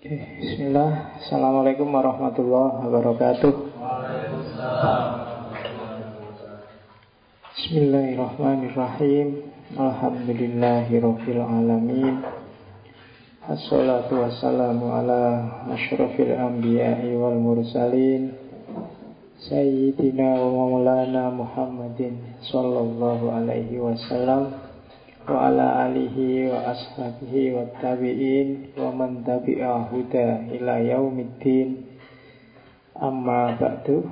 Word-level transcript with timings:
Oke, 0.00 0.16
Bismillah. 0.16 1.20
Assalamualaikum 1.20 1.84
warahmatullahi 1.92 2.88
wabarakatuh. 2.88 3.52
Bismillahirrahmanirrahim. 7.52 9.44
Alhamdulillahirabbil 9.76 11.44
alamin 11.44 12.24
Assalatu 13.44 14.24
wassalamu 14.24 14.88
ala 14.88 15.68
asyrafil 15.76 16.32
anbiya'i 16.32 17.12
wal 17.20 17.36
mursalin. 17.36 18.32
Sayyidina 19.52 20.40
wa 20.40 20.64
maulana 20.64 21.28
Muhammadin 21.28 22.40
sallallahu 22.48 23.36
alaihi 23.36 23.76
wasallam 23.76 24.69
wa 25.30 25.46
ala 25.46 25.86
alihi 25.86 26.50
wa 26.50 26.74
ashabihi 26.74 27.54
wa 27.54 27.70
tabi'in 27.78 28.74
wa 28.74 28.90
man 28.90 29.22
tabi'a 29.22 29.86
huda 29.86 30.50
ila 30.58 30.74
yaumiddin. 30.82 31.86
Amma 32.98 33.54
ba'du. 33.54 34.10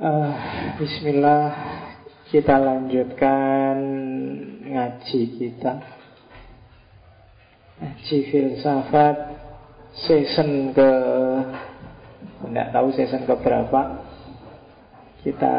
Uh, 0.00 0.32
Bismillah 0.80 1.52
kita 2.32 2.56
lanjutkan 2.56 3.76
ngaji 4.64 5.20
kita. 5.36 5.84
Ngaji 7.78 8.16
filsafat 8.32 9.16
season 10.08 10.72
ke 10.72 10.90
tidak 12.48 12.68
tahu 12.72 12.88
season 12.96 13.22
ke 13.28 13.34
berapa 13.44 13.80
kita 15.22 15.56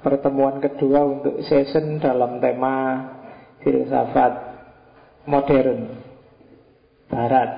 pertemuan 0.00 0.60
kedua 0.64 1.04
untuk 1.04 1.44
season 1.44 2.00
dalam 2.00 2.40
tema 2.40 2.76
filsafat 3.60 4.32
modern 5.28 5.80
barat. 7.12 7.50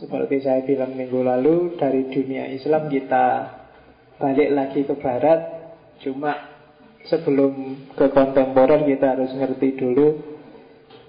Seperti 0.00 0.40
saya 0.40 0.64
bilang 0.64 0.96
minggu 0.96 1.20
lalu 1.20 1.76
dari 1.76 2.08
dunia 2.08 2.48
Islam 2.48 2.88
kita 2.88 3.26
balik 4.16 4.50
lagi 4.52 4.80
ke 4.86 4.94
barat, 4.96 5.40
cuma 6.00 6.32
sebelum 7.08 7.84
ke 7.96 8.06
kontemporer 8.12 8.86
kita 8.86 9.16
harus 9.18 9.32
ngerti 9.34 9.76
dulu 9.76 10.08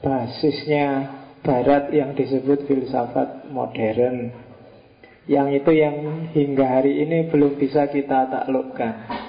basisnya 0.01 1.19
barat 1.45 1.93
yang 1.93 2.17
disebut 2.17 2.65
filsafat 2.65 3.47
modern. 3.53 4.33
Yang 5.29 5.61
itu 5.61 5.71
yang 5.77 5.95
hingga 6.33 6.65
hari 6.65 7.05
ini 7.05 7.29
belum 7.29 7.61
bisa 7.61 7.87
kita 7.93 8.27
taklukkan. 8.33 9.20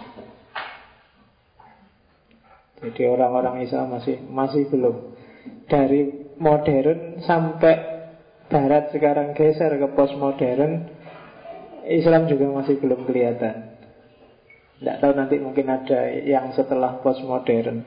Jadi 2.82 3.02
orang-orang 3.06 3.62
Islam 3.62 3.94
masih 3.94 4.18
masih 4.26 4.66
belum 4.66 5.14
dari 5.70 6.34
modern 6.42 7.22
sampai 7.22 7.74
barat 8.50 8.90
sekarang 8.90 9.38
geser 9.38 9.78
ke 9.78 9.88
postmodern 9.94 10.90
Islam 11.86 12.26
juga 12.26 12.50
masih 12.50 12.78
belum 12.78 13.06
kelihatan. 13.06 13.74
Tidak 14.82 14.98
tahu 14.98 15.12
nanti 15.14 15.38
mungkin 15.38 15.70
ada 15.70 16.10
yang 16.10 16.50
setelah 16.54 16.98
postmodern. 17.02 17.86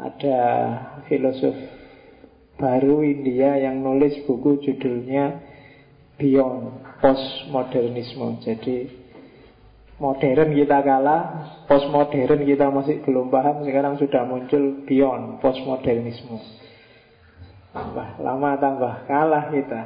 Ada 0.00 0.38
filosof 1.06 1.54
baru 2.58 3.06
India 3.06 3.56
yang 3.56 3.78
nulis 3.80 4.26
buku 4.26 4.58
judulnya 4.62 5.38
Beyond 6.20 6.98
Postmodernisme. 7.00 8.44
Jadi 8.44 8.99
modern 10.00 10.56
kita 10.56 10.80
kalah, 10.80 11.22
postmodern 11.68 12.42
kita 12.48 12.72
masih 12.72 13.04
belum 13.04 13.28
paham, 13.28 13.68
sekarang 13.68 14.00
sudah 14.00 14.24
muncul 14.24 14.82
beyond 14.88 15.38
postmodernisme. 15.44 16.40
Tambah 17.70 18.18
lama 18.18 18.50
tambah 18.58 18.94
kalah 19.06 19.52
kita. 19.52 19.80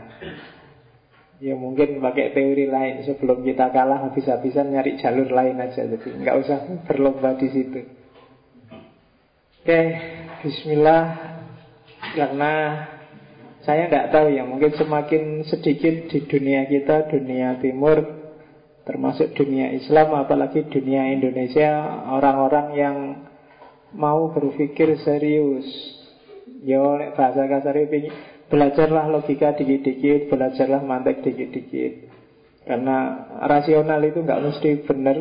Ya 1.42 1.58
mungkin 1.58 1.98
pakai 1.98 2.32
teori 2.32 2.70
lain 2.70 3.04
sebelum 3.04 3.42
kita 3.42 3.74
kalah 3.74 4.08
habis-habisan 4.08 4.70
nyari 4.70 4.96
jalur 5.02 5.28
lain 5.28 5.58
aja 5.60 5.82
jadi 5.82 6.08
nggak 6.22 6.36
usah 6.46 6.58
berlomba 6.86 7.34
di 7.36 7.50
situ. 7.50 7.82
Oke, 9.60 9.80
Bismillah 10.46 11.04
karena 12.14 12.52
saya 13.66 13.90
nggak 13.90 14.14
tahu 14.14 14.30
ya 14.30 14.46
mungkin 14.46 14.78
semakin 14.78 15.42
sedikit 15.48 16.06
di 16.12 16.22
dunia 16.24 16.70
kita 16.70 17.10
dunia 17.10 17.58
timur 17.58 18.13
termasuk 18.84 19.32
dunia 19.32 19.72
Islam 19.72 20.12
apalagi 20.16 20.68
dunia 20.68 21.08
Indonesia 21.12 22.04
orang-orang 22.12 22.66
yang 22.76 22.96
mau 23.96 24.30
berpikir 24.32 25.00
serius. 25.00 25.64
Yo 26.64 26.96
bahasa 27.16 27.44
kasar 27.48 27.76
belajarlah 28.48 29.08
logika 29.08 29.56
dikit-dikit 29.56 30.28
belajarlah 30.28 30.84
mantek 30.84 31.24
dikit-dikit. 31.24 32.12
Karena 32.64 33.28
rasional 33.44 34.00
itu 34.00 34.24
nggak 34.24 34.40
mesti 34.40 34.70
benar 34.88 35.16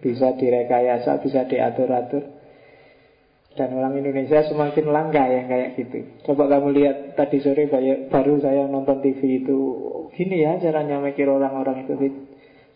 bisa 0.00 0.32
direkayasa 0.36 1.20
bisa 1.20 1.44
diatur-atur. 1.44 2.24
Dan 3.52 3.74
orang 3.74 3.98
Indonesia 3.98 4.46
semakin 4.46 4.86
langka 4.88 5.24
yang 5.28 5.50
kayak 5.50 5.74
gitu. 5.76 5.98
Coba 6.24 6.46
kamu 6.46 6.78
lihat 6.78 6.96
tadi 7.18 7.42
sore 7.42 7.66
baru 8.08 8.38
saya 8.38 8.70
nonton 8.70 9.02
TV 9.02 9.42
itu 9.42 9.58
Gini 10.18 10.42
ya 10.42 10.58
caranya 10.58 10.98
mikir 10.98 11.30
orang-orang 11.30 11.86
itu 11.86 11.94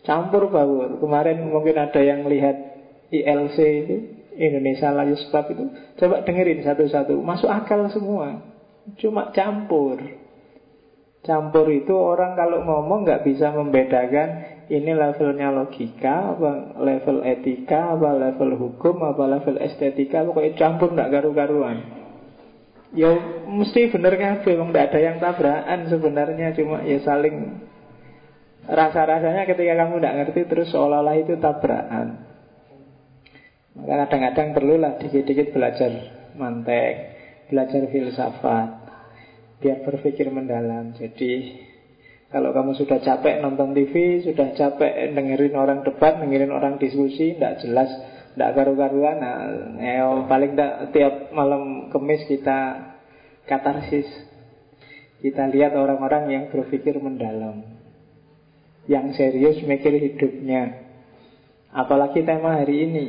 Campur 0.03 0.51
baur. 0.51 0.99
Kemarin 0.99 1.47
mungkin 1.47 1.79
ada 1.79 1.99
yang 2.03 2.27
melihat 2.27 2.55
ILC 3.09 3.57
itu, 3.59 3.95
Indonesia 4.35 4.91
Layu 4.91 5.15
Sebab 5.15 5.45
itu. 5.55 5.63
Coba 5.99 6.27
dengerin 6.27 6.63
satu-satu. 6.63 7.15
Masuk 7.23 7.47
akal 7.47 7.87
semua. 7.89 8.43
Cuma 8.99 9.31
campur. 9.31 9.99
Campur 11.23 11.71
itu 11.71 11.95
orang 11.95 12.35
kalau 12.35 12.67
ngomong 12.67 13.07
nggak 13.07 13.23
bisa 13.23 13.55
membedakan 13.55 14.53
ini 14.67 14.91
levelnya 14.91 15.55
logika, 15.55 16.35
apa 16.35 16.75
level 16.79 17.23
etika, 17.23 17.95
apa 17.95 18.11
level 18.15 18.59
hukum, 18.59 18.99
apa 19.03 19.23
level 19.27 19.55
estetika, 19.59 20.23
pokoknya 20.23 20.55
campur 20.59 20.91
nggak 20.91 21.11
karu-karuan. 21.11 21.77
Ya 22.91 23.11
mesti 23.47 23.87
bener 23.87 24.19
kan, 24.19 24.43
memang 24.43 24.75
nggak 24.75 24.87
ada 24.93 24.99
yang 24.99 25.17
tabrakan 25.23 25.79
sebenarnya, 25.87 26.53
cuma 26.59 26.83
ya 26.83 26.99
saling 27.01 27.63
Rasa-rasanya 28.63 29.43
ketika 29.43 29.73
kamu 29.75 29.99
tidak 29.99 30.15
ngerti 30.23 30.41
terus 30.47 30.71
seolah-olah 30.71 31.15
itu 31.19 31.35
tabrakan. 31.35 32.23
Maka 33.75 33.93
kadang-kadang 34.07 34.47
perlulah 34.55 34.91
dikit-dikit 35.03 35.51
belajar 35.51 35.91
mantek, 36.39 36.93
belajar 37.51 37.83
filsafat, 37.91 38.69
biar 39.59 39.83
berpikir 39.83 40.31
mendalam. 40.31 40.95
Jadi 40.95 41.59
kalau 42.31 42.55
kamu 42.55 42.71
sudah 42.79 43.03
capek 43.03 43.43
nonton 43.43 43.75
TV, 43.75 44.23
sudah 44.23 44.55
capek 44.55 45.11
dengerin 45.11 45.59
orang 45.59 45.83
debat, 45.83 46.15
dengerin 46.23 46.55
orang 46.55 46.79
diskusi, 46.79 47.35
tidak 47.35 47.59
jelas, 47.59 47.91
tidak 48.31 48.49
karu-karuan, 48.55 49.17
nah, 49.19 49.37
eh, 49.75 50.01
paling 50.31 50.55
tidak 50.55 50.73
tiap 50.95 51.35
malam 51.35 51.91
kemis 51.91 52.23
kita 52.31 52.93
katarsis. 53.43 54.07
Kita 55.19 55.51
lihat 55.51 55.75
orang-orang 55.75 56.31
yang 56.31 56.43
berpikir 56.47 56.95
mendalam 56.99 57.72
yang 58.89 59.15
serius 59.15 59.63
mikir 59.63 59.95
hidupnya. 59.95 60.83
Apalagi 61.73 62.21
tema 62.21 62.59
hari 62.61 62.85
ini, 62.85 63.05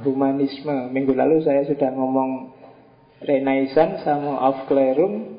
humanisme. 0.00 0.92
Minggu 0.92 1.16
lalu 1.16 1.42
saya 1.42 1.64
sudah 1.66 1.90
ngomong 1.90 2.52
Renaissance 3.24 4.04
sama 4.04 4.36
Aufklärung 4.44 5.36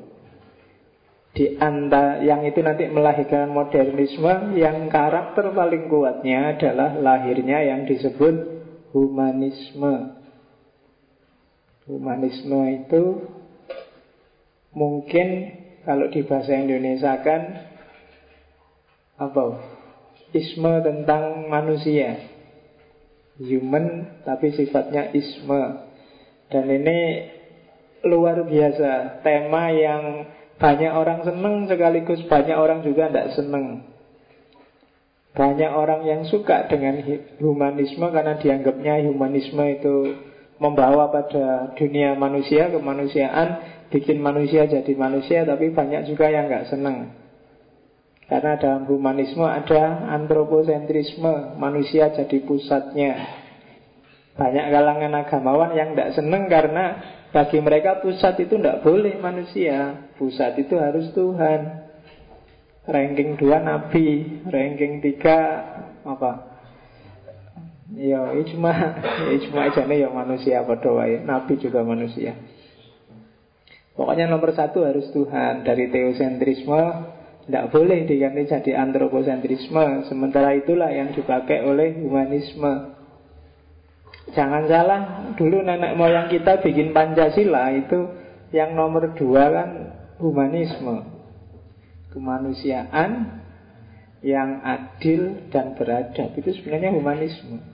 di 1.38 1.54
antara 1.54 2.18
yang 2.18 2.42
itu 2.42 2.58
nanti 2.66 2.90
melahirkan 2.90 3.54
modernisme 3.54 4.58
yang 4.58 4.90
karakter 4.90 5.54
paling 5.54 5.86
kuatnya 5.86 6.58
adalah 6.58 6.98
lahirnya 6.98 7.62
yang 7.62 7.86
disebut 7.86 8.58
humanisme. 8.90 10.18
Humanisme 11.86 12.60
itu 12.82 13.02
mungkin 14.74 15.54
kalau 15.86 16.10
di 16.10 16.26
bahasa 16.26 16.58
Indonesia 16.58 17.14
kan 17.22 17.67
apa? 19.18 19.44
Isme 20.30 20.72
tentang 20.86 21.50
manusia. 21.50 22.22
Human 23.38 24.18
tapi 24.22 24.54
sifatnya 24.54 25.10
isme. 25.14 25.86
Dan 26.48 26.64
ini 26.70 26.98
luar 28.06 28.46
biasa. 28.46 29.22
Tema 29.26 29.74
yang 29.74 30.02
banyak 30.58 30.90
orang 30.90 31.22
seneng 31.22 31.70
sekaligus 31.70 32.22
banyak 32.26 32.56
orang 32.56 32.82
juga 32.82 33.10
tidak 33.10 33.34
seneng. 33.34 33.86
Banyak 35.38 35.70
orang 35.70 36.02
yang 36.02 36.26
suka 36.26 36.66
dengan 36.66 36.98
humanisme 37.38 38.10
karena 38.10 38.42
dianggapnya 38.42 39.06
humanisme 39.06 39.62
itu 39.70 40.18
membawa 40.58 41.14
pada 41.14 41.78
dunia 41.78 42.18
manusia, 42.18 42.66
kemanusiaan, 42.74 43.62
bikin 43.94 44.18
manusia 44.18 44.66
jadi 44.66 44.92
manusia, 44.98 45.46
tapi 45.46 45.70
banyak 45.70 46.10
juga 46.10 46.26
yang 46.26 46.50
nggak 46.50 46.74
seneng. 46.74 47.14
Karena 48.28 48.60
dalam 48.60 48.84
humanisme 48.84 49.40
ada 49.40 50.04
antroposentrisme, 50.12 51.56
manusia 51.56 52.12
jadi 52.12 52.44
pusatnya. 52.44 53.16
Banyak 54.36 54.68
kalangan 54.68 55.12
agamawan 55.24 55.72
yang 55.72 55.96
tidak 55.96 56.12
seneng 56.12 56.44
karena 56.46 56.84
bagi 57.32 57.58
mereka 57.64 58.04
pusat 58.04 58.36
itu 58.36 58.60
tidak 58.60 58.84
boleh 58.84 59.16
manusia. 59.16 60.12
Pusat 60.20 60.52
itu 60.60 60.76
harus 60.76 61.08
Tuhan. 61.16 61.88
Ranking 62.88 63.40
2 63.40 63.48
Nabi, 63.64 64.06
ranking 64.48 65.00
3 65.00 66.04
apa? 66.04 66.32
Ya, 67.96 68.32
ijma, 68.36 68.72
ya 69.24 69.28
ijma 69.40 69.72
aja 69.72 69.88
nih 69.88 70.04
ya 70.04 70.08
manusia 70.12 70.60
wae. 70.68 71.24
Nabi 71.24 71.56
juga 71.56 71.80
manusia. 71.80 72.36
Pokoknya 73.96 74.28
nomor 74.28 74.52
satu 74.52 74.84
harus 74.84 75.08
Tuhan. 75.16 75.64
Dari 75.64 75.88
teosentrisme 75.88 76.80
tidak 77.48 77.72
boleh 77.72 78.04
diganti 78.04 78.44
jadi 78.44 78.76
antroposentrisme. 78.76 80.04
Sementara 80.04 80.52
itulah 80.52 80.92
yang 80.92 81.16
dipakai 81.16 81.64
oleh 81.64 81.96
humanisme. 81.96 82.92
Jangan 84.36 84.68
salah, 84.68 85.00
dulu 85.40 85.64
nenek 85.64 85.96
moyang 85.96 86.28
kita 86.28 86.60
bikin 86.60 86.92
Pancasila 86.92 87.72
itu 87.72 88.12
yang 88.52 88.76
nomor 88.76 89.16
dua 89.16 89.48
kan 89.48 89.70
humanisme 90.20 91.08
kemanusiaan 92.12 93.40
yang 94.20 94.60
adil 94.60 95.48
dan 95.48 95.72
beradab 95.72 96.36
itu 96.36 96.52
sebenarnya 96.60 96.92
humanisme. 96.92 97.64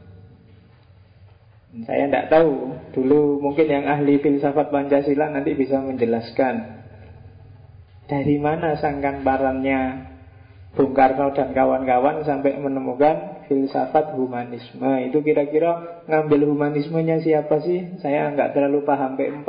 Saya 1.83 2.07
tidak 2.07 2.31
tahu 2.31 2.79
Dulu 2.95 3.43
mungkin 3.43 3.67
yang 3.67 3.91
ahli 3.91 4.23
filsafat 4.23 4.71
Pancasila 4.71 5.35
nanti 5.35 5.59
bisa 5.59 5.83
menjelaskan 5.83 6.84
Dari 8.05 8.37
mana 8.37 8.77
sangkan 8.77 9.25
parannya 9.25 10.13
Bung 10.75 10.93
Karno 10.93 11.33
dan 11.33 11.55
kawan-kawan 11.55 12.27
Sampai 12.27 12.59
menemukan 12.59 13.47
filsafat 13.49 14.13
humanisme. 14.19 15.09
Itu 15.09 15.25
kira-kira 15.25 16.05
ngambil 16.09 16.51
humanismenya 16.51 17.23
siapa 17.25 17.63
sih? 17.65 18.01
Saya 18.05 18.29
nggak 18.33 18.53
terlalu 18.53 18.85
paham 18.85 19.17
P4 19.17 19.49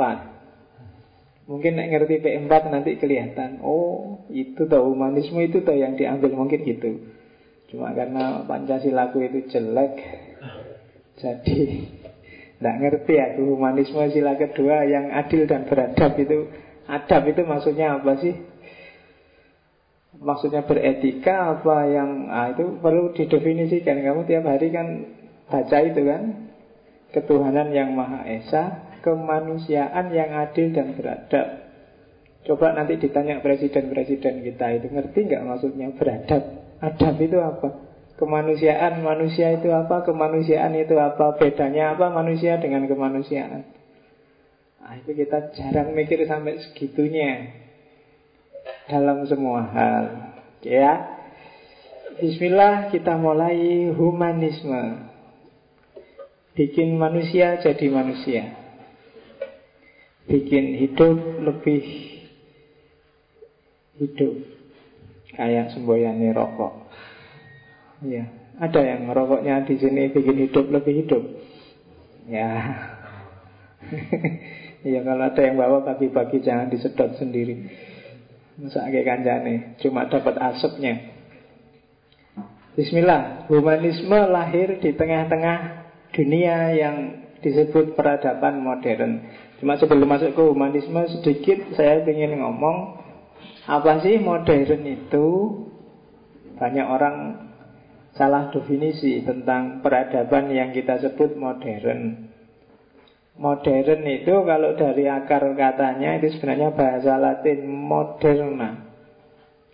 Mungkin 1.46 1.78
ngerti 1.78 2.18
P4 2.18 2.52
nanti 2.72 2.98
kelihatan 2.98 3.62
Oh 3.62 4.22
itu 4.32 4.66
tau 4.66 4.88
humanisme 4.88 5.38
itu 5.44 5.60
tau 5.60 5.76
yang 5.76 5.94
diambil. 5.98 6.32
Mungkin 6.32 6.64
gitu. 6.64 7.02
Cuma 7.68 7.92
karena 7.92 8.46
Pancasilaku 8.46 9.26
itu 9.26 9.38
jelek 9.52 9.92
Jadi 11.18 11.58
Tidak 12.56 12.76
ngerti 12.80 13.20
aku 13.20 13.52
humanisme 13.52 14.00
sila 14.08 14.32
kedua 14.40 14.88
yang 14.88 15.12
adil 15.12 15.44
dan 15.44 15.68
beradab 15.68 16.16
itu 16.16 16.48
Adab 16.86 17.22
itu 17.30 17.42
maksudnya 17.42 17.98
apa 17.98 18.18
sih? 18.22 18.34
Maksudnya 20.16 20.64
beretika 20.64 21.52
apa 21.60 21.92
yang 21.92 22.32
ah, 22.32 22.48
Itu 22.56 22.80
perlu 22.80 23.12
didefinisikan 23.12 24.00
Kamu 24.00 24.24
tiap 24.24 24.48
hari 24.48 24.72
kan 24.72 25.12
baca 25.44 25.78
itu 25.84 26.00
kan 26.08 26.22
Ketuhanan 27.12 27.68
yang 27.68 27.92
Maha 27.92 28.24
Esa 28.24 28.86
kemanusiaan 29.06 30.10
yang 30.10 30.34
adil 30.34 30.74
dan 30.74 30.98
beradab. 30.98 31.70
Coba 32.42 32.74
nanti 32.74 32.98
ditanya 32.98 33.38
presiden-presiden 33.38 34.42
kita 34.42 34.66
itu 34.82 34.90
ngerti 34.90 35.30
nggak 35.30 35.46
maksudnya 35.46 35.94
beradab? 35.94 36.42
Adab 36.82 37.14
itu 37.22 37.38
apa? 37.38 37.86
Kemanusiaan, 38.18 39.06
manusia 39.06 39.54
itu 39.54 39.70
apa? 39.70 40.02
Kemanusiaan 40.02 40.74
itu 40.74 40.98
apa? 40.98 41.38
Bedanya 41.38 41.94
apa 41.94 42.10
manusia 42.10 42.58
dengan 42.58 42.90
kemanusiaan? 42.90 43.75
Nah, 44.86 45.02
itu 45.02 45.18
kita 45.18 45.50
jarang 45.58 45.98
mikir 45.98 46.22
sampai 46.30 46.62
segitunya 46.62 47.58
dalam 48.86 49.26
semua 49.26 49.66
hal. 49.66 50.04
Ya, 50.62 51.18
Bismillah 52.22 52.94
kita 52.94 53.18
mulai 53.18 53.90
humanisme 53.90 55.10
Bikin 56.54 56.94
manusia 56.94 57.58
jadi 57.58 57.86
manusia 57.90 58.66
bikin 60.26 60.74
hidup 60.74 61.18
lebih 61.42 61.82
hidup 63.98 64.34
kayak 65.34 65.70
semboyannya 65.70 66.34
rokok. 66.34 66.74
Ya, 68.04 68.28
ada 68.58 68.80
yang 68.82 69.06
rokoknya 69.10 69.64
di 69.64 69.78
sini 69.78 70.10
bikin 70.10 70.50
hidup 70.50 70.66
lebih 70.68 71.06
hidup. 71.06 71.22
Ya. 72.26 72.50
ya 74.86 75.02
kalau 75.02 75.26
ada 75.26 75.42
yang 75.42 75.58
bawa 75.58 75.82
pagi-pagi 75.82 76.46
jangan 76.46 76.70
disedot 76.70 77.18
sendiri. 77.18 77.66
Masa 78.56 78.88
kayak 78.88 79.04
kanjane, 79.04 79.54
cuma 79.82 80.06
dapat 80.06 80.38
asapnya. 80.38 81.12
Bismillah, 82.78 83.50
humanisme 83.52 84.16
lahir 84.16 84.80
di 84.80 84.96
tengah-tengah 84.96 85.58
dunia 86.14 86.72
yang 86.72 86.96
disebut 87.44 87.98
peradaban 87.98 88.64
modern. 88.64 89.28
Cuma 89.60 89.76
sebelum 89.80 90.08
masuk 90.08 90.36
ke 90.36 90.42
humanisme 90.44 91.00
sedikit 91.20 91.72
saya 91.76 92.04
ingin 92.04 92.40
ngomong 92.40 93.00
apa 93.66 94.00
sih 94.04 94.20
modern 94.20 94.82
itu? 94.86 95.26
Banyak 96.56 96.86
orang 96.88 97.16
salah 98.16 98.48
definisi 98.48 99.20
tentang 99.20 99.84
peradaban 99.84 100.48
yang 100.48 100.72
kita 100.72 100.96
sebut 101.00 101.36
modern. 101.36 102.25
Modern 103.36 104.00
itu 104.08 104.32
kalau 104.48 104.72
dari 104.80 105.04
akar 105.04 105.52
katanya 105.52 106.16
itu 106.16 106.32
sebenarnya 106.36 106.72
bahasa 106.72 107.20
Latin 107.20 107.68
moderna. 107.68 108.80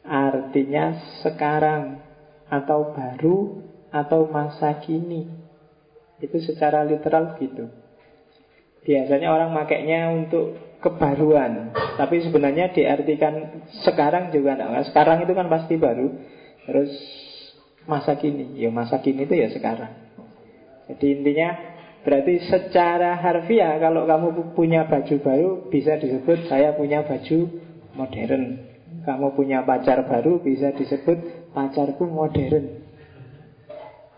Artinya 0.03 0.99
sekarang 1.23 2.03
atau 2.51 2.91
baru 2.91 3.63
atau 3.95 4.27
masa 4.27 4.83
kini. 4.83 5.31
Itu 6.19 6.43
secara 6.43 6.83
literal 6.83 7.39
gitu. 7.39 7.71
Biasanya 8.83 9.31
orang 9.31 9.55
makainya 9.55 10.11
untuk 10.11 10.59
kebaruan 10.83 11.71
Tapi 11.95 12.19
sebenarnya 12.27 12.75
diartikan 12.75 13.63
sekarang 13.87 14.35
juga 14.35 14.59
enggak. 14.59 14.91
Sekarang 14.91 15.23
itu 15.23 15.33
kan 15.39 15.47
pasti 15.47 15.79
baru 15.79 16.11
Terus 16.67 16.91
masa 17.87 18.19
kini 18.19 18.59
Ya 18.59 18.75
masa 18.75 18.99
kini 18.99 19.23
itu 19.23 19.39
ya 19.39 19.55
sekarang 19.55 19.95
Jadi 20.91 21.15
intinya 21.15 21.72
Berarti 22.03 22.43
secara 22.51 23.19
harfiah 23.19 23.79
Kalau 23.79 24.07
kamu 24.07 24.55
punya 24.59 24.87
baju 24.87 25.17
baru 25.23 25.51
Bisa 25.71 25.99
disebut 25.99 26.51
saya 26.51 26.75
punya 26.75 27.07
baju 27.07 27.39
modern 27.95 28.45
Kamu 29.07 29.35
punya 29.35 29.63
pacar 29.63 30.07
baru 30.07 30.43
Bisa 30.43 30.75
disebut 30.75 31.51
pacarku 31.55 32.05
modern 32.07 32.83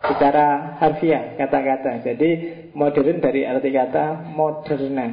Secara 0.04 0.76
harfiah 0.80 1.36
kata-kata 1.36 2.04
Jadi 2.04 2.30
modern 2.74 3.22
dari 3.22 3.46
arti 3.46 3.70
kata 3.70 4.34
moderna. 4.34 5.08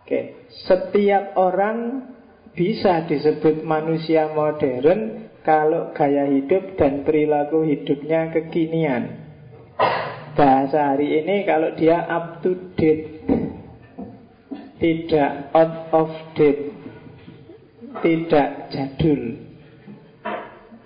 Oke, 0.00 0.48
setiap 0.64 1.36
orang 1.36 2.08
bisa 2.56 3.04
disebut 3.04 3.60
manusia 3.60 4.30
modern 4.32 5.28
kalau 5.44 5.92
gaya 5.92 6.24
hidup 6.32 6.78
dan 6.80 7.04
perilaku 7.04 7.66
hidupnya 7.66 8.32
kekinian. 8.32 9.28
Bahasa 10.38 10.94
hari 10.94 11.18
ini 11.18 11.42
kalau 11.42 11.74
dia 11.74 11.98
up 12.06 12.38
to 12.46 12.70
date, 12.78 13.26
tidak 14.78 15.50
out 15.50 15.90
of 15.90 16.14
date, 16.38 16.70
tidak 18.06 18.70
jadul. 18.70 19.34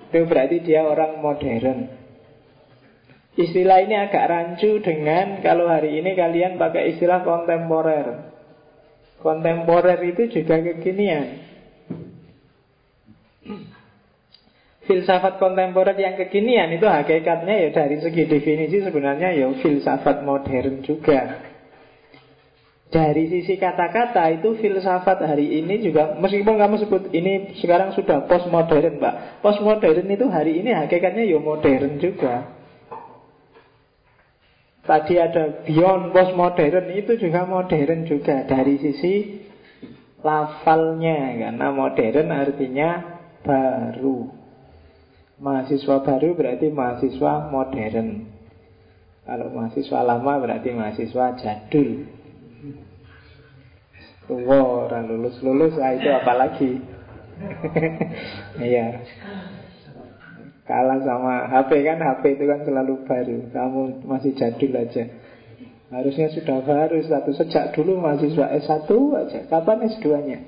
Itu 0.08 0.24
berarti 0.24 0.56
dia 0.64 0.88
orang 0.88 1.20
modern. 1.20 1.84
Istilah 3.36 3.84
ini 3.84 3.96
agak 3.96 4.24
rancu 4.24 4.80
dengan 4.80 5.44
kalau 5.44 5.68
hari 5.68 6.00
ini 6.00 6.16
kalian 6.16 6.56
pakai 6.56 6.96
istilah 6.96 7.20
kontemporer. 7.20 8.32
Kontemporer 9.20 10.00
itu 10.00 10.32
juga 10.32 10.64
kekinian. 10.64 11.44
Filsafat 14.82 15.38
kontemporer 15.38 15.94
yang 15.94 16.18
kekinian 16.18 16.74
itu 16.74 16.86
hakikatnya 16.90 17.54
ya 17.54 17.68
dari 17.70 18.02
segi 18.02 18.26
definisi 18.26 18.82
sebenarnya 18.82 19.30
ya 19.30 19.46
filsafat 19.62 20.26
modern 20.26 20.82
juga. 20.82 21.52
Dari 22.92 23.24
sisi 23.24 23.56
kata-kata 23.56 24.36
itu 24.36 24.52
filsafat 24.60 25.24
hari 25.24 25.64
ini 25.64 25.80
juga 25.80 26.12
Meskipun 26.12 26.60
kamu 26.60 26.76
sebut 26.76 27.08
ini 27.16 27.56
sekarang 27.56 27.96
sudah 27.96 28.28
postmodern 28.28 29.00
Pak 29.00 29.40
Postmodern 29.40 30.04
itu 30.12 30.28
hari 30.28 30.60
ini 30.60 30.76
hakikatnya 30.76 31.24
ya 31.24 31.40
modern 31.40 31.96
juga 31.96 32.52
Tadi 34.82 35.14
ada 35.14 35.62
beyond 35.62 36.10
postmodern 36.10 36.90
itu 36.92 37.14
juga 37.16 37.46
modern 37.46 38.02
juga 38.02 38.42
dari 38.44 38.82
sisi 38.82 39.40
lafalnya 40.26 41.38
karena 41.38 41.70
modern 41.70 42.28
artinya 42.34 42.90
baru. 43.46 44.41
Mahasiswa 45.42 46.06
baru 46.06 46.38
berarti 46.38 46.70
mahasiswa 46.70 47.50
modern. 47.50 48.30
Kalau 49.26 49.50
mahasiswa 49.50 50.00
lama 50.06 50.38
berarti 50.38 50.70
mahasiswa 50.70 51.34
jadul. 51.34 52.06
Tua 54.30 54.58
orang 54.62 55.10
lulus 55.10 55.42
lulus, 55.42 55.74
ah 55.82 55.98
itu 55.98 56.06
apalagi? 56.06 56.70
Iya. 58.62 59.02
Kalah 60.62 61.02
sama 61.02 61.50
HP 61.50 61.82
kan 61.82 61.98
HP 61.98 62.38
itu 62.38 62.44
kan 62.46 62.62
selalu 62.62 63.02
baru 63.02 63.50
Kamu 63.50 64.06
masih 64.06 64.30
jadul 64.38 64.70
aja 64.78 65.10
Harusnya 65.90 66.30
sudah 66.30 66.62
baru 66.62 67.02
status 67.02 67.36
sejak 67.36 67.76
dulu 67.76 68.00
mahasiswa 68.00 68.48
S1 68.62 68.88
aja. 68.88 69.40
Kapan 69.52 69.90
S2-nya? 69.92 70.38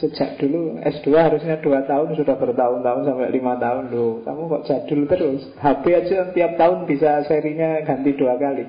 Sejak 0.00 0.40
dulu 0.40 0.80
S2 0.80 1.12
harusnya 1.12 1.60
2 1.60 1.84
tahun 1.84 2.16
sudah 2.16 2.40
bertahun-tahun 2.40 3.04
sampai 3.04 3.28
5 3.36 3.64
tahun 3.64 3.84
loh. 3.92 4.24
Kamu 4.24 4.42
kok 4.48 4.64
jadul 4.64 5.04
terus? 5.04 5.44
HP 5.60 5.84
aja 5.92 6.32
tiap 6.32 6.56
tahun 6.56 6.88
bisa 6.88 7.20
serinya 7.28 7.84
ganti 7.84 8.16
dua 8.16 8.40
kali. 8.40 8.64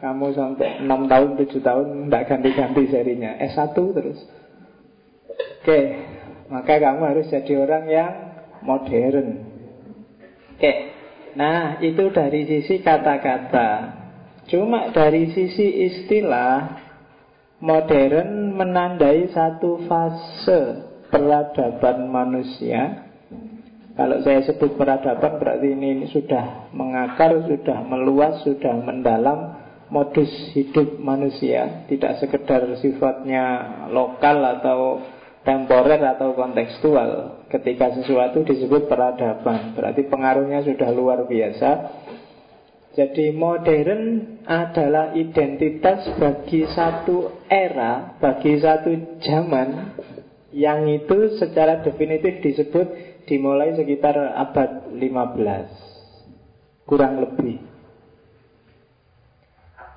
Kamu 0.00 0.32
sampai 0.32 0.88
6 0.88 1.12
tahun, 1.12 1.28
7 1.36 1.60
tahun 1.60 1.86
tidak 2.08 2.24
ganti-ganti 2.32 2.82
serinya. 2.88 3.36
S1 3.44 3.76
terus. 3.76 4.18
Oke, 5.60 5.80
maka 6.48 6.74
kamu 6.80 7.02
harus 7.04 7.26
jadi 7.28 7.52
orang 7.60 7.84
yang 7.84 8.12
modern. 8.64 9.28
Oke, 10.56 10.72
nah 11.36 11.76
itu 11.84 12.08
dari 12.08 12.48
sisi 12.48 12.80
kata-kata. 12.80 14.00
Cuma 14.48 14.94
dari 14.96 15.28
sisi 15.36 15.92
istilah 15.92 16.85
Modern 17.56 18.52
menandai 18.52 19.32
satu 19.32 19.88
fase 19.88 20.60
peradaban 21.08 22.04
manusia. 22.12 23.08
Kalau 23.96 24.20
saya 24.20 24.44
sebut 24.44 24.76
peradaban 24.76 25.40
berarti 25.40 25.72
ini 25.72 26.04
sudah 26.12 26.68
mengakar, 26.76 27.32
sudah 27.48 27.80
meluas, 27.80 28.44
sudah 28.44 28.76
mendalam 28.76 29.66
Modus 29.86 30.50
hidup 30.50 30.98
manusia. 30.98 31.86
Tidak 31.86 32.18
sekedar 32.18 32.66
sifatnya 32.82 33.44
lokal 33.94 34.42
atau 34.58 34.98
temporer 35.46 36.02
atau 36.02 36.34
kontekstual. 36.34 37.38
Ketika 37.46 37.94
sesuatu 37.94 38.42
disebut 38.42 38.90
peradaban 38.90 39.78
Berarti 39.78 40.10
pengaruhnya 40.10 40.66
sudah 40.66 40.90
luar 40.90 41.30
biasa 41.30 41.70
jadi 42.96 43.28
modern 43.36 44.24
adalah 44.48 45.12
identitas 45.12 46.16
bagi 46.16 46.64
satu 46.64 47.44
era, 47.44 48.16
bagi 48.16 48.56
satu 48.56 49.20
zaman 49.20 49.92
yang 50.56 50.88
itu 50.88 51.36
secara 51.36 51.84
definitif 51.84 52.40
disebut 52.40 52.86
dimulai 53.28 53.76
sekitar 53.76 54.16
abad 54.16 54.96
15. 54.96 56.88
Kurang 56.88 57.20
lebih. 57.20 57.60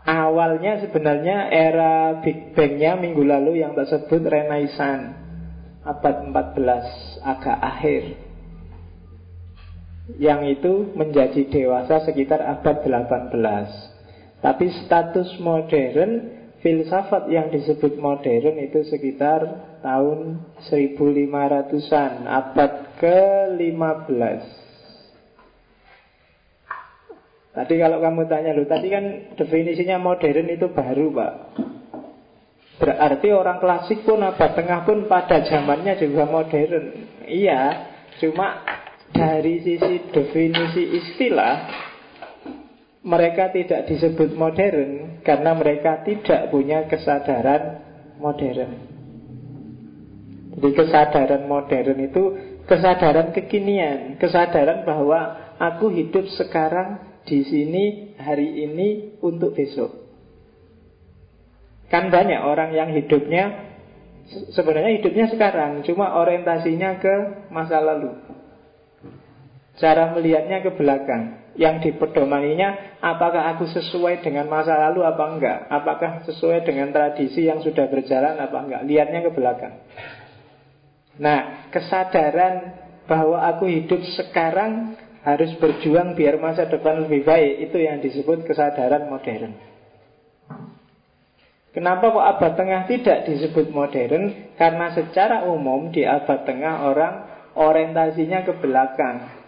Awalnya 0.04 0.84
sebenarnya 0.84 1.48
era 1.56 2.20
Big 2.20 2.52
Bang-nya 2.52 3.00
minggu 3.00 3.24
lalu 3.24 3.64
yang 3.64 3.80
tersebut 3.80 4.28
Renaissance 4.28 5.16
abad 5.88 6.36
14 6.36 7.24
agak 7.24 7.58
akhir 7.64 8.29
yang 10.18 10.42
itu 10.50 10.90
menjadi 10.98 11.46
dewasa 11.46 12.02
sekitar 12.02 12.42
abad 12.42 12.82
18. 12.82 14.42
Tapi 14.42 14.66
status 14.88 15.38
modern, 15.44 16.40
filsafat 16.64 17.28
yang 17.30 17.52
disebut 17.54 18.00
modern 18.00 18.56
itu 18.58 18.88
sekitar 18.88 19.46
tahun 19.86 20.42
1500-an, 20.72 22.26
abad 22.26 22.72
ke-15. 22.98 24.42
Tadi 27.50 27.76
kalau 27.76 28.00
kamu 28.00 28.22
tanya 28.32 28.56
loh, 28.56 28.64
tadi 28.64 28.88
kan 28.88 29.36
definisinya 29.36 30.00
modern 30.00 30.48
itu 30.48 30.72
baru 30.72 31.12
pak 31.12 31.34
Berarti 32.80 33.28
orang 33.36 33.60
klasik 33.60 34.08
pun 34.08 34.24
abad 34.24 34.56
tengah 34.56 34.88
pun 34.88 35.12
pada 35.12 35.44
zamannya 35.44 36.00
juga 36.00 36.24
modern 36.24 36.86
Iya, 37.28 37.92
cuma 38.24 38.64
dari 39.14 39.62
sisi 39.66 39.96
definisi 40.14 40.84
istilah 40.96 41.56
mereka 43.04 43.50
tidak 43.56 43.88
disebut 43.88 44.36
modern 44.36 45.24
karena 45.24 45.52
mereka 45.56 46.04
tidak 46.04 46.52
punya 46.52 46.86
kesadaran 46.86 47.82
modern. 48.20 48.72
Jadi 50.60 50.70
kesadaran 50.76 51.48
modern 51.48 51.98
itu 52.04 52.24
kesadaran 52.68 53.32
kekinian, 53.32 54.20
kesadaran 54.20 54.84
bahwa 54.84 55.54
aku 55.58 55.90
hidup 55.96 56.28
sekarang 56.36 57.22
di 57.24 57.42
sini 57.48 58.16
hari 58.20 58.68
ini 58.68 59.18
untuk 59.24 59.56
besok. 59.56 60.06
Kan 61.90 62.14
banyak 62.14 62.38
orang 62.44 62.76
yang 62.76 62.94
hidupnya 62.94 63.70
sebenarnya 64.54 65.02
hidupnya 65.02 65.26
sekarang, 65.34 65.82
cuma 65.82 66.14
orientasinya 66.22 67.02
ke 67.02 67.16
masa 67.50 67.82
lalu. 67.82 68.29
Cara 69.80 70.12
melihatnya 70.12 70.60
ke 70.60 70.76
belakang. 70.76 71.56
Yang 71.56 71.92
dipedomaninya 71.92 72.90
Apakah 73.00 73.56
aku 73.56 73.64
sesuai 73.72 74.20
dengan 74.20 74.52
masa 74.52 74.76
lalu 74.76 75.08
apa 75.08 75.24
enggak? 75.24 75.58
Apakah 75.72 76.28
sesuai 76.28 76.68
dengan 76.68 76.92
tradisi 76.92 77.48
yang 77.48 77.64
sudah 77.64 77.88
berjalan 77.88 78.36
apa 78.36 78.58
enggak? 78.60 78.82
Lihatnya 78.84 79.24
ke 79.24 79.32
belakang. 79.32 79.74
Nah 81.16 81.72
kesadaran 81.72 82.76
bahwa 83.08 83.40
aku 83.48 83.72
hidup 83.72 84.04
sekarang 84.20 85.00
harus 85.24 85.56
berjuang 85.64 86.12
biar 86.12 86.44
masa 86.44 86.68
depan 86.68 87.08
lebih 87.08 87.24
baik. 87.24 87.72
Itu 87.72 87.80
yang 87.80 88.04
disebut 88.04 88.44
kesadaran 88.44 89.08
modern. 89.08 89.56
Kenapa 91.72 92.12
kok 92.12 92.28
abad 92.36 92.54
tengah 92.60 92.82
tidak 92.92 93.32
disebut 93.32 93.72
modern? 93.72 94.52
Karena 94.60 94.92
secara 94.92 95.48
umum 95.48 95.88
di 95.96 96.04
abad 96.04 96.44
tengah 96.44 96.84
orang 96.84 97.14
orientasinya 97.56 98.44
ke 98.44 98.60
belakang 98.60 99.39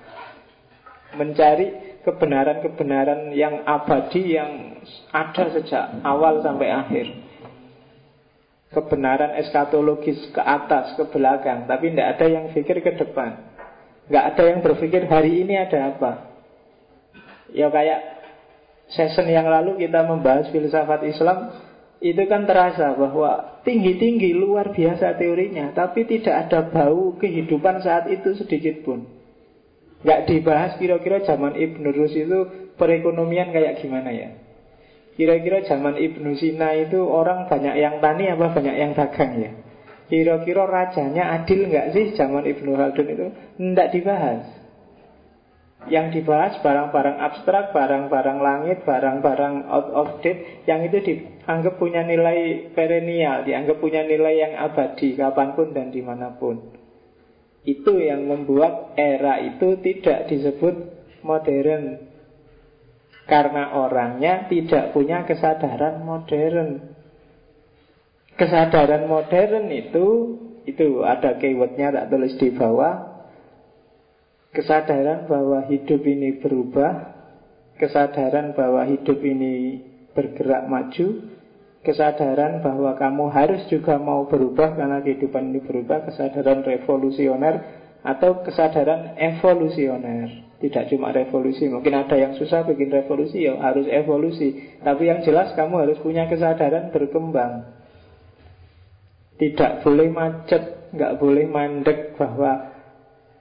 mencari 1.15 1.99
kebenaran-kebenaran 2.01 3.31
yang 3.37 3.61
abadi 3.67 4.37
yang 4.37 4.81
ada 5.13 5.43
sejak 5.53 6.01
awal 6.01 6.41
sampai 6.41 6.69
akhir. 6.71 7.07
Kebenaran 8.71 9.35
eskatologis 9.43 10.31
ke 10.31 10.39
atas, 10.39 10.95
ke 10.95 11.03
belakang, 11.11 11.67
tapi 11.67 11.91
tidak 11.91 12.15
ada 12.15 12.25
yang 12.31 12.45
pikir 12.55 12.79
ke 12.79 12.95
depan. 12.95 13.51
Nggak 14.07 14.25
ada 14.31 14.43
yang 14.47 14.59
berpikir 14.63 15.01
hari 15.11 15.43
ini 15.43 15.59
ada 15.59 15.91
apa. 15.91 16.11
Ya 17.51 17.67
kayak 17.67 17.99
season 18.95 19.27
yang 19.27 19.51
lalu 19.51 19.83
kita 19.83 20.07
membahas 20.07 20.47
filsafat 20.55 21.03
Islam 21.03 21.51
itu 22.01 22.23
kan 22.25 22.49
terasa 22.49 22.97
bahwa 22.97 23.61
tinggi-tinggi 23.61 24.33
luar 24.33 24.73
biasa 24.73 25.21
teorinya, 25.21 25.69
tapi 25.75 26.07
tidak 26.09 26.49
ada 26.49 26.65
bau 26.65 27.13
kehidupan 27.19 27.83
saat 27.85 28.09
itu 28.09 28.33
sedikit 28.39 28.81
pun. 28.81 29.20
Gak 30.01 30.25
dibahas 30.25 30.81
kira-kira 30.81 31.21
zaman 31.21 31.53
Ibnu 31.53 31.93
Rus 31.93 32.17
itu 32.17 32.71
perekonomian 32.73 33.53
kayak 33.53 33.85
gimana 33.85 34.09
ya? 34.09 34.33
Kira-kira 35.13 35.61
zaman 35.61 36.01
Ibnu 36.01 36.33
Sina 36.41 36.73
itu 36.73 37.05
orang 37.05 37.45
banyak 37.45 37.77
yang 37.77 38.01
tani 38.01 38.33
apa 38.33 38.49
banyak 38.49 38.75
yang 38.81 38.91
dagang 38.97 39.31
ya? 39.37 39.51
Kira-kira 40.09 40.65
rajanya 40.65 41.37
adil 41.37 41.69
nggak 41.69 41.93
sih 41.93 42.05
zaman 42.17 42.49
Ibnu 42.49 42.73
Khaldun 42.73 43.07
itu? 43.13 43.27
Tidak 43.61 43.87
dibahas. 43.93 44.41
Yang 45.89 46.21
dibahas 46.21 46.61
barang-barang 46.61 47.17
abstrak, 47.21 47.73
barang-barang 47.73 48.37
langit, 48.41 48.85
barang-barang 48.85 49.65
out 49.65 49.89
of 49.89 50.09
date 50.21 50.61
Yang 50.69 50.93
itu 50.93 50.97
dianggap 51.09 51.81
punya 51.81 52.05
nilai 52.05 52.69
perennial 52.77 53.41
Dianggap 53.49 53.81
punya 53.81 54.05
nilai 54.05 54.45
yang 54.45 54.53
abadi 54.61 55.17
kapan 55.17 55.57
pun 55.57 55.73
dan 55.73 55.89
di 55.89 56.05
mana 56.05 56.37
pun 56.37 56.80
itu 57.61 57.93
yang 58.01 58.25
membuat 58.25 58.97
era 58.97 59.37
itu 59.41 59.77
tidak 59.85 60.29
disebut 60.29 60.75
modern. 61.21 62.09
Karena 63.29 63.77
orangnya 63.77 64.49
tidak 64.49 64.91
punya 64.91 65.23
kesadaran 65.29 66.01
modern. 66.01 66.97
Kesadaran 68.35 69.05
modern 69.05 69.69
itu 69.69 70.07
Itu 70.61 71.01
ada 71.01 71.41
keywordnya 71.41 71.89
tak 71.89 72.13
tulis 72.13 72.37
di 72.37 72.53
bawah. 72.53 73.25
Kesadaran 74.53 75.25
bahwa 75.25 75.65
hidup 75.65 76.05
ini 76.05 76.37
berubah. 76.37 77.17
Kesadaran 77.81 78.53
bahwa 78.53 78.85
hidup 78.85 79.17
ini 79.25 79.81
bergerak 80.13 80.69
maju 80.69 81.30
kesadaran 81.81 82.61
bahwa 82.61 82.93
kamu 82.93 83.25
harus 83.33 83.61
juga 83.65 83.97
mau 83.97 84.29
berubah 84.29 84.77
karena 84.77 85.01
kehidupan 85.01 85.49
ini 85.49 85.59
berubah, 85.65 86.05
kesadaran 86.05 86.61
revolusioner 86.61 87.81
atau 88.05 88.45
kesadaran 88.45 89.17
evolusioner. 89.17 90.49
Tidak 90.61 90.93
cuma 90.93 91.09
revolusi, 91.09 91.65
mungkin 91.73 91.97
ada 91.97 92.13
yang 92.13 92.37
susah 92.37 92.61
bikin 92.69 92.93
revolusi, 92.93 93.49
ya 93.49 93.57
harus 93.57 93.89
evolusi. 93.89 94.77
Tapi 94.77 95.09
yang 95.09 95.25
jelas 95.25 95.57
kamu 95.57 95.89
harus 95.89 95.97
punya 96.05 96.29
kesadaran 96.29 96.93
berkembang. 96.93 97.65
Tidak 99.41 99.81
boleh 99.81 100.13
macet, 100.13 100.93
nggak 100.93 101.17
boleh 101.17 101.49
mandek 101.49 102.13
bahwa 102.13 102.77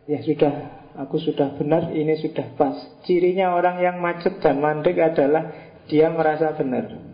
ya 0.08 0.24
sudah, 0.24 0.52
aku 0.96 1.20
sudah 1.20 1.60
benar, 1.60 1.92
ini 1.92 2.16
sudah 2.16 2.56
pas. 2.56 3.04
Cirinya 3.04 3.52
orang 3.52 3.84
yang 3.84 4.00
macet 4.00 4.40
dan 4.40 4.56
mandek 4.56 4.96
adalah 4.96 5.76
dia 5.92 6.08
merasa 6.08 6.56
benar. 6.56 7.09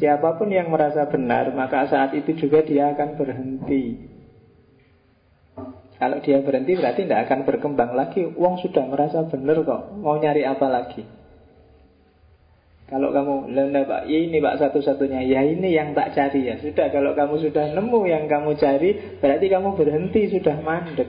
Siapa 0.00 0.40
pun 0.40 0.48
yang 0.48 0.72
merasa 0.72 1.04
benar 1.06 1.52
Maka 1.52 1.86
saat 1.92 2.16
itu 2.16 2.32
juga 2.40 2.64
dia 2.64 2.96
akan 2.96 3.20
berhenti 3.20 4.00
Kalau 6.00 6.18
dia 6.24 6.40
berhenti 6.40 6.72
berarti 6.80 7.04
tidak 7.04 7.28
akan 7.28 7.44
berkembang 7.44 7.92
lagi 7.92 8.24
Wong 8.24 8.56
sudah 8.64 8.88
merasa 8.88 9.28
benar 9.28 9.60
kok 9.60 9.92
Mau 10.00 10.16
nyari 10.16 10.48
apa 10.48 10.66
lagi 10.72 11.04
Kalau 12.90 13.14
kamu, 13.14 13.54
lenda 13.54 13.86
pak, 13.86 14.10
ya 14.10 14.18
ini 14.18 14.42
pak 14.42 14.58
satu-satunya, 14.58 15.22
ya 15.22 15.46
ini 15.46 15.78
yang 15.78 15.94
tak 15.94 16.10
cari 16.10 16.50
ya. 16.50 16.58
Sudah, 16.58 16.90
kalau 16.90 17.14
kamu 17.14 17.38
sudah 17.38 17.70
nemu 17.70 18.00
yang 18.02 18.26
kamu 18.26 18.58
cari, 18.58 19.14
berarti 19.22 19.46
kamu 19.46 19.78
berhenti, 19.78 20.26
sudah 20.34 20.58
mandek. 20.58 21.06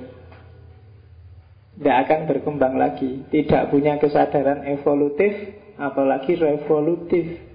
Tidak 1.82 1.98
akan 2.06 2.30
berkembang 2.30 2.78
lagi. 2.78 3.26
Tidak 3.34 3.74
punya 3.74 3.98
kesadaran 3.98 4.62
evolutif, 4.70 5.34
apalagi 5.82 6.38
revolutif. 6.38 7.50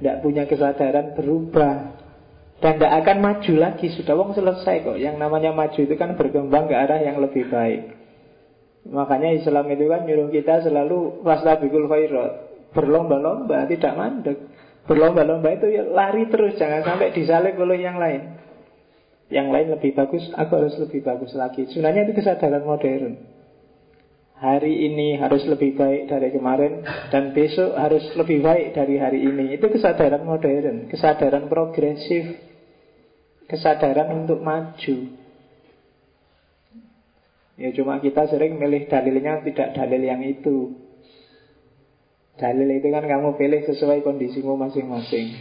Tidak 0.00 0.16
punya 0.24 0.48
kesadaran 0.48 1.12
berubah. 1.14 2.00
Dan 2.60 2.76
tidak 2.76 2.92
akan 3.04 3.16
maju 3.20 3.52
lagi. 3.60 3.86
Sudah 3.92 4.16
wong 4.16 4.32
selesai 4.32 4.84
kok. 4.84 4.96
Yang 4.96 5.16
namanya 5.20 5.52
maju 5.52 5.76
itu 5.76 5.94
kan 5.96 6.16
berkembang 6.16 6.68
ke 6.68 6.74
arah 6.76 7.00
yang 7.04 7.20
lebih 7.20 7.48
baik. 7.52 8.00
Makanya 8.88 9.36
Islam 9.36 9.68
itu 9.68 9.84
kan 9.92 10.08
nyuruh 10.08 10.32
kita 10.32 10.64
selalu 10.64 11.20
wastabikul 11.20 11.84
khairat 11.84 12.50
berlomba-lomba, 12.74 13.66
tidak 13.66 13.92
mandek. 13.98 14.38
Berlomba-lomba 14.86 15.54
itu 15.54 15.66
ya 15.70 15.86
lari 15.86 16.26
terus, 16.32 16.58
jangan 16.58 16.82
sampai 16.82 17.14
disalib 17.14 17.54
oleh 17.60 17.78
yang 17.78 18.00
lain. 18.00 18.40
Yang 19.30 19.48
lain 19.54 19.66
lebih 19.78 19.90
bagus, 19.94 20.24
aku 20.34 20.52
harus 20.58 20.74
lebih 20.82 21.06
bagus 21.06 21.30
lagi. 21.38 21.70
Sebenarnya 21.70 22.10
itu 22.10 22.18
kesadaran 22.18 22.66
modern. 22.66 23.14
Hari 24.40 24.88
ini 24.88 25.20
harus 25.20 25.44
lebih 25.44 25.76
baik 25.76 26.08
dari 26.08 26.32
kemarin 26.32 26.80
dan 27.12 27.36
besok 27.36 27.76
harus 27.76 28.00
lebih 28.16 28.40
baik 28.40 28.72
dari 28.72 28.96
hari 28.96 29.20
ini. 29.20 29.60
Itu 29.60 29.68
kesadaran 29.68 30.24
modern, 30.24 30.88
kesadaran 30.88 31.44
progresif, 31.52 32.40
kesadaran 33.44 34.24
untuk 34.24 34.40
maju. 34.40 34.96
Ya 37.60 37.68
cuma 37.76 38.00
kita 38.00 38.32
sering 38.32 38.56
milih 38.56 38.88
dalilnya 38.88 39.44
tidak 39.44 39.76
dalil 39.76 40.00
yang 40.00 40.24
itu. 40.24 40.72
Dalil 42.40 42.80
itu 42.80 42.88
kan 42.88 43.04
kamu 43.04 43.36
pilih 43.36 43.60
sesuai 43.68 44.00
kondisimu 44.00 44.56
masing-masing. 44.56 45.36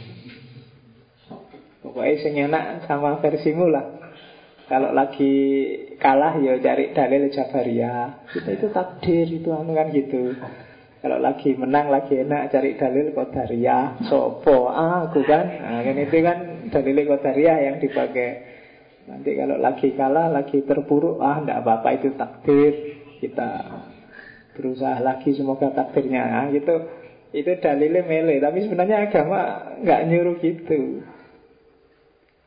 Pokoknya 1.79 2.15
sing 2.19 2.35
enak 2.35 2.83
sama 2.83 3.23
versimu 3.23 3.71
lah. 3.71 3.98
Kalau 4.69 4.93
lagi 4.93 5.33
kalah 5.97 6.37
ya 6.37 6.61
cari 6.61 6.93
dalil 6.93 7.33
Jabariyah. 7.33 8.29
Kita 8.29 8.49
itu 8.53 8.67
takdir 8.69 9.25
itu 9.25 9.49
anu 9.49 9.73
kan 9.73 9.89
gitu. 9.89 10.37
Kalau 11.01 11.17
lagi 11.17 11.57
menang 11.57 11.89
lagi 11.89 12.21
enak 12.21 12.53
cari 12.53 12.77
dalil 12.77 13.09
Qadariyah. 13.15 14.05
Sopo 14.05 14.69
ah, 14.69 15.09
aku 15.09 15.25
kan. 15.25 15.49
Nah, 15.49 15.81
kan 15.81 15.95
itu 15.97 16.17
kan 16.21 16.37
dalil 16.69 16.97
Qadariyah 17.01 17.57
yang 17.65 17.75
dipakai. 17.81 18.29
Nanti 19.09 19.33
kalau 19.33 19.57
lagi 19.57 19.89
kalah, 19.97 20.29
lagi 20.29 20.61
terpuruk, 20.61 21.17
ah 21.17 21.41
enggak 21.41 21.65
apa-apa 21.65 21.89
itu 21.97 22.13
takdir. 22.13 23.01
Kita 23.17 23.49
berusaha 24.59 24.99
lagi 24.99 25.31
semoga 25.31 25.71
takdirnya 25.71 26.19
nah, 26.27 26.45
gitu 26.51 26.83
itu 27.31 27.51
dalilnya 27.63 28.03
mele 28.03 28.43
tapi 28.43 28.67
sebenarnya 28.67 29.07
agama 29.07 29.39
nggak 29.79 30.01
nyuruh 30.11 30.35
gitu 30.43 30.99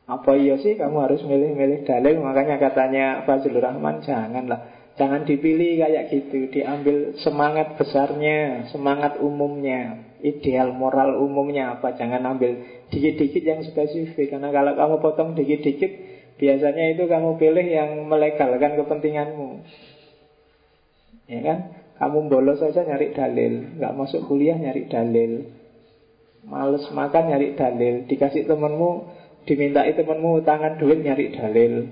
apa 0.03 0.35
iya 0.35 0.59
sih? 0.59 0.75
Kamu 0.75 0.99
harus 0.99 1.23
milih-milih 1.23 1.87
dalil. 1.87 2.19
Makanya 2.19 2.59
katanya 2.59 3.05
Fazlur 3.23 3.63
Rahman 3.63 4.03
janganlah. 4.03 4.67
Jangan 4.99 5.23
dipilih 5.23 5.79
kayak 5.79 6.11
gitu. 6.11 6.51
Diambil 6.51 7.17
semangat 7.23 7.79
besarnya 7.79 8.67
semangat 8.69 9.17
umumnya. 9.23 10.11
Ideal 10.23 10.75
moral 10.75 11.19
umumnya 11.19 11.79
apa? 11.79 11.95
Jangan 11.95 12.23
ambil 12.35 12.83
dikit-dikit 12.91 13.43
yang 13.47 13.61
spesifik. 13.63 14.35
Karena 14.35 14.51
kalau 14.51 14.75
kamu 14.75 14.95
potong 14.99 15.29
dikit-dikit 15.39 15.91
biasanya 16.35 16.99
itu 16.99 17.07
kamu 17.07 17.39
pilih 17.39 17.63
yang 17.63 18.03
melegalkan 18.03 18.75
kepentinganmu. 18.75 19.49
Ya 21.31 21.39
kan? 21.47 21.59
Kamu 21.95 22.27
bolos 22.27 22.59
saja 22.59 22.83
nyari 22.83 23.15
dalil. 23.15 23.79
Nggak 23.79 23.93
masuk 23.95 24.27
kuliah 24.27 24.59
nyari 24.59 24.91
dalil. 24.91 25.47
Males 26.43 26.83
makan 26.91 27.23
nyari 27.31 27.55
dalil. 27.55 28.03
Dikasih 28.03 28.43
temenmu 28.43 29.22
Dimintai 29.43 29.91
temenmu 29.95 30.43
tangan 30.47 30.79
duit 30.79 31.03
nyari 31.03 31.35
dalil. 31.35 31.91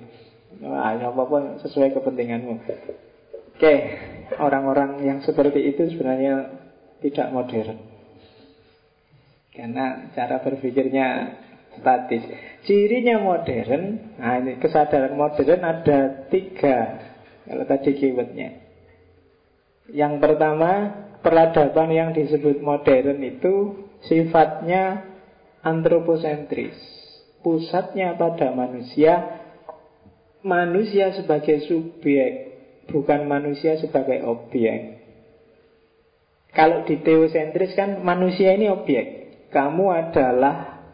Wah, 0.64 0.96
apa-apa 0.96 1.64
sesuai 1.64 1.96
kepentinganmu. 1.96 2.56
Oke 3.56 3.76
Orang-orang 4.40 5.04
yang 5.04 5.20
seperti 5.24 5.76
itu 5.76 5.92
sebenarnya 5.92 6.64
Tidak 7.02 7.34
modern. 7.34 7.78
Karena 9.52 10.14
cara 10.16 10.40
berpikirnya 10.40 11.08
statis. 11.82 12.24
Cirinya 12.64 13.20
modern 13.20 14.16
Nah 14.22 14.38
ini 14.38 14.62
kesadaran 14.62 15.18
modern 15.18 15.62
ada 15.66 16.30
tiga. 16.30 16.78
Kalau 17.50 17.66
tadi 17.66 17.98
keywordnya. 17.98 18.62
Yang 19.92 20.14
pertama, 20.24 20.72
peradaban 21.20 21.90
yang 21.92 22.10
disebut 22.14 22.62
modern 22.64 23.18
itu 23.26 23.56
sifatnya 24.08 25.10
antroposentris. 25.66 27.01
Pusatnya 27.42 28.14
pada 28.16 28.54
manusia, 28.54 29.42
manusia 30.46 31.10
sebagai 31.18 31.66
subjek, 31.66 32.32
bukan 32.90 33.26
manusia 33.26 33.82
sebagai 33.82 34.22
objek. 34.26 35.02
Kalau 36.54 36.86
di 36.86 37.02
teosentris 37.02 37.74
kan 37.74 38.06
manusia 38.06 38.54
ini 38.54 38.70
objek. 38.70 39.34
Kamu 39.50 39.90
adalah 39.90 40.86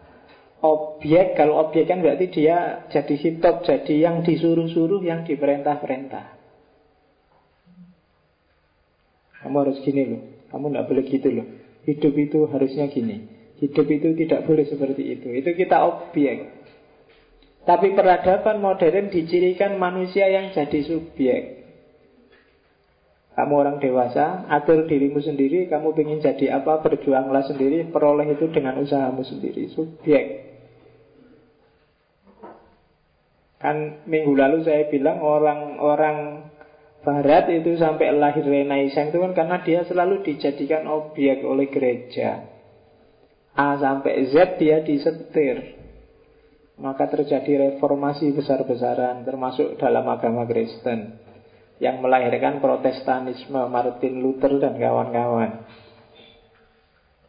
objek. 0.63 1.35
Kalau 1.35 1.67
objek 1.67 1.89
kan 1.91 1.99
berarti 1.99 2.31
dia 2.31 2.87
jadi 2.89 3.15
hitop, 3.17 3.67
jadi 3.67 4.07
yang 4.07 4.23
disuruh-suruh, 4.23 5.03
yang 5.03 5.27
diperintah-perintah. 5.27 6.37
Kamu 9.41 9.55
harus 9.63 9.79
gini 9.85 10.03
loh 10.03 10.21
Kamu 10.51 10.73
tidak 10.73 10.85
boleh 10.91 11.03
gitu 11.07 11.29
loh 11.31 11.47
Hidup 11.87 12.13
itu 12.19 12.39
harusnya 12.51 12.91
gini 12.91 13.36
Hidup 13.57 13.87
itu 13.89 14.13
tidak 14.13 14.45
boleh 14.45 14.65
seperti 14.69 15.03
itu 15.17 15.27
Itu 15.33 15.53
kita 15.57 15.81
objek 15.81 16.37
Tapi 17.65 17.87
peradaban 17.97 18.61
modern 18.63 19.09
dicirikan 19.11 19.75
manusia 19.75 20.29
yang 20.29 20.53
jadi 20.53 20.79
subjek 20.87 21.57
kamu 23.37 23.53
orang 23.53 23.77
dewasa, 23.77 24.49
atur 24.49 24.89
dirimu 24.89 25.21
sendiri, 25.21 25.69
kamu 25.69 25.93
ingin 25.93 26.25
jadi 26.25 26.57
apa, 26.57 26.81
berjuanglah 26.81 27.45
sendiri, 27.45 27.85
peroleh 27.93 28.33
itu 28.33 28.49
dengan 28.49 28.81
usahamu 28.81 29.21
sendiri, 29.21 29.69
subjek. 29.77 30.57
Kan 33.61 34.09
minggu 34.09 34.33
lalu 34.33 34.65
saya 34.65 34.89
bilang 34.89 35.21
orang-orang 35.21 36.49
Barat 37.05 37.47
itu 37.53 37.77
sampai 37.79 38.09
lahir 38.09 38.43
Renaissance 38.43 39.15
itu 39.15 39.21
kan 39.21 39.31
karena 39.31 39.63
dia 39.63 39.85
selalu 39.87 40.27
dijadikan 40.27 40.89
objek 40.89 41.39
oleh 41.45 41.71
gereja. 41.71 42.56
A 43.57 43.81
sampai 43.81 44.29
Z 44.29 44.61
dia 44.61 44.85
disetir. 44.85 45.81
Maka 46.77 47.09
terjadi 47.09 47.73
reformasi 47.73 48.29
besar-besaran 48.37 49.25
termasuk 49.25 49.81
dalam 49.81 50.05
agama 50.05 50.45
Kristen 50.45 51.17
yang 51.81 52.05
melahirkan 52.05 52.61
protestanisme 52.61 53.57
Martin 53.65 54.21
Luther 54.21 54.61
dan 54.61 54.77
kawan-kawan. 54.77 55.65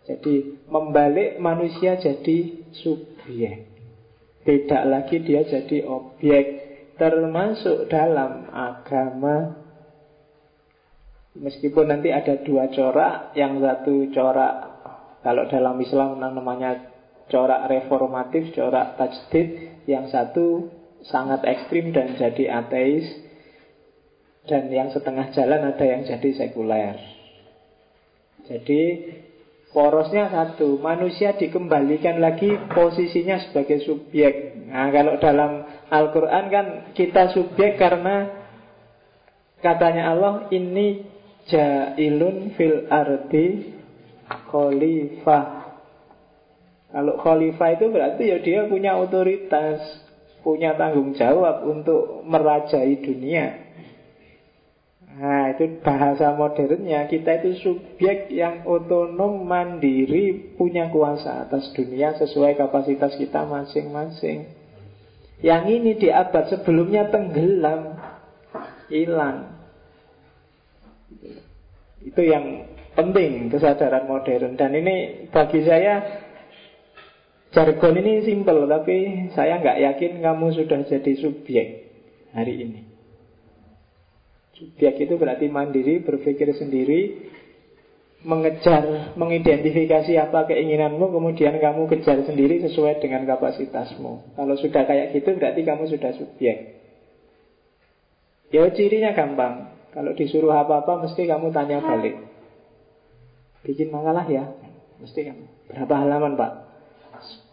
Jadi 0.04 0.64
membalik 0.68 1.40
manusia 1.40 1.96
jadi 1.96 2.68
subjek. 2.76 3.72
Tidak 4.44 4.82
lagi 4.84 5.16
dia 5.24 5.48
jadi 5.48 5.84
objek 5.88 6.44
termasuk 7.00 7.88
dalam 7.88 8.52
agama 8.52 9.68
Meskipun 11.38 11.86
nanti 11.86 12.10
ada 12.10 12.42
dua 12.42 12.66
corak, 12.66 13.30
yang 13.38 13.62
satu 13.62 14.10
corak 14.10 14.67
kalau 15.28 15.44
dalam 15.44 15.76
Islam 15.76 16.16
namanya 16.16 16.88
corak 17.28 17.68
reformatif, 17.68 18.56
corak 18.56 18.96
tajdid, 18.96 19.76
yang 19.84 20.08
satu 20.08 20.72
sangat 21.04 21.44
ekstrim 21.44 21.92
dan 21.92 22.16
jadi 22.16 22.64
ateis, 22.64 23.04
dan 24.48 24.72
yang 24.72 24.88
setengah 24.88 25.28
jalan 25.36 25.68
ada 25.68 25.84
yang 25.84 26.08
jadi 26.08 26.32
sekuler. 26.32 26.96
Jadi 28.48 28.82
porosnya 29.68 30.32
satu, 30.32 30.80
manusia 30.80 31.36
dikembalikan 31.36 32.24
lagi 32.24 32.48
posisinya 32.72 33.44
sebagai 33.44 33.84
subjek. 33.84 34.64
Nah, 34.72 34.88
kalau 34.88 35.20
dalam 35.20 35.68
Al-Quran 35.92 36.44
kan 36.48 36.66
kita 36.96 37.36
subjek 37.36 37.76
karena 37.76 38.32
katanya 39.60 40.08
Allah 40.16 40.48
ini 40.48 41.04
Jailun 41.52 42.56
fil 42.56 42.88
ardi 42.88 43.77
khalifah. 44.48 45.44
Kalau 46.88 47.14
khalifah 47.20 47.68
itu 47.76 47.86
berarti 47.92 48.22
ya 48.32 48.38
dia 48.40 48.60
punya 48.64 48.96
otoritas, 48.96 49.84
punya 50.40 50.72
tanggung 50.80 51.12
jawab 51.12 51.68
untuk 51.68 52.24
merajai 52.24 53.04
dunia. 53.04 53.68
Nah, 55.18 55.50
itu 55.50 55.82
bahasa 55.82 56.30
modernnya. 56.38 57.10
Kita 57.10 57.42
itu 57.42 57.58
subjek 57.58 58.30
yang 58.30 58.62
otonom, 58.62 59.42
mandiri, 59.42 60.54
punya 60.54 60.94
kuasa 60.94 61.42
atas 61.42 61.74
dunia 61.74 62.14
sesuai 62.14 62.54
kapasitas 62.54 63.18
kita 63.18 63.42
masing-masing. 63.42 64.46
Yang 65.42 65.64
ini 65.74 65.90
di 65.98 66.08
abad 66.14 66.46
sebelumnya 66.46 67.10
tenggelam, 67.10 67.98
hilang. 68.86 69.58
Itu 71.98 72.22
yang 72.22 72.77
penting 72.98 73.46
kesadaran 73.46 74.10
modern 74.10 74.58
dan 74.58 74.74
ini 74.74 75.30
bagi 75.30 75.62
saya 75.62 76.02
jargon 77.54 77.94
ini 77.94 78.26
simple 78.26 78.66
tapi 78.66 79.30
saya 79.38 79.62
nggak 79.62 79.78
yakin 79.78 80.12
kamu 80.18 80.46
sudah 80.58 80.82
jadi 80.82 81.12
subjek 81.22 81.66
hari 82.34 82.54
ini. 82.58 82.80
Subjek 84.58 84.98
itu 84.98 85.14
berarti 85.14 85.46
mandiri, 85.46 86.02
berpikir 86.02 86.50
sendiri, 86.58 87.30
mengejar, 88.26 89.14
mengidentifikasi 89.14 90.18
apa 90.18 90.50
keinginanmu, 90.50 91.14
kemudian 91.14 91.62
kamu 91.62 91.86
kejar 91.86 92.26
sendiri 92.26 92.66
sesuai 92.66 92.98
dengan 92.98 93.22
kapasitasmu. 93.22 94.34
Kalau 94.34 94.54
sudah 94.58 94.82
kayak 94.82 95.14
gitu, 95.14 95.38
berarti 95.38 95.62
kamu 95.62 95.86
sudah 95.86 96.10
subjek. 96.18 96.82
Ya 98.50 98.66
cirinya 98.74 99.14
gampang. 99.14 99.78
Kalau 99.94 100.10
disuruh 100.18 100.50
apa-apa, 100.50 101.06
mesti 101.06 101.22
kamu 101.30 101.54
tanya 101.54 101.78
balik. 101.78 102.18
Bikin 103.66 103.90
makalah 103.90 104.26
ya, 104.30 104.54
mesti 105.02 105.20
kamu. 105.26 105.44
Berapa 105.72 105.94
halaman 106.04 106.38
pak? 106.38 106.52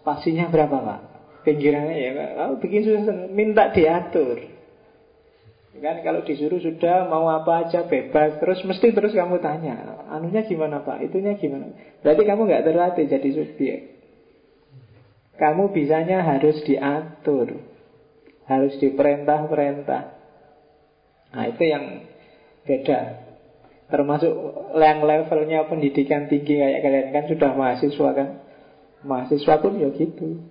Pastinya 0.05 0.47
berapa 0.53 0.77
pak? 0.77 0.99
Pinggirannya 1.45 1.95
ya, 1.97 2.11
kalau 2.37 2.57
bikin 2.57 2.81
susah, 2.85 3.29
minta 3.29 3.69
diatur. 3.73 4.55
Kan 5.75 5.99
kalau 6.07 6.23
disuruh 6.23 6.63
sudah 6.63 7.03
mau 7.11 7.27
apa 7.27 7.67
aja 7.67 7.83
bebas 7.83 8.39
Terus 8.39 8.63
mesti 8.63 8.95
terus 8.95 9.11
kamu 9.11 9.43
tanya 9.43 10.07
Anunya 10.07 10.47
gimana 10.47 10.79
pak, 10.87 11.03
itunya 11.03 11.35
gimana 11.35 11.75
Berarti 11.99 12.23
kamu 12.23 12.41
nggak 12.47 12.63
terlatih 12.63 13.05
jadi 13.11 13.29
subjek 13.35 13.79
Kamu 15.35 15.75
bisanya 15.75 16.23
harus 16.23 16.63
diatur 16.63 17.59
Harus 18.47 18.79
diperintah-perintah 18.79 20.03
Nah 21.35 21.43
itu 21.51 21.63
yang 21.67 22.07
beda 22.63 23.24
Termasuk 23.85 24.33
yang 24.75 25.05
levelnya 25.05 25.69
pendidikan 25.69 26.25
tinggi 26.25 26.57
kayak 26.57 26.81
kalian 26.81 27.07
kan 27.13 27.23
sudah 27.29 27.51
mahasiswa 27.53 28.09
kan 28.17 28.29
Mahasiswa 29.05 29.61
pun 29.61 29.77
ya 29.77 29.93
gitu 29.93 30.41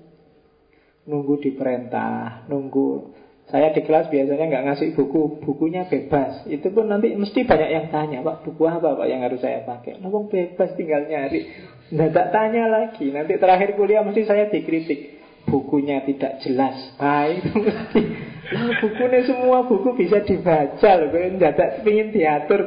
Nunggu 1.10 1.42
diperintah 1.42 2.46
Nunggu 2.46 3.10
saya 3.44 3.76
di 3.76 3.84
kelas 3.84 4.08
biasanya 4.08 4.48
nggak 4.48 4.64
ngasih 4.72 4.88
buku, 4.96 5.44
bukunya 5.44 5.84
bebas. 5.84 6.48
Itu 6.48 6.72
pun 6.72 6.88
nanti 6.88 7.12
mesti 7.12 7.44
banyak 7.44 7.70
yang 7.76 7.86
tanya, 7.92 8.24
Pak, 8.24 8.48
buku 8.48 8.64
apa 8.64 8.96
Pak 8.96 9.04
yang 9.04 9.20
harus 9.20 9.44
saya 9.44 9.60
pakai? 9.68 10.00
Ngomong 10.00 10.32
bebas 10.32 10.72
tinggal 10.80 11.04
nyari. 11.04 11.52
Nah, 11.92 12.08
tak 12.08 12.32
tanya 12.32 12.72
lagi. 12.72 13.12
Nanti 13.12 13.36
terakhir 13.36 13.76
kuliah 13.76 14.00
mesti 14.00 14.24
saya 14.24 14.48
dikritik. 14.48 15.20
Bukunya 15.44 16.00
tidak 16.08 16.40
jelas. 16.40 16.96
Nah, 16.96 17.28
itu 17.28 17.52
mesti. 17.52 18.02
Nah, 18.48 18.80
bukunya 18.80 19.20
semua 19.28 19.68
buku 19.68 19.92
bisa 19.92 20.24
dibaca 20.24 20.90
loh. 20.96 21.08
Kalau 21.12 21.52
tak 21.52 21.84
ingin 21.84 22.16
diatur, 22.16 22.60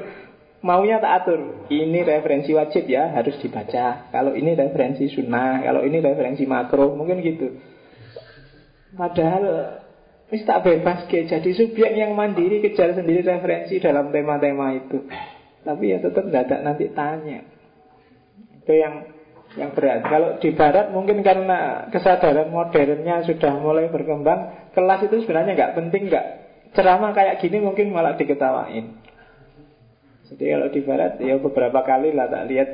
maunya 0.66 0.98
tak 1.02 1.24
atur. 1.24 1.68
Ini 1.70 2.06
referensi 2.06 2.54
wajib 2.54 2.90
ya, 2.90 3.14
harus 3.14 3.38
dibaca. 3.42 4.10
Kalau 4.10 4.34
ini 4.34 4.58
referensi 4.58 5.10
sunnah, 5.12 5.62
kalau 5.62 5.86
ini 5.86 6.02
referensi 6.02 6.44
makro, 6.48 6.94
mungkin 6.98 7.22
gitu. 7.22 7.58
Padahal 8.98 9.44
Wis 10.28 10.44
tak 10.44 10.68
bebas 10.68 11.08
ke 11.08 11.24
jadi 11.24 11.52
subjek 11.56 11.96
yang 11.96 12.12
mandiri 12.12 12.60
kejar 12.60 12.92
sendiri 12.92 13.24
referensi 13.24 13.80
dalam 13.80 14.12
tema-tema 14.12 14.76
itu. 14.76 15.08
Tapi 15.64 15.84
ya 15.88 16.04
tetap 16.04 16.28
dadak 16.28 16.60
nanti 16.68 16.92
tanya. 16.92 17.48
Itu 18.60 18.76
yang 18.76 19.08
yang 19.56 19.72
berat. 19.72 20.04
Kalau 20.04 20.36
di 20.44 20.52
barat 20.52 20.92
mungkin 20.92 21.24
karena 21.24 21.88
kesadaran 21.96 22.52
modernnya 22.52 23.24
sudah 23.24 23.56
mulai 23.56 23.88
berkembang, 23.88 24.72
kelas 24.76 25.08
itu 25.08 25.24
sebenarnya 25.24 25.56
nggak 25.56 25.74
penting 25.80 26.12
nggak. 26.12 26.26
Ceramah 26.76 27.16
kayak 27.16 27.40
gini 27.40 27.64
mungkin 27.64 27.96
malah 27.96 28.20
diketawain. 28.20 29.00
Jadi 30.28 30.44
kalau 30.44 30.68
di 30.72 30.82
barat 30.84 31.14
ya 31.24 31.40
beberapa 31.40 31.80
kali 31.84 32.12
lah 32.12 32.28
tak 32.28 32.46
lihat 32.52 32.70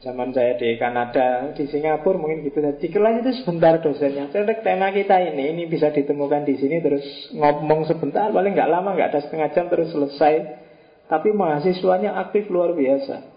Zaman 0.00 0.32
saya 0.32 0.56
di 0.56 0.80
Kanada, 0.80 1.52
di 1.52 1.68
Singapura 1.68 2.16
mungkin 2.16 2.40
gitu. 2.40 2.56
Di 2.56 2.88
kelas 2.88 3.20
itu 3.20 3.44
sebentar 3.44 3.84
dosennya. 3.84 4.32
Contoh 4.32 4.56
tema 4.64 4.88
kita 4.96 5.20
ini, 5.20 5.52
ini 5.52 5.68
bisa 5.68 5.92
ditemukan 5.92 6.48
di 6.48 6.56
sini 6.56 6.80
terus 6.80 7.04
ngomong 7.36 7.84
sebentar, 7.84 8.32
paling 8.32 8.56
nggak 8.56 8.70
lama, 8.72 8.96
nggak 8.96 9.12
ada 9.12 9.20
setengah 9.20 9.52
jam 9.52 9.68
terus 9.68 9.92
selesai. 9.92 10.56
Tapi 11.04 11.36
mahasiswanya 11.36 12.16
aktif 12.16 12.48
luar 12.48 12.72
biasa. 12.72 13.28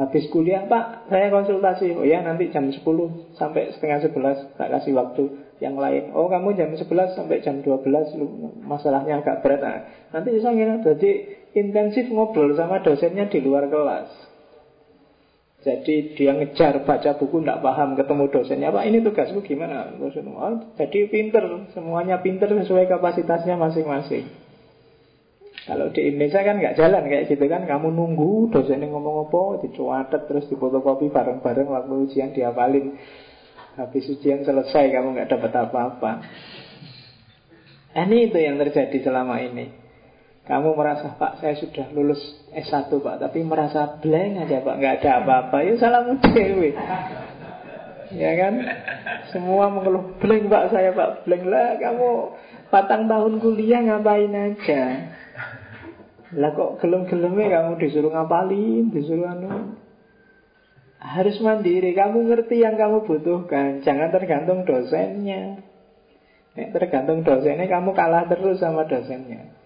Habis 0.00 0.32
kuliah, 0.32 0.64
Pak, 0.64 1.12
saya 1.12 1.28
konsultasi. 1.28 1.92
Oh 1.92 2.08
ya, 2.08 2.24
nanti 2.24 2.48
jam 2.48 2.64
10 2.72 2.80
sampai 3.36 3.76
setengah 3.76 4.00
11 4.00 4.56
tak 4.56 4.68
kasih 4.72 4.96
waktu 4.96 5.28
yang 5.60 5.76
lain. 5.76 6.16
Oh, 6.16 6.32
kamu 6.32 6.56
jam 6.56 6.72
11 6.72 6.88
sampai 7.12 7.44
jam 7.44 7.60
12 7.60 8.16
masalahnya 8.64 9.20
agak 9.20 9.44
berat. 9.44 9.60
Nah, 9.60 9.78
nanti 10.16 10.40
saya 10.40 10.56
ngira 10.56 10.80
jadi 10.80 11.39
intensif 11.54 12.06
ngobrol 12.10 12.54
sama 12.54 12.82
dosennya 12.82 13.26
di 13.26 13.38
luar 13.42 13.66
kelas. 13.66 14.08
Jadi 15.60 16.16
dia 16.16 16.32
ngejar 16.32 16.88
baca 16.88 17.20
buku 17.20 17.44
tidak 17.44 17.60
paham 17.60 17.92
ketemu 17.92 18.24
dosennya 18.32 18.72
Pak 18.72 18.84
ini 18.88 19.04
tugasmu 19.04 19.44
gimana? 19.44 19.92
Oh, 20.00 20.56
jadi 20.80 21.00
pinter 21.12 21.68
semuanya 21.76 22.24
pinter 22.24 22.48
sesuai 22.48 22.88
kapasitasnya 22.88 23.60
masing-masing. 23.60 24.24
Kalau 25.68 25.92
di 25.92 26.08
Indonesia 26.08 26.40
kan 26.40 26.56
nggak 26.56 26.76
jalan 26.80 27.04
kayak 27.04 27.28
gitu 27.28 27.44
kan 27.44 27.68
Kamu 27.68 27.92
nunggu 27.92 28.48
dosennya 28.48 28.88
ngomong 28.88 29.28
apa 29.28 29.60
Dicuatet 29.60 30.24
terus 30.24 30.48
difotokopi 30.48 31.12
bareng-bareng 31.12 31.68
Waktu 31.68 31.94
ujian 32.08 32.32
diapalin 32.32 32.96
Habis 33.76 34.08
ujian 34.08 34.40
selesai 34.40 34.88
kamu 34.88 35.12
nggak 35.12 35.28
dapat 35.36 35.52
apa-apa 35.52 36.12
Ini 37.92 38.32
itu 38.32 38.38
yang 38.40 38.56
terjadi 38.56 39.04
selama 39.04 39.36
ini 39.44 39.89
kamu 40.48 40.72
merasa 40.72 41.14
Pak 41.20 41.38
saya 41.44 41.54
sudah 41.60 41.92
lulus 41.92 42.20
S1 42.50 42.88
Pak 42.88 43.16
Tapi 43.20 43.44
merasa 43.44 44.00
blank 44.00 44.48
aja 44.48 44.64
Pak. 44.64 44.76
Nggak 44.80 44.94
ada 45.02 45.10
apa-apa. 45.20 45.56
Ya 45.62 45.74
salam 45.76 46.16
dewe 46.16 46.72
Ya 48.10 48.30
kan? 48.34 48.54
Semua 49.30 49.68
mengeluh 49.68 50.16
blank 50.16 50.48
Pak 50.48 50.64
saya 50.72 50.96
Pak. 50.96 51.28
Blank 51.28 51.44
lah 51.44 51.68
kamu 51.76 52.08
Patang 52.70 53.10
tahun 53.10 53.42
kuliah 53.42 53.82
ngapain 53.82 54.32
aja? 54.32 54.82
Lah 56.38 56.50
kok 56.54 56.78
gelem-gelemnya 56.78 57.46
kamu 57.50 57.70
disuruh 57.82 58.14
ngapalin 58.14 58.94
Disuruh 58.94 59.26
anu? 59.30 59.76
Harus 61.00 61.36
mandiri. 61.44 61.92
Kamu 61.92 62.26
ngerti 62.26 62.64
yang 62.64 62.80
kamu 62.80 63.04
butuhkan. 63.04 63.84
Jangan 63.84 64.08
tergantung 64.08 64.64
dosennya. 64.64 65.62
Tergantung 66.58 67.22
dosennya 67.22 67.70
Kamu 67.70 67.94
kalah 67.94 68.26
terus 68.26 68.58
sama 68.58 68.84
dosennya 68.84 69.59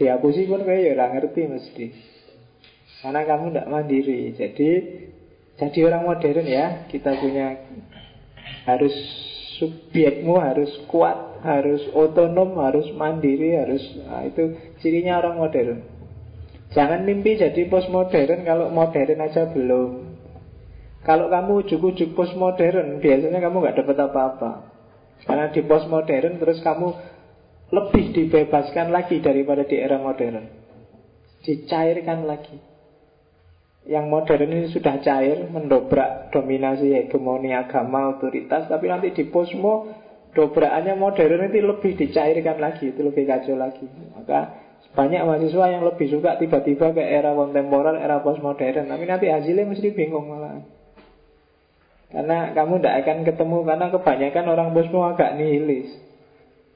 Dihapusi 0.00 0.48
pun 0.48 0.64
kayak 0.64 0.96
ya 0.96 1.06
ngerti 1.12 1.40
mesti. 1.44 1.86
Karena 3.04 3.20
kamu 3.28 3.52
tidak 3.52 3.68
mandiri. 3.68 4.32
Jadi 4.36 4.70
Jadi 5.60 5.78
orang 5.84 6.08
modern 6.08 6.46
ya 6.48 6.88
Kita 6.88 7.16
punya 7.20 7.68
Harus 8.64 8.92
Subjekmu 9.60 10.40
harus 10.40 10.72
kuat 10.88 11.40
Harus 11.44 11.84
otonom 11.92 12.56
Harus 12.60 12.88
mandiri 12.96 13.56
Harus 13.60 13.80
nah, 14.04 14.24
Itu 14.24 14.56
cirinya 14.84 15.20
orang 15.20 15.36
modern. 15.40 15.78
Jangan 16.70 17.02
mimpi 17.04 17.40
jadi 17.40 17.66
postmodern 17.68 18.44
Kalau 18.46 18.72
modern 18.72 19.18
aja 19.20 19.48
belum. 19.52 19.90
Kalau 21.04 21.32
kamu 21.32 21.66
ujuk-ujuk 21.68 22.12
postmodern 22.12 23.00
Biasanya 23.00 23.40
kamu 23.40 23.56
nggak 23.64 23.76
dapat 23.84 23.96
apa-apa. 23.96 24.50
Karena 25.24 25.48
di 25.52 25.60
postmodern 25.64 26.36
Terus 26.36 26.60
kamu 26.60 26.88
lebih 27.70 28.10
dibebaskan 28.10 28.90
lagi 28.90 29.22
daripada 29.22 29.62
di 29.62 29.78
era 29.78 29.98
modern. 30.02 30.46
Dicairkan 31.46 32.26
lagi. 32.26 32.58
Yang 33.88 34.06
modern 34.12 34.50
ini 34.52 34.68
sudah 34.68 35.00
cair, 35.00 35.48
mendobrak 35.48 36.34
dominasi 36.34 36.92
hegemoni 36.92 37.56
agama, 37.56 38.12
otoritas, 38.12 38.68
tapi 38.68 38.92
nanti 38.92 39.14
di 39.16 39.24
posmo 39.30 39.88
dobrakannya 40.36 40.94
modern 41.00 41.48
itu 41.48 41.64
lebih 41.64 41.96
dicairkan 41.96 42.60
lagi, 42.60 42.92
itu 42.92 43.00
lebih 43.00 43.24
kacau 43.24 43.56
lagi. 43.56 43.88
Maka 44.14 44.68
banyak 44.90 45.22
mahasiswa 45.22 45.64
yang 45.70 45.82
lebih 45.86 46.10
suka 46.10 46.36
tiba-tiba 46.36 46.90
ke 46.92 47.02
era 47.02 47.32
kontemporer, 47.32 48.02
era 48.02 48.18
postmodern, 48.20 48.90
tapi 48.90 49.04
nanti 49.06 49.30
hasilnya 49.30 49.64
mesti 49.70 49.94
bingung 49.94 50.26
malah. 50.26 50.60
Karena 52.10 52.50
kamu 52.50 52.82
tidak 52.82 53.06
akan 53.06 53.18
ketemu 53.22 53.58
karena 53.62 53.86
kebanyakan 53.94 54.44
orang 54.50 54.68
posmo 54.74 55.06
agak 55.06 55.38
nihilis. 55.38 56.09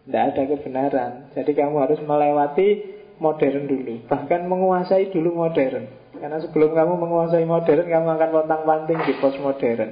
Tidak 0.04 0.24
ada 0.32 0.42
kebenaran. 0.44 1.12
Jadi 1.32 1.52
kamu 1.56 1.76
harus 1.80 2.00
melewati 2.04 2.68
modern 3.16 3.64
dulu. 3.64 4.04
Bahkan 4.04 4.40
menguasai 4.44 5.08
dulu 5.08 5.32
modern. 5.32 5.88
Karena 6.14 6.38
sebelum 6.40 6.72
kamu 6.72 6.94
menguasai 6.94 7.44
modern 7.44 7.84
Kamu 7.90 8.08
akan 8.16 8.28
pontang-panting 8.30 9.00
di 9.08 9.12
postmodern. 9.18 9.90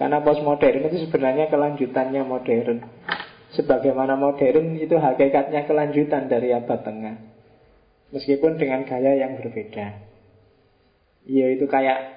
Karena 0.00 0.18
postmodern 0.24 0.88
itu 0.88 1.06
sebenarnya 1.06 1.52
kelanjutannya 1.52 2.22
modern. 2.24 2.78
Sebagaimana 3.54 4.18
modern 4.18 4.80
itu 4.80 4.96
hakikatnya 4.98 5.68
kelanjutan 5.68 6.26
dari 6.26 6.50
abad 6.50 6.80
tengah. 6.82 7.16
Meskipun 8.10 8.58
dengan 8.58 8.82
gaya 8.88 9.14
yang 9.14 9.38
berbeda. 9.38 9.86
Ya 11.24 11.46
itu 11.54 11.68
kayak 11.70 12.14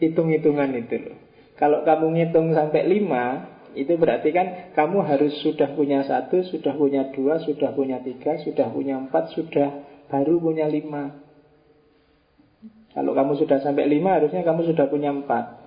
Hitung-hitungan 0.00 0.72
itu 0.80 0.96
loh. 0.96 1.16
Kalau 1.60 1.84
kamu 1.84 2.16
ngitung 2.16 2.56
sampai 2.56 2.88
lima 2.88 3.44
itu 3.78 3.94
berarti 3.94 4.34
kan 4.34 4.74
kamu 4.74 5.06
harus 5.06 5.34
sudah 5.42 5.72
punya 5.78 6.02
satu, 6.02 6.42
sudah 6.42 6.74
punya 6.74 7.10
dua, 7.14 7.38
sudah 7.42 7.70
punya 7.70 8.02
tiga, 8.02 8.38
sudah 8.42 8.66
punya 8.70 8.98
empat, 8.98 9.34
sudah 9.34 9.68
baru 10.10 10.42
punya 10.42 10.66
lima. 10.66 11.14
Kalau 12.90 13.14
kamu 13.14 13.38
sudah 13.38 13.62
sampai 13.62 13.86
lima 13.86 14.18
harusnya 14.18 14.42
kamu 14.42 14.74
sudah 14.74 14.90
punya 14.90 15.14
empat. 15.14 15.62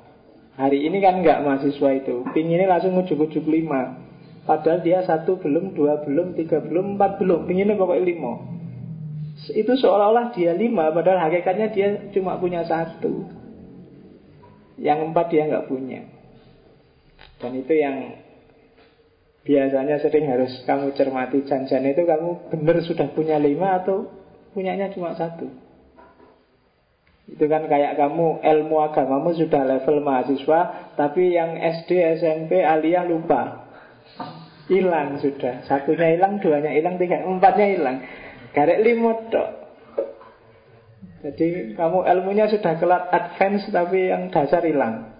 Hari 0.54 0.86
ini 0.86 1.02
kan 1.02 1.24
enggak 1.24 1.42
mahasiswa 1.42 1.90
itu. 1.98 2.28
Pinginnya 2.36 2.70
langsung 2.70 2.94
ujuk-ujuk 3.00 3.48
lima. 3.50 3.98
Padahal 4.44 4.84
dia 4.84 5.02
satu 5.02 5.40
belum, 5.40 5.74
dua 5.74 6.04
belum, 6.04 6.36
tiga 6.36 6.60
belum, 6.62 7.00
empat 7.00 7.18
belum. 7.24 7.48
Pinginnya 7.48 7.80
pokoknya 7.80 8.04
lima. 8.04 8.34
Itu 9.50 9.74
seolah-olah 9.80 10.36
dia 10.36 10.54
lima, 10.54 10.94
padahal 10.94 11.26
hakikatnya 11.26 11.68
dia 11.74 11.88
cuma 12.14 12.38
punya 12.38 12.62
satu. 12.70 13.26
Yang 14.78 15.00
empat 15.10 15.26
dia 15.34 15.50
nggak 15.50 15.68
punya. 15.72 16.13
Dan 17.44 17.60
itu 17.60 17.76
yang 17.76 18.24
biasanya 19.44 20.00
sering 20.00 20.32
harus 20.32 20.64
kamu 20.64 20.96
cermati. 20.96 21.44
Janjian 21.44 21.84
itu 21.84 22.08
kamu 22.08 22.48
benar 22.56 22.80
sudah 22.88 23.12
punya 23.12 23.36
lima 23.36 23.84
atau 23.84 24.08
punyanya 24.56 24.88
cuma 24.96 25.12
satu. 25.20 25.52
Itu 27.28 27.44
kan 27.52 27.68
kayak 27.68 28.00
kamu 28.00 28.40
ilmu 28.40 28.76
agamamu 28.84 29.32
sudah 29.32 29.64
level 29.64 30.04
mahasiswa 30.04 30.92
Tapi 31.00 31.36
yang 31.36 31.56
SD, 31.56 32.20
SMP, 32.20 32.64
aliyah 32.64 33.04
lupa. 33.04 33.68
Hilang 34.72 35.20
sudah. 35.20 35.68
Satunya 35.68 36.16
hilang, 36.16 36.40
duanya 36.40 36.72
hilang, 36.72 36.96
tiga, 36.96 37.28
empatnya 37.28 37.68
hilang. 37.76 37.98
Garek 38.56 38.80
limut 38.86 39.34
dok 39.34 39.50
Jadi 41.26 41.74
kamu 41.76 42.00
ilmunya 42.06 42.46
sudah 42.48 42.78
kelat 42.78 43.10
advance 43.10 43.66
Tapi 43.74 44.14
yang 44.14 44.30
dasar 44.30 44.62
hilang 44.62 45.13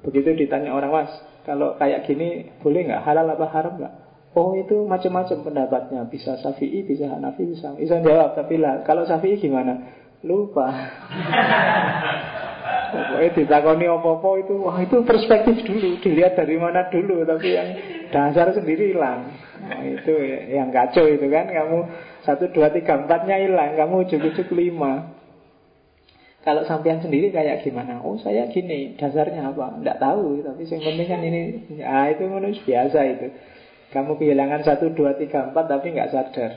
Begitu 0.00 0.32
ditanya 0.46 0.72
orang 0.72 0.92
mas 0.92 1.10
Kalau 1.44 1.76
kayak 1.76 2.08
gini 2.08 2.52
boleh 2.60 2.88
nggak? 2.88 3.02
Halal 3.04 3.36
apa 3.36 3.46
haram 3.52 3.74
nggak? 3.80 3.94
Oh 4.30 4.54
itu 4.54 4.86
macam-macam 4.86 5.42
pendapatnya. 5.42 6.00
Bisa 6.06 6.38
Syafi'i, 6.38 6.86
bisa 6.86 7.10
Hanafi, 7.10 7.50
bisa 7.50 7.74
Bisa 7.74 7.98
jawab 7.98 8.38
Tapi 8.38 8.60
lah 8.60 8.86
kalau 8.86 9.02
Syafi'i 9.04 9.40
gimana? 9.40 9.98
Lupa. 10.20 10.68
Pokoknya 12.90 13.30
ditakoni 13.38 13.86
apa-apa 13.86 14.28
itu 14.42 14.54
Wah 14.66 14.78
itu 14.82 14.96
perspektif 15.06 15.62
dulu 15.62 16.02
Dilihat 16.02 16.34
dari 16.34 16.58
mana 16.58 16.90
dulu 16.90 17.22
Tapi 17.22 17.48
yang 17.54 17.68
dasar 18.10 18.50
sendiri 18.50 18.92
hilang. 18.92 19.30
Nah, 19.62 19.80
Itu 19.86 20.12
yang 20.50 20.74
kacau 20.74 21.06
itu 21.06 21.26
kan 21.30 21.48
Kamu 21.48 21.78
satu, 22.26 22.50
dua, 22.50 22.68
tiga, 22.74 22.98
empatnya 23.00 23.40
hilang 23.40 23.78
Kamu 23.78 24.06
ujuk-ujuk 24.06 24.50
lima 24.52 25.19
Kalau 26.40 26.64
sampean 26.64 27.04
sendiri 27.04 27.28
kayak 27.28 27.60
gimana? 27.60 28.00
Oh 28.00 28.16
saya 28.16 28.48
gini 28.48 28.96
Dasarnya 28.96 29.52
apa? 29.52 29.76
Tidak 29.76 30.00
tahu 30.00 30.40
Tapi 30.40 30.62
yang 30.64 30.80
penting 30.80 31.08
kan 31.08 31.20
ini 31.20 31.40
Ah 31.84 32.08
itu 32.08 32.24
manusia 32.24 32.64
biasa 32.64 32.98
itu. 33.12 33.26
Kamu 33.90 34.16
kehilangan 34.16 34.64
satu, 34.64 34.88
dua, 34.96 35.18
tiga, 35.20 35.52
empat 35.52 35.68
Tapi 35.68 35.92
nggak 35.92 36.10
sadar. 36.14 36.52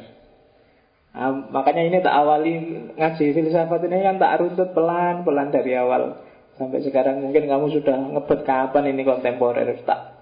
Nah, 1.14 1.30
makanya 1.54 1.84
ini 1.86 1.98
tak 2.02 2.16
awali 2.16 2.54
ngaji 2.98 3.26
filsafat 3.38 3.86
ini 3.86 4.02
kan 4.02 4.18
tak 4.18 4.42
runtut 4.42 4.74
pelan-pelan 4.74 5.54
dari 5.54 5.78
awal. 5.78 6.18
Sampai 6.58 6.82
sekarang 6.82 7.22
mungkin 7.22 7.46
kamu 7.46 7.70
sudah 7.70 7.98
ngebet 8.18 8.42
kapan 8.46 8.94
ini 8.94 9.06
kontemporer 9.06 9.78
tak 9.86 10.14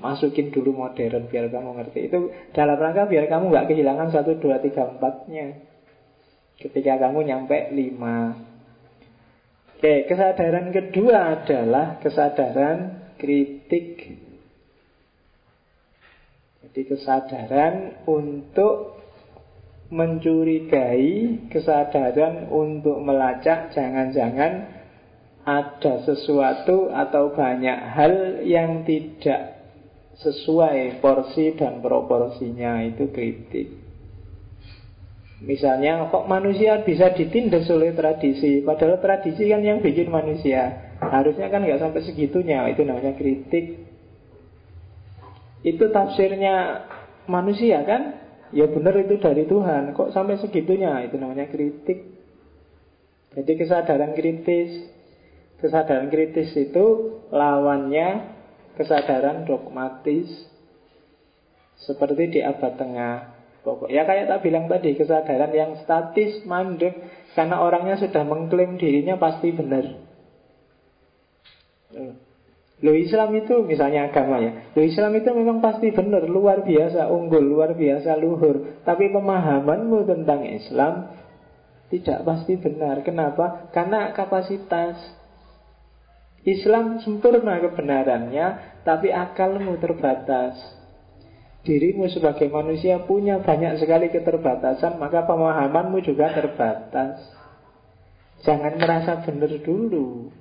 masukin 0.00 0.48
dulu 0.52 0.76
modern 0.76 1.28
biar 1.28 1.48
kamu 1.48 1.70
ngerti. 1.76 2.12
Itu 2.12 2.32
dalam 2.52 2.76
rangka 2.76 3.08
biar 3.08 3.28
kamu 3.32 3.48
nggak 3.48 3.68
kehilangan 3.72 4.08
satu 4.12 4.36
dua 4.36 4.60
tiga 4.60 4.92
empatnya. 4.92 5.56
Ketika 6.60 7.00
kamu 7.00 7.24
nyampe 7.24 7.72
lima 7.72 8.36
oke 9.80 9.94
kesadaran 10.12 10.76
kedua 10.76 11.40
adalah 11.40 11.96
kesadaran 12.04 13.08
kritik 13.16 14.12
jadi 16.60 16.80
kesadaran 16.84 18.04
untuk 18.04 19.00
mencurigai 19.88 21.48
kesadaran 21.48 22.52
untuk 22.52 23.00
melacak 23.00 23.72
jangan-jangan 23.72 24.68
ada 25.48 26.04
sesuatu 26.04 26.92
atau 26.92 27.32
banyak 27.32 27.78
hal 27.96 28.44
yang 28.44 28.84
tidak 28.84 29.56
sesuai 30.20 31.00
porsi 31.00 31.56
dan 31.56 31.80
proporsinya 31.80 32.84
itu 32.84 33.08
kritik. 33.08 33.79
Misalnya 35.40 36.04
kok 36.12 36.28
manusia 36.28 36.84
bisa 36.84 37.16
ditindas 37.16 37.64
oleh 37.72 37.96
tradisi? 37.96 38.60
Padahal 38.60 39.00
tradisi 39.00 39.48
kan 39.48 39.64
yang 39.64 39.80
bikin 39.80 40.12
manusia. 40.12 40.92
Harusnya 41.00 41.48
kan 41.48 41.64
nggak 41.64 41.80
sampai 41.80 42.04
segitunya. 42.04 42.68
Itu 42.68 42.84
namanya 42.84 43.16
kritik. 43.16 43.88
Itu 45.64 45.88
tafsirnya 45.88 46.84
manusia 47.24 47.80
kan? 47.88 48.20
Ya 48.52 48.68
benar 48.68 48.92
itu 49.00 49.16
dari 49.16 49.48
Tuhan. 49.48 49.96
Kok 49.96 50.12
sampai 50.12 50.36
segitunya? 50.44 51.08
Itu 51.08 51.16
namanya 51.16 51.48
kritik. 51.48 52.20
Jadi 53.32 53.52
kesadaran 53.56 54.12
kritis. 54.12 54.92
Kesadaran 55.56 56.12
kritis 56.12 56.52
itu 56.52 57.16
Lawannya 57.32 58.36
Kesadaran 58.76 59.48
dogmatis. 59.48 60.28
Seperti 61.80 62.36
di 62.36 62.40
abad 62.44 62.76
tengah 62.76 63.39
Pokok. 63.60 63.92
Ya 63.92 64.08
kayak 64.08 64.32
tak 64.32 64.40
bilang 64.40 64.72
tadi 64.72 64.96
Kesadaran 64.96 65.52
yang 65.52 65.76
statis, 65.84 66.44
mandek 66.48 66.96
Karena 67.36 67.60
orangnya 67.60 68.00
sudah 68.00 68.24
mengklaim 68.24 68.80
dirinya 68.80 69.20
pasti 69.20 69.52
benar. 69.52 69.84
Lo 72.80 72.96
Islam 72.96 73.36
itu 73.36 73.60
misalnya 73.68 74.08
agama 74.08 74.40
ya. 74.40 74.72
Lo 74.72 74.80
Islam 74.80 75.12
itu 75.20 75.28
memang 75.36 75.60
pasti 75.60 75.92
benar 75.92 76.24
Luar 76.24 76.64
biasa 76.64 77.12
unggul, 77.12 77.44
luar 77.44 77.76
biasa 77.76 78.16
luhur. 78.16 78.80
Tapi 78.88 79.12
pemahamanmu 79.12 80.08
tentang 80.08 80.48
Islam 80.48 81.12
Tidak 81.92 82.24
pasti 82.24 82.56
benar. 82.56 83.04
Kenapa? 83.04 83.68
Karena 83.76 84.16
kapasitas. 84.16 84.96
Islam 86.48 87.04
sempurna 87.04 87.60
kebenarannya 87.60 88.80
Tapi 88.88 89.12
akalmu 89.12 89.76
terbatas 89.76 90.79
Dirimu 91.60 92.08
sebagai 92.08 92.48
manusia 92.48 93.04
punya 93.04 93.44
banyak 93.44 93.76
sekali 93.76 94.08
keterbatasan 94.08 94.96
Maka 94.96 95.28
pemahamanmu 95.28 96.00
juga 96.00 96.32
terbatas. 96.32 97.20
Jangan 98.40 98.80
merasa 98.80 99.20
benar 99.20 99.52
dulu. 99.60 100.32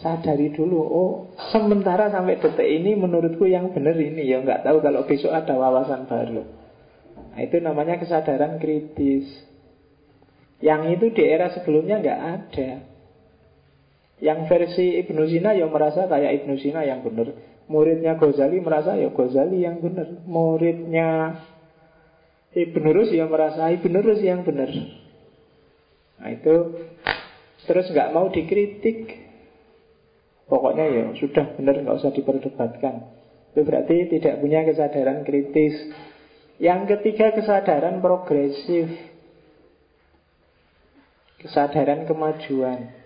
Sadari 0.00 0.48
dulu 0.56 0.80
oh 0.80 1.12
sementara 1.52 2.08
sampai 2.08 2.40
detik 2.40 2.64
ini 2.64 2.96
menurutku 2.96 3.44
yang 3.44 3.76
benar 3.76 3.92
ini 4.00 4.24
ya 4.24 4.40
nggak 4.40 4.64
tahu 4.64 4.80
kalau 4.80 5.04
besok 5.04 5.28
ada 5.28 5.52
wawasan 5.60 6.08
baru. 6.08 6.40
Nah, 7.36 7.40
itu 7.44 7.60
namanya 7.60 8.00
kesadaran 8.00 8.56
kritis. 8.56 9.28
Yang 10.64 10.96
itu 10.96 11.06
di 11.20 11.22
era 11.28 11.52
sebelumnya 11.52 12.00
nggak 12.00 12.20
ada. 12.20 12.70
Yang 14.24 14.38
versi 14.48 15.04
Ibnu 15.04 15.28
Sina 15.28 15.52
yang 15.52 15.68
merasa 15.68 16.08
kayak 16.08 16.44
Ibnu 16.44 16.56
Sina 16.56 16.80
yang 16.80 17.04
benar 17.04 17.36
muridnya 17.70 18.18
Ghazali 18.18 18.58
merasa 18.58 18.98
ya 18.98 19.14
Ghazali 19.14 19.62
yang 19.62 19.78
benar 19.78 20.10
muridnya 20.26 21.38
Ibnu 22.50 22.88
Rus 22.90 23.14
yang 23.14 23.30
merasa 23.30 23.70
Ibnu 23.70 23.98
Rus 24.02 24.20
yang 24.20 24.42
benar 24.42 24.74
nah 26.18 26.28
itu 26.34 26.54
terus 27.64 27.86
nggak 27.94 28.10
mau 28.10 28.26
dikritik 28.28 29.30
Pokoknya 30.50 30.86
ya 30.90 31.04
sudah 31.14 31.54
benar 31.54 31.78
nggak 31.78 31.98
usah 32.02 32.10
diperdebatkan. 32.10 32.94
Itu 33.54 33.62
berarti 33.62 34.10
tidak 34.18 34.42
punya 34.42 34.66
kesadaran 34.66 35.22
kritis. 35.22 35.78
Yang 36.58 36.98
ketiga 36.98 37.30
kesadaran 37.30 38.02
progresif. 38.02 38.90
Kesadaran 41.38 42.10
kemajuan. 42.10 42.99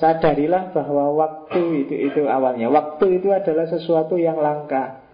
Sadarilah 0.00 0.72
bahwa 0.72 1.12
waktu 1.12 1.84
itu 1.84 1.94
itu 2.08 2.22
awalnya. 2.24 2.72
Waktu 2.72 3.20
itu 3.20 3.28
adalah 3.36 3.68
sesuatu 3.68 4.16
yang 4.16 4.40
langka. 4.40 5.04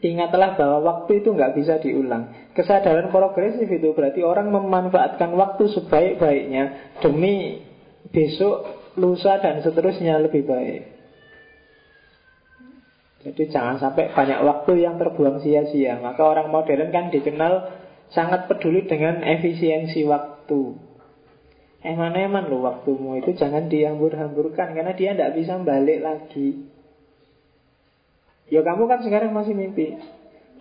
Ingatlah 0.00 0.56
bahwa 0.56 0.78
waktu 0.84 1.20
itu 1.20 1.32
nggak 1.32 1.52
bisa 1.52 1.76
diulang. 1.80 2.32
Kesadaran 2.56 3.12
progresif 3.12 3.68
itu 3.68 3.92
berarti 3.92 4.24
orang 4.24 4.48
memanfaatkan 4.48 5.32
waktu 5.36 5.68
sebaik-baiknya 5.76 6.96
demi 7.04 7.64
besok 8.12 8.64
lusa 8.96 9.40
dan 9.40 9.60
seterusnya 9.60 10.20
lebih 10.24 10.44
baik. 10.48 10.82
Jadi 13.24 13.42
jangan 13.48 13.80
sampai 13.80 14.12
banyak 14.12 14.44
waktu 14.44 14.84
yang 14.84 15.00
terbuang 15.00 15.40
sia-sia. 15.40 15.96
Maka 16.00 16.20
orang 16.20 16.52
modern 16.52 16.92
kan 16.92 17.08
dikenal 17.08 17.72
sangat 18.12 18.44
peduli 18.48 18.84
dengan 18.84 19.24
efisiensi 19.24 20.04
waktu. 20.04 20.83
Eman-eman 21.84 22.48
loh 22.48 22.64
waktumu 22.64 23.20
itu 23.20 23.36
jangan 23.36 23.68
dihambur-hamburkan 23.68 24.72
karena 24.72 24.96
dia 24.96 25.12
tidak 25.12 25.36
bisa 25.36 25.60
balik 25.60 26.00
lagi. 26.00 26.64
Ya 28.48 28.64
kamu 28.64 28.88
kan 28.88 29.04
sekarang 29.04 29.36
masih 29.36 29.52
mimpi. 29.52 30.00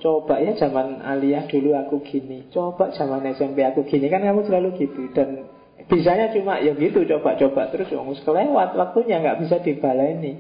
Coba 0.04 0.44
ya 0.44 0.52
zaman 0.60 1.00
aliyah 1.00 1.48
dulu 1.48 1.80
aku 1.80 2.04
gini. 2.04 2.52
Coba 2.52 2.92
zaman 2.92 3.24
SMP 3.32 3.64
aku 3.64 3.88
gini. 3.88 4.12
Kan 4.12 4.20
kamu 4.20 4.44
selalu 4.44 4.76
gitu. 4.84 5.08
Dan 5.16 5.48
Bisanya 5.84 6.32
cuma 6.32 6.64
ya 6.64 6.72
gitu 6.78 7.04
coba-coba 7.04 7.68
terus 7.74 7.92
wong 7.92 8.16
kelewat 8.16 8.70
waktunya 8.78 9.20
nggak 9.20 9.40
bisa 9.44 9.60
dibaleni. 9.60 10.40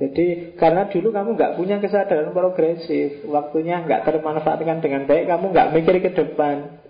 Jadi 0.00 0.56
karena 0.56 0.88
dulu 0.88 1.12
kamu 1.12 1.36
nggak 1.36 1.54
punya 1.60 1.76
kesadaran 1.76 2.32
progresif, 2.32 3.20
waktunya 3.28 3.84
nggak 3.84 4.08
termanfaatkan 4.08 4.80
dengan 4.80 5.04
baik, 5.04 5.28
kamu 5.28 5.44
nggak 5.52 5.70
mikir 5.76 5.96
ke 6.00 6.10
depan. 6.16 6.80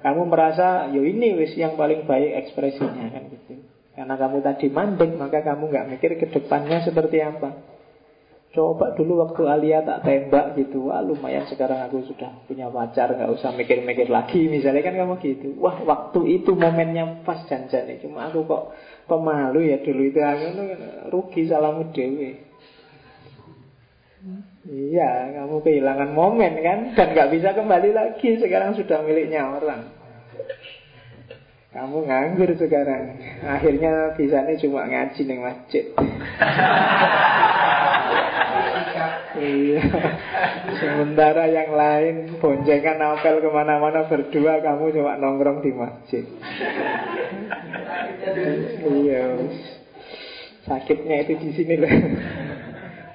Kamu 0.00 0.32
merasa, 0.32 0.88
yo 0.88 1.04
ini 1.04 1.36
wis 1.36 1.52
yang 1.60 1.76
paling 1.76 2.08
baik 2.08 2.44
ekspresinya 2.44 3.12
kan 3.12 3.28
gitu. 3.28 3.60
Karena 3.92 4.16
kamu 4.16 4.40
tadi 4.40 4.66
mandek, 4.72 5.12
maka 5.12 5.44
kamu 5.44 5.68
nggak 5.68 5.88
mikir 5.92 6.10
ke 6.16 6.26
depannya 6.32 6.80
seperti 6.80 7.20
apa. 7.20 7.68
Coba 8.50 8.98
dulu 8.98 9.22
waktu 9.22 9.46
Alia 9.46 9.78
tak 9.86 10.02
tembak 10.02 10.58
gitu 10.58 10.90
Wah 10.90 11.06
lumayan 11.06 11.46
sekarang 11.46 11.86
aku 11.86 12.02
sudah 12.02 12.34
punya 12.50 12.66
pacar 12.66 13.14
nggak 13.14 13.30
usah 13.30 13.54
mikir-mikir 13.54 14.10
lagi. 14.10 14.42
Misalnya 14.50 14.82
kan 14.82 14.98
kamu 14.98 15.22
gitu. 15.22 15.54
Wah 15.62 15.78
waktu 15.86 16.42
itu 16.42 16.58
momennya 16.58 17.22
pas 17.22 17.46
janjan 17.46 17.86
Cuma 18.02 18.26
aku 18.26 18.42
kok 18.50 18.74
pemalu 19.06 19.70
ya 19.70 19.78
dulu 19.78 20.02
itu. 20.02 20.18
Aku 20.18 20.66
rugi 21.14 21.46
salahmu 21.46 21.94
dewe 21.94 22.49
Iya 24.68 25.32
kamu 25.32 25.64
kehilangan 25.64 26.12
momen 26.12 26.60
kan 26.60 26.92
Dan 26.92 27.16
nggak 27.16 27.32
bisa 27.32 27.56
kembali 27.56 27.90
lagi. 27.96 28.36
Sekarang 28.36 28.76
sudah 28.76 29.00
miliknya 29.00 29.48
orang. 29.48 29.88
Kamu 31.70 32.04
nganggur 32.04 32.50
sekarang. 32.58 33.16
Akhirnya 33.46 34.12
bisanya 34.18 34.58
cuma 34.60 34.84
ngaji 34.90 35.20
nih 35.24 35.38
masjid. 35.40 35.84
Iya. 39.40 39.80
Sementara 40.76 41.48
yang 41.48 41.72
lain 41.72 42.36
Boncengan 42.42 42.98
novel 43.00 43.40
ke 43.40 43.48
mana-mana 43.48 44.04
berdua 44.10 44.60
Kamu 44.60 44.90
cuma 44.92 45.16
nongkrong 45.16 45.64
di 45.64 45.72
masjid. 45.72 46.24
Iya 48.84 49.24
Sakitnya 50.66 51.16
itu 51.24 51.32
di 51.40 51.50
sini 51.56 51.74
loh. 51.80 51.94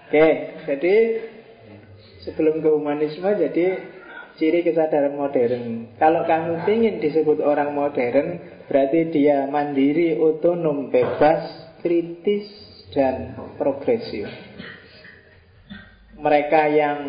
Oke 0.10 0.55
Jadi 0.66 0.96
Sebelum 2.26 2.58
ke 2.58 2.70
humanisme 2.74 3.30
Jadi 3.38 3.66
ciri 4.36 4.66
kesadaran 4.66 5.14
modern. 5.14 5.96
Kalau 6.02 6.26
kamu 6.26 6.66
ingin 6.68 6.96
disebut 7.00 7.40
orang 7.40 7.72
modern, 7.72 8.42
berarti 8.68 9.14
dia 9.14 9.48
mandiri, 9.48 10.18
otonom, 10.20 10.92
bebas, 10.92 11.46
kritis, 11.80 12.50
dan 12.92 13.38
progresif. 13.56 14.28
Mereka 16.20 16.62
yang 16.74 17.00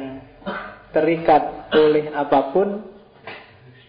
terikat 0.94 1.72
oleh 1.74 2.14
apa 2.14 2.54
pun, 2.54 2.68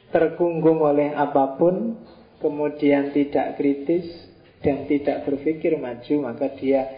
terkunggung 0.09 0.81
oleh 0.81 1.13
apa 1.13 1.59
pun, 1.59 1.99
kemudian 2.41 3.13
tidak 3.13 3.59
kritis 3.59 4.07
dan 4.65 4.89
tidak 4.89 5.29
berpikir 5.29 5.77
maju, 5.77 6.15
maka 6.25 6.57
dia 6.57 6.89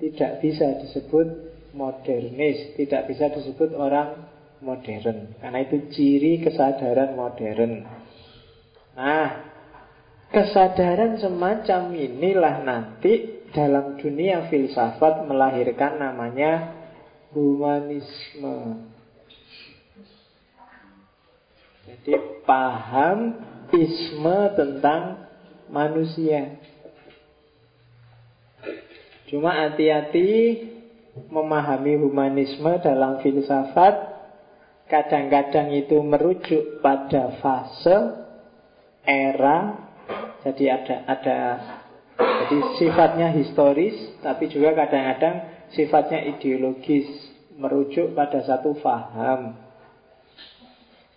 tidak 0.00 0.40
bisa 0.40 0.80
disebut 0.80 1.49
modernis, 1.72 2.74
tidak 2.74 3.10
bisa 3.10 3.30
disebut 3.30 3.74
orang 3.74 4.26
modern. 4.60 5.34
Karena 5.40 5.58
itu 5.64 5.90
ciri 5.90 6.44
kesadaran 6.44 7.16
modern. 7.16 7.86
Nah, 8.94 9.28
kesadaran 10.30 11.18
semacam 11.18 11.94
inilah 11.96 12.56
nanti 12.62 13.42
dalam 13.50 13.98
dunia 13.98 14.46
filsafat 14.46 15.26
melahirkan 15.26 15.98
namanya 15.98 16.78
humanisme. 17.34 18.86
Jadi 21.90 22.14
paham 22.46 23.34
isme 23.74 24.38
tentang 24.54 25.26
manusia. 25.66 26.58
Cuma 29.30 29.54
hati-hati 29.54 30.30
memahami 31.30 31.98
humanisme 31.98 32.70
dalam 32.82 33.18
filsafat 33.22 34.20
Kadang-kadang 34.90 35.70
itu 35.70 36.02
merujuk 36.02 36.82
pada 36.82 37.38
fase 37.38 38.26
era. 39.06 39.86
Jadi 40.42 40.66
ada 40.66 40.96
ada 41.06 41.38
jadi 42.18 42.58
sifatnya 42.74 43.30
historis, 43.30 43.94
tapi 44.18 44.50
juga 44.50 44.74
kadang-kadang 44.74 45.46
sifatnya 45.78 46.26
ideologis, 46.34 47.06
merujuk 47.54 48.18
pada 48.18 48.42
satu 48.42 48.74
faham. 48.82 49.54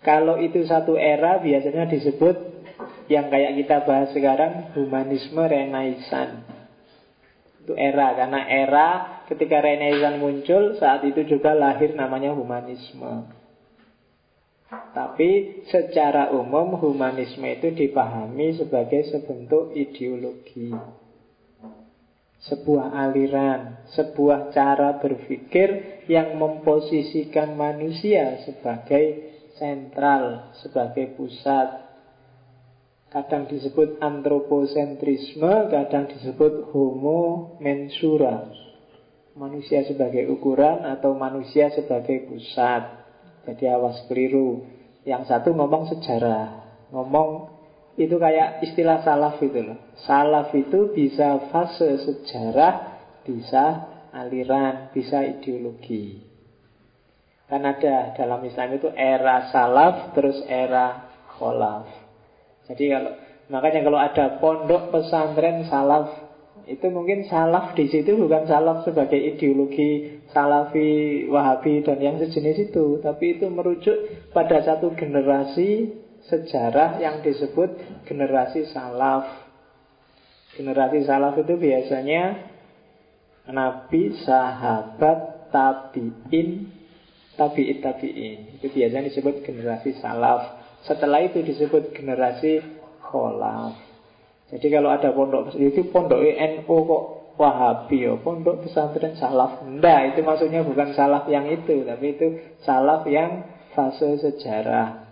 Kalau 0.06 0.38
itu 0.38 0.62
satu 0.70 0.94
era 0.94 1.42
biasanya 1.42 1.90
disebut 1.90 2.36
yang 3.10 3.26
kayak 3.26 3.58
kita 3.58 3.82
bahas 3.82 4.14
sekarang 4.14 4.70
humanisme 4.78 5.42
renaissance. 5.42 6.53
Itu 7.64 7.72
era. 7.72 8.12
Karena 8.12 8.44
era 8.44 8.88
ketika 9.24 9.64
renaissance 9.64 10.20
muncul 10.20 10.76
saat 10.76 11.00
itu 11.08 11.24
juga 11.24 11.56
lahir 11.56 11.96
namanya 11.96 12.36
humanisme. 12.36 13.32
Tapi 14.92 15.62
secara 15.72 16.30
umum 16.36 16.76
humanisme 16.76 17.46
itu 17.48 17.72
dipahami 17.72 18.54
sebagai 18.54 19.08
sebentuk 19.08 19.72
ideologi. 19.72 20.70
Sebuah 22.44 22.92
aliran, 22.92 23.88
sebuah 23.96 24.52
cara 24.52 25.00
berpikir 25.00 26.04
yang 26.04 26.36
memposisikan 26.36 27.56
manusia 27.56 28.44
sebagai 28.44 29.32
sentral, 29.56 30.52
sebagai 30.60 31.16
pusat 31.16 31.93
Kadang 33.14 33.46
disebut 33.46 34.02
antroposentrisme, 34.02 35.70
kadang 35.70 36.10
disebut 36.10 36.74
homo 36.74 37.54
mensura 37.62 38.50
Manusia 39.38 39.86
sebagai 39.86 40.30
ukuran 40.30 40.82
atau 40.82 41.14
manusia 41.14 41.66
sebagai 41.70 42.26
pusat 42.26 43.04
jadi 43.44 43.76
awas 43.76 44.02
keliru. 44.08 44.64
Yang 45.04 45.28
satu 45.28 45.52
ngomong 45.52 45.90
sejarah, 45.90 46.64
ngomong 46.88 47.52
itu 48.00 48.16
kayak 48.16 48.64
istilah 48.64 49.04
salaf 49.04 49.38
itu 49.44 49.60
loh. 49.60 49.78
Salaf 50.08 50.50
itu 50.56 50.90
bisa 50.96 51.50
fase 51.52 52.00
sejarah, 52.00 52.74
bisa 53.22 53.64
aliran, 54.10 54.90
bisa 54.96 55.22
ideologi. 55.22 56.24
Kan 57.44 57.68
ada 57.68 58.16
dalam 58.16 58.40
Islam 58.48 58.80
itu 58.80 58.88
era 58.96 59.52
salaf 59.52 60.16
terus 60.16 60.40
era 60.48 61.12
kholaf. 61.36 62.03
Jadi 62.70 62.84
kalau 62.88 63.12
makanya 63.52 63.80
kalau 63.84 64.00
ada 64.00 64.40
pondok 64.40 64.88
pesantren 64.88 65.68
salaf 65.68 66.24
itu 66.64 66.88
mungkin 66.88 67.28
salaf 67.28 67.76
di 67.76 67.92
situ 67.92 68.16
bukan 68.16 68.48
salaf 68.48 68.88
sebagai 68.88 69.20
ideologi 69.20 70.14
salafi, 70.34 71.24
wahabi 71.30 71.86
dan 71.86 72.02
yang 72.02 72.16
sejenis 72.18 72.72
itu, 72.72 72.98
tapi 72.98 73.38
itu 73.38 73.46
merujuk 73.46 73.94
pada 74.34 74.58
satu 74.66 74.92
generasi 74.98 75.94
sejarah 76.26 76.98
yang 76.98 77.22
disebut 77.22 78.02
generasi 78.10 78.66
salaf. 78.74 79.46
Generasi 80.58 81.06
salaf 81.06 81.38
itu 81.38 81.54
biasanya 81.54 82.50
nabi, 83.46 84.16
sahabat, 84.26 85.50
tabiin, 85.54 86.66
tabiin, 87.38 87.78
tabiin. 87.78 88.38
Itu 88.58 88.66
biasanya 88.74 89.06
disebut 89.12 89.46
generasi 89.46 89.94
salaf. 90.02 90.63
Setelah 90.84 91.24
itu 91.24 91.40
disebut 91.40 91.96
generasi 91.96 92.60
kholaf. 93.00 93.76
Jadi 94.52 94.66
kalau 94.68 94.92
ada 94.92 95.10
pondok 95.16 95.56
itu 95.56 95.88
pondok 95.88 96.20
NU 96.20 96.62
kok 96.68 97.04
Wahabi 97.34 98.06
ya, 98.06 98.14
pondok 98.14 98.62
pesantren 98.62 99.18
salaf. 99.18 99.66
Enggak, 99.66 100.14
itu 100.14 100.22
maksudnya 100.22 100.62
bukan 100.62 100.94
salaf 100.94 101.26
yang 101.26 101.50
itu, 101.50 101.82
tapi 101.82 102.14
itu 102.14 102.38
salaf 102.62 103.02
yang 103.10 103.50
fase 103.74 104.22
sejarah. 104.22 105.02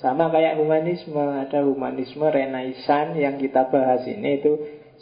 Sama 0.00 0.32
kayak 0.32 0.56
humanisme, 0.56 1.20
ada 1.20 1.60
humanisme 1.60 2.24
renaissance 2.24 3.20
yang 3.20 3.36
kita 3.36 3.68
bahas 3.68 4.00
ini 4.08 4.40
itu 4.40 4.52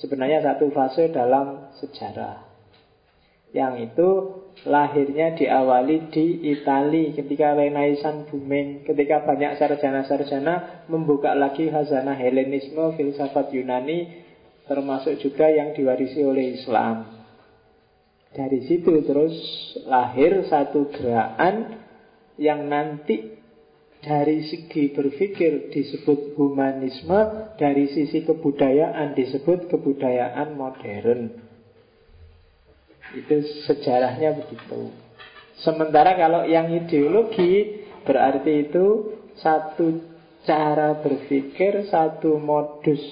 sebenarnya 0.03 0.43
satu 0.43 0.75
fase 0.75 1.15
dalam 1.15 1.71
sejarah. 1.79 2.50
Yang 3.51 3.75
itu 3.91 4.09
lahirnya 4.63 5.35
diawali 5.35 6.13
di 6.15 6.55
Itali 6.55 7.11
ketika 7.19 7.59
Renaissance 7.59 8.31
booming, 8.31 8.87
ketika 8.87 9.27
banyak 9.27 9.59
sarjana-sarjana 9.59 10.87
membuka 10.87 11.35
lagi 11.35 11.67
hazanah 11.67 12.15
Helenisme, 12.15 12.95
filsafat 12.95 13.51
Yunani, 13.51 14.07
termasuk 14.71 15.19
juga 15.19 15.51
yang 15.51 15.75
diwarisi 15.75 16.23
oleh 16.23 16.55
Islam. 16.55 17.11
Dari 18.31 18.63
situ 18.71 19.03
terus 19.03 19.35
lahir 19.91 20.47
satu 20.47 20.87
gerakan 20.95 21.83
yang 22.39 22.71
nanti 22.71 23.35
dari 24.01 24.47
segi 24.47 24.95
berpikir 24.95 25.75
disebut 25.75 26.39
humanisme, 26.39 27.51
dari 27.59 27.91
sisi 27.91 28.23
kebudayaan 28.23 29.19
disebut 29.19 29.67
kebudayaan 29.69 30.55
modern. 30.55 31.50
Itu 33.15 33.43
sejarahnya 33.67 34.39
begitu. 34.39 34.95
Sementara 35.61 36.17
kalau 36.17 36.47
yang 36.47 36.71
ideologi 36.73 37.85
berarti 38.07 38.71
itu 38.71 39.17
satu 39.43 40.01
cara 40.49 41.03
berpikir, 41.05 41.91
satu 41.91 42.41
modus 42.41 43.03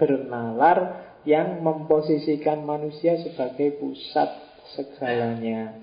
bernalar, 0.00 1.04
yang 1.24 1.62
memposisikan 1.64 2.64
manusia 2.66 3.16
sebagai 3.22 3.80
pusat 3.80 4.28
segalanya. 4.76 5.80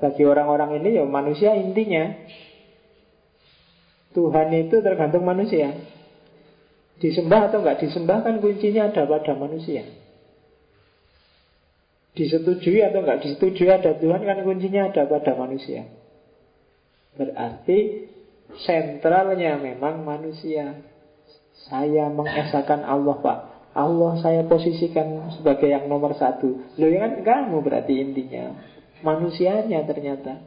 Bagi 0.00 0.24
orang-orang 0.26 0.80
ini 0.82 0.98
ya 0.98 1.04
manusia 1.06 1.54
intinya 1.54 2.10
Tuhan 4.10 4.50
itu 4.54 4.82
tergantung 4.82 5.22
manusia 5.22 5.70
Disembah 6.98 7.50
atau 7.50 7.62
enggak 7.62 7.82
disembah 7.82 8.22
kan 8.22 8.38
kuncinya 8.38 8.90
ada 8.90 9.06
pada 9.06 9.34
manusia 9.34 9.82
Disetujui 12.14 12.78
atau 12.82 13.02
enggak? 13.02 13.26
Disetujui 13.26 13.66
ada 13.66 13.98
Tuhan 13.98 14.22
kan 14.22 14.38
kuncinya 14.46 14.90
ada 14.90 15.02
pada 15.10 15.34
manusia. 15.34 15.90
Berarti 17.18 18.10
sentralnya 18.62 19.58
memang 19.58 20.06
manusia. 20.06 20.78
Saya 21.70 22.10
mengesahkan 22.10 22.86
Allah 22.86 23.18
Pak. 23.18 23.38
Allah 23.74 24.12
saya 24.22 24.46
posisikan 24.46 25.34
sebagai 25.34 25.66
yang 25.66 25.90
nomor 25.90 26.14
satu. 26.14 26.62
Loh 26.78 26.88
ya 26.90 27.02
kan 27.02 27.12
kamu 27.26 27.58
berarti 27.62 27.98
intinya. 27.98 28.54
Manusianya 29.02 29.82
ternyata. 29.82 30.38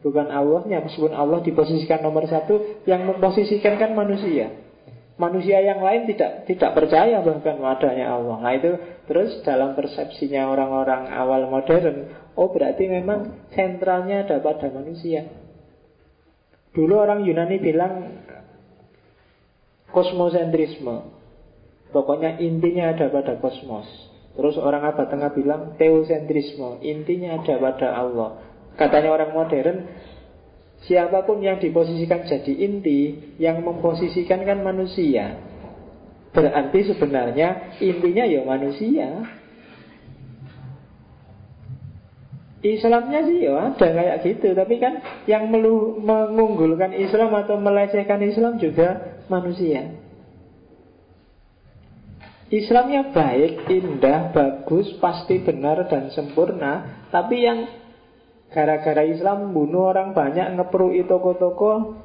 Bukan 0.00 0.32
Allahnya, 0.32 0.80
meskipun 0.80 1.12
Allah 1.12 1.44
diposisikan 1.44 2.00
nomor 2.00 2.24
satu, 2.24 2.84
yang 2.88 3.04
memposisikan 3.04 3.76
kan 3.76 3.92
manusia. 3.92 4.48
Manusia 5.20 5.60
yang 5.60 5.84
lain 5.84 6.08
tidak 6.08 6.48
tidak 6.48 6.72
percaya 6.72 7.20
bahkan 7.20 7.60
adanya 7.60 8.16
Allah. 8.16 8.40
Nah 8.40 8.52
itu 8.56 8.72
terus 9.04 9.44
dalam 9.44 9.76
persepsinya 9.76 10.48
orang-orang 10.48 11.12
awal 11.12 11.44
modern, 11.52 12.08
oh 12.40 12.48
berarti 12.48 12.88
memang 12.88 13.52
sentralnya 13.52 14.24
ada 14.24 14.40
pada 14.40 14.72
manusia. 14.72 15.28
Dulu 16.72 16.94
orang 16.96 17.28
Yunani 17.28 17.60
bilang 17.60 18.24
kosmosentrisme. 19.92 21.20
Pokoknya 21.90 22.38
intinya 22.38 22.94
ada 22.94 23.10
pada 23.10 23.36
kosmos. 23.42 23.84
Terus 24.38 24.56
orang 24.56 24.86
abad 24.86 25.10
tengah 25.10 25.34
bilang 25.34 25.74
teosentrisme, 25.74 26.78
intinya 26.86 27.42
ada 27.42 27.58
pada 27.58 27.88
Allah. 27.98 28.30
Katanya 28.78 29.10
orang 29.10 29.34
modern, 29.34 29.76
siapa 30.88 31.24
pun 31.28 31.44
yang 31.44 31.60
diposisikan 31.60 32.24
jadi 32.24 32.52
inti, 32.56 33.34
yang 33.36 33.60
memposisikan 33.60 34.44
kan 34.44 34.64
manusia. 34.64 35.36
Berarti 36.30 36.94
sebenarnya 36.94 37.78
intinya 37.82 38.24
ya 38.24 38.40
manusia. 38.46 39.08
Islamnya 42.60 43.24
sih 43.24 43.40
ya 43.40 43.72
ada 43.72 43.88
kayak 43.88 44.20
gitu 44.20 44.52
Tapi 44.52 44.76
kan 44.76 45.00
yang 45.24 45.48
mengunggulkan 45.48 46.92
Islam 46.92 47.32
atau 47.32 47.56
melecehkan 47.56 48.20
Islam 48.20 48.60
juga 48.60 49.16
manusia 49.32 49.96
Islamnya 52.50 53.14
baik, 53.14 53.70
indah, 53.70 54.34
bagus, 54.34 54.92
pasti 55.00 55.40
benar 55.40 55.88
dan 55.88 56.12
sempurna 56.12 57.06
Tapi 57.08 57.48
yang 57.48 57.79
Gara-gara 58.50 59.06
Islam 59.06 59.54
bunuh 59.54 59.94
orang 59.94 60.10
banyak, 60.10 60.58
ngeperui 60.58 61.06
toko-toko 61.06 62.02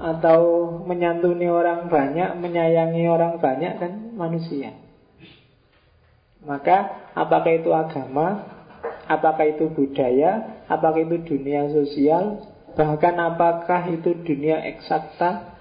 atau 0.00 0.40
menyantuni 0.86 1.50
orang 1.50 1.90
banyak, 1.90 2.38
menyayangi 2.38 3.04
orang 3.10 3.42
banyak 3.42 3.76
kan 3.76 3.92
manusia. 4.14 4.72
Maka 6.40 7.10
apakah 7.12 7.52
itu 7.52 7.68
agama, 7.74 8.48
apakah 9.04 9.44
itu 9.44 9.68
budaya, 9.68 10.64
apakah 10.70 11.04
itu 11.04 11.20
dunia 11.20 11.68
sosial, 11.68 12.48
bahkan 12.78 13.18
apakah 13.20 13.92
itu 13.92 14.16
dunia 14.24 14.62
eksakta, 14.72 15.58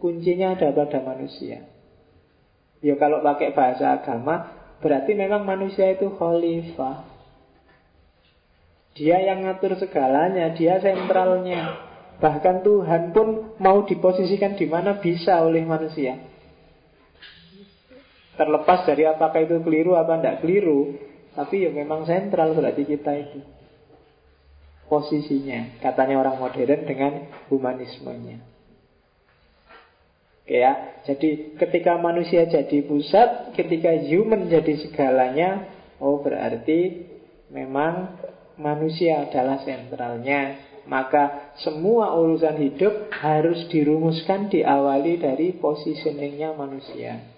kuncinya 0.00 0.56
ada 0.56 0.72
pada 0.72 1.02
manusia. 1.02 1.66
Ya 2.78 2.94
kalau 2.94 3.20
pakai 3.20 3.52
bahasa 3.52 3.98
agama, 3.98 4.54
berarti 4.78 5.12
memang 5.12 5.42
manusia 5.42 5.90
itu 5.92 6.08
khalifah. 6.14 7.17
Dia 8.98 9.22
yang 9.22 9.46
ngatur 9.46 9.78
segalanya, 9.78 10.50
dia 10.58 10.82
sentralnya. 10.82 11.86
Bahkan 12.18 12.66
Tuhan 12.66 13.14
pun 13.14 13.54
mau 13.62 13.86
diposisikan 13.86 14.58
di 14.58 14.66
mana 14.66 14.98
bisa 14.98 15.38
oleh 15.38 15.62
manusia. 15.62 16.18
Terlepas 18.34 18.82
dari 18.90 19.06
apakah 19.06 19.38
itu 19.38 19.62
keliru 19.62 19.94
apa 19.94 20.18
tidak 20.18 20.42
keliru, 20.42 20.98
tapi 21.38 21.62
ya 21.62 21.70
memang 21.70 22.10
sentral 22.10 22.58
berarti 22.58 22.82
kita 22.82 23.12
itu. 23.14 23.38
Posisinya, 24.90 25.78
katanya 25.78 26.18
orang 26.18 26.42
modern 26.42 26.82
dengan 26.82 27.12
humanismenya. 27.46 28.42
Oke 30.42 30.64
ya, 30.64 31.04
jadi 31.04 31.60
ketika 31.60 32.00
manusia 32.00 32.48
jadi 32.48 32.82
pusat, 32.82 33.52
ketika 33.52 33.94
human 33.94 34.48
jadi 34.48 34.80
segalanya, 34.80 35.68
oh 36.00 36.24
berarti 36.24 37.04
memang 37.52 38.16
manusia 38.58 39.24
adalah 39.24 39.62
sentralnya 39.62 40.68
maka 40.88 41.52
semua 41.60 42.16
urusan 42.16 42.56
hidup 42.56 43.12
harus 43.12 43.68
dirumuskan 43.68 44.48
diawali 44.48 45.20
dari 45.20 45.52
positioningnya 45.52 46.56
manusia. 46.56 47.28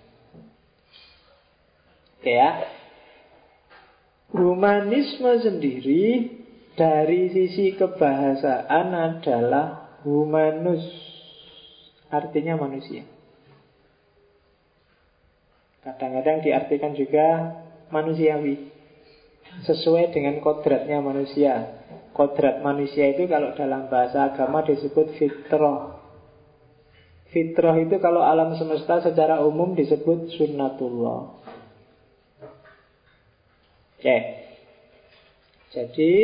Oke 2.22 2.30
ya. 2.30 2.62
Humanisme 4.30 5.42
sendiri 5.42 6.30
dari 6.78 7.34
sisi 7.34 7.74
kebahasaan 7.74 8.94
adalah 8.94 9.98
humanus. 10.06 10.86
Artinya 12.06 12.54
manusia. 12.54 13.02
Kadang-kadang 15.82 16.46
diartikan 16.46 16.94
juga 16.94 17.58
manusiawi 17.90 18.69
sesuai 19.64 20.14
dengan 20.14 20.40
kodratnya 20.40 21.00
manusia. 21.02 21.82
Kodrat 22.16 22.60
manusia 22.60 23.12
itu 23.12 23.28
kalau 23.30 23.54
dalam 23.54 23.88
bahasa 23.88 24.32
agama 24.32 24.64
disebut 24.66 25.16
fitrah. 25.16 26.00
Fitrah 27.30 27.78
itu 27.78 28.02
kalau 28.02 28.26
alam 28.26 28.58
semesta 28.58 28.98
secara 29.00 29.38
umum 29.46 29.78
disebut 29.78 30.34
sunnatullah. 30.34 31.38
Oke. 34.00 34.18
Jadi 35.70 36.14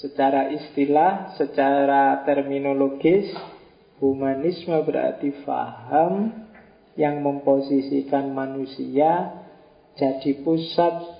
secara 0.00 0.48
istilah, 0.48 1.36
secara 1.36 2.24
terminologis, 2.24 3.28
humanisme 4.00 4.72
berarti 4.80 5.44
faham 5.44 6.32
yang 6.96 7.20
memposisikan 7.20 8.32
manusia 8.32 9.44
jadi 9.96 10.32
pusat 10.44 11.15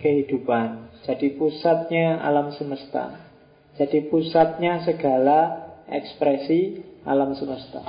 kehidupan. 0.00 0.90
Jadi 1.04 1.36
pusatnya 1.36 2.20
alam 2.20 2.52
semesta. 2.56 3.30
Jadi 3.76 4.08
pusatnya 4.12 4.84
segala 4.84 5.70
ekspresi 5.88 6.84
alam 7.08 7.32
semesta. 7.36 7.80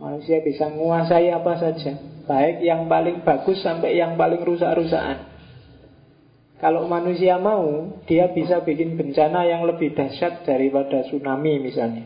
Manusia 0.00 0.40
bisa 0.40 0.72
menguasai 0.72 1.28
apa 1.28 1.60
saja, 1.60 1.92
baik 2.24 2.64
yang 2.64 2.88
paling 2.88 3.20
bagus 3.20 3.60
sampai 3.60 4.00
yang 4.00 4.16
paling 4.16 4.40
rusak-rusakan. 4.40 5.28
Kalau 6.60 6.84
manusia 6.88 7.40
mau, 7.40 7.88
dia 8.04 8.28
bisa 8.32 8.60
bikin 8.60 8.96
bencana 8.96 9.48
yang 9.48 9.64
lebih 9.64 9.96
dahsyat 9.96 10.44
daripada 10.44 11.08
tsunami 11.08 11.56
misalnya. 11.56 12.04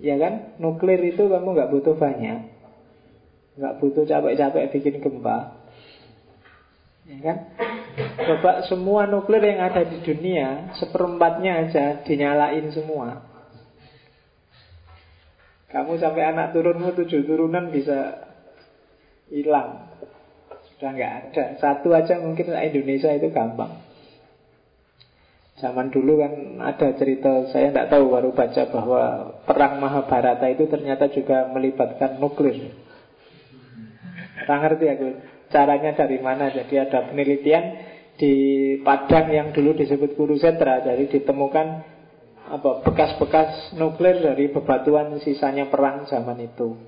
Ya 0.00 0.16
kan? 0.16 0.56
Nuklir 0.56 1.00
itu 1.04 1.28
kamu 1.28 1.52
nggak 1.52 1.72
butuh 1.72 1.96
banyak. 1.96 2.48
Nggak 3.56 3.74
butuh 3.80 4.04
capek-capek 4.08 4.64
bikin 4.72 5.04
gempa. 5.04 5.65
Ya 7.06 7.18
kan? 7.22 7.36
Coba 7.96 8.66
semua 8.66 9.06
nuklir 9.06 9.40
yang 9.40 9.62
ada 9.62 9.86
di 9.86 10.02
dunia 10.02 10.74
Seperempatnya 10.76 11.66
aja 11.66 12.02
dinyalain 12.02 12.66
semua. 12.74 13.22
Kamu 15.70 15.98
sampai 15.98 16.22
anak 16.26 16.54
turunmu 16.54 16.94
tujuh 16.94 17.26
turunan 17.26 17.70
bisa 17.70 18.26
hilang. 19.30 19.90
Sudah 20.74 20.90
nggak 20.94 21.12
ada. 21.30 21.44
Satu 21.58 21.94
aja 21.94 22.22
mungkin 22.22 22.54
Indonesia 22.54 23.10
itu 23.14 23.28
gampang. 23.34 23.86
Zaman 25.56 25.88
dulu 25.88 26.20
kan 26.20 26.60
ada 26.60 26.92
cerita 27.00 27.48
Saya 27.48 27.72
tidak 27.72 27.88
tahu 27.88 28.12
baru 28.12 28.36
baca 28.36 28.62
bahwa 28.68 29.02
Perang 29.48 29.80
Mahabharata 29.80 30.52
itu 30.52 30.68
ternyata 30.68 31.08
juga 31.08 31.48
melibatkan 31.48 32.20
nuklir. 32.20 32.76
Tak 34.46 34.58
ngerti 34.62 34.86
aku 34.92 35.08
caranya 35.50 35.92
dari 35.94 36.18
mana. 36.22 36.50
Jadi 36.50 36.74
ada 36.76 37.10
penelitian 37.10 37.64
di 38.16 38.34
Padang 38.80 39.28
yang 39.30 39.48
dulu 39.52 39.76
disebut 39.76 40.16
Kurusetra. 40.16 40.82
Jadi 40.82 41.20
ditemukan 41.20 41.66
apa 42.46 42.70
bekas-bekas 42.86 43.74
nuklir 43.74 44.22
dari 44.22 44.48
bebatuan 44.48 45.18
sisanya 45.18 45.66
perang 45.66 46.06
zaman 46.06 46.38
itu. 46.40 46.78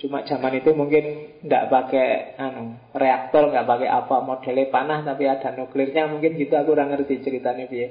Cuma 0.00 0.24
zaman 0.26 0.58
itu 0.58 0.74
mungkin 0.74 1.36
tidak 1.44 1.70
pakai 1.70 2.34
anu, 2.34 2.74
reaktor, 2.90 3.54
nggak 3.54 3.68
pakai 3.68 3.88
apa 3.88 4.16
modelnya 4.24 4.66
panah, 4.72 5.00
tapi 5.06 5.30
ada 5.30 5.54
nuklirnya 5.54 6.10
mungkin 6.10 6.34
gitu. 6.34 6.52
Aku 6.58 6.74
kurang 6.74 6.90
ngerti 6.90 7.22
ceritanya 7.22 7.70
biar 7.70 7.90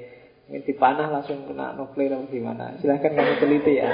di 0.60 0.74
panah 0.76 1.08
langsung 1.08 1.48
kena 1.48 1.72
nuklir 1.72 2.12
atau 2.12 2.28
gimana. 2.28 2.76
Silahkan 2.82 3.16
kamu 3.16 3.34
teliti 3.40 3.80
ya. 3.80 3.88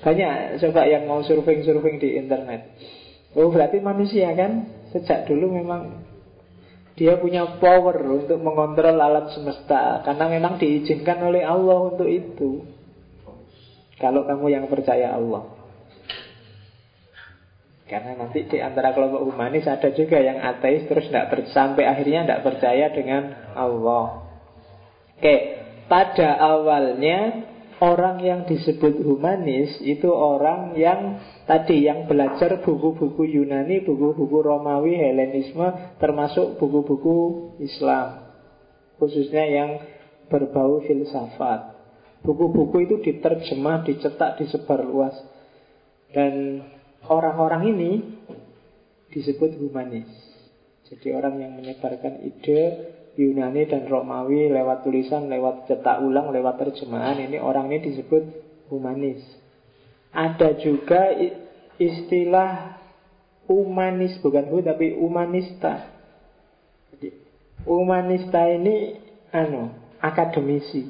Banyak 0.00 0.62
coba 0.62 0.86
yang 0.86 1.10
mau 1.10 1.20
surfing-surfing 1.26 1.98
di 1.98 2.14
internet. 2.16 2.70
Oh 3.34 3.48
berarti 3.50 3.78
manusia 3.78 4.34
kan? 4.34 4.66
Sejak 4.90 5.30
dulu 5.30 5.54
memang 5.54 6.02
Dia 6.98 7.16
punya 7.16 7.56
power 7.56 7.96
untuk 8.04 8.36
mengontrol 8.42 8.98
alam 9.00 9.32
semesta. 9.32 10.04
Karena 10.04 10.28
memang 10.28 10.60
diizinkan 10.60 11.22
oleh 11.24 11.40
Allah 11.40 11.94
untuk 11.94 12.04
itu. 12.04 12.66
Kalau 13.96 14.28
kamu 14.28 14.46
yang 14.52 14.64
percaya 14.68 15.16
Allah. 15.16 15.48
Karena 17.88 18.20
nanti 18.20 18.46
di 18.46 18.58
antara 18.60 18.92
kelompok 18.92 19.26
humanis 19.26 19.66
ada 19.66 19.90
juga 19.90 20.22
yang 20.22 20.38
ateis 20.38 20.86
Terus 20.86 21.10
tidak 21.10 21.34
sampai 21.50 21.88
akhirnya 21.88 22.22
tidak 22.28 22.44
percaya 22.44 22.92
dengan 22.92 23.32
Allah. 23.56 24.28
Oke, 25.16 25.36
pada 25.88 26.36
awalnya 26.38 27.48
Orang 27.80 28.20
yang 28.20 28.44
disebut 28.44 29.00
humanis 29.00 29.80
itu 29.80 30.12
orang 30.12 30.76
yang 30.76 31.16
tadi 31.48 31.80
yang 31.88 32.04
belajar 32.04 32.60
buku-buku 32.60 33.24
Yunani, 33.24 33.80
buku-buku 33.80 34.36
Romawi, 34.44 35.00
Helenisme, 35.00 35.96
termasuk 35.96 36.60
buku-buku 36.60 37.16
Islam. 37.56 38.36
Khususnya 39.00 39.48
yang 39.48 39.70
berbau 40.28 40.84
filsafat. 40.84 41.80
Buku-buku 42.20 42.84
itu 42.84 43.00
diterjemah, 43.00 43.88
dicetak, 43.88 44.36
disebar 44.36 44.84
luas. 44.84 45.16
Dan 46.12 46.60
orang-orang 47.08 47.72
ini 47.72 47.90
disebut 49.08 49.56
humanis. 49.56 50.06
Jadi 50.84 51.16
orang 51.16 51.40
yang 51.40 51.56
menyebarkan 51.56 52.28
ide 52.28 52.92
Yunani 53.20 53.68
dan 53.68 53.84
Romawi 53.84 54.48
lewat 54.48 54.88
tulisan, 54.88 55.28
lewat 55.28 55.68
cetak 55.68 56.00
ulang, 56.00 56.32
lewat 56.32 56.56
terjemahan 56.56 57.20
ini 57.20 57.36
orang 57.36 57.68
ini 57.68 57.92
disebut 57.92 58.24
humanis. 58.72 59.20
Ada 60.10 60.56
juga 60.56 61.12
istilah 61.76 62.80
humanis 63.44 64.16
bukan 64.24 64.48
hu 64.48 64.64
tapi 64.64 64.96
humanista. 64.96 65.92
Jadi, 66.96 67.12
humanista 67.68 68.48
ini 68.48 68.96
anu 69.36 69.68
akademisi. 70.00 70.88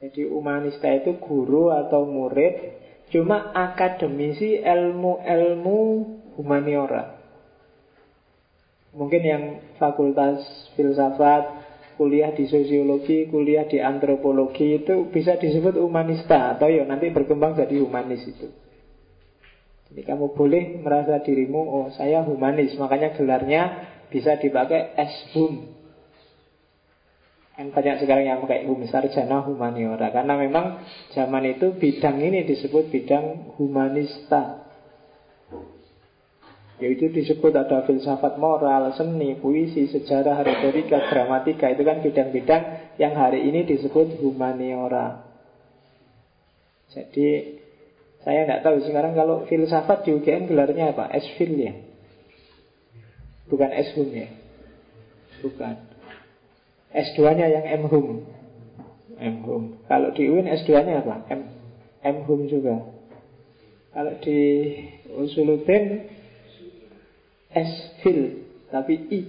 Jadi 0.00 0.24
humanista 0.24 0.88
itu 0.88 1.20
guru 1.20 1.68
atau 1.68 2.08
murid, 2.08 2.56
cuma 3.12 3.52
akademisi 3.52 4.56
ilmu-ilmu 4.64 5.78
humaniora. 6.40 7.19
Mungkin 8.90 9.22
yang 9.22 9.42
fakultas 9.78 10.42
filsafat, 10.74 11.46
kuliah 11.94 12.34
di 12.34 12.48
sosiologi, 12.48 13.28
kuliah 13.30 13.68
di 13.68 13.78
antropologi 13.78 14.82
itu 14.82 15.12
bisa 15.12 15.36
disebut 15.36 15.78
humanista 15.78 16.56
atau 16.56 16.66
ya 16.66 16.82
nanti 16.82 17.12
berkembang 17.12 17.54
jadi 17.54 17.76
humanis 17.78 18.26
itu. 18.26 18.50
Jadi 19.90 20.02
kamu 20.06 20.32
boleh 20.32 20.78
merasa 20.80 21.18
dirimu, 21.18 21.60
oh 21.60 21.86
saya 21.92 22.22
humanis, 22.22 22.78
makanya 22.78 23.10
gelarnya 23.14 23.62
bisa 24.10 24.38
dipakai 24.38 24.94
S-hum. 24.96 25.80
Kan 27.60 27.76
banyak 27.76 28.00
sekarang 28.00 28.24
yang 28.24 28.40
pakai 28.40 28.64
hum 28.64 28.80
sarjana 28.88 29.44
humaniora 29.44 30.08
karena 30.08 30.32
memang 30.40 30.80
zaman 31.12 31.44
itu 31.44 31.76
bidang 31.76 32.16
ini 32.16 32.48
disebut 32.48 32.88
bidang 32.88 33.52
humanista. 33.60 34.59
Yaitu 36.80 37.12
disebut 37.12 37.52
ada 37.52 37.84
filsafat 37.84 38.40
moral, 38.40 38.96
seni, 38.96 39.36
puisi, 39.36 39.84
sejarah, 39.92 40.40
retorika, 40.40 41.12
gramatika 41.12 41.68
Itu 41.68 41.84
kan 41.84 42.00
bidang-bidang 42.00 42.62
yang 42.96 43.12
hari 43.14 43.44
ini 43.44 43.68
disebut 43.68 44.16
humaniora 44.24 45.28
Jadi 46.90 47.60
saya 48.20 48.44
nggak 48.44 48.64
tahu 48.64 48.84
sekarang 48.84 49.16
kalau 49.16 49.48
filsafat 49.48 50.04
di 50.04 50.12
UGM 50.12 50.52
gelarnya 50.52 50.92
apa? 50.92 51.08
S-Fil 51.08 51.56
ya? 51.56 51.72
Bukan 53.50 53.70
S-Hum 53.72 54.08
ya? 54.14 54.28
Bukan 55.42 55.74
S2-nya 56.94 57.46
yang 57.50 57.64
M-Hum 57.82 58.22
M-Hum 59.18 59.62
Kalau 59.90 60.14
di 60.14 60.30
UIN 60.30 60.46
S2-nya 60.46 61.02
apa? 61.02 61.26
M 61.32 61.40
M-Hum 62.00 62.46
juga 62.46 62.86
Kalau 63.90 64.14
di 64.22 64.38
Usuluddin 65.10 66.06
S 67.50 67.70
fil 68.02 68.46
tapi 68.70 68.94
I. 69.10 69.20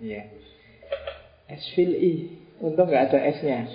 Iya. 0.00 0.22
S 1.48 1.64
fil 1.76 1.92
I. 1.94 2.12
Untung 2.60 2.88
nggak 2.92 3.12
ada 3.12 3.18
S-nya. 3.40 3.68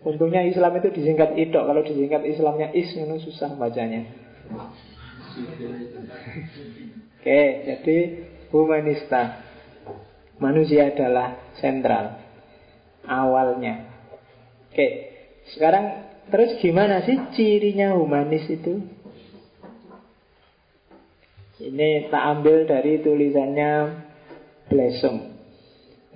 Untungnya 0.00 0.44
Islam 0.48 0.80
itu 0.80 0.88
disingkat 0.92 1.36
idok. 1.36 1.68
Kalau 1.68 1.82
disingkat 1.84 2.24
Islamnya 2.24 2.72
is, 2.72 2.88
itu 2.96 3.16
susah 3.28 3.52
bacanya. 3.56 4.08
Oke, 7.20 7.42
jadi 7.68 7.96
humanista. 8.48 9.44
Manusia 10.40 10.88
adalah 10.88 11.52
sentral. 11.60 12.16
Awalnya. 13.04 13.92
Oke, 14.72 14.88
sekarang 15.52 16.08
terus 16.32 16.56
gimana 16.64 17.04
sih 17.04 17.20
cirinya 17.36 17.92
humanis 17.92 18.48
itu? 18.48 18.80
Ini 21.60 22.08
tak 22.08 22.40
ambil 22.40 22.64
dari 22.64 23.04
tulisannya 23.04 23.72
Blessom 24.72 25.36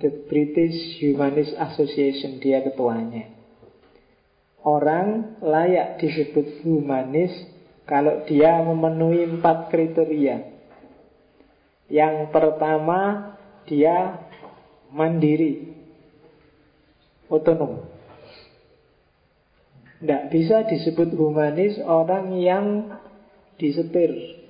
The 0.01 0.25
British 0.25 0.97
Humanist 0.97 1.53
Association 1.53 2.41
Dia 2.41 2.65
ketuanya. 2.65 3.29
Orang 4.65 5.37
layak 5.45 6.01
disebut 6.01 6.65
humanis 6.65 7.29
Kalau 7.85 8.25
dia 8.25 8.57
memenuhi 8.65 9.37
empat 9.37 9.69
kriteria. 9.69 10.49
Yang 11.93 12.15
pertama 12.33 13.37
Dia 13.69 14.25
mandiri 14.89 15.77
Otonom. 17.29 17.85
Tidak 20.01 20.23
bisa 20.33 20.65
disebut 20.65 21.13
humanis 21.13 21.77
Orang 21.85 22.33
yang 22.33 22.97
disetir 23.61 24.41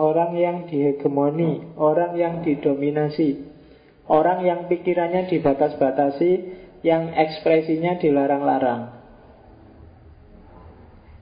Orang 0.00 0.32
yang 0.32 0.64
dihegemoni 0.64 1.76
Orang 1.76 2.16
yang 2.16 2.40
didominasi 2.40 3.44
Orang 4.08 4.48
yang 4.48 4.64
pikirannya 4.72 5.28
dibatas-batasi 5.28 6.30
Yang 6.80 7.02
ekspresinya 7.20 8.00
dilarang-larang 8.00 9.00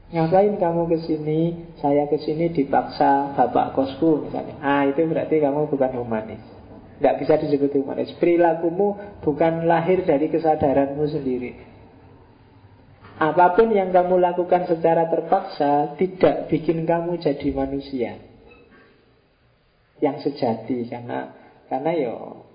Ngapain 0.08 0.56
kamu 0.56 0.88
ke 0.88 0.98
sini? 1.04 1.40
Saya 1.84 2.08
ke 2.08 2.16
sini 2.16 2.48
dipaksa 2.48 3.36
bapak 3.36 3.76
kosku 3.76 4.24
misalnya. 4.24 4.56
Ah 4.64 4.88
itu 4.88 5.04
berarti 5.04 5.36
kamu 5.36 5.68
bukan 5.68 6.00
humanis. 6.00 6.40
Tidak 6.96 7.14
bisa 7.20 7.36
disebut 7.36 7.76
humanis. 7.76 8.16
Perilakumu 8.16 9.20
bukan 9.20 9.68
lahir 9.68 10.08
dari 10.08 10.32
kesadaranmu 10.32 11.04
sendiri. 11.12 11.52
Apa 13.20 13.52
pun 13.52 13.68
yang 13.68 13.92
kamu 13.92 14.16
lakukan 14.16 14.64
secara 14.64 15.12
terpaksa 15.12 15.98
tidak 16.00 16.48
bikin 16.48 16.88
kamu 16.88 17.20
jadi 17.20 17.48
manusia 17.52 18.27
yang 19.99 20.22
sejati 20.22 20.86
karena 20.86 21.34
karena 21.68 21.90
yo 21.99 22.49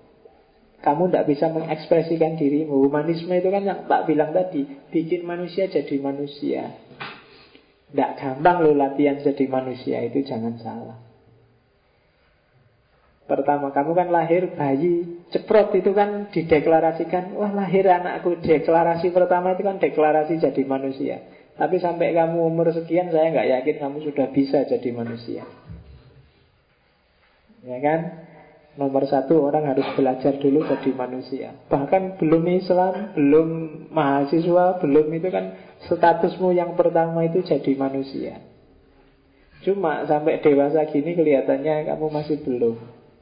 kamu 0.84 1.08
tidak 1.08 1.26
bisa 1.32 1.48
mengekspresikan 1.48 2.36
dirimu. 2.36 2.84
Humanisme 2.84 3.32
itu 3.32 3.48
kan 3.48 3.64
yang 3.64 3.88
tak 3.88 4.04
bilang 4.04 4.36
tadi, 4.36 4.68
bikin 4.92 5.24
manusia 5.24 5.64
jadi 5.64 5.96
manusia. 5.96 6.76
Tidak 7.88 8.10
gampang 8.20 8.60
loh 8.60 8.76
latihan 8.76 9.16
jadi 9.16 9.48
manusia 9.48 10.04
itu 10.04 10.20
jangan 10.28 10.60
salah. 10.60 10.98
Pertama 13.24 13.72
kamu 13.72 13.96
kan 13.96 14.08
lahir 14.12 14.52
bayi 14.52 15.24
ceprot 15.32 15.72
itu 15.72 15.96
kan 15.96 16.28
dideklarasikan 16.28 17.32
Wah 17.32 17.56
lahir 17.56 17.88
anakku 17.88 18.36
Deklarasi 18.36 19.16
pertama 19.16 19.56
itu 19.56 19.64
kan 19.64 19.80
deklarasi 19.80 20.44
jadi 20.44 20.62
manusia 20.68 21.24
Tapi 21.56 21.80
sampai 21.80 22.12
kamu 22.12 22.36
umur 22.36 22.68
sekian 22.76 23.08
Saya 23.08 23.32
nggak 23.32 23.48
yakin 23.48 23.76
kamu 23.80 24.12
sudah 24.12 24.28
bisa 24.28 24.68
jadi 24.68 24.92
manusia 24.92 25.40
Ya 27.64 27.80
kan? 27.80 28.00
Nomor 28.74 29.06
satu 29.06 29.38
orang 29.38 29.70
harus 29.70 29.86
belajar 29.94 30.34
dulu 30.42 30.66
jadi 30.66 30.90
manusia 30.98 31.54
Bahkan 31.70 32.18
belum 32.18 32.42
Islam, 32.58 33.14
belum 33.14 33.48
mahasiswa, 33.94 34.82
belum 34.82 35.06
itu 35.14 35.30
kan 35.30 35.54
Statusmu 35.86 36.50
yang 36.50 36.74
pertama 36.74 37.22
itu 37.22 37.38
jadi 37.46 37.70
manusia 37.78 38.42
Cuma 39.62 40.02
sampai 40.10 40.42
dewasa 40.42 40.90
gini 40.90 41.14
kelihatannya 41.14 41.86
kamu 41.86 42.06
masih 42.10 42.42
belum 42.42 42.74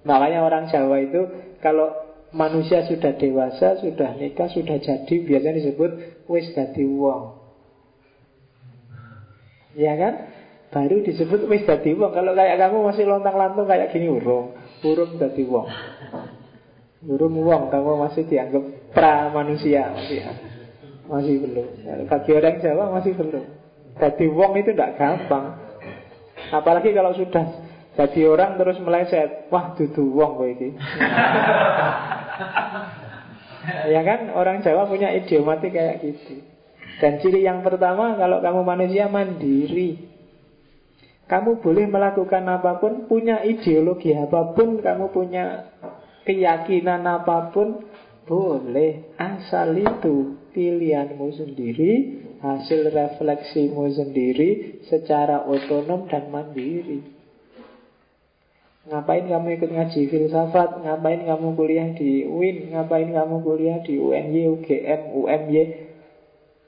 Makanya 0.09 0.41
orang 0.41 0.73
Jawa 0.73 1.05
itu 1.05 1.21
Kalau 1.61 1.93
manusia 2.33 2.89
sudah 2.89 3.13
dewasa, 3.21 3.77
sudah 3.77 4.17
nikah, 4.17 4.49
sudah 4.49 4.81
jadi 4.81 5.15
Biasanya 5.21 5.61
disebut 5.61 5.91
wis 6.33 6.49
dadi 6.57 6.89
wong 6.89 7.37
Ya 9.77 10.01
kan? 10.01 10.33
Baru 10.73 11.05
disebut 11.05 11.45
wis 11.53 11.69
dadi 11.69 11.93
wong. 11.93 12.17
Kalau 12.17 12.33
kayak 12.33 12.57
kamu 12.57 12.81
masih 12.81 13.05
lontang-lantung 13.05 13.69
kayak 13.69 13.93
gini 13.93 14.09
urung, 14.09 14.57
urung 14.81 15.21
dadi 15.21 15.45
wong. 15.45 15.69
Urung 17.05 17.37
wong, 17.45 17.69
kamu 17.69 18.09
masih 18.09 18.25
dianggap 18.25 18.65
pra 18.97 19.29
manusia 19.29 19.93
masih 19.93 20.25
masih 21.13 21.45
belum. 21.45 21.69
Bagi 22.09 22.31
orang 22.33 22.57
Jawa 22.65 22.89
masih 22.89 23.13
belum. 23.13 23.45
Dadi 24.01 24.27
wong 24.33 24.53
itu 24.57 24.73
tidak 24.73 24.97
gampang. 24.97 25.61
Apalagi 26.49 26.97
kalau 26.97 27.13
sudah 27.13 27.69
jadi 27.93 28.21
orang 28.25 28.57
terus 28.57 28.81
meleset, 28.81 29.53
wah 29.53 29.77
dudu 29.77 30.09
wong 30.09 30.41
kowe 30.41 30.49
iki. 30.49 30.73
ya 33.93 34.01
kan 34.01 34.33
orang 34.33 34.65
Jawa 34.65 34.89
punya 34.89 35.13
idiomatik 35.13 35.77
kayak 35.77 36.01
gitu. 36.01 36.41
Dan 36.97 37.21
ciri 37.21 37.45
yang 37.45 37.61
pertama 37.61 38.17
kalau 38.17 38.41
kamu 38.41 38.65
manusia 38.65 39.13
mandiri. 39.13 40.12
Kamu 41.33 41.65
boleh 41.65 41.89
melakukan 41.89 42.45
apa 42.45 42.77
pun, 42.77 43.09
punya 43.09 43.41
ideologi 43.41 44.13
apa 44.13 44.53
pun, 44.53 44.85
kamu 44.85 45.17
punya 45.17 45.73
keyakinan 46.29 47.09
apa 47.09 47.49
pun, 47.49 47.89
boleh. 48.29 49.17
Asal 49.17 49.81
itu 49.81 50.37
pilihanmu 50.53 51.33
sendiri, 51.33 51.93
hasil 52.45 52.93
refleksimu 52.93 53.89
sendiri, 53.97 54.85
secara 54.85 55.49
otonom 55.49 56.05
dan 56.13 56.29
mandiri. 56.29 57.01
Ngapain 58.93 59.25
kamu 59.25 59.57
ikut 59.57 59.71
ngaji 59.73 60.01
filsafat? 60.13 60.85
Ngapain 60.85 61.25
kamu 61.25 61.57
kuliah 61.57 61.97
di 61.97 62.29
UIN? 62.29 62.77
Ngapain 62.77 63.09
kamu 63.09 63.41
kuliah 63.41 63.81
di 63.81 63.97
UNY, 63.97 64.53
UGM, 64.53 65.01
UMY? 65.17 65.65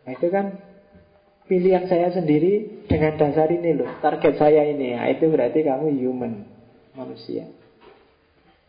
Nah 0.09 0.13
itu 0.17 0.27
kan 0.33 0.57
pilihan 1.45 1.85
saya 1.87 2.09
sendiri 2.13 2.85
dengan 2.89 3.17
dasar 3.21 3.49
ini 3.53 3.77
loh 3.77 3.89
Target 4.01 4.35
saya 4.41 4.65
ini. 4.69 4.97
Ya 4.97 5.09
Itu 5.13 5.29
berarti 5.29 5.65
kamu 5.65 5.93
human 6.01 6.49
Manusia. 6.95 7.51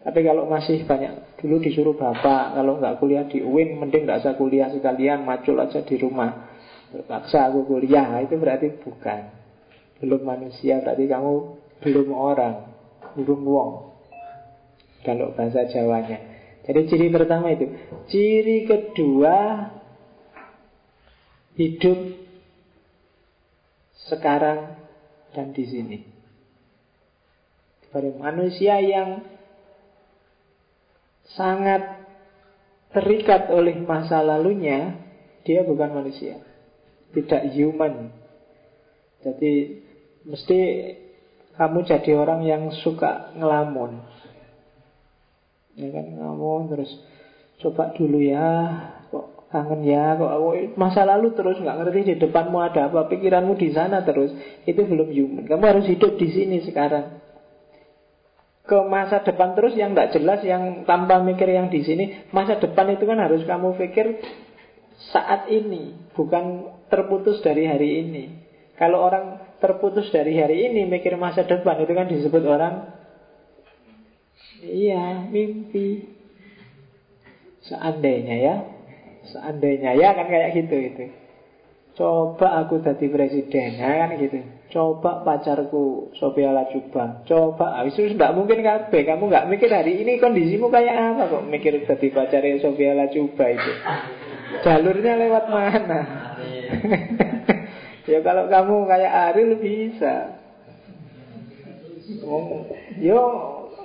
Tapi 0.02 0.20
kalau 0.26 0.50
masih 0.50 0.84
banyak 0.84 1.40
Dulu 1.40 1.62
disuruh 1.64 1.96
bapak 1.96 2.58
Kalau 2.58 2.78
nggak 2.82 3.00
kuliah 3.00 3.26
di 3.30 3.40
UIN 3.42 3.80
Mending 3.80 4.06
nggak 4.06 4.22
usah 4.26 4.36
kuliah 4.36 4.68
sekalian 4.72 5.24
Macul 5.24 5.60
aja 5.60 5.82
di 5.82 5.96
rumah. 5.96 6.52
Terpaksa 6.92 7.52
aku 7.52 7.66
kuliah. 7.68 8.06
Nah, 8.12 8.22
Itu 8.24 8.36
berarti 8.38 8.76
bukan. 8.82 9.20
Belum 10.04 10.22
manusia 10.28 10.84
Berarti 10.84 11.08
kamu 11.08 11.34
belum 11.84 12.08
orang 12.12 12.56
Belum 13.16 13.40
wong. 13.48 13.72
Kalau 15.06 15.32
bahasa 15.38 15.70
Jawanya. 15.70 16.18
Jadi 16.66 16.90
ciri 16.90 17.08
pertama 17.14 17.54
itu. 17.54 17.70
Ciri 18.10 18.66
kedua 18.66 19.70
Hidup 21.56 22.25
sekarang 24.06 24.78
dan 25.34 25.51
di 25.51 25.66
sini. 25.66 25.97
Sebagai 27.86 28.16
manusia 28.18 28.80
yang 28.82 29.24
sangat 31.36 32.06
terikat 32.93 33.49
oleh 33.51 33.76
masa 33.82 34.22
lalunya, 34.22 34.99
dia 35.43 35.66
bukan 35.66 35.91
manusia. 35.91 36.39
Tidak 37.12 37.51
human. 37.56 38.12
Jadi 39.24 39.82
mesti 40.28 40.60
kamu 41.56 41.88
jadi 41.88 42.12
orang 42.20 42.43
yang 42.43 42.64
suka 42.84 43.32
ngelamun. 43.34 44.03
Ya 45.76 45.91
kan 45.91 46.06
ngelamun 46.14 46.72
terus 46.72 46.91
coba 47.64 47.95
dulu 47.95 48.20
ya 48.20 48.47
kangen 49.56 49.88
ya 49.88 50.20
kok 50.20 50.36
masa 50.76 51.08
lalu 51.08 51.32
terus 51.32 51.56
nggak 51.64 51.78
ngerti 51.80 51.99
di 52.12 52.16
depanmu 52.28 52.60
ada 52.60 52.91
apa 52.91 53.08
pikiranmu 53.08 53.56
di 53.56 53.72
sana 53.72 54.03
terus. 54.03 54.36
Itu 54.68 54.84
belum 54.84 55.08
human. 55.16 55.43
Kamu 55.47 55.64
harus 55.64 55.88
hidup 55.88 56.20
di 56.20 56.28
sini 56.28 56.60
sekarang. 56.68 57.24
Ke 58.68 58.84
masa 58.84 59.24
depan 59.24 59.56
terus 59.56 59.72
yang 59.80 59.95
nggak 59.95 60.12
jelas 60.12 60.43
yang 60.43 60.84
tanpa 60.84 61.24
mikir 61.24 61.47
yang 61.47 61.72
di 61.72 61.86
sini 61.88 62.28
masa 62.36 62.60
depan 62.60 62.91
itu 62.91 63.08
kan 63.08 63.22
harus 63.22 63.45
kamu 63.47 63.78
pikir 63.80 64.20
saat 65.14 65.47
ini 65.47 66.12
bukan 66.12 66.76
terputus 66.91 67.39
dari 67.39 67.64
hari 67.64 68.03
ini. 68.03 68.24
Kalau 68.76 68.99
orang 68.99 69.56
terputus 69.64 70.12
dari 70.12 70.36
hari 70.36 70.68
ini 70.68 70.84
mikir 70.84 71.16
masa 71.16 71.47
depan 71.47 71.80
itu 71.80 71.93
kan 71.95 72.12
disebut 72.12 72.43
orang 72.43 72.91
iya 74.66 75.24
mimpi. 75.32 76.12
Seandainya 77.66 78.36
ya 78.38 78.75
Seandainya 79.32 79.98
ya 79.98 80.14
kan 80.14 80.28
kayak 80.30 80.54
gitu 80.54 80.76
itu. 80.76 81.06
Coba 81.96 82.60
aku 82.60 82.84
jadi 82.84 83.08
presiden, 83.08 83.80
ya 83.80 84.04
kan 84.04 84.20
gitu. 84.20 84.44
Coba 84.68 85.24
pacarku 85.24 86.12
Sophia 86.20 86.52
Lajuba. 86.52 87.24
Coba, 87.24 87.80
ah, 87.80 87.88
itu 87.88 88.12
tidak 88.12 88.36
mungkin 88.36 88.60
kabeh. 88.60 89.08
Kamu 89.08 89.32
nggak 89.32 89.48
mikir 89.48 89.72
hari 89.72 90.04
ini 90.04 90.20
kondisimu 90.20 90.68
kayak 90.68 91.16
apa 91.16 91.32
kok 91.32 91.48
mikir 91.48 91.88
jadi 91.88 92.08
pacarnya 92.12 92.60
Sophia 92.60 92.92
Lajuba 93.00 93.46
itu. 93.48 93.72
Jalurnya 94.68 95.14
lewat 95.16 95.46
mana? 95.48 96.00
ya 98.12 98.20
kalau 98.20 98.52
kamu 98.52 98.76
kayak 98.92 99.12
Ariel 99.32 99.56
bisa. 99.56 100.36
Yo 103.00 103.24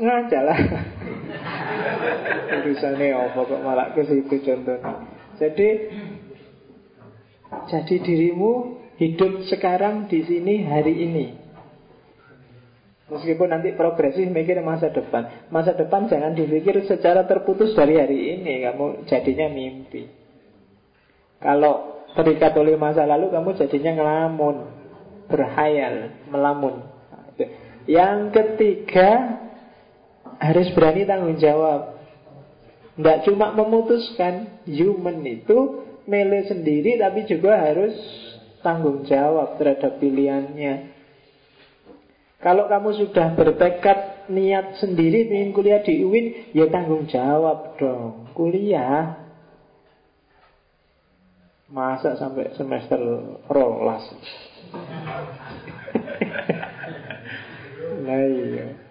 ngajalah. 0.03 0.61
Urusannya 2.59 3.07
apa 3.14 3.38
kok 3.38 3.62
malah 3.62 3.95
ke 3.95 4.03
situ 4.03 4.34
contohnya. 4.43 5.19
Jadi 5.41 5.68
jadi 7.72 7.97
dirimu 8.05 8.76
hidup 9.01 9.49
sekarang 9.49 10.07
di 10.07 10.20
sini 10.28 10.68
hari 10.68 10.95
ini. 11.09 11.26
Meskipun 13.11 13.51
nanti 13.51 13.74
progresif 13.74 14.30
mikir 14.30 14.62
masa 14.62 14.93
depan. 14.95 15.51
Masa 15.51 15.74
depan 15.74 16.07
jangan 16.07 16.30
dipikir 16.30 16.78
secara 16.86 17.26
terputus 17.26 17.74
dari 17.74 17.99
hari 17.99 18.38
ini. 18.38 18.62
Kamu 18.62 19.09
jadinya 19.11 19.51
mimpi. 19.51 20.07
Kalau 21.43 22.07
terikat 22.14 22.55
oleh 22.55 22.78
masa 22.78 23.03
lalu, 23.09 23.34
kamu 23.34 23.51
jadinya 23.59 23.99
ngelamun. 23.99 24.57
Berhayal, 25.26 26.22
melamun. 26.30 26.86
Yang 27.91 28.18
ketiga, 28.30 29.41
harus 30.38 30.70
berani 30.76 31.03
tanggung 31.03 31.34
jawab. 31.41 31.99
Tidak 32.99 33.18
cuma 33.30 33.55
memutuskan 33.55 34.64
Human 34.66 35.22
itu 35.26 35.59
mele 36.11 36.47
sendiri 36.47 36.99
Tapi 36.99 37.26
juga 37.28 37.61
harus 37.61 37.95
tanggung 38.61 39.09
jawab 39.09 39.57
terhadap 39.57 39.97
pilihannya. 40.03 41.01
Kalau 42.41 42.68
kamu 42.68 42.91
sudah 43.07 43.36
bertekad 43.36 44.30
Niat 44.30 44.78
sendiri 44.78 45.26
ingin 45.26 45.51
kuliah 45.51 45.82
di 45.82 46.07
UIN 46.07 46.55
Ya 46.55 46.70
tanggung 46.70 47.11
jawab 47.11 47.76
dong. 47.80 48.30
Kuliah. 48.36 49.26
Masa 51.70 52.18
sampai 52.18 52.55
semester 52.59 52.99
rolas? 53.47 54.05
Nah 58.01 58.16
iya 58.26 58.89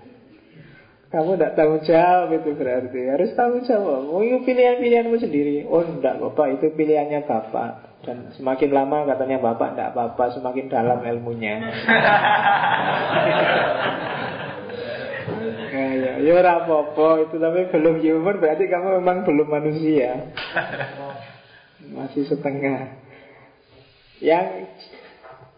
kamu 1.10 1.41
tidak 1.41 1.57
tahu 1.57 1.74
jawab 1.89 2.30
itu 2.38 2.53
berarti. 2.53 3.01
Harus 3.10 3.34
tahu 3.34 3.66
jawab. 3.66 4.14
Oh 4.14 4.22
itu 4.22 4.45
pilihan-pilihanmu 4.45 5.18
sendiri. 5.18 5.66
Oh 5.66 5.82
tidak 5.82 6.22
Bapak 6.22 6.62
itu 6.62 6.70
pilihannya 6.78 7.26
Bapak. 7.26 7.97
Dan 8.05 8.30
semakin 8.38 8.70
lama 8.70 9.10
katanya 9.10 9.41
Bapak 9.41 9.76
tidak 9.76 9.91
apa-apa 9.91 10.24
Semakin 10.38 10.66
dalam 10.70 11.01
ilmunya. 11.01 11.55
Ya, 15.70 15.86
ya, 15.95 16.14
ya 16.20 16.41
rapopo 16.41 17.22
itu. 17.22 17.38
Tapi 17.38 17.70
belum 17.70 18.01
human 18.01 18.41
berarti 18.41 18.66
kamu 18.68 18.99
memang 18.99 19.22
belum 19.24 19.47
manusia. 19.47 20.34
Masih 21.93 22.26
setengah. 22.26 22.99
Yang 24.20 24.68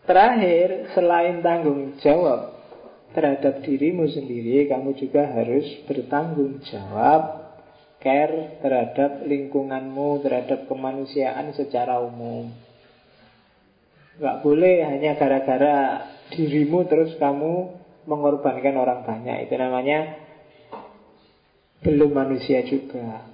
terakhir 0.04 0.92
selain 0.94 1.40
tanggung 1.42 1.98
jawab 2.04 2.61
terhadap 3.12 3.64
dirimu 3.64 4.08
sendiri 4.08 4.72
kamu 4.72 4.96
juga 4.96 5.28
harus 5.28 5.68
bertanggung 5.88 6.64
jawab 6.68 7.42
care 8.02 8.58
terhadap 8.66 9.24
lingkunganmu, 9.30 10.26
terhadap 10.26 10.66
kemanusiaan 10.66 11.54
secara 11.54 12.02
umum. 12.02 12.50
Gak 14.18 14.42
boleh 14.42 14.84
hanya 14.86 15.16
gara-gara 15.16 16.10
dirimu 16.34 16.90
terus 16.90 17.14
kamu 17.22 17.78
mengorbankan 18.10 18.76
orang 18.76 19.06
banyak. 19.06 19.48
Itu 19.48 19.56
namanya 19.56 20.18
belum 21.86 22.12
manusia 22.12 22.66
juga. 22.66 23.30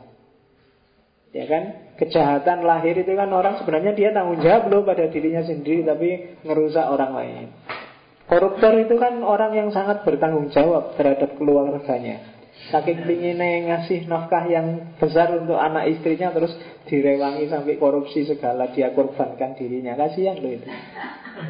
Ya 1.31 1.45
kan? 1.47 1.63
Kejahatan 1.97 2.61
lahir 2.61 2.93
itu 2.93 3.13
kan 3.17 3.31
orang 3.33 3.57
sebenarnya 3.63 3.97
dia 3.97 4.09
tanggung 4.13 4.39
jawab 4.43 4.69
loh 4.69 4.81
pada 4.85 5.09
dirinya 5.09 5.41
sendiri 5.43 5.81
tapi 5.81 6.09
ngerusak 6.45 6.85
orang 6.87 7.11
lain. 7.15 7.47
Koruptor 8.27 8.75
itu 8.83 8.99
kan 8.99 9.23
orang 9.23 9.55
yang 9.55 9.69
sangat 9.71 10.03
bertanggung 10.03 10.51
jawab 10.51 10.99
terhadap 10.99 11.39
keluarganya. 11.39 12.35
Saking 12.67 13.07
pinginnya 13.07 13.63
ngasih 13.71 14.03
nafkah 14.11 14.43
yang 14.51 14.91
besar 14.99 15.29
untuk 15.39 15.55
anak 15.55 15.87
istrinya 15.93 16.35
Terus 16.35 16.51
direwangi 16.89 17.47
sampai 17.47 17.79
korupsi 17.79 18.27
segala 18.27 18.67
Dia 18.75 18.91
korbankan 18.91 19.55
dirinya. 19.55 19.95
Kasihan 19.95 20.35
loh 20.43 20.51
itu. 20.51 20.67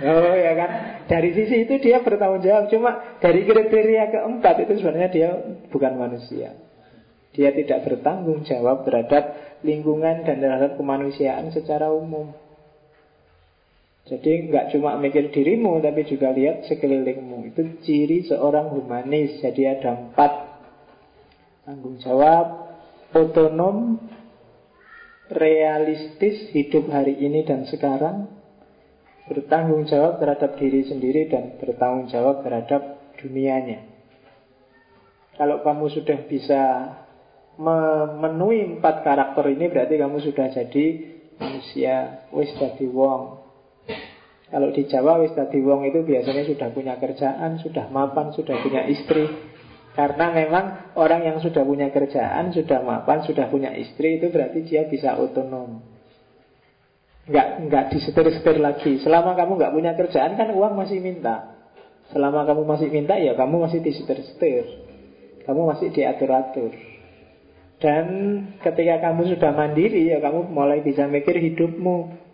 Oh 0.06 0.36
ya 0.38 0.54
kan? 0.54 0.70
Dari 1.10 1.34
sisi 1.34 1.66
itu 1.66 1.82
dia 1.82 2.06
bertanggung 2.06 2.46
jawab. 2.46 2.70
Cuma 2.70 3.18
dari 3.18 3.42
kriteria 3.42 4.14
keempat 4.14 4.70
itu 4.70 4.78
sebenarnya 4.78 5.10
dia 5.10 5.30
bukan 5.74 5.98
manusia. 5.98 6.54
Dia 7.34 7.50
tidak 7.58 7.90
bertanggung 7.90 8.46
jawab 8.46 8.86
terhadap 8.86 9.58
lingkungan 9.66 10.30
dan 10.30 10.38
terhadap 10.38 10.78
kemanusiaan 10.78 11.50
secara 11.50 11.90
umum 11.90 12.47
Jadi 14.08 14.48
nggak 14.48 14.72
cuma 14.72 14.96
mikir 14.96 15.36
dirimu 15.36 15.84
tapi 15.84 16.08
juga 16.08 16.32
lihat 16.32 16.64
sekelilingmu. 16.64 17.52
Itu 17.52 17.62
ciri 17.84 18.24
seorang 18.24 18.72
humanis. 18.72 19.44
Jadi 19.44 19.68
ada 19.68 20.00
empat 20.00 20.32
tanggung 21.68 22.00
jawab, 22.00 22.72
otonom, 23.12 24.00
realistis 25.28 26.56
hidup 26.56 26.88
hari 26.88 27.20
ini 27.20 27.44
dan 27.44 27.68
sekarang, 27.68 28.32
bertanggung 29.28 29.84
jawab 29.92 30.24
terhadap 30.24 30.56
diri 30.56 30.88
sendiri 30.88 31.28
dan 31.28 31.60
bertanggung 31.60 32.08
jawab 32.08 32.48
terhadap 32.48 33.12
dunianya. 33.20 33.84
Kalau 35.36 35.62
kamu 35.68 35.92
sudah 35.92 36.20
bisa 36.32 36.64
memenuhi 37.60 38.80
empat 38.80 39.04
karakter 39.04 39.52
ini 39.52 39.68
berarti 39.68 40.00
kamu 40.00 40.18
sudah 40.24 40.48
jadi 40.54 40.86
manusia 41.38 42.26
wis 42.34 42.54
dadi 42.58 42.86
wong 42.86 43.47
kalau 44.48 44.72
di 44.72 44.88
Jawa 44.88 45.20
wis 45.20 45.36
dadi 45.36 45.60
wong 45.60 45.92
itu 45.92 46.08
biasanya 46.08 46.48
sudah 46.48 46.72
punya 46.72 46.96
kerjaan, 46.96 47.60
sudah 47.60 47.92
mapan, 47.92 48.32
sudah 48.32 48.56
punya 48.64 48.88
istri. 48.88 49.28
Karena 49.92 50.30
memang 50.30 50.94
orang 50.96 51.26
yang 51.26 51.38
sudah 51.42 51.66
punya 51.66 51.90
kerjaan, 51.90 52.54
sudah 52.54 52.80
mapan, 52.86 53.26
sudah 53.28 53.50
punya 53.52 53.74
istri 53.76 54.22
itu 54.22 54.30
berarti 54.32 54.64
dia 54.64 54.86
bisa 54.86 55.18
otonom. 55.20 55.82
Enggak, 57.28 57.48
enggak 57.60 57.86
disetir-setir 57.92 58.56
lagi. 58.64 59.04
Selama 59.04 59.36
kamu 59.36 59.60
enggak 59.60 59.74
punya 59.76 59.92
kerjaan 60.00 60.40
kan 60.40 60.48
uang 60.56 60.80
masih 60.80 61.04
minta. 61.04 61.60
Selama 62.16 62.48
kamu 62.48 62.64
masih 62.64 62.88
minta 62.88 63.20
ya 63.20 63.36
kamu 63.36 63.68
masih 63.68 63.84
disetir-setir. 63.84 64.64
Kamu 65.44 65.76
masih 65.76 65.92
diatur-atur. 65.92 66.72
Dan 67.84 68.06
ketika 68.64 69.12
kamu 69.12 69.36
sudah 69.36 69.52
mandiri 69.52 70.08
ya 70.08 70.24
kamu 70.24 70.48
mulai 70.56 70.80
bisa 70.80 71.04
mikir 71.12 71.36
hidupmu. 71.36 72.27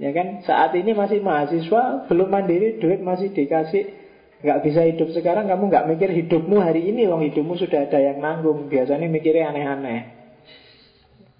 Ya 0.00 0.08
kan, 0.16 0.40
saat 0.48 0.72
ini 0.72 0.96
masih 0.96 1.20
mahasiswa, 1.20 2.08
belum 2.08 2.32
mandiri, 2.32 2.80
duit 2.80 3.04
masih 3.04 3.28
dikasih, 3.36 3.92
nggak 4.40 4.64
bisa 4.64 4.88
hidup 4.88 5.12
sekarang, 5.12 5.52
kamu 5.52 5.68
nggak 5.68 5.86
mikir 5.92 6.08
hidupmu 6.08 6.64
hari 6.64 6.88
ini, 6.88 7.04
wong 7.04 7.20
hidupmu 7.28 7.60
sudah 7.60 7.84
ada 7.84 8.00
yang 8.00 8.24
nanggung. 8.24 8.72
Biasanya 8.72 9.04
mikirnya 9.12 9.52
aneh-aneh. 9.52 10.24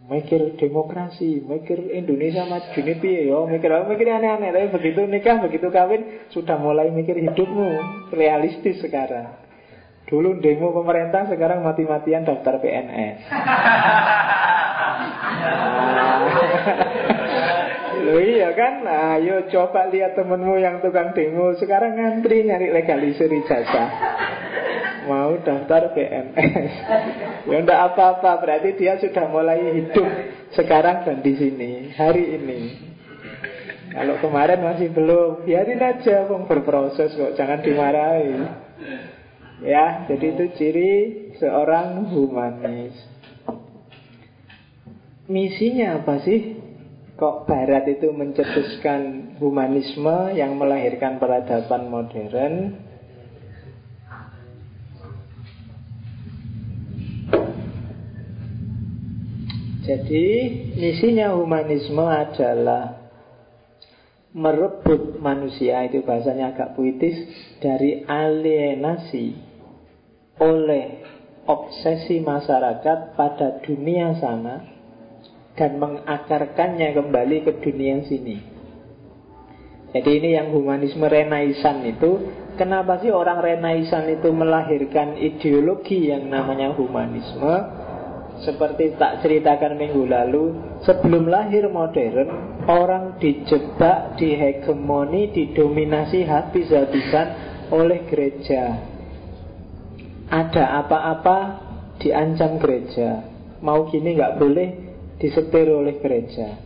Mikir 0.02 0.58
demokrasi, 0.60 1.40
mikir 1.40 1.88
Indonesia 1.96 2.44
maju 2.44 2.68
ini 2.74 2.94
piye 3.00 3.32
yo, 3.32 3.48
mikir 3.48 3.72
apa 3.72 3.88
mikir 3.88 4.12
aneh-aneh. 4.12 4.52
Tapi 4.52 4.68
begitu 4.68 5.00
nikah, 5.08 5.40
begitu 5.40 5.72
kawin, 5.72 6.28
sudah 6.28 6.60
mulai 6.60 6.92
mikir 6.92 7.16
hidupmu 7.16 7.68
realistis 8.12 8.84
sekarang. 8.84 9.32
Dulu 10.12 10.44
demo 10.44 10.76
pemerintah, 10.76 11.24
sekarang 11.24 11.64
mati-matian 11.64 12.28
daftar 12.28 12.60
PNS. 12.60 13.24
Loh 17.92 18.20
iya 18.20 18.56
kan, 18.56 18.80
nah, 18.80 19.20
ayo 19.20 19.44
coba 19.52 19.92
lihat 19.92 20.16
temenmu 20.16 20.56
yang 20.56 20.80
tukang 20.80 21.12
demo. 21.12 21.52
Sekarang 21.60 22.00
ngantri 22.00 22.48
nyari 22.48 22.72
legalisir 22.72 23.28
ijazah 23.28 23.88
Mau 25.02 25.34
daftar 25.42 25.92
PNS 25.92 26.72
Ya 27.50 27.56
enggak 27.58 27.80
apa-apa, 27.92 28.38
berarti 28.40 28.78
dia 28.78 28.96
sudah 29.02 29.26
mulai 29.28 29.82
hidup 29.82 30.08
Sekarang 30.56 31.04
dan 31.04 31.20
di 31.20 31.36
sini, 31.36 31.92
hari 31.92 32.38
ini. 32.38 32.60
Kalau 33.92 34.16
kemarin 34.24 34.64
masih 34.64 34.88
belum, 34.88 35.44
biarin 35.44 35.84
aja 35.84 36.24
Bang 36.24 36.48
berproses 36.48 37.12
kok, 37.12 37.36
jangan 37.36 37.60
dimarahi. 37.60 38.32
Ya, 39.62 40.08
jadi 40.08 40.26
itu 40.32 40.44
ciri 40.56 40.92
seorang 41.36 42.08
humanis. 42.08 42.96
Misinya 45.28 46.00
apa 46.02 46.24
sih? 46.24 46.56
Kok 47.22 47.46
Barat 47.46 47.86
itu 47.86 48.10
mencetuskan 48.10 49.38
humanisme 49.38 50.34
yang 50.34 50.58
melahirkan 50.58 51.22
peradaban 51.22 51.86
modern? 51.86 52.82
Jadi 59.86 60.26
misinya 60.74 61.38
humanisme 61.38 62.02
adalah 62.02 63.14
merebut 64.34 65.22
manusia 65.22 65.78
itu 65.86 66.02
bahasanya 66.02 66.58
agak 66.58 66.74
puitis 66.74 67.22
dari 67.62 68.02
alienasi 68.02 69.38
oleh 70.42 71.06
obsesi 71.46 72.18
masyarakat 72.18 73.14
pada 73.14 73.62
dunia 73.62 74.18
sana 74.18 74.81
dan 75.56 75.76
mengakarkannya 75.76 76.96
kembali 76.96 77.36
ke 77.44 77.52
dunia 77.60 78.04
sini. 78.08 78.38
Jadi 79.92 80.08
ini 80.08 80.28
yang 80.32 80.48
humanisme 80.56 81.04
renaisan 81.04 81.84
itu. 81.84 82.40
Kenapa 82.56 83.00
sih 83.00 83.12
orang 83.12 83.40
renaisan 83.40 84.08
itu 84.08 84.32
melahirkan 84.32 85.20
ideologi 85.20 86.08
yang 86.08 86.32
namanya 86.32 86.72
humanisme? 86.72 87.52
Seperti 88.40 88.96
tak 88.98 89.22
ceritakan 89.22 89.78
minggu 89.78 90.02
lalu 90.08 90.56
Sebelum 90.82 91.30
lahir 91.30 91.70
modern 91.70 92.58
Orang 92.66 93.18
dijebak, 93.18 94.18
dihegemoni, 94.18 95.34
didominasi 95.34 96.22
habis-habisan 96.26 97.26
oleh 97.74 98.06
gereja. 98.06 98.78
Ada 100.30 100.78
apa-apa 100.86 101.38
diancam 101.98 102.62
gereja. 102.62 103.26
Mau 103.66 103.90
gini 103.90 104.14
nggak 104.14 104.38
boleh 104.38 104.91
disetir 105.22 105.70
oleh 105.70 106.02
gereja. 106.02 106.58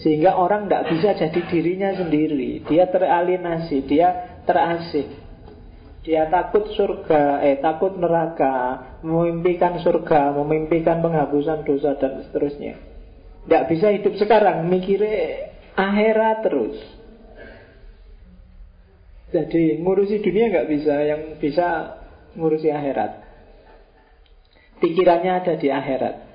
Sehingga 0.00 0.38
orang 0.40 0.66
tidak 0.66 0.94
bisa 0.94 1.08
jadi 1.12 1.40
dirinya 1.52 1.90
sendiri. 1.92 2.64
Dia 2.64 2.88
teralienasi, 2.88 3.84
dia 3.84 4.40
terasing. 4.48 5.28
Dia 6.06 6.30
takut 6.32 6.72
surga, 6.72 7.44
eh 7.44 7.60
takut 7.60 7.92
neraka, 8.00 8.96
memimpikan 9.04 9.76
surga, 9.84 10.32
memimpikan 10.32 11.04
penghapusan 11.04 11.68
dosa 11.68 11.98
dan 12.00 12.24
seterusnya. 12.24 12.80
Tidak 13.44 13.64
bisa 13.68 13.92
hidup 13.92 14.16
sekarang, 14.16 14.64
mikirnya 14.72 15.52
akhirat 15.76 16.36
terus. 16.46 16.76
Jadi 19.28 19.84
ngurusi 19.84 20.24
dunia 20.24 20.48
nggak 20.48 20.68
bisa, 20.72 20.94
yang 21.04 21.20
bisa 21.36 22.00
ngurusi 22.38 22.72
akhirat. 22.72 23.12
Pikirannya 24.80 25.32
ada 25.42 25.54
di 25.58 25.68
akhirat. 25.68 26.27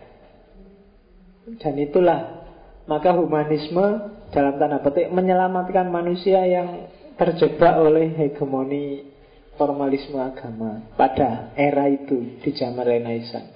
Dan 1.43 1.75
itulah 1.75 2.47
maka 2.87 3.11
humanisme 3.15 4.11
dalam 4.31 4.55
tanda 4.59 4.79
petik 4.79 5.11
menyelamatkan 5.11 5.91
manusia 5.91 6.43
yang 6.47 6.87
terjebak 7.19 7.77
oleh 7.79 8.15
hegemoni 8.15 9.11
formalisme 9.59 10.17
agama 10.17 10.81
pada 10.97 11.53
era 11.53 11.85
itu 11.91 12.41
di 12.41 12.51
zaman 12.55 12.87
Renaissance. 12.87 13.53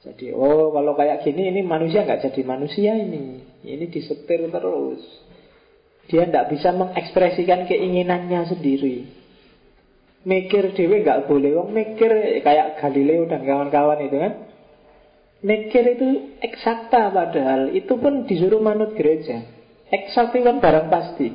Jadi 0.00 0.32
oh 0.32 0.72
kalau 0.72 0.96
kayak 0.96 1.24
gini 1.24 1.52
ini 1.52 1.60
manusia 1.60 2.04
nggak 2.04 2.26
jadi 2.30 2.40
manusia 2.44 2.96
ini, 2.96 3.44
ini 3.64 3.84
disetir 3.88 4.48
terus. 4.48 5.02
Dia 6.08 6.26
tidak 6.26 6.50
bisa 6.50 6.74
mengekspresikan 6.74 7.70
keinginannya 7.70 8.50
sendiri. 8.50 9.06
Mikir 10.26 10.76
dewe 10.76 11.00
nggak 11.00 11.30
boleh, 11.30 11.54
wong 11.56 11.70
mikir 11.72 12.42
kayak 12.44 12.82
Galileo 12.82 13.24
dan 13.30 13.46
kawan-kawan 13.46 14.04
itu 14.04 14.16
kan 14.20 14.49
Mikir 15.40 15.84
itu 15.96 16.36
eksakta 16.44 17.08
padahal. 17.08 17.72
Itu 17.72 17.96
pun 17.96 18.28
disuruh 18.28 18.60
manut 18.60 18.92
gereja. 18.92 19.40
Eksak 19.88 20.36
itu 20.36 20.44
kan 20.44 20.60
barang 20.60 20.86
pasti. 20.92 21.32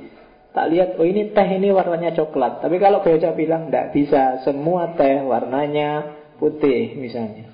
Tak 0.55 0.71
lihat, 0.71 0.89
oh 0.95 1.03
ini 1.03 1.35
teh 1.35 1.49
ini 1.51 1.73
warnanya 1.73 2.15
coklat. 2.15 2.63
Tapi 2.63 2.79
kalau 2.79 3.03
gereja 3.03 3.33
bilang 3.35 3.67
tidak 3.67 3.91
bisa. 3.91 4.45
Semua 4.45 4.93
teh 4.95 5.25
warnanya 5.25 6.15
putih 6.37 6.95
misalnya. 6.95 7.49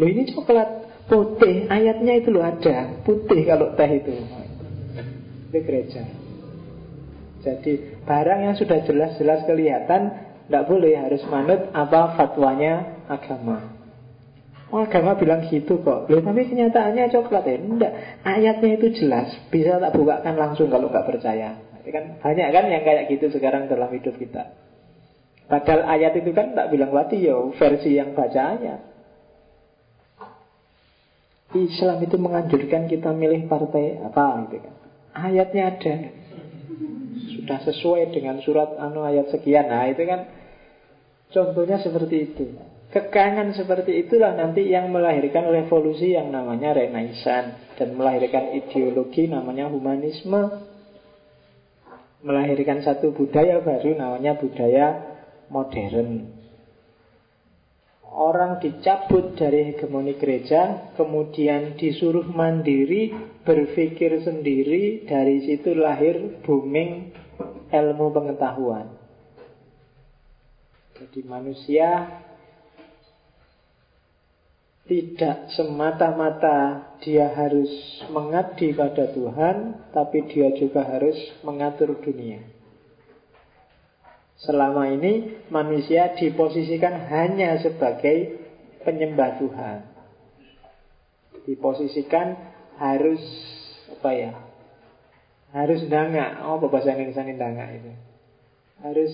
Loh 0.00 0.08
ini 0.08 0.26
coklat. 0.32 0.88
Putih, 1.08 1.72
ayatnya 1.72 2.20
itu 2.20 2.28
loh 2.28 2.44
ada. 2.44 3.00
Putih 3.04 3.44
kalau 3.46 3.72
teh 3.76 3.90
itu. 3.94 4.12
Itu 5.48 5.58
gereja. 5.64 6.02
Jadi 7.38 8.02
barang 8.02 8.40
yang 8.50 8.56
sudah 8.58 8.82
jelas-jelas 8.82 9.46
kelihatan 9.46 10.26
Tidak 10.48 10.64
boleh 10.64 10.96
harus 10.96 11.22
manut 11.28 11.70
apa 11.76 12.16
fatwanya 12.18 13.04
agama 13.06 13.77
Oh, 14.68 14.84
agama 14.84 15.16
bilang 15.16 15.48
gitu 15.48 15.80
kok. 15.80 16.12
Loh, 16.12 16.20
tapi 16.20 16.44
kenyataannya 16.44 17.08
coklat 17.08 17.44
ya. 17.48 17.56
Enggak. 17.56 17.92
Ayatnya 18.20 18.70
itu 18.76 18.86
jelas. 19.00 19.32
Bisa 19.48 19.80
tak 19.80 19.96
bukakan 19.96 20.34
langsung 20.36 20.68
kalau 20.68 20.92
nggak 20.92 21.08
percaya. 21.08 21.56
Kan 21.88 22.20
banyak 22.20 22.48
kan 22.52 22.64
yang 22.68 22.84
kayak 22.84 23.08
gitu 23.08 23.32
sekarang 23.32 23.64
dalam 23.72 23.88
hidup 23.88 24.20
kita. 24.20 24.52
Padahal 25.48 25.88
ayat 25.88 26.20
itu 26.20 26.36
kan 26.36 26.52
tak 26.52 26.68
bilang 26.68 26.92
berarti 26.92 27.16
yo 27.16 27.56
versi 27.56 27.96
yang 27.96 28.12
baca. 28.12 28.60
Islam 31.56 32.04
itu 32.04 32.20
menganjurkan 32.20 32.92
kita 32.92 33.16
milih 33.16 33.48
partai 33.48 33.96
apa 34.04 34.52
gitu 34.52 34.68
kan. 34.68 34.74
Ayatnya 35.16 35.62
ada. 35.72 35.94
Sudah 37.32 37.58
sesuai 37.64 38.12
dengan 38.12 38.44
surat 38.44 38.76
anu 38.76 39.00
ayat 39.00 39.32
sekian. 39.32 39.72
Nah, 39.72 39.88
itu 39.88 40.04
kan 40.04 40.28
contohnya 41.32 41.80
seperti 41.80 42.16
itu. 42.28 42.52
Kekangan 42.88 43.52
seperti 43.52 44.00
itulah 44.00 44.32
nanti 44.32 44.64
yang 44.64 44.88
melahirkan 44.88 45.52
revolusi 45.52 46.16
yang 46.16 46.32
namanya 46.32 46.72
Renaissance 46.72 47.76
dan 47.76 47.92
melahirkan 47.92 48.56
ideologi 48.56 49.28
namanya 49.28 49.68
humanisme. 49.68 50.64
Melahirkan 52.24 52.80
satu 52.80 53.12
budaya 53.12 53.60
baru 53.60 53.92
namanya 53.92 54.40
budaya 54.40 54.86
modern. 55.52 56.32
Orang 58.08 58.58
dicabut 58.64 59.36
dari 59.36 59.70
hegemoni 59.70 60.16
gereja, 60.16 60.90
kemudian 60.96 61.76
disuruh 61.76 62.24
mandiri, 62.24 63.12
berpikir 63.44 64.24
sendiri, 64.24 65.04
dari 65.04 65.44
situ 65.44 65.76
lahir 65.76 66.40
booming 66.40 67.12
ilmu 67.68 68.06
pengetahuan. 68.16 68.96
Jadi 70.98 71.20
manusia 71.22 72.10
tidak 74.88 75.52
semata-mata 75.52 76.88
dia 77.04 77.28
harus 77.28 77.68
mengabdi 78.08 78.72
pada 78.72 79.12
Tuhan, 79.12 79.84
tapi 79.92 80.24
dia 80.32 80.48
juga 80.56 80.80
harus 80.80 81.14
mengatur 81.44 82.00
dunia. 82.00 82.40
Selama 84.40 84.88
ini 84.88 85.44
manusia 85.52 86.16
diposisikan 86.16 87.04
hanya 87.12 87.60
sebagai 87.60 88.40
penyembah 88.80 89.36
Tuhan. 89.44 89.78
Diposisikan 91.44 92.38
harus 92.80 93.20
apa 93.92 94.10
ya? 94.16 94.32
Harus 95.52 95.84
danga. 95.90 96.48
Oh, 96.48 96.56
bahasa 96.64 96.96
Indonesia 96.96 97.24
ini 97.28 97.34
danga 97.36 97.66
itu. 97.76 97.92
Harus 98.80 99.12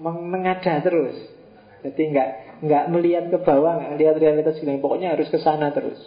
mengada 0.00 0.80
terus. 0.80 1.14
Jadi 1.84 2.02
nggak 2.12 2.30
nggak 2.60 2.84
melihat 2.92 3.24
ke 3.32 3.38
bawah, 3.40 3.80
nggak 3.80 3.92
melihat 3.96 4.16
realitas 4.20 4.60
sekeliling. 4.60 4.84
Pokoknya 4.84 5.16
harus 5.16 5.32
ke 5.32 5.40
sana 5.40 5.72
terus. 5.72 5.98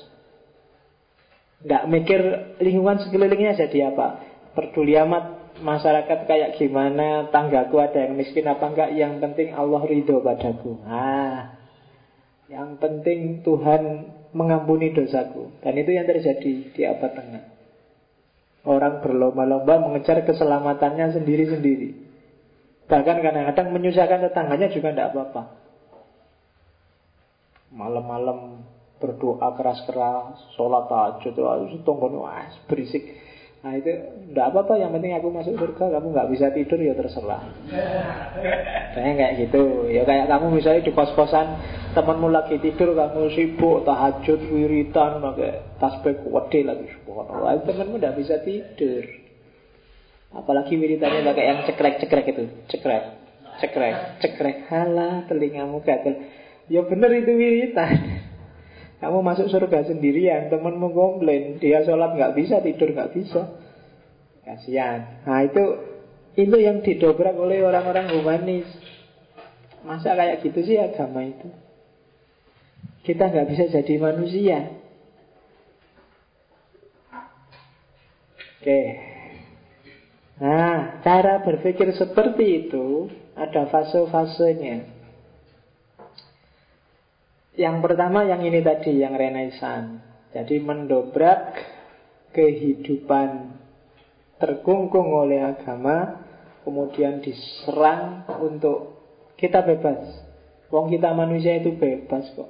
Nggak 1.65 1.83
mikir 1.89 2.21
lingkungan 2.61 3.01
sekelilingnya 3.01 3.57
jadi 3.57 3.93
apa. 3.93 4.21
Peduli 4.53 4.93
amat 5.01 5.57
masyarakat 5.65 6.29
kayak 6.29 6.61
gimana, 6.61 7.33
tanggaku 7.33 7.81
ada 7.81 8.05
yang 8.05 8.13
miskin 8.13 8.45
apa 8.45 8.69
enggak. 8.69 8.89
Yang 8.93 9.13
penting 9.21 9.47
Allah 9.57 9.81
ridho 9.81 10.21
padaku. 10.21 10.77
Ah, 10.85 11.57
yang 12.51 12.77
penting 12.77 13.41
Tuhan 13.41 14.13
mengampuni 14.37 14.93
dosaku. 14.93 15.57
Dan 15.65 15.73
itu 15.81 15.89
yang 15.89 16.05
terjadi 16.05 16.53
di 16.69 16.81
abad 16.85 17.11
tengah. 17.17 17.43
Orang 18.63 19.03
berlomba-lomba 19.03 19.81
mengejar 19.83 20.23
keselamatannya 20.23 21.19
sendiri-sendiri. 21.19 21.89
Bahkan 22.87 23.17
kadang-kadang 23.19 23.67
menyusahkan 23.75 24.23
tetangganya 24.29 24.71
juga 24.71 24.91
tidak 24.91 25.07
apa-apa. 25.11 25.62
Malam-malam 27.73 28.63
berdoa 29.01 29.51
keras-keras, 29.59 30.55
sholat 30.55 30.87
tahajud, 30.87 31.35
itu 31.35 31.77
tonggon 31.83 32.23
wah 32.23 32.47
berisik. 32.71 33.03
Nah 33.63 33.79
itu 33.79 33.91
tidak 34.31 34.51
apa-apa, 34.51 34.75
yang 34.75 34.91
penting 34.91 35.15
aku 35.15 35.31
masuk 35.31 35.55
surga, 35.55 35.95
kamu 35.95 36.11
nggak 36.11 36.29
bisa 36.35 36.51
tidur 36.51 36.79
ya 36.83 36.91
terserah. 36.99 37.47
Kayak 38.91 39.13
kayak 39.15 39.33
gitu, 39.39 39.87
ya 39.87 40.03
kayak 40.03 40.27
kamu 40.27 40.51
misalnya 40.51 40.83
di 40.83 40.91
kos-kosan 40.91 41.47
temanmu 41.95 42.27
lagi 42.27 42.59
tidur, 42.59 42.91
kamu 42.91 43.31
sibuk 43.31 43.87
tahajud, 43.87 44.39
wiritan, 44.51 45.23
pakai 45.23 45.79
tasbih 45.79 46.15
kuwede 46.27 46.59
lagi, 46.67 46.91
subhanallah, 46.91 47.63
temanmu 47.63 47.95
nggak 48.03 48.15
bisa 48.19 48.35
tidur. 48.43 49.03
Apalagi 50.35 50.75
wiritannya 50.75 51.23
pakai 51.23 51.45
yang 51.47 51.59
cekrek-cekrek 51.63 52.25
itu, 52.35 52.43
cekrek, 52.67 53.03
cekrek, 53.63 53.95
cekrek, 54.19 54.57
halah 54.67 55.23
telingamu 55.31 55.79
gatel. 55.87 56.42
Ya 56.71 56.81
benar 56.87 57.11
itu 57.11 57.31
wiritan. 57.35 58.23
Kamu 59.03 59.19
masuk 59.19 59.51
surga 59.51 59.83
sendirian, 59.83 60.47
temenmu 60.47 60.95
komplain, 60.95 61.59
dia 61.59 61.83
sholat 61.83 62.15
nggak 62.15 62.39
bisa, 62.39 62.63
tidur 62.63 62.95
nggak 62.95 63.11
bisa. 63.11 63.51
Kasihan. 64.47 65.27
Nah 65.27 65.43
itu 65.43 65.63
itu 66.39 66.55
yang 66.55 66.79
didobrak 66.79 67.35
oleh 67.35 67.67
orang-orang 67.67 68.15
humanis. 68.15 68.67
Masa 69.83 70.15
kayak 70.15 70.39
gitu 70.47 70.63
sih 70.63 70.79
agama 70.79 71.27
itu? 71.27 71.51
Kita 73.03 73.27
nggak 73.27 73.47
bisa 73.51 73.63
jadi 73.67 73.93
manusia. 73.99 74.71
Oke. 78.63 78.81
Nah, 80.39 81.03
cara 81.03 81.43
berpikir 81.43 81.91
seperti 81.91 82.67
itu 82.67 83.11
ada 83.35 83.67
fase-fasenya. 83.67 85.02
Yang 87.53 87.85
pertama 87.85 88.25
yang 88.25 88.41
ini 88.41 88.65
tadi, 88.65 88.97
yang 88.97 89.13
renaissance. 89.13 90.01
Jadi 90.33 90.57
mendobrak 90.57 91.61
kehidupan 92.33 93.53
terkungkung 94.41 95.13
oleh 95.13 95.45
agama, 95.45 96.25
kemudian 96.65 97.21
diserang 97.21 98.25
untuk 98.41 98.97
kita 99.37 99.61
bebas. 99.61 100.01
Wong 100.73 100.89
kita 100.89 101.13
manusia 101.13 101.61
itu 101.61 101.77
bebas 101.77 102.33
kok. 102.33 102.49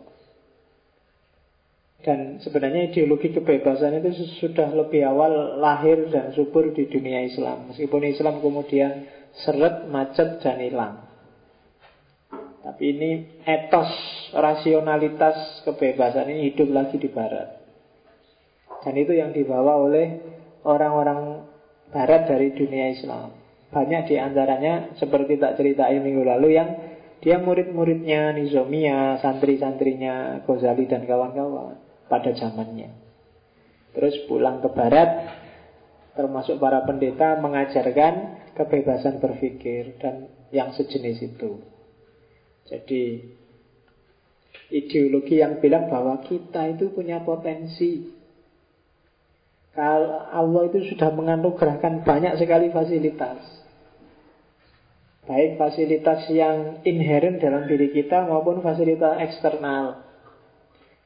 Dan 2.04 2.40
sebenarnya 2.44 2.92
ideologi 2.92 3.32
kebebasan 3.32 4.04
itu 4.04 4.28
sudah 4.40 4.72
lebih 4.76 5.08
awal 5.08 5.60
lahir 5.60 6.12
dan 6.12 6.36
subur 6.36 6.72
di 6.76 6.88
dunia 6.88 7.24
Islam. 7.24 7.72
Meskipun 7.72 8.04
Islam 8.08 8.44
kemudian 8.44 9.08
seret, 9.44 9.88
macet, 9.88 10.44
dan 10.44 10.60
hilang. 10.60 11.13
Tapi 12.64 12.84
ini 12.96 13.12
etos 13.44 13.92
rasionalitas 14.32 15.68
kebebasan 15.68 16.32
ini 16.32 16.56
hidup 16.56 16.72
lagi 16.72 16.96
di 16.96 17.12
barat. 17.12 17.60
Dan 18.88 18.96
itu 18.96 19.12
yang 19.12 19.36
dibawa 19.36 19.84
oleh 19.84 20.24
orang-orang 20.64 21.44
barat 21.92 22.24
dari 22.28 22.56
dunia 22.56 22.96
Islam. 22.96 23.36
Banyak 23.68 24.08
di 24.08 24.16
antaranya 24.16 24.96
seperti 24.96 25.36
tak 25.36 25.60
ceritain 25.60 26.00
minggu 26.00 26.24
lalu 26.24 26.56
yang 26.56 26.70
dia 27.24 27.40
murid-muridnya 27.40 28.36
Nizomia, 28.36 29.20
santri-santrinya 29.20 30.44
Ghazali 30.44 30.88
dan 30.88 31.08
kawan-kawan 31.08 31.80
pada 32.12 32.32
zamannya. 32.36 32.92
Terus 33.96 34.24
pulang 34.28 34.60
ke 34.64 34.72
barat 34.72 35.40
termasuk 36.14 36.62
para 36.62 36.86
pendeta 36.86 37.42
mengajarkan 37.42 38.44
kebebasan 38.54 39.18
berpikir 39.18 39.98
dan 39.98 40.30
yang 40.54 40.72
sejenis 40.76 41.34
itu. 41.34 41.73
Jadi 42.68 43.20
ideologi 44.72 45.44
yang 45.44 45.60
bilang 45.60 45.92
bahwa 45.92 46.24
kita 46.24 46.74
itu 46.74 46.90
punya 46.96 47.22
potensi. 47.22 48.10
Kalau 49.74 50.30
Allah 50.30 50.70
itu 50.70 50.94
sudah 50.94 51.10
menganugerahkan 51.12 52.06
banyak 52.06 52.38
sekali 52.38 52.70
fasilitas. 52.70 53.42
Baik 55.24 55.56
fasilitas 55.56 56.28
yang 56.30 56.84
inherent 56.84 57.40
dalam 57.40 57.66
diri 57.66 57.90
kita 57.90 58.28
maupun 58.28 58.62
fasilitas 58.62 59.18
eksternal. 59.24 60.04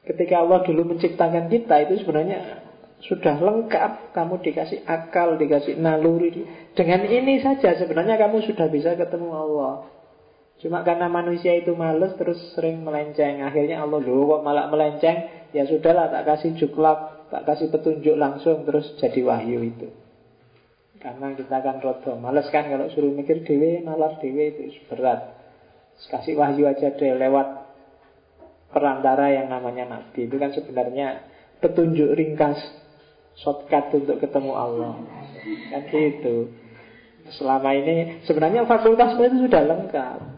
Ketika 0.04 0.44
Allah 0.44 0.64
dulu 0.64 0.94
menciptakan 0.94 1.48
kita 1.48 1.88
itu 1.88 2.02
sebenarnya 2.02 2.64
sudah 2.98 3.38
lengkap 3.38 4.10
Kamu 4.10 4.42
dikasih 4.42 4.82
akal, 4.90 5.38
dikasih 5.38 5.78
naluri 5.78 6.48
Dengan 6.74 7.06
ini 7.06 7.38
saja 7.38 7.78
sebenarnya 7.78 8.18
kamu 8.18 8.42
sudah 8.42 8.66
bisa 8.72 8.98
ketemu 8.98 9.30
Allah 9.30 9.97
Cuma 10.58 10.82
karena 10.82 11.06
manusia 11.06 11.54
itu 11.54 11.70
males 11.78 12.18
terus 12.18 12.38
sering 12.58 12.82
melenceng. 12.82 13.46
Akhirnya 13.46 13.86
Allah 13.86 14.02
lu 14.02 14.26
kok 14.26 14.42
malah 14.42 14.66
melenceng. 14.66 15.46
Ya 15.54 15.64
sudahlah 15.70 16.10
tak 16.10 16.26
kasih 16.26 16.58
juklak, 16.58 17.30
tak 17.30 17.46
kasih 17.46 17.70
petunjuk 17.70 18.18
langsung 18.18 18.66
terus 18.66 18.90
jadi 18.98 19.22
wahyu 19.22 19.62
itu. 19.62 19.88
Karena 20.98 21.30
kita 21.38 21.62
kan 21.62 21.78
rodo 21.78 22.18
males 22.18 22.50
kan 22.50 22.66
kalau 22.66 22.90
suruh 22.90 23.14
mikir 23.14 23.46
dewe, 23.46 23.86
malas 23.86 24.18
dewe 24.18 24.50
itu 24.50 24.74
berat. 24.90 25.38
kasih 25.98 26.34
wahyu 26.38 26.66
aja 26.66 26.94
deh 26.94 27.14
lewat 27.14 27.46
perantara 28.74 29.30
yang 29.30 29.46
namanya 29.46 29.86
nabi. 29.86 30.26
Itu 30.26 30.42
kan 30.42 30.50
sebenarnya 30.50 31.22
petunjuk 31.62 32.18
ringkas 32.18 32.58
shortcut 33.38 33.94
untuk 33.94 34.18
ketemu 34.18 34.52
Allah. 34.58 34.94
Kan 35.70 35.82
gitu. 35.86 36.50
Selama 37.30 37.70
ini 37.78 38.26
sebenarnya 38.26 38.66
fakultas 38.66 39.14
itu 39.14 39.46
sudah 39.46 39.62
lengkap. 39.62 40.37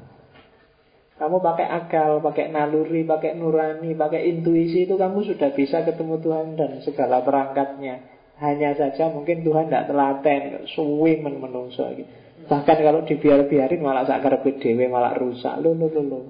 Kamu 1.20 1.44
pakai 1.44 1.68
akal, 1.68 2.24
pakai 2.24 2.48
naluri, 2.48 3.04
pakai 3.04 3.36
nurani, 3.36 3.92
pakai 3.92 4.24
intuisi 4.32 4.88
itu 4.88 4.96
kamu 4.96 5.20
sudah 5.28 5.52
bisa 5.52 5.84
ketemu 5.84 6.16
Tuhan 6.16 6.56
dan 6.56 6.80
segala 6.80 7.20
perangkatnya. 7.20 8.08
Hanya 8.40 8.72
saja 8.72 9.12
mungkin 9.12 9.44
Tuhan 9.44 9.68
tidak 9.68 9.92
telaten, 9.92 10.64
suwi 10.72 11.20
menungso 11.20 11.84
gitu. 11.92 12.08
Bahkan 12.48 12.78
kalau 12.80 13.04
dibiar-biarin 13.04 13.84
malah 13.84 14.08
sakar 14.08 14.40
dewe 14.40 14.88
malah 14.88 15.12
rusak. 15.12 15.60
Loh, 15.60 15.76
loh, 15.76 15.92
loh, 15.92 16.04
loh. 16.08 16.24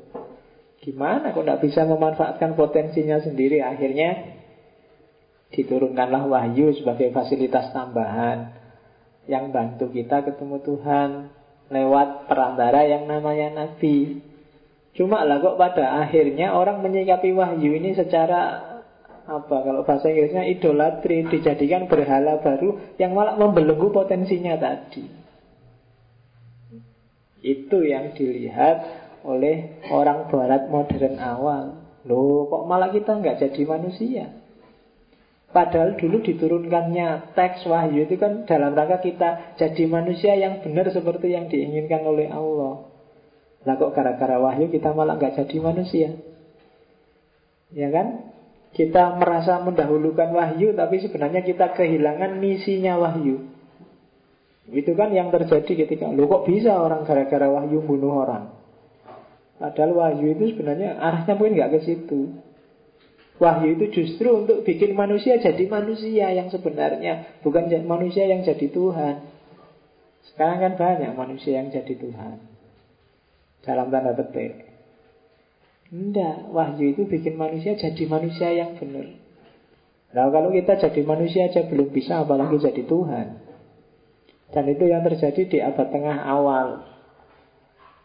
Gimana 0.83 1.31
kok 1.31 1.45
tidak 1.47 1.63
bisa 1.63 1.87
memanfaatkan 1.87 2.59
potensinya 2.59 3.23
sendiri? 3.23 3.63
Akhirnya 3.63 4.41
diturunkanlah 5.55 6.27
wahyu 6.27 6.75
sebagai 6.75 7.15
fasilitas 7.15 7.71
tambahan 7.71 8.59
yang 9.31 9.55
bantu 9.55 9.93
kita 9.93 10.27
ketemu 10.27 10.57
Tuhan 10.67 11.11
lewat 11.71 12.27
perantara 12.27 12.83
yang 12.89 13.07
namanya 13.07 13.55
Nabi. 13.55 14.30
Cuma 14.95 15.23
lah 15.23 15.39
kok 15.39 15.55
pada 15.55 16.03
akhirnya 16.03 16.51
orang 16.51 16.83
menyikapi 16.83 17.31
wahyu 17.31 17.79
ini 17.79 17.95
secara 17.95 18.71
apa 19.31 19.57
kalau 19.63 19.87
bahasa 19.87 20.11
Inggrisnya 20.11 20.43
idolatri 20.51 21.23
dijadikan 21.31 21.87
berhala 21.87 22.43
baru 22.43 22.99
yang 22.99 23.15
malah 23.15 23.39
membelenggu 23.39 23.95
potensinya 23.95 24.59
tadi. 24.59 25.07
Itu 27.41 27.87
yang 27.87 28.19
dilihat 28.19 28.83
oleh 29.23 29.79
orang 29.89 30.27
barat 30.29 30.67
modern 30.67 31.17
awal. 31.23 31.65
Loh, 32.05 32.51
kok 32.51 32.67
malah 32.67 32.91
kita 32.91 33.23
nggak 33.23 33.39
jadi 33.39 33.63
manusia? 33.69 34.25
Padahal 35.51 35.99
dulu 35.99 36.23
diturunkannya 36.23 37.35
teks 37.35 37.67
wahyu 37.67 38.07
itu 38.07 38.19
kan 38.19 38.47
dalam 38.47 38.75
rangka 38.75 39.03
kita 39.03 39.59
jadi 39.59 39.85
manusia 39.91 40.39
yang 40.39 40.63
benar 40.63 40.91
seperti 40.95 41.35
yang 41.35 41.51
diinginkan 41.51 42.07
oleh 42.07 42.31
Allah. 42.31 42.90
Lah 43.69 43.77
kok 43.77 43.93
gara-gara 43.93 44.37
wahyu 44.41 44.73
kita 44.73 44.97
malah 44.97 45.21
nggak 45.21 45.37
jadi 45.45 45.57
manusia? 45.61 46.09
Ya 47.71 47.89
kan? 47.93 48.33
Kita 48.71 49.19
merasa 49.19 49.61
mendahulukan 49.61 50.31
wahyu 50.31 50.73
tapi 50.79 51.03
sebenarnya 51.03 51.43
kita 51.43 51.75
kehilangan 51.75 52.39
misinya 52.39 52.97
wahyu. 52.97 53.51
Itu 54.71 54.95
kan 54.95 55.11
yang 55.11 55.35
terjadi 55.35 55.87
ketika 55.87 56.07
Loh 56.15 56.31
kok 56.31 56.47
bisa 56.47 56.79
orang 56.79 57.03
gara-gara 57.03 57.51
wahyu 57.51 57.83
bunuh 57.83 58.23
orang 58.23 58.55
Padahal 59.59 59.93
wahyu 59.99 60.39
itu 60.39 60.55
sebenarnya 60.55 60.95
arahnya 60.97 61.35
mungkin 61.35 61.59
nggak 61.59 61.73
ke 61.75 61.81
situ 61.85 62.31
Wahyu 63.43 63.81
itu 63.81 63.87
justru 63.91 64.47
untuk 64.47 64.63
bikin 64.63 64.95
manusia 64.95 65.43
jadi 65.43 65.65
manusia 65.67 66.31
yang 66.31 66.53
sebenarnya 66.53 67.43
Bukan 67.43 67.67
manusia 67.83 68.31
yang 68.31 68.47
jadi 68.47 68.71
Tuhan 68.71 69.27
Sekarang 70.31 70.59
kan 70.63 70.73
banyak 70.79 71.13
manusia 71.19 71.59
yang 71.59 71.75
jadi 71.75 71.95
Tuhan 71.99 72.50
Dalam 73.61 73.93
tanda 73.93 74.17
petik. 74.17 74.71
Enggak, 75.91 76.55
wahyu 76.55 76.95
itu 76.95 77.03
bikin 77.03 77.35
manusia 77.35 77.75
jadi 77.75 78.03
manusia 78.07 78.49
yang 78.55 78.79
benar. 78.79 79.11
Nah 80.15 80.27
kalau 80.31 80.55
kita 80.55 80.79
jadi 80.79 81.03
manusia 81.03 81.51
aja 81.51 81.67
belum 81.67 81.91
bisa 81.91 82.23
apalagi 82.23 82.63
jadi 82.63 82.87
Tuhan. 82.87 83.27
Dan 84.51 84.65
itu 84.71 84.85
yang 84.87 85.03
terjadi 85.03 85.43
di 85.47 85.59
abad 85.59 85.89
tengah 85.91 86.19
awal. 86.27 86.69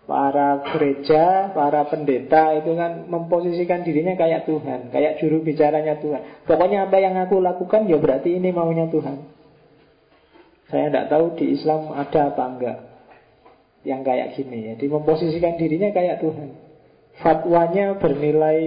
Para 0.05 0.61
gereja, 0.69 1.49
para 1.57 1.81
pendeta 1.89 2.53
itu 2.61 2.77
kan 2.77 3.09
memposisikan 3.09 3.81
dirinya 3.81 4.13
kayak 4.13 4.45
Tuhan, 4.45 4.93
kayak 4.93 5.17
juru 5.17 5.41
bicaranya 5.41 5.97
Tuhan. 5.97 6.45
Pokoknya 6.45 6.85
apa 6.85 7.01
yang 7.01 7.17
aku 7.17 7.41
lakukan 7.41 7.89
ya 7.89 7.97
berarti 7.97 8.37
ini 8.37 8.53
maunya 8.53 8.85
Tuhan. 8.85 9.25
Saya 10.69 10.93
tidak 10.93 11.09
tahu 11.09 11.25
di 11.41 11.57
Islam 11.57 11.89
ada 11.89 12.33
apa 12.33 12.43
enggak 12.53 12.94
yang 13.85 14.01
kayak 14.01 14.35
gini 14.35 14.71
ya. 14.71 14.73
Di 14.75 14.89
memposisikan 14.89 15.55
dirinya 15.55 15.93
kayak 15.93 16.19
Tuhan. 16.19 16.49
Fatwanya 17.21 17.95
bernilai 18.01 18.59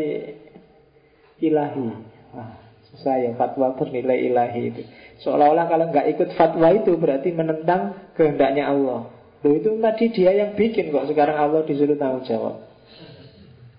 ilahi. 1.43 1.89
Wah, 2.33 2.57
saya 3.03 3.37
fatwa 3.37 3.77
bernilai 3.77 4.31
ilahi 4.31 4.61
itu. 4.73 4.83
Seolah-olah 5.27 5.67
kalau 5.69 5.91
nggak 5.91 6.07
ikut 6.17 6.29
fatwa 6.39 6.73
itu 6.73 6.95
berarti 6.97 7.35
menentang 7.35 8.15
kehendaknya 8.17 8.71
Allah. 8.71 9.19
Loh 9.39 9.55
itu 9.55 9.79
tadi 9.79 10.05
dia 10.11 10.35
yang 10.35 10.59
bikin 10.59 10.91
kok 10.91 11.07
Sekarang 11.07 11.39
Allah 11.39 11.63
disuruh 11.63 11.95
tanggung 11.95 12.27
jawab 12.27 12.67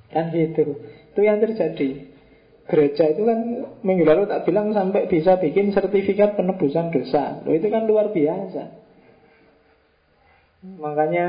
Kan 0.08 0.32
gitu 0.32 0.80
Itu 1.12 1.20
yang 1.20 1.44
terjadi 1.44 2.08
Gereja 2.70 3.04
itu 3.12 3.22
kan 3.26 3.40
minggu 3.84 4.08
lalu 4.08 4.30
tak 4.30 4.48
bilang 4.48 4.72
Sampai 4.72 5.12
bisa 5.12 5.36
bikin 5.36 5.76
sertifikat 5.76 6.40
penebusan 6.40 6.96
dosa 6.96 7.44
Loh 7.44 7.52
itu 7.52 7.68
kan 7.68 7.84
luar 7.84 8.14
biasa 8.16 8.88
Makanya 10.60 11.26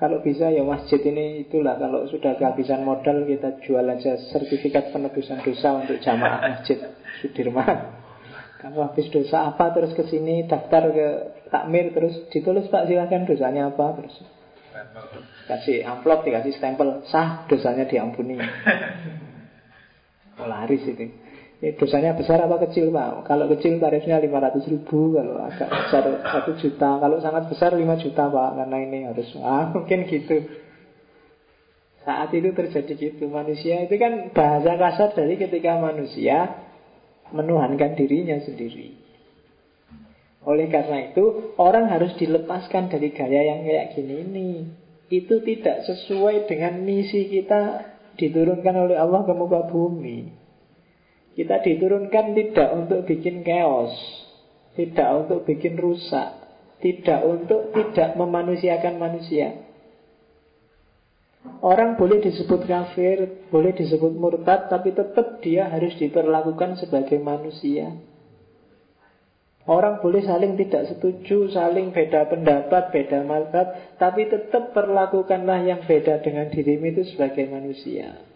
kalau 0.00 0.24
bisa 0.24 0.48
ya 0.48 0.64
masjid 0.64 1.02
ini 1.04 1.44
itulah 1.44 1.76
Kalau 1.76 2.08
sudah 2.08 2.38
kehabisan 2.40 2.80
modal 2.80 3.28
kita 3.28 3.60
jual 3.60 3.84
aja 3.84 4.16
sertifikat 4.32 4.88
penebusan 4.94 5.44
dosa 5.44 5.84
Untuk 5.84 6.00
jamaah 6.00 6.40
masjid 6.56 6.80
Sudirman 7.20 7.98
kamu 8.58 8.90
habis 8.90 9.06
dosa 9.14 9.54
apa 9.54 9.70
terus 9.70 9.94
ke 9.94 10.02
sini 10.10 10.42
daftar 10.42 10.90
ke 10.90 11.06
takmir 11.46 11.94
terus 11.94 12.10
ditulis 12.34 12.66
Pak 12.66 12.90
silakan 12.90 13.22
dosanya 13.22 13.70
apa 13.70 13.94
terus 13.94 14.18
kasih 15.48 15.80
amplop 15.86 16.22
dikasih 16.28 16.52
stempel 16.60 17.02
sah 17.08 17.48
dosanya 17.48 17.88
diampuni. 17.88 18.36
Laris 20.38 20.84
itu. 20.86 21.10
Ini 21.58 21.74
dosanya 21.74 22.14
besar 22.14 22.38
apa 22.38 22.62
kecil 22.70 22.94
Pak? 22.94 23.26
Kalau 23.26 23.50
kecil 23.50 23.82
tarifnya 23.82 24.22
500 24.22 24.62
ribu 24.70 25.10
Kalau 25.18 25.42
agak 25.42 25.66
besar 25.66 26.04
1 26.06 26.62
juta 26.62 26.90
Kalau 27.02 27.18
sangat 27.18 27.50
besar 27.50 27.74
5 27.74 27.82
juta 27.98 28.30
Pak 28.30 28.50
Karena 28.62 28.76
ini 28.78 28.98
harus 29.10 29.26
ah, 29.42 29.66
Mungkin 29.74 30.06
gitu 30.06 30.38
Saat 32.06 32.30
itu 32.30 32.54
terjadi 32.54 32.94
gitu 32.94 33.26
Manusia 33.26 33.82
itu 33.82 33.98
kan 33.98 34.30
bahasa 34.30 34.78
kasar 34.78 35.18
dari 35.18 35.34
ketika 35.34 35.82
manusia 35.82 36.68
menuhankan 37.32 37.96
dirinya 37.96 38.40
sendiri. 38.40 38.96
Oleh 40.48 40.72
karena 40.72 41.12
itu, 41.12 41.54
orang 41.60 41.92
harus 41.92 42.16
dilepaskan 42.16 42.88
dari 42.88 43.12
gaya 43.12 43.52
yang 43.52 43.60
kayak 43.66 43.86
gini 43.92 44.14
ini. 44.24 44.50
Itu 45.08 45.44
tidak 45.44 45.88
sesuai 45.88 46.48
dengan 46.48 46.84
misi 46.84 47.28
kita 47.28 47.84
diturunkan 48.16 48.74
oleh 48.76 48.96
Allah 48.96 49.24
ke 49.24 49.32
muka 49.36 49.68
bumi. 49.68 50.47
Kita 51.38 51.62
diturunkan 51.62 52.34
tidak 52.34 52.68
untuk 52.74 53.06
bikin 53.06 53.46
chaos, 53.46 53.94
tidak 54.74 55.06
untuk 55.22 55.46
bikin 55.46 55.78
rusak, 55.78 56.34
tidak 56.82 57.22
untuk 57.22 57.70
tidak 57.70 58.18
memanusiakan 58.18 58.98
manusia. 58.98 59.54
Orang 61.62 61.94
boleh 61.94 62.18
disebut 62.18 62.66
kafir, 62.66 63.46
boleh 63.54 63.70
disebut 63.70 64.18
murtad, 64.18 64.66
tapi 64.66 64.90
tetap 64.90 65.38
dia 65.38 65.70
harus 65.70 65.94
diperlakukan 65.94 66.74
sebagai 66.82 67.22
manusia. 67.22 67.94
Orang 69.62 70.02
boleh 70.02 70.26
saling 70.26 70.58
tidak 70.58 70.90
setuju, 70.90 71.54
saling 71.54 71.94
beda 71.94 72.26
pendapat, 72.26 72.90
beda 72.90 73.22
mazhab, 73.22 73.94
tapi 73.94 74.26
tetap 74.26 74.74
perlakukanlah 74.74 75.62
yang 75.62 75.86
beda 75.86 76.18
dengan 76.18 76.50
dirimu 76.50 76.98
itu 76.98 77.14
sebagai 77.14 77.46
manusia. 77.46 78.26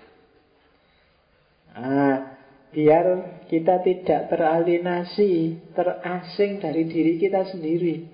Nah, 1.73 2.42
biar 2.73 3.07
kita 3.53 3.85
tidak 3.85 4.33
teralinasi, 4.33 5.61
terasing 5.77 6.59
dari 6.59 6.89
diri 6.89 7.21
kita 7.21 7.45
sendiri. 7.53 8.09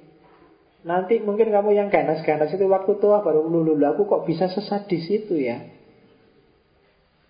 Nanti 0.82 1.22
mungkin 1.22 1.50
kamu 1.50 1.74
yang 1.74 1.88
ganas-ganas 1.90 2.50
itu 2.50 2.66
waktu 2.66 2.98
tua 2.98 3.22
baru 3.22 3.46
lulu 3.46 3.78
aku 3.86 4.06
kok 4.06 4.26
bisa 4.26 4.50
sesat 4.50 4.90
di 4.90 4.98
situ 4.98 5.38
ya. 5.38 5.62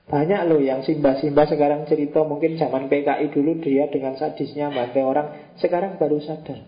Banyak 0.08 0.48
loh 0.48 0.56
yang 0.56 0.80
simba-simba 0.80 1.44
sekarang 1.44 1.84
cerita 1.84 2.24
mungkin 2.24 2.56
zaman 2.56 2.88
PKI 2.88 3.28
dulu 3.28 3.60
dia 3.60 3.92
dengan 3.92 4.16
sadisnya 4.16 4.72
bantai 4.72 5.04
orang 5.04 5.52
sekarang 5.60 6.00
baru 6.00 6.16
sadar. 6.24 6.64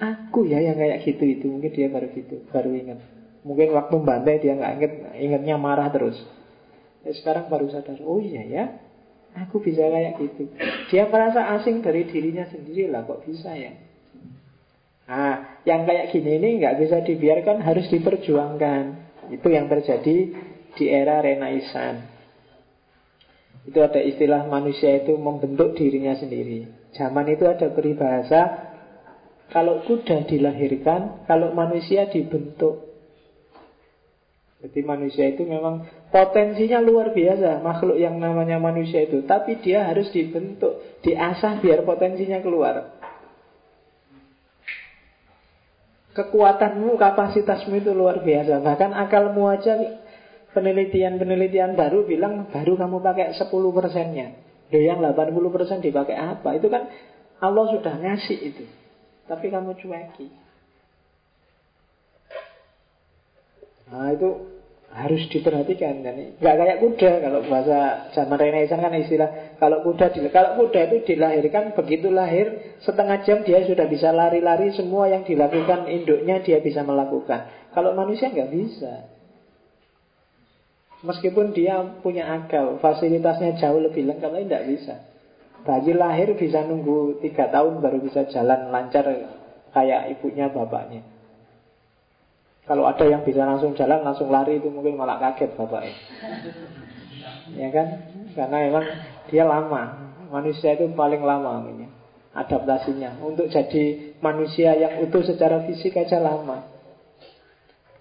Aku 0.00 0.48
ya 0.48 0.64
yang 0.64 0.80
kayak 0.80 1.04
gitu 1.04 1.28
itu 1.28 1.46
mungkin 1.52 1.76
dia 1.76 1.92
baru 1.92 2.08
gitu 2.08 2.40
baru 2.48 2.72
ingat. 2.72 3.04
Mungkin 3.44 3.68
waktu 3.68 3.96
bantai 4.00 4.40
dia 4.40 4.56
nggak 4.56 4.72
inget 4.80 4.92
ingatnya 5.20 5.56
marah 5.60 5.92
terus. 5.92 6.16
Ya, 7.04 7.12
sekarang 7.12 7.52
baru 7.52 7.68
sadar 7.68 8.00
oh 8.00 8.16
iya 8.16 8.48
ya 8.48 8.64
aku 9.34 9.58
bisa 9.58 9.90
kayak 9.90 10.14
gitu. 10.22 10.46
Dia 10.94 11.10
merasa 11.10 11.58
asing 11.58 11.82
dari 11.82 12.06
dirinya 12.06 12.46
sendiri 12.46 12.86
lah 12.86 13.02
kok 13.02 13.26
bisa 13.26 13.50
ya. 13.58 13.74
Nah, 15.04 15.60
yang 15.68 15.84
kayak 15.84 16.14
gini 16.14 16.40
ini 16.40 16.48
nggak 16.64 16.80
bisa 16.80 17.04
dibiarkan, 17.04 17.60
harus 17.60 17.90
diperjuangkan. 17.92 18.84
Itu 19.34 19.48
yang 19.52 19.68
terjadi 19.68 20.16
di 20.74 20.84
era 20.88 21.20
Renaissance. 21.20 22.14
Itu 23.64 23.80
ada 23.80 24.00
istilah 24.00 24.44
manusia 24.44 25.00
itu 25.00 25.16
membentuk 25.16 25.76
dirinya 25.76 26.12
sendiri. 26.16 26.68
Zaman 26.92 27.26
itu 27.32 27.48
ada 27.48 27.72
peribahasa, 27.72 28.42
kalau 29.48 29.84
kuda 29.84 30.28
dilahirkan, 30.28 31.24
kalau 31.24 31.52
manusia 31.52 32.08
dibentuk. 32.08 32.92
Jadi 34.64 34.80
manusia 34.80 35.28
itu 35.28 35.44
memang 35.44 35.84
potensinya 36.14 36.78
luar 36.78 37.10
biasa 37.10 37.58
makhluk 37.58 37.98
yang 37.98 38.22
namanya 38.22 38.62
manusia 38.62 39.02
itu. 39.02 39.26
Tapi 39.26 39.58
dia 39.58 39.90
harus 39.90 40.14
dibentuk, 40.14 41.02
diasah 41.02 41.58
biar 41.58 41.82
potensinya 41.82 42.38
keluar. 42.38 42.94
Kekuatanmu, 46.14 46.94
kapasitasmu 46.94 47.82
itu 47.82 47.90
luar 47.90 48.22
biasa. 48.22 48.62
Bahkan 48.62 48.94
akalmu 48.94 49.50
aja 49.50 49.74
penelitian-penelitian 50.54 51.74
baru 51.74 52.06
bilang 52.06 52.46
baru 52.46 52.78
kamu 52.78 53.02
pakai 53.02 53.34
10 53.34 53.50
persennya. 53.50 54.38
Loh 54.70 54.82
yang 54.86 55.02
80 55.02 55.34
persen 55.50 55.82
dipakai 55.82 56.14
apa? 56.14 56.54
Itu 56.54 56.70
kan 56.70 56.86
Allah 57.42 57.66
sudah 57.74 57.98
ngasih 57.98 58.38
itu. 58.54 58.64
Tapi 59.26 59.50
kamu 59.50 59.74
cueki. 59.82 60.30
Nah 63.90 64.14
itu 64.14 64.53
harus 64.94 65.26
diperhatikan 65.26 66.06
kan 66.06 66.14
nggak 66.38 66.54
kayak 66.54 66.78
kuda 66.78 67.10
kalau 67.18 67.42
bahasa 67.50 68.08
zaman 68.14 68.38
Renaissance 68.38 68.78
kan 68.78 68.94
istilah 68.94 69.30
kalau 69.58 69.82
kuda 69.82 70.14
kalau 70.30 70.54
kuda 70.54 70.86
itu 70.86 70.96
dilahirkan 71.14 71.74
begitu 71.74 72.14
lahir 72.14 72.78
setengah 72.78 73.26
jam 73.26 73.42
dia 73.42 73.66
sudah 73.66 73.90
bisa 73.90 74.14
lari-lari 74.14 74.70
semua 74.70 75.10
yang 75.10 75.26
dilakukan 75.26 75.90
induknya 75.90 76.38
dia 76.46 76.62
bisa 76.62 76.86
melakukan 76.86 77.50
kalau 77.74 77.90
manusia 77.90 78.30
nggak 78.30 78.54
bisa 78.54 79.10
Meskipun 81.04 81.52
dia 81.52 81.84
punya 82.00 82.24
akal, 82.32 82.80
fasilitasnya 82.80 83.60
jauh 83.60 83.76
lebih 83.76 84.08
lengkap, 84.08 84.24
tapi 84.24 84.48
tidak 84.48 84.64
bisa. 84.72 84.94
Bayi 85.60 85.92
lahir 85.92 86.32
bisa 86.32 86.64
nunggu 86.64 87.20
tiga 87.20 87.52
tahun 87.52 87.84
baru 87.84 88.00
bisa 88.00 88.24
jalan 88.32 88.72
lancar 88.72 89.04
kayak 89.76 90.16
ibunya 90.16 90.48
bapaknya. 90.48 91.04
Kalau 92.64 92.88
ada 92.88 93.04
yang 93.04 93.20
bisa 93.24 93.44
langsung 93.44 93.76
jalan, 93.76 94.00
langsung 94.00 94.32
lari 94.32 94.56
itu 94.56 94.72
mungkin 94.72 94.96
malah 94.96 95.20
kaget 95.20 95.52
bapaknya. 95.56 95.94
Ya 97.54 97.70
kan? 97.70 97.86
Karena 98.34 98.66
memang 98.66 98.84
dia 99.30 99.46
lama. 99.46 100.10
Manusia 100.32 100.74
itu 100.74 100.90
paling 100.96 101.22
lama 101.22 101.62
ini 101.70 101.86
adaptasinya. 102.34 103.22
Untuk 103.22 103.46
jadi 103.48 104.16
manusia 104.18 104.74
yang 104.74 105.06
utuh 105.06 105.22
secara 105.22 105.62
fisik 105.62 105.94
aja 105.94 106.18
lama. 106.18 106.66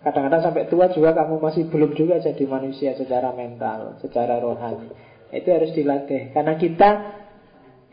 Kadang-kadang 0.04 0.42
sampai 0.44 0.68
tua 0.68 0.92
juga 0.92 1.16
kamu 1.16 1.40
masih 1.40 1.64
belum 1.72 1.96
juga 1.96 2.20
jadi 2.20 2.44
manusia 2.44 2.92
secara 2.98 3.32
mental, 3.32 3.96
secara 4.04 4.42
rohani. 4.42 4.92
Itu 5.32 5.48
harus 5.54 5.72
dilatih. 5.72 6.36
Karena 6.36 6.60
kita 6.60 6.90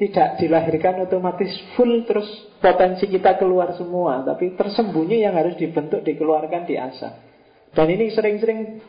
tidak 0.01 0.41
dilahirkan 0.41 1.05
otomatis 1.05 1.53
full 1.77 2.09
terus 2.09 2.25
potensi 2.57 3.05
kita 3.05 3.37
keluar 3.37 3.77
semua. 3.77 4.25
Tapi 4.25 4.57
tersembunyi 4.57 5.21
yang 5.21 5.37
harus 5.37 5.61
dibentuk, 5.61 6.01
dikeluarkan, 6.01 6.65
diasah. 6.65 7.13
Dan 7.77 7.87
ini 7.93 8.09
sering-sering 8.09 8.81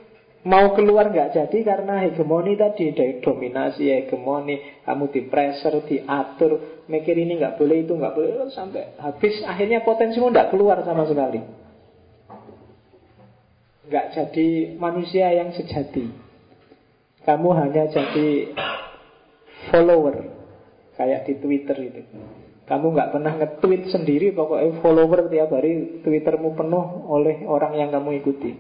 mau 0.48 0.72
keluar 0.72 1.12
nggak 1.12 1.36
jadi 1.36 1.58
karena 1.68 2.08
hegemoni 2.08 2.58
tadi 2.58 2.96
dominasi 3.22 3.94
hegemoni 3.94 4.82
kamu 4.88 5.06
di 5.14 5.22
pressure 5.30 5.86
diatur 5.86 6.82
mikir 6.90 7.14
ini 7.14 7.38
nggak 7.38 7.62
boleh 7.62 7.86
itu 7.86 7.94
nggak 7.94 8.16
boleh 8.18 8.50
sampai 8.50 8.98
habis 8.98 9.38
akhirnya 9.46 9.86
potensimu 9.86 10.34
nggak 10.34 10.50
keluar 10.50 10.82
sama 10.82 11.06
sekali 11.06 11.46
nggak 13.92 14.06
jadi 14.16 14.50
manusia 14.80 15.28
yang 15.36 15.52
sejati. 15.52 16.08
Kamu 17.22 17.54
hanya 17.54 17.92
jadi 17.92 18.56
follower 19.68 20.31
kayak 21.02 21.26
di 21.26 21.34
Twitter 21.42 21.78
itu. 21.82 22.02
Kamu 22.70 22.94
nggak 22.94 23.10
pernah 23.12 23.34
nge-tweet 23.42 23.90
sendiri, 23.90 24.32
pokoknya 24.38 24.80
follower 24.80 25.28
tiap 25.28 25.50
hari 25.52 26.00
Twittermu 26.06 26.54
penuh 26.54 27.10
oleh 27.10 27.44
orang 27.50 27.74
yang 27.76 27.90
kamu 27.90 28.22
ikuti. 28.22 28.54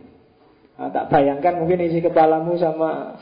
Nah, 0.75 0.89
tak 0.89 1.13
bayangkan 1.13 1.61
mungkin 1.61 1.85
isi 1.85 2.01
kepalamu 2.01 2.57
sama 2.57 3.21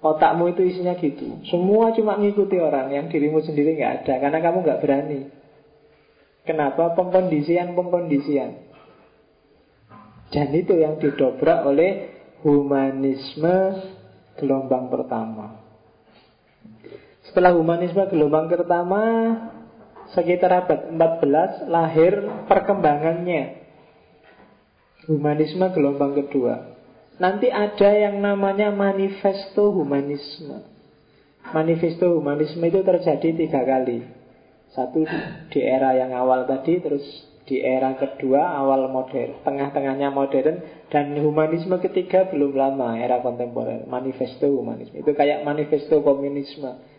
otakmu 0.00 0.56
itu 0.56 0.64
isinya 0.64 0.96
gitu. 0.96 1.44
Semua 1.46 1.92
cuma 1.92 2.16
ngikuti 2.16 2.56
orang, 2.56 2.88
yang 2.90 3.06
dirimu 3.12 3.44
sendiri 3.44 3.76
nggak 3.76 3.92
ada, 4.02 4.14
karena 4.18 4.38
kamu 4.40 4.58
nggak 4.64 4.80
berani. 4.80 5.20
Kenapa? 6.48 6.96
Pengkondisian-pengkondisian. 6.96 8.50
Dan 10.32 10.48
itu 10.56 10.80
yang 10.80 10.96
didobrak 10.96 11.62
oleh 11.68 12.16
humanisme 12.40 13.84
gelombang 14.40 14.88
pertama. 14.88 15.67
Setelah 17.28 17.52
humanisme 17.52 18.00
gelombang 18.08 18.48
pertama, 18.48 19.04
sekitar 20.16 20.64
abad 20.64 20.80
14 20.96 21.68
lahir 21.68 22.24
perkembangannya. 22.48 23.68
Humanisme 25.08 25.68
gelombang 25.76 26.16
kedua. 26.16 26.76
Nanti 27.20 27.52
ada 27.52 27.90
yang 27.92 28.24
namanya 28.24 28.72
manifesto 28.72 29.74
humanisme. 29.74 30.64
Manifesto 31.52 32.16
humanisme 32.16 32.64
itu 32.64 32.80
terjadi 32.80 33.28
tiga 33.36 33.60
kali. 33.64 34.04
Satu 34.72 35.04
di 35.48 35.60
era 35.64 35.96
yang 35.96 36.12
awal 36.12 36.44
tadi, 36.44 36.80
terus 36.80 37.04
di 37.48 37.64
era 37.64 37.96
kedua 37.96 38.60
awal 38.60 38.92
modern, 38.92 39.40
tengah-tengahnya 39.40 40.12
modern 40.12 40.60
dan 40.92 41.16
humanisme 41.16 41.80
ketiga 41.80 42.28
belum 42.28 42.52
lama 42.52 43.00
era 43.00 43.24
kontemporer, 43.24 43.88
manifesto 43.88 44.44
humanisme. 44.44 45.00
Itu 45.00 45.16
kayak 45.16 45.48
manifesto 45.48 46.04
komunisme. 46.04 46.97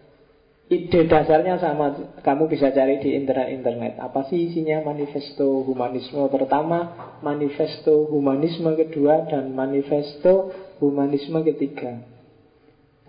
Ide 0.69 1.09
dasarnya 1.09 1.57
sama, 1.57 2.13
kamu 2.21 2.45
bisa 2.45 2.69
cari 2.69 3.01
di 3.01 3.17
internet-internet. 3.17 3.97
Apa 3.97 4.29
sih 4.29 4.53
isinya 4.53 4.85
manifesto 4.85 5.65
humanisme 5.65 6.21
pertama, 6.29 6.93
manifesto 7.25 8.05
humanisme 8.05 8.77
kedua, 8.77 9.25
dan 9.25 9.49
manifesto 9.57 10.53
humanisme 10.77 11.41
ketiga. 11.41 12.05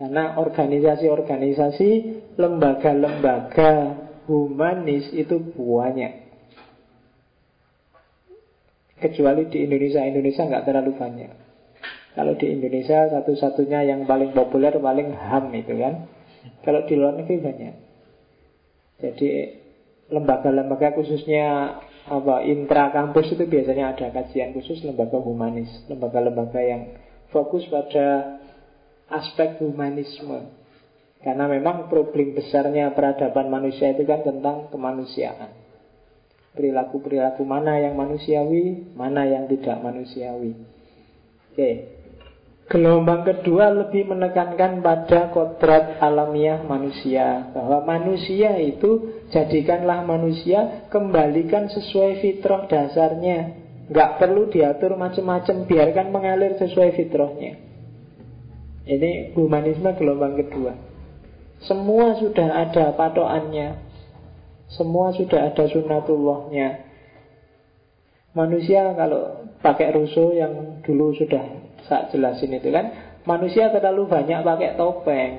Karena 0.00 0.40
organisasi-organisasi, 0.40 1.90
lembaga-lembaga 2.40 3.92
humanis 4.24 5.12
itu 5.12 5.36
banyak. 5.52 6.32
Kecuali 9.04 9.52
di 9.52 9.68
Indonesia 9.68 10.04
Indonesia 10.04 10.44
nggak 10.44 10.64
terlalu 10.68 10.92
banyak 10.92 11.32
Kalau 12.12 12.36
di 12.36 12.52
Indonesia 12.52 13.08
satu-satunya 13.08 13.88
yang 13.88 14.04
paling 14.04 14.36
populer 14.36 14.76
paling 14.76 15.16
HAM 15.16 15.48
itu 15.56 15.72
kan 15.80 16.04
Kalau 16.64 16.84
di 16.88 16.94
luar 16.96 17.16
negeri 17.20 17.36
banyak 17.40 17.74
Jadi 19.00 19.28
lembaga-lembaga 20.10 20.96
khususnya 20.98 21.78
apa 22.00 22.42
intra 22.42 22.90
kampus 22.90 23.36
itu 23.36 23.44
biasanya 23.44 23.94
ada 23.94 24.08
kajian 24.10 24.56
khusus 24.56 24.82
lembaga 24.84 25.20
humanis 25.20 25.70
Lembaga-lembaga 25.86 26.60
yang 26.60 26.96
fokus 27.30 27.64
pada 27.68 28.40
aspek 29.08 29.60
humanisme 29.60 30.48
Karena 31.20 31.44
memang 31.48 31.92
problem 31.92 32.32
besarnya 32.32 32.92
peradaban 32.96 33.52
manusia 33.52 33.92
itu 33.92 34.08
kan 34.08 34.24
tentang 34.24 34.72
kemanusiaan 34.72 35.70
Perilaku-perilaku 36.50 37.46
mana 37.46 37.78
yang 37.78 37.94
manusiawi, 37.94 38.90
mana 38.98 39.22
yang 39.22 39.46
tidak 39.46 39.78
manusiawi. 39.86 40.58
Oke. 41.54 41.99
Gelombang 42.70 43.26
kedua 43.26 43.66
lebih 43.74 44.06
menekankan 44.06 44.78
pada 44.78 45.34
kodrat 45.34 45.98
alamiah 45.98 46.62
manusia. 46.62 47.50
Bahwa 47.50 47.82
manusia 47.82 48.62
itu 48.62 49.26
jadikanlah 49.34 50.06
manusia 50.06 50.86
Kembalikan 50.86 51.66
sesuai 51.66 52.22
fitrah 52.22 52.70
dasarnya. 52.70 53.58
Nggak 53.90 54.22
perlu 54.22 54.54
diatur 54.54 54.94
macam-macam 54.94 55.66
Biarkan 55.66 56.14
mengalir 56.14 56.62
sesuai 56.62 56.94
fitrahnya. 56.94 57.58
Ini 58.86 59.34
humanisme 59.34 59.90
gelombang 59.98 60.38
kedua. 60.38 60.78
Semua 61.66 62.22
sudah 62.22 62.54
ada 62.54 62.94
patokannya. 62.94 63.82
Semua 64.70 65.10
sudah 65.10 65.50
ada 65.50 65.66
sunatullahnya. 65.66 66.86
Manusia 68.30 68.94
kalau 68.94 69.50
pakai 69.58 69.90
rusuh 69.90 70.38
yang 70.38 70.86
dulu 70.86 71.10
sudah 71.18 71.69
saya 71.90 72.06
jelasin 72.14 72.54
itu 72.54 72.70
kan. 72.70 73.18
Manusia 73.26 73.74
terlalu 73.74 74.06
banyak 74.06 74.46
pakai 74.46 74.78
topeng. 74.78 75.32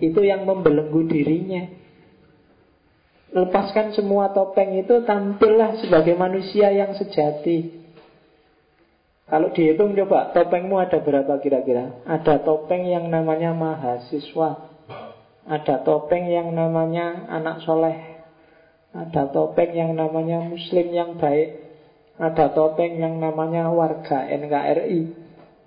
Itu 0.00 0.24
yang 0.24 0.48
membelenggu 0.48 1.04
dirinya. 1.04 1.68
Lepaskan 3.28 3.92
semua 3.92 4.32
topeng 4.32 4.80
itu 4.80 5.04
Tampillah 5.04 5.84
sebagai 5.84 6.16
manusia 6.16 6.72
yang 6.72 6.96
sejati. 6.96 7.76
Kalau 9.28 9.52
dihitung 9.52 9.92
coba 9.92 10.32
Topengmu 10.32 10.80
ada 10.80 11.04
berapa 11.04 11.36
kira-kira? 11.44 12.00
Ada 12.08 12.40
topeng 12.40 12.88
yang 12.88 13.12
namanya 13.12 13.52
mahasiswa. 13.52 14.72
Ada 15.44 15.84
topeng 15.84 16.32
yang 16.32 16.56
namanya 16.56 17.28
anak 17.28 17.60
soleh. 17.68 18.24
Ada 18.96 19.28
topeng 19.28 19.76
yang 19.76 19.92
namanya 19.92 20.40
muslim 20.40 20.88
yang 20.88 21.20
baik. 21.20 21.60
Ada 22.16 22.56
topeng 22.56 22.96
yang 22.96 23.20
namanya 23.20 23.68
warga 23.68 24.24
NKRI 24.24 25.17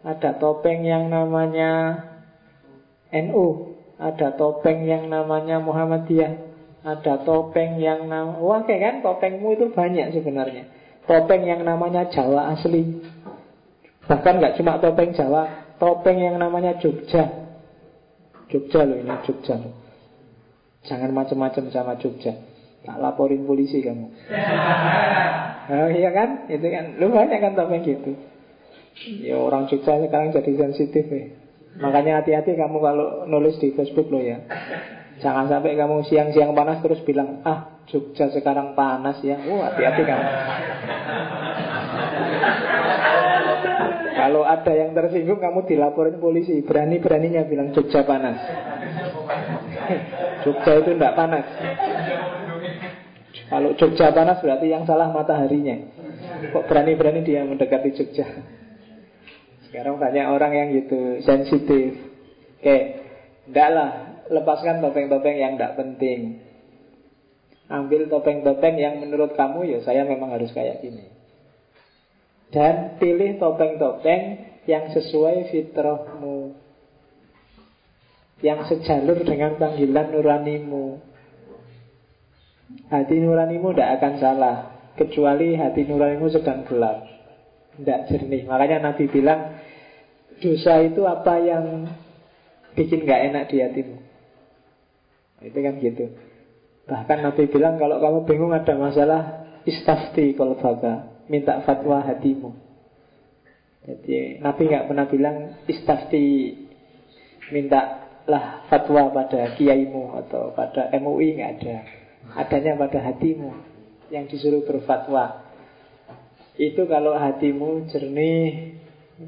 Ada 0.02 0.42
topeng 0.42 0.82
yang 0.82 1.14
namanya 1.14 2.02
NU 3.14 3.78
Ada 4.02 4.34
topeng 4.34 4.90
yang 4.90 5.14
namanya 5.14 5.62
Muhammadiyah 5.62 6.34
Ada 6.82 7.22
topeng 7.22 7.78
yang 7.78 8.10
namanya 8.10 8.42
Wah 8.42 8.66
kayak 8.66 8.82
kan 8.82 8.96
topengmu 9.06 9.54
itu 9.54 9.70
banyak 9.70 10.18
sebenarnya. 10.18 10.66
Topeng 11.06 11.46
yang 11.46 11.62
namanya 11.62 12.10
Jawa 12.10 12.58
asli. 12.58 12.98
Bahkan 14.10 14.34
nggak 14.42 14.58
cuma 14.58 14.82
topeng 14.82 15.14
Jawa 15.14 15.78
Topeng 15.78 16.18
yang 16.18 16.42
namanya 16.42 16.82
Jogja. 16.82 17.54
Jogja 18.50 18.86
loh 18.86 18.98
ini 18.98 19.14
Jogja 19.26 19.58
Jangan 20.86 21.14
macam-macam 21.14 21.70
sama 21.70 21.94
Jogja. 22.02 22.34
Tak 22.82 22.98
laporin 22.98 23.46
polisi 23.46 23.86
kamu. 23.86 24.10
Oh, 25.72 25.88
Iya 25.88 26.10
kan? 26.12 26.52
Itu 26.52 26.68
kan 26.68 27.00
Lu 27.00 27.14
banyak 27.14 27.38
kan 27.38 27.54
topeng 27.54 27.86
gitu 27.86 28.31
Ya 29.02 29.40
orang 29.40 29.72
Jogja 29.72 29.98
sekarang 29.98 30.36
jadi 30.36 30.52
sensitif 30.58 31.06
ya 31.10 31.42
Makanya 31.80 32.20
hati-hati 32.20 32.60
kamu 32.60 32.78
kalau 32.84 33.08
nulis 33.32 33.56
di 33.64 33.72
Facebook 33.72 34.12
lo 34.12 34.20
ya. 34.20 34.44
Jangan 35.24 35.48
sampai 35.48 35.80
kamu 35.80 36.04
siang-siang 36.04 36.52
panas 36.52 36.84
terus 36.84 37.00
bilang 37.08 37.40
Ah 37.48 37.80
Jogja 37.88 38.28
sekarang 38.28 38.76
panas 38.76 39.24
ya. 39.24 39.40
Oh 39.48 39.64
hati-hati 39.64 40.02
kamu. 40.04 40.28
Kalau 44.12 44.44
ada 44.44 44.72
yang 44.76 44.92
tersinggung 44.92 45.40
kamu 45.40 45.64
dilaporin 45.66 46.20
polisi. 46.20 46.60
Berani-beraninya 46.60 47.48
bilang 47.48 47.72
Jogja 47.72 48.04
panas. 48.04 48.38
Jogja 50.44 50.72
itu 50.84 50.92
tidak 51.00 51.16
panas. 51.16 51.46
Kalau 53.48 53.70
Jogja 53.80 54.12
panas 54.12 54.44
berarti 54.44 54.68
yang 54.68 54.84
salah 54.84 55.08
mataharinya. 55.16 56.04
Kok 56.52 56.68
berani-berani 56.68 57.24
dia 57.24 57.48
mendekati 57.48 57.96
Jogja? 57.96 58.28
Sekarang 59.72 60.04
banyak 60.04 60.28
orang 60.28 60.52
yang 60.52 60.68
gitu 60.84 61.24
sensitif. 61.24 61.96
Oke, 62.60 62.78
ndaklah 63.48 64.20
lepaskan 64.28 64.84
topeng-topeng 64.84 65.40
yang 65.40 65.56
tidak 65.56 65.80
penting. 65.80 66.44
Ambil 67.72 68.12
topeng-topeng 68.12 68.76
yang 68.76 69.00
menurut 69.00 69.32
kamu 69.40 69.72
ya 69.72 69.80
saya 69.88 70.04
memang 70.04 70.36
harus 70.36 70.52
kayak 70.52 70.84
gini. 70.84 71.08
Dan 72.52 73.00
pilih 73.00 73.40
topeng-topeng 73.40 74.44
yang 74.68 74.92
sesuai 74.92 75.56
fitrahmu. 75.56 76.52
Yang 78.44 78.76
sejalur 78.76 79.24
dengan 79.24 79.56
panggilan 79.56 80.12
nuranimu. 80.12 81.00
Hati 82.92 83.16
nuranimu 83.24 83.72
tidak 83.72 84.04
akan 84.04 84.14
salah. 84.20 84.58
Kecuali 85.00 85.56
hati 85.56 85.88
nuranimu 85.88 86.28
sedang 86.28 86.68
gelap. 86.68 87.11
Tidak 87.82 88.00
jernih. 88.14 88.46
Makanya 88.46 88.94
Nabi 88.94 89.10
bilang, 89.10 89.58
dosa 90.38 90.86
itu 90.86 91.02
apa 91.10 91.42
yang 91.42 91.90
bikin 92.78 93.04
gak 93.10 93.22
enak 93.34 93.44
di 93.50 93.58
hatimu. 93.62 93.98
Itu 95.42 95.58
kan 95.58 95.74
gitu. 95.82 96.06
Bahkan 96.86 97.18
Nabi 97.26 97.50
bilang 97.50 97.82
kalau 97.82 97.98
kamu 97.98 98.20
bingung 98.30 98.54
ada 98.54 98.78
masalah 98.78 99.22
istafti 99.66 100.34
kalau 100.38 100.58
minta 101.30 101.62
fatwa 101.66 102.02
hatimu. 102.06 102.52
Jadi 103.82 104.38
Nabi 104.38 104.62
nggak 104.70 104.86
pernah 104.92 105.06
bilang 105.10 105.38
istafti 105.66 106.54
minta 107.50 108.12
lah 108.30 108.70
fatwa 108.70 109.10
pada 109.10 109.58
kiaimu 109.58 110.14
atau 110.26 110.54
pada 110.54 110.94
MUI 111.02 111.42
nggak 111.42 111.52
ada. 111.58 111.78
Adanya 112.38 112.78
pada 112.78 113.02
hatimu 113.02 113.50
yang 114.14 114.30
disuruh 114.30 114.62
berfatwa. 114.62 115.51
Itu 116.62 116.86
kalau 116.86 117.18
hatimu 117.18 117.90
jernih, 117.90 118.78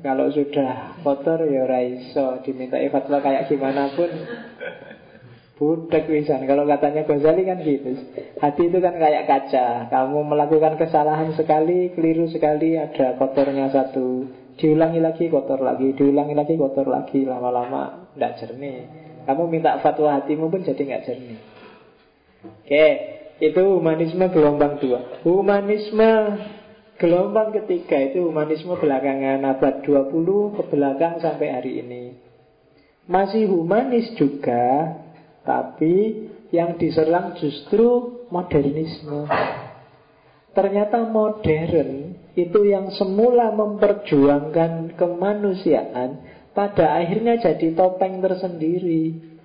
kalau 0.05 0.29
sudah 0.29 1.01
kotor 1.01 1.49
ya 1.49 1.65
raiso 1.65 2.45
diminta 2.45 2.77
fatwa 2.93 3.25
kayak 3.25 3.49
gimana 3.49 3.89
pun. 3.97 4.09
Budak 5.53 6.09
wisan 6.09 6.49
Kalau 6.49 6.65
katanya 6.65 7.05
Ghazali 7.05 7.45
kan 7.45 7.61
gitu. 7.61 7.93
Hati 8.41 8.67
itu 8.67 8.77
kan 8.81 8.97
kayak 8.97 9.29
kaca. 9.29 9.87
Kamu 9.87 10.25
melakukan 10.25 10.81
kesalahan 10.81 11.37
sekali 11.37 11.93
Keliru 11.93 12.25
sekali 12.25 12.73
Ada 12.73 13.21
kotornya 13.21 13.69
satu. 13.69 14.27
Diulangi 14.57 14.97
lagi 14.97 15.29
kotor 15.29 15.61
lagi. 15.61 15.93
Diulangi 15.93 16.33
lagi 16.33 16.57
kotor 16.57 16.89
lagi. 16.89 17.21
Lama-lama 17.23 18.09
tidak 18.17 18.41
jernih. 18.41 18.77
Kamu 19.29 19.45
minta 19.45 19.77
fatwa 19.79 20.19
hatimu 20.19 20.49
pun 20.49 20.65
jadi 20.65 20.81
nggak 20.83 21.03
jernih. 21.05 21.39
Oke 22.43 22.85
Itu 23.39 23.77
humanisme 23.77 24.25
gelombang 24.33 24.81
dua. 24.81 25.21
Humanisme 25.21 26.11
Gelombang 27.03 27.51
ketiga 27.51 27.99
itu 27.99 28.31
humanisme 28.31 28.79
belakangan 28.79 29.43
abad 29.43 29.83
20 29.83 30.55
ke 30.55 30.61
belakang 30.71 31.19
sampai 31.19 31.51
hari 31.51 31.83
ini. 31.83 32.15
Masih 33.11 33.51
humanis 33.51 34.15
juga 34.15 34.95
Tapi 35.43 36.23
yang 36.55 36.79
diserang 36.79 37.35
justru 37.35 38.23
modernisme. 38.31 39.27
Ternyata 40.55 41.03
modern 41.11 42.15
itu 42.39 42.59
yang 42.63 42.87
semula 42.95 43.51
memperjuangkan 43.51 44.95
kemanusiaan 44.95 46.23
Pada 46.55 47.03
akhirnya 47.03 47.35
jadi 47.35 47.75
topeng 47.75 48.23
tersendiri. 48.23 49.35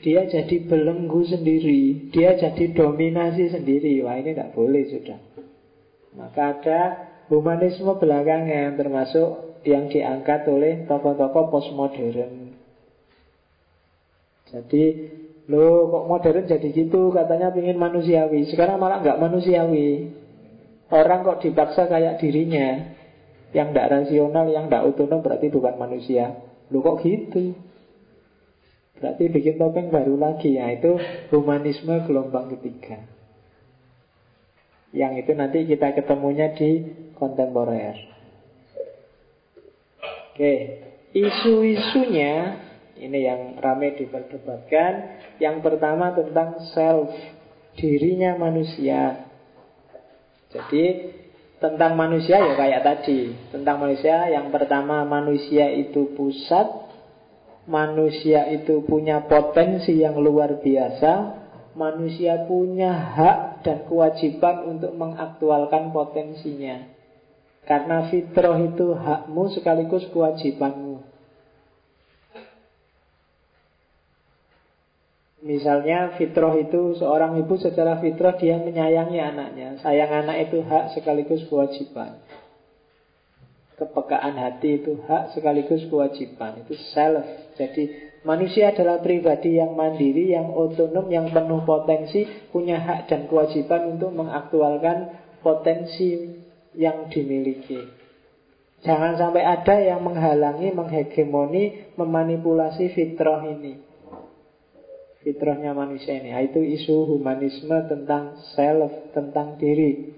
Dia 0.00 0.24
jadi 0.24 0.56
belenggu 0.64 1.20
sendiri 1.20 2.08
Dia 2.16 2.32
jadi 2.40 2.72
dominasi 2.72 3.52
sendiri. 3.52 4.00
Wah 4.00 4.16
ini 4.16 4.32
tidak 4.32 4.56
boleh 4.56 4.88
sudah 4.88 5.27
maka 6.16 6.56
ada 6.56 6.80
humanisme 7.28 7.92
belakangan 8.00 8.78
termasuk 8.80 9.60
yang 9.68 9.92
diangkat 9.92 10.48
oleh 10.48 10.88
tokoh-tokoh 10.88 11.52
postmodern. 11.52 12.56
Jadi 14.48 14.84
lo 15.48 15.92
kok 15.92 16.04
modern 16.08 16.44
jadi 16.48 16.68
gitu? 16.72 17.12
Katanya 17.12 17.52
ingin 17.52 17.76
manusiawi. 17.76 18.48
Sekarang 18.48 18.80
malah 18.80 19.04
nggak 19.04 19.20
manusiawi. 19.20 20.08
Orang 20.88 21.20
kok 21.20 21.44
dipaksa 21.44 21.84
kayak 21.84 22.16
dirinya? 22.22 22.96
Yang 23.52 23.68
tidak 23.72 23.88
rasional, 23.92 24.46
yang 24.48 24.68
tidak 24.68 24.92
otonom 24.92 25.20
berarti 25.24 25.48
bukan 25.52 25.76
manusia. 25.76 26.36
Lo 26.72 26.80
kok 26.80 27.04
gitu? 27.04 27.56
Berarti 28.96 29.24
bikin 29.28 29.60
topeng 29.60 29.92
baru 29.92 30.16
lagi. 30.16 30.56
Ya 30.56 30.72
itu 30.72 30.96
humanisme 31.32 32.08
gelombang 32.08 32.56
ketiga 32.56 33.17
yang 34.92 35.20
itu 35.20 35.36
nanti 35.36 35.68
kita 35.68 35.92
ketemunya 35.92 36.56
di 36.56 36.84
kontemporer. 37.18 37.96
Oke, 40.32 40.54
isu-isunya 41.12 42.62
ini 42.98 43.18
yang 43.26 43.58
ramai 43.58 43.94
diperdebatkan. 43.94 44.92
Yang 45.38 45.56
pertama 45.62 46.14
tentang 46.14 46.62
self, 46.74 47.10
dirinya 47.78 48.34
manusia. 48.34 49.28
Jadi 50.50 51.14
tentang 51.58 51.94
manusia 51.94 52.38
ya 52.42 52.54
kayak 52.54 52.82
tadi. 52.82 53.34
Tentang 53.50 53.82
manusia 53.82 54.30
yang 54.30 54.50
pertama 54.50 55.06
manusia 55.06 55.70
itu 55.74 56.14
pusat, 56.14 56.66
manusia 57.66 58.50
itu 58.50 58.82
punya 58.86 59.26
potensi 59.26 60.02
yang 60.02 60.18
luar 60.18 60.58
biasa, 60.58 61.12
manusia 61.78 62.42
punya 62.50 62.90
hak 62.90 63.62
dan 63.62 63.86
kewajiban 63.86 64.66
untuk 64.66 64.90
mengaktualkan 64.98 65.94
potensinya. 65.94 66.90
Karena 67.62 68.10
fitrah 68.10 68.58
itu 68.58 68.98
hakmu 68.98 69.54
sekaligus 69.54 70.02
kewajibanmu. 70.10 71.04
Misalnya 75.38 76.18
fitrah 76.18 76.50
itu 76.58 76.98
seorang 76.98 77.38
ibu 77.38 77.54
secara 77.54 78.02
fitrah 78.02 78.34
dia 78.34 78.58
menyayangi 78.58 79.22
anaknya. 79.22 79.78
Sayang 79.78 80.26
anak 80.26 80.50
itu 80.50 80.66
hak 80.66 80.98
sekaligus 80.98 81.46
kewajiban. 81.46 82.18
Kepekaan 83.78 84.34
hati 84.34 84.82
itu 84.82 84.98
hak 85.06 85.38
sekaligus 85.38 85.86
kewajiban. 85.86 86.66
Itu 86.66 86.74
self. 86.90 87.54
Jadi 87.54 88.07
Manusia 88.26 88.74
adalah 88.74 88.98
pribadi 88.98 89.62
yang 89.62 89.78
mandiri, 89.78 90.34
yang 90.34 90.50
otonom, 90.50 91.06
yang 91.06 91.30
penuh 91.30 91.62
potensi, 91.62 92.26
punya 92.50 92.82
hak 92.82 93.06
dan 93.06 93.30
kewajiban 93.30 93.94
untuk 93.94 94.10
mengaktualkan 94.10 95.14
potensi 95.38 96.34
yang 96.74 97.06
dimiliki. 97.14 97.78
Jangan 98.82 99.18
sampai 99.18 99.42
ada 99.46 99.76
yang 99.78 100.02
menghalangi, 100.02 100.74
menghegemoni, 100.74 101.94
memanipulasi 101.94 102.90
fitrah 102.90 103.42
ini. 103.46 103.78
Fitrahnya 105.22 105.74
manusia 105.74 106.18
ini. 106.18 106.34
Itu 106.46 106.62
isu 106.62 107.06
humanisme 107.06 107.74
tentang 107.86 108.38
self, 108.54 109.14
tentang 109.14 109.58
diri. 109.58 110.14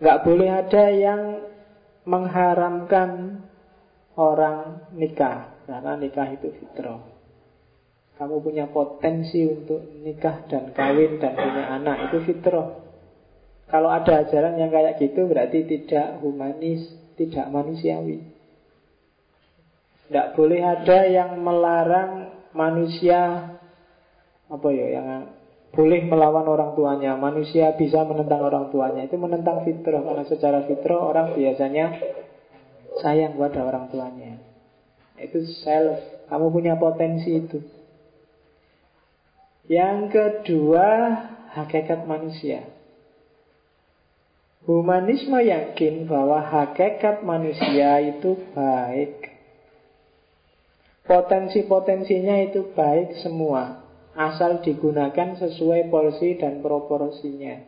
Gak 0.00 0.28
boleh 0.28 0.48
ada 0.48 0.84
yang 0.92 1.22
mengharamkan 2.04 3.40
orang 4.16 4.92
nikah 4.96 5.55
karena 5.66 5.98
nikah 5.98 6.30
itu 6.30 6.54
fitrah. 6.62 7.02
Kamu 8.16 8.40
punya 8.40 8.70
potensi 8.72 9.44
untuk 9.44 9.82
nikah 10.00 10.48
dan 10.48 10.72
kawin 10.72 11.20
dan 11.20 11.36
punya 11.36 11.68
anak 11.68 12.08
Itu 12.08 12.24
fitrah. 12.24 12.80
Kalau 13.66 13.90
ada 13.92 14.24
ajaran 14.24 14.56
yang 14.56 14.72
kayak 14.72 14.96
gitu 15.02 15.26
berarti 15.28 15.66
tidak 15.68 16.22
humanis 16.24 16.86
Tidak 17.18 17.52
manusiawi. 17.52 18.24
Tidak 20.06 20.26
boleh 20.38 20.60
ada 20.64 20.98
yang 21.04 21.42
melarang 21.44 22.30
manusia 22.56 23.52
Apa 24.48 24.68
ya 24.72 24.96
yang 24.96 25.06
boleh 25.76 26.08
melawan 26.08 26.48
orang 26.48 26.72
tuanya. 26.72 27.20
Manusia 27.20 27.76
bisa 27.76 28.00
menentang 28.06 28.40
orang 28.40 28.72
tuanya. 28.72 29.04
Itu 29.04 29.20
menentang 29.20 29.60
fitrah. 29.66 30.00
Karena 30.00 30.24
secara 30.24 30.64
fitrah 30.64 31.04
orang 31.04 31.36
biasanya 31.36 32.00
sayang 33.04 33.36
pada 33.36 33.60
orang 33.60 33.92
tuanya 33.92 34.45
itu 35.20 35.44
self. 35.64 36.28
Kamu 36.28 36.50
punya 36.50 36.74
potensi 36.76 37.38
itu. 37.38 37.58
Yang 39.66 39.98
kedua, 40.14 40.88
hakikat 41.54 42.06
manusia. 42.06 42.66
Humanisme 44.66 45.38
yakin 45.38 46.10
bahwa 46.10 46.42
hakikat 46.42 47.22
manusia 47.22 48.02
itu 48.02 48.34
baik. 48.50 49.30
Potensi-potensinya 51.06 52.42
itu 52.50 52.74
baik 52.74 53.22
semua. 53.22 53.86
Asal 54.16 54.64
digunakan 54.66 55.38
sesuai 55.38 55.86
porsi 55.86 56.34
dan 56.34 56.64
proporsinya. 56.66 57.62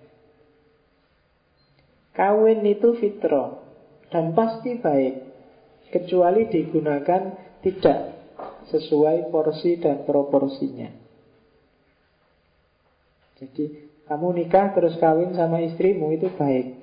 Kawin 2.18 2.66
itu 2.66 2.98
fitrah 2.98 3.62
dan 4.10 4.34
pasti 4.34 4.74
baik 4.74 5.27
kecuali 5.88 6.48
digunakan 6.48 7.22
tidak 7.64 7.98
sesuai 8.68 9.32
porsi 9.32 9.80
dan 9.80 10.04
proporsinya. 10.04 10.88
Jadi 13.38 13.64
kamu 14.08 14.28
nikah 14.34 14.74
terus 14.74 14.98
kawin 14.98 15.32
sama 15.36 15.62
istrimu 15.62 16.10
itu 16.12 16.28
baik. 16.32 16.74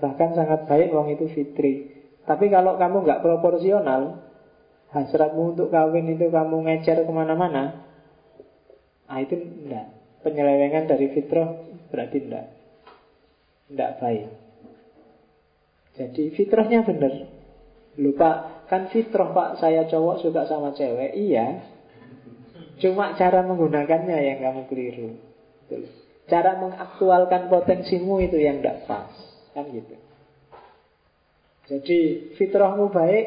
Bahkan 0.00 0.30
sangat 0.32 0.60
baik 0.64 0.92
wong 0.94 1.12
itu 1.12 1.28
fitri. 1.32 1.92
Tapi 2.24 2.48
kalau 2.48 2.78
kamu 2.78 3.04
nggak 3.04 3.22
proporsional, 3.24 4.22
hasratmu 4.92 5.56
untuk 5.56 5.68
kawin 5.72 6.14
itu 6.14 6.30
kamu 6.30 6.56
ngecer 6.68 7.04
ke 7.04 7.12
mana-mana, 7.12 7.84
nah 9.08 9.18
itu 9.18 9.34
enggak. 9.36 9.98
Penyelewengan 10.20 10.84
dari 10.84 11.16
fitrah 11.16 11.48
berarti 11.88 12.18
enggak. 12.20 12.46
Enggak 13.72 13.92
baik. 13.98 14.24
Jadi 15.96 16.22
fitrahnya 16.32 16.84
benar. 16.84 17.39
Lupa, 17.98 18.62
kan 18.70 18.86
fitrah 18.94 19.34
pak 19.34 19.58
saya 19.58 19.86
cowok 19.90 20.22
suka 20.22 20.46
sama 20.46 20.70
cewek. 20.76 21.16
Iya. 21.18 21.66
Cuma 22.78 23.18
cara 23.18 23.42
menggunakannya 23.42 24.18
yang 24.18 24.38
kamu 24.40 24.62
keliru. 24.70 25.18
Cara 26.30 26.54
mengaktualkan 26.62 27.50
potensimu 27.50 28.22
itu 28.22 28.38
yang 28.38 28.62
tidak 28.62 28.86
pas. 28.86 29.10
Kan 29.52 29.66
gitu. 29.74 29.94
Jadi 31.70 31.98
fitrahmu 32.34 32.90
baik, 32.90 33.26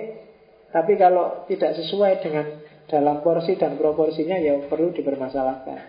tapi 0.71 0.99
kalau 0.99 1.47
tidak 1.47 1.79
sesuai 1.79 2.19
dengan 2.19 2.45
dalam 2.91 3.23
porsi 3.23 3.55
dan 3.55 3.79
proporsinya 3.79 4.35
ya 4.35 4.59
perlu 4.67 4.91
dipermasalahkan. 4.91 5.79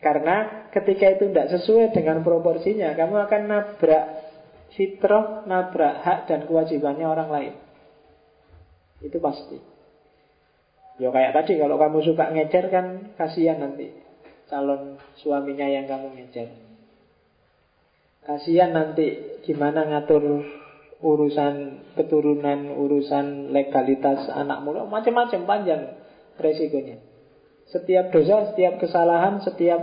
Karena 0.00 0.68
ketika 0.72 1.12
itu 1.12 1.28
tidak 1.28 1.52
sesuai 1.60 1.92
dengan 1.92 2.24
proporsinya, 2.24 2.96
kamu 2.96 3.16
akan 3.28 3.42
nabrak 3.48 4.04
fitrah, 4.74 5.46
nabrak 5.46 6.02
hak 6.02 6.18
dan 6.30 6.46
kewajibannya 6.46 7.06
orang 7.06 7.28
lain. 7.30 7.54
Itu 9.00 9.18
pasti. 9.18 9.58
Ya 11.00 11.08
kayak 11.08 11.32
tadi 11.32 11.56
kalau 11.56 11.80
kamu 11.80 12.04
suka 12.04 12.28
ngecer 12.28 12.68
kan 12.68 13.16
kasihan 13.16 13.56
nanti 13.56 13.88
calon 14.52 15.00
suaminya 15.16 15.64
yang 15.64 15.88
kamu 15.88 16.12
ngecer. 16.12 16.52
Kasihan 18.20 18.76
nanti 18.76 19.40
gimana 19.48 19.88
ngatur 19.88 20.44
urusan 21.00 21.54
keturunan, 21.96 22.76
urusan 22.76 23.56
legalitas 23.56 24.28
anak 24.28 24.60
muda, 24.60 24.84
macam-macam 24.84 25.40
panjang 25.48 25.82
resikonya. 26.36 27.00
Setiap 27.72 28.12
dosa, 28.12 28.52
setiap 28.52 28.76
kesalahan, 28.76 29.40
setiap 29.40 29.80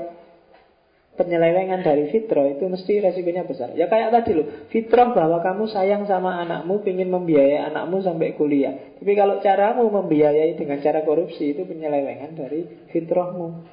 penyelewengan 1.18 1.82
dari 1.82 2.14
fitrah 2.14 2.46
itu 2.46 2.70
mesti 2.70 3.02
resikonya 3.02 3.44
besar. 3.44 3.74
Ya 3.74 3.90
kayak 3.90 4.14
tadi 4.14 4.38
loh, 4.38 4.70
fitrah 4.70 5.10
bahwa 5.12 5.42
kamu 5.42 5.66
sayang 5.66 6.06
sama 6.06 6.38
anakmu, 6.46 6.86
ingin 6.86 7.10
membiayai 7.10 7.74
anakmu 7.74 8.06
sampai 8.06 8.38
kuliah. 8.38 8.96
Tapi 9.02 9.18
kalau 9.18 9.42
caramu 9.42 9.90
membiayai 9.90 10.54
dengan 10.54 10.78
cara 10.80 11.02
korupsi 11.02 11.58
itu 11.58 11.66
penyelewengan 11.66 12.38
dari 12.38 12.88
fitrahmu. 12.94 13.66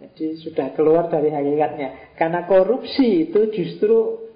Jadi 0.00 0.42
sudah 0.42 0.74
keluar 0.74 1.06
dari 1.06 1.30
hakikatnya. 1.30 2.18
Karena 2.18 2.44
korupsi 2.50 3.30
itu 3.30 3.54
justru 3.54 4.26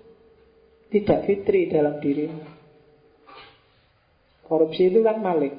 tidak 0.95 1.27
fitri 1.27 1.67
dalam 1.67 1.99
dirimu. 1.99 2.41
Korupsi 4.47 4.93
itu 4.93 5.03
kan 5.03 5.19
maling. 5.19 5.57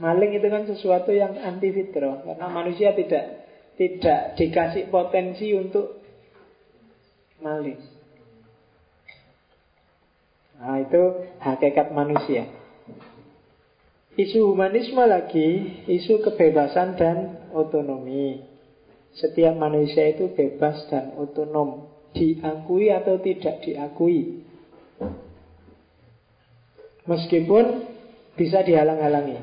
Maling 0.00 0.32
itu 0.38 0.46
kan 0.48 0.64
sesuatu 0.64 1.12
yang 1.12 1.36
anti 1.40 1.72
fitrah 1.72 2.22
karena 2.24 2.46
manusia 2.52 2.94
tidak 2.94 3.45
tidak 3.76 4.40
dikasih 4.40 4.88
potensi 4.88 5.52
untuk 5.52 6.00
maling. 7.44 7.80
Nah, 10.56 10.80
itu 10.80 11.02
hakikat 11.36 11.92
manusia. 11.92 12.48
Isu 14.16 14.48
humanisme 14.48 15.04
lagi, 15.04 15.76
isu 15.84 16.24
kebebasan 16.24 16.96
dan 16.96 17.16
otonomi. 17.52 18.40
Setiap 19.12 19.52
manusia 19.52 20.08
itu 20.08 20.32
bebas 20.32 20.88
dan 20.88 21.12
otonom 21.20 21.92
diakui 22.16 22.88
atau 22.88 23.20
tidak 23.20 23.60
diakui. 23.60 24.40
Meskipun 27.04 27.64
bisa 28.40 28.64
dihalang-halangi. 28.64 29.36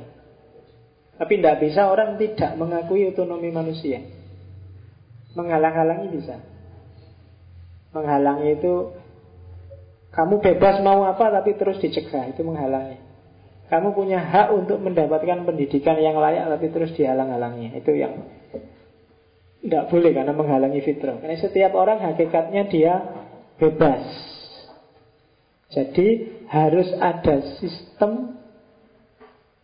Tapi 1.22 1.34
tidak 1.38 1.61
bisa 1.61 1.85
orang 1.85 2.18
tidak 2.18 2.57
mengakui 2.57 3.05
otonomi 3.05 3.53
manusia. 3.53 4.01
Menghalang-halangi 5.34 6.07
bisa. 6.14 6.38
Menghalangi 7.93 8.57
itu 8.57 8.73
kamu 10.14 10.45
bebas 10.45 10.81
mau 10.85 11.10
apa 11.10 11.34
tapi 11.34 11.57
terus 11.57 11.81
dicegah, 11.81 12.30
itu 12.30 12.45
menghalangi. 12.45 13.01
Kamu 13.69 13.97
punya 13.97 14.22
hak 14.22 14.53
untuk 14.53 14.77
mendapatkan 14.77 15.49
pendidikan 15.49 15.97
yang 15.97 16.14
layak 16.22 16.45
tapi 16.45 16.69
terus 16.69 16.93
dihalang-halangi. 16.93 17.73
Itu 17.73 17.97
yang 17.97 18.30
tidak 19.65 19.89
boleh 19.89 20.11
karena 20.14 20.34
menghalangi 20.35 20.81
fitrah. 20.85 21.18
Karena 21.18 21.39
setiap 21.41 21.73
orang 21.73 21.97
hakikatnya 22.03 22.69
dia 22.69 22.93
bebas. 23.57 24.05
Jadi 25.73 26.38
harus 26.45 26.85
ada 27.01 27.57
sistem 27.57 28.43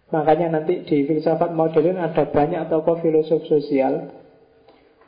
Makanya 0.09 0.57
nanti 0.57 0.81
di 0.89 1.05
filsafat 1.05 1.53
modern 1.53 2.01
ada 2.01 2.25
banyak 2.25 2.65
tokoh 2.65 2.97
filosof 2.97 3.45
sosial 3.45 4.18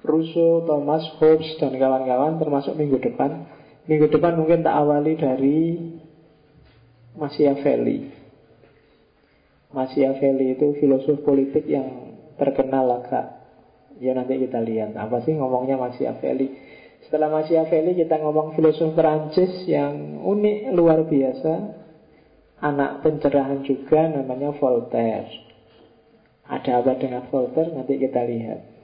Rousseau, 0.02 0.66
Thomas 0.66 1.06
Hobbes, 1.22 1.58
dan 1.62 1.78
kawan-kawan 1.78 2.42
termasuk 2.42 2.74
minggu 2.78 2.98
depan 3.02 3.46
Minggu 3.90 4.14
depan 4.14 4.38
mungkin 4.38 4.62
tak 4.62 4.78
awali 4.78 5.18
dari 5.18 5.78
Machiavelli 7.18 8.10
Machiavelli 9.72 10.58
itu 10.58 10.78
filosof 10.78 11.24
politik 11.26 11.66
yang 11.66 12.18
terkenal 12.36 13.02
agak 13.02 13.42
Ya 14.02 14.18
nanti 14.18 14.34
kita 14.42 14.58
lihat 14.66 14.98
apa 14.98 15.22
sih 15.22 15.38
ngomongnya 15.38 15.78
Machiavelli. 15.78 16.50
Setelah 17.06 17.30
Machiavelli 17.30 17.94
kita 17.94 18.18
ngomong 18.18 18.58
filosof 18.58 18.98
Perancis 18.98 19.70
yang 19.70 20.26
unik 20.26 20.74
luar 20.74 21.06
biasa. 21.06 21.54
Anak 22.66 23.06
pencerahan 23.06 23.62
juga 23.62 24.10
namanya 24.10 24.58
Voltaire. 24.58 25.30
Ada 26.50 26.82
apa 26.82 26.98
dengan 26.98 27.30
Voltaire 27.30 27.78
nanti 27.78 28.02
kita 28.02 28.26
lihat. 28.26 28.81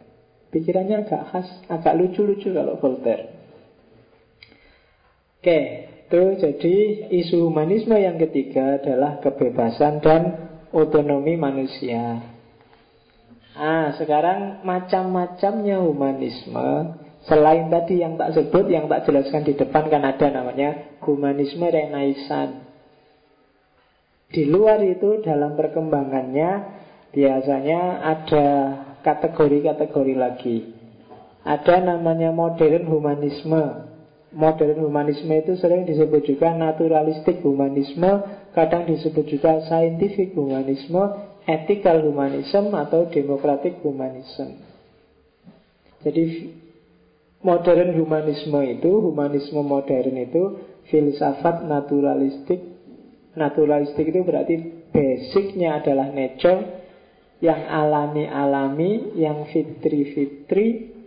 Pikirannya 0.54 1.04
agak 1.04 1.24
khas, 1.32 1.48
agak 1.68 1.94
lucu-lucu 2.00 2.56
kalau 2.56 2.80
Voltaire. 2.80 3.36
Oke, 5.38 5.60
itu 6.08 6.22
jadi 6.40 6.76
isu 7.14 7.52
humanisme 7.52 7.96
yang 8.00 8.16
ketiga 8.16 8.80
adalah 8.80 9.20
kebebasan 9.20 10.00
dan 10.00 10.22
otonomi 10.72 11.36
manusia. 11.36 12.24
Ah, 13.58 13.92
sekarang 13.98 14.64
macam-macamnya 14.64 15.82
humanisme 15.82 16.96
Selain 17.28 17.68
tadi 17.68 18.00
yang 18.00 18.16
tak 18.16 18.40
sebut, 18.40 18.72
yang 18.72 18.88
tak 18.88 19.04
jelaskan 19.04 19.44
di 19.44 19.52
depan 19.52 19.92
kan 19.92 20.00
ada 20.00 20.32
namanya 20.32 20.96
humanisme 21.04 21.68
renaissance. 21.68 22.64
Di 24.32 24.48
luar 24.48 24.80
itu 24.80 25.20
dalam 25.20 25.60
perkembangannya 25.60 26.52
biasanya 27.12 27.82
ada 28.00 28.48
kategori-kategori 29.08 30.16
lagi. 30.20 30.58
Ada 31.48 31.80
namanya 31.80 32.36
modern 32.36 32.92
humanisme. 32.92 33.88
Modern 34.36 34.84
humanisme 34.84 35.32
itu 35.32 35.56
sering 35.56 35.88
disebut 35.88 36.28
juga 36.28 36.52
naturalistik 36.52 37.40
humanisme, 37.40 38.28
kadang 38.52 38.84
disebut 38.84 39.24
juga 39.32 39.64
scientific 39.64 40.36
humanisme, 40.36 41.00
ethical 41.48 42.04
humanism 42.04 42.76
atau 42.76 43.08
democratic 43.08 43.80
humanism. 43.80 44.60
Jadi 46.04 46.52
modern 47.40 47.96
humanisme 47.96 48.60
itu, 48.68 48.92
humanisme 49.00 49.64
modern 49.64 50.16
itu 50.20 50.44
filsafat 50.92 51.64
naturalistik. 51.64 52.60
Naturalistik 53.40 54.12
itu 54.12 54.28
berarti 54.28 54.56
basicnya 54.92 55.80
adalah 55.80 56.12
nature 56.12 56.87
yang 57.44 57.62
alami-alami, 57.70 59.14
yang 59.18 59.46
fitri-fitri, 59.54 60.98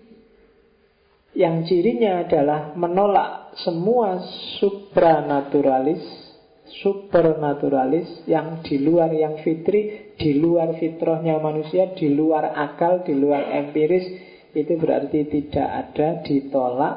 yang 1.35 1.63
cirinya 1.67 2.27
adalah 2.27 2.75
menolak 2.75 3.55
semua 3.63 4.23
supranaturalis 4.59 6.31
supernaturalis 6.71 8.25
yang 8.31 8.63
di 8.63 8.79
luar 8.79 9.11
yang 9.11 9.43
fitri, 9.43 10.15
di 10.15 10.39
luar 10.39 10.79
fitrahnya 10.79 11.43
manusia, 11.43 11.91
di 11.99 12.15
luar 12.15 12.55
akal, 12.55 13.03
di 13.03 13.19
luar 13.19 13.51
empiris, 13.51 14.07
itu 14.55 14.79
berarti 14.79 15.27
tidak 15.27 15.69
ada, 15.69 16.23
ditolak, 16.23 16.95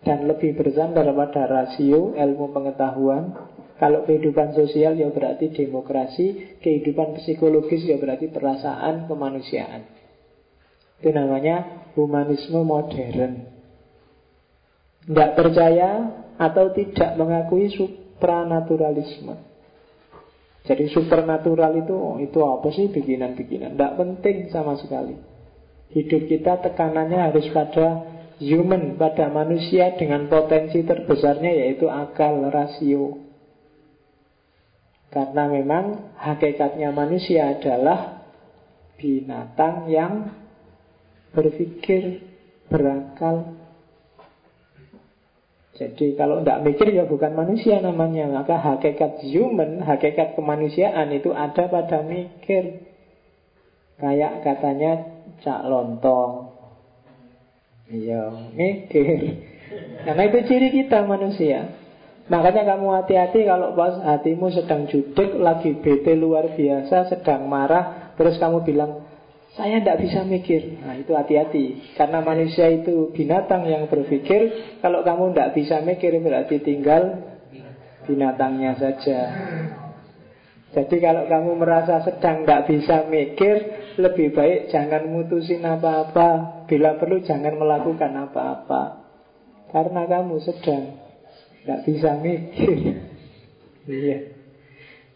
dan 0.00 0.24
lebih 0.24 0.56
bersandar 0.56 1.04
pada 1.12 1.44
rasio 1.44 2.16
ilmu 2.16 2.56
pengetahuan. 2.56 3.24
Kalau 3.80 4.04
kehidupan 4.04 4.52
sosial 4.52 4.92
ya 5.00 5.08
berarti 5.08 5.56
demokrasi, 5.56 6.60
kehidupan 6.60 7.16
psikologis 7.16 7.88
ya 7.88 7.96
berarti 7.96 8.28
perasaan 8.28 9.08
kemanusiaan. 9.08 9.88
Itu 11.00 11.16
namanya 11.16 11.88
humanisme 11.96 12.60
modern. 12.60 13.48
Tidak 15.08 15.30
percaya 15.32 16.12
atau 16.36 16.76
tidak 16.76 17.16
mengakui 17.16 17.72
pranaturalisme. 18.20 19.48
Jadi 20.68 20.92
supernatural 20.92 21.72
itu 21.80 21.96
oh, 21.96 22.20
itu 22.20 22.36
apa 22.44 22.68
sih 22.76 22.92
bikinan-bikinan? 22.92 23.80
Tidak 23.80 23.96
penting 23.96 24.52
sama 24.52 24.76
sekali. 24.76 25.16
Hidup 25.96 26.28
kita 26.28 26.60
tekanannya 26.60 27.32
harus 27.32 27.48
pada 27.48 28.04
human, 28.44 29.00
pada 29.00 29.32
manusia 29.32 29.96
dengan 29.96 30.28
potensi 30.28 30.84
terbesarnya 30.84 31.48
yaitu 31.64 31.88
akal 31.88 32.44
rasio. 32.52 33.29
Karena 35.10 35.50
memang 35.50 36.14
hakikatnya 36.14 36.94
manusia 36.94 37.58
adalah 37.58 38.22
binatang 38.94 39.90
yang 39.90 40.30
berpikir, 41.34 42.22
berakal. 42.70 43.58
Jadi 45.74 46.14
kalau 46.14 46.44
tidak 46.44 46.62
mikir 46.62 46.94
ya 46.94 47.10
bukan 47.10 47.34
manusia 47.34 47.82
namanya. 47.82 48.30
Maka 48.30 48.54
hakikat 48.60 49.26
human, 49.26 49.82
hakikat 49.82 50.38
kemanusiaan 50.38 51.10
itu 51.10 51.34
ada 51.34 51.66
pada 51.66 52.06
mikir. 52.06 52.86
Kayak 53.98 54.46
katanya 54.46 54.92
cak 55.42 55.66
lontong. 55.66 56.54
Iya, 57.90 58.52
mikir. 58.54 59.42
Karena 60.06 60.22
itu 60.30 60.38
ciri 60.46 60.70
kita 60.70 61.02
manusia 61.02 61.79
Makanya 62.30 62.62
kamu 62.62 62.86
hati-hati 62.94 63.42
kalau 63.42 63.74
pas 63.74 63.98
hatimu 63.98 64.54
sedang 64.54 64.86
judik, 64.86 65.34
lagi 65.42 65.74
bete 65.82 66.14
luar 66.14 66.54
biasa, 66.54 67.10
sedang 67.10 67.50
marah, 67.50 68.14
terus 68.14 68.38
kamu 68.38 68.62
bilang, 68.62 69.02
saya 69.58 69.82
tidak 69.82 69.98
bisa 69.98 70.22
mikir. 70.22 70.78
Nah 70.78 70.94
itu 70.94 71.10
hati-hati. 71.10 71.98
Karena 71.98 72.22
manusia 72.22 72.70
itu 72.70 73.10
binatang 73.10 73.66
yang 73.66 73.90
berpikir. 73.90 74.78
Kalau 74.78 75.02
kamu 75.02 75.34
tidak 75.34 75.58
bisa 75.58 75.82
mikir 75.82 76.22
berarti 76.22 76.62
tinggal 76.62 77.18
binatangnya 78.06 78.78
saja. 78.78 79.20
Jadi 80.70 80.96
kalau 81.02 81.26
kamu 81.26 81.50
merasa 81.58 81.98
sedang 82.06 82.46
tidak 82.46 82.70
bisa 82.70 83.10
mikir, 83.10 83.56
lebih 83.98 84.30
baik 84.30 84.70
jangan 84.70 85.10
mutusin 85.10 85.66
apa-apa. 85.66 86.62
Bila 86.70 86.94
perlu 86.94 87.18
jangan 87.26 87.58
melakukan 87.58 88.30
apa-apa. 88.30 89.02
Karena 89.74 90.06
kamu 90.06 90.38
sedang 90.46 91.09
tidak 91.70 91.86
bisa 91.86 92.10
mikir. 92.18 92.78
Iya. 93.86 94.18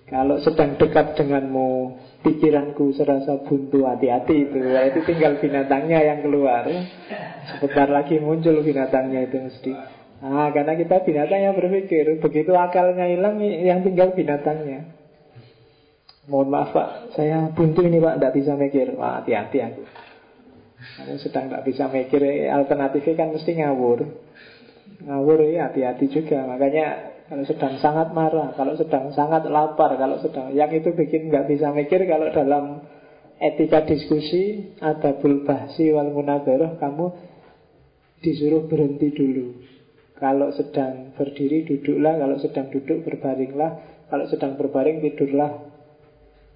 Kalau 0.06 0.38
sedang 0.38 0.78
dekat 0.78 1.18
denganmu 1.18 1.98
Pikiranku 2.22 2.94
serasa 2.94 3.42
buntu 3.42 3.84
hati-hati 3.90 4.48
itu. 4.48 4.56
Ya, 4.62 4.86
Itu 4.86 5.02
tinggal 5.02 5.42
binatangnya 5.42 5.98
yang 5.98 6.22
keluar. 6.22 6.62
Sebentar 7.50 7.90
lagi 7.90 8.22
muncul 8.22 8.62
binatangnya 8.62 9.26
itu 9.26 9.42
mesti. 9.42 9.72
Ah, 10.22 10.48
karena 10.54 10.78
kita 10.78 11.04
binatang 11.04 11.36
yang 11.36 11.52
berpikir 11.52 12.16
Begitu 12.16 12.56
akalnya 12.56 13.04
hilang 13.12 13.36
Yang 13.42 13.92
tinggal 13.92 14.16
binatangnya. 14.16 14.94
Mohon 16.30 16.48
maaf 16.48 16.70
pak. 16.72 16.88
Saya 17.18 17.50
buntu 17.52 17.82
ini 17.82 17.98
pak. 17.98 18.16
Tidak 18.16 18.32
bisa 18.32 18.52
mikir. 18.56 18.96
Hati-hati 18.96 19.58
aku. 19.60 19.82
Kamu 20.94 21.16
sedang 21.20 21.50
tidak 21.50 21.64
bisa 21.66 21.84
mikir 21.90 22.22
Alternatifnya 22.48 23.14
kan 23.18 23.28
mesti 23.36 23.52
ngawur 23.58 23.98
Ngawur 25.02 25.42
ya 25.50 25.68
hati-hati 25.68 26.06
juga 26.06 26.46
Makanya 26.46 27.14
kalau 27.24 27.44
sedang 27.48 27.80
sangat 27.80 28.12
marah, 28.12 28.52
kalau 28.52 28.76
sedang 28.76 29.08
sangat 29.16 29.48
lapar, 29.48 29.96
kalau 29.96 30.20
sedang 30.20 30.52
yang 30.52 30.68
itu 30.76 30.92
bikin 30.92 31.32
nggak 31.32 31.48
bisa 31.48 31.72
mikir 31.72 32.04
kalau 32.04 32.28
dalam 32.28 32.84
etika 33.40 33.80
diskusi 33.88 34.76
ada 34.78 35.16
bulbahsi 35.16 35.88
wal 35.88 36.12
munadharah 36.12 36.76
kamu 36.76 37.16
disuruh 38.20 38.68
berhenti 38.68 39.08
dulu. 39.16 39.56
Kalau 40.20 40.52
sedang 40.52 41.16
berdiri 41.16 41.64
duduklah, 41.64 42.20
kalau 42.20 42.36
sedang 42.38 42.68
duduk 42.70 43.02
berbaringlah, 43.08 43.70
kalau 44.12 44.24
sedang 44.28 44.60
berbaring 44.60 45.00
tidurlah. 45.02 45.74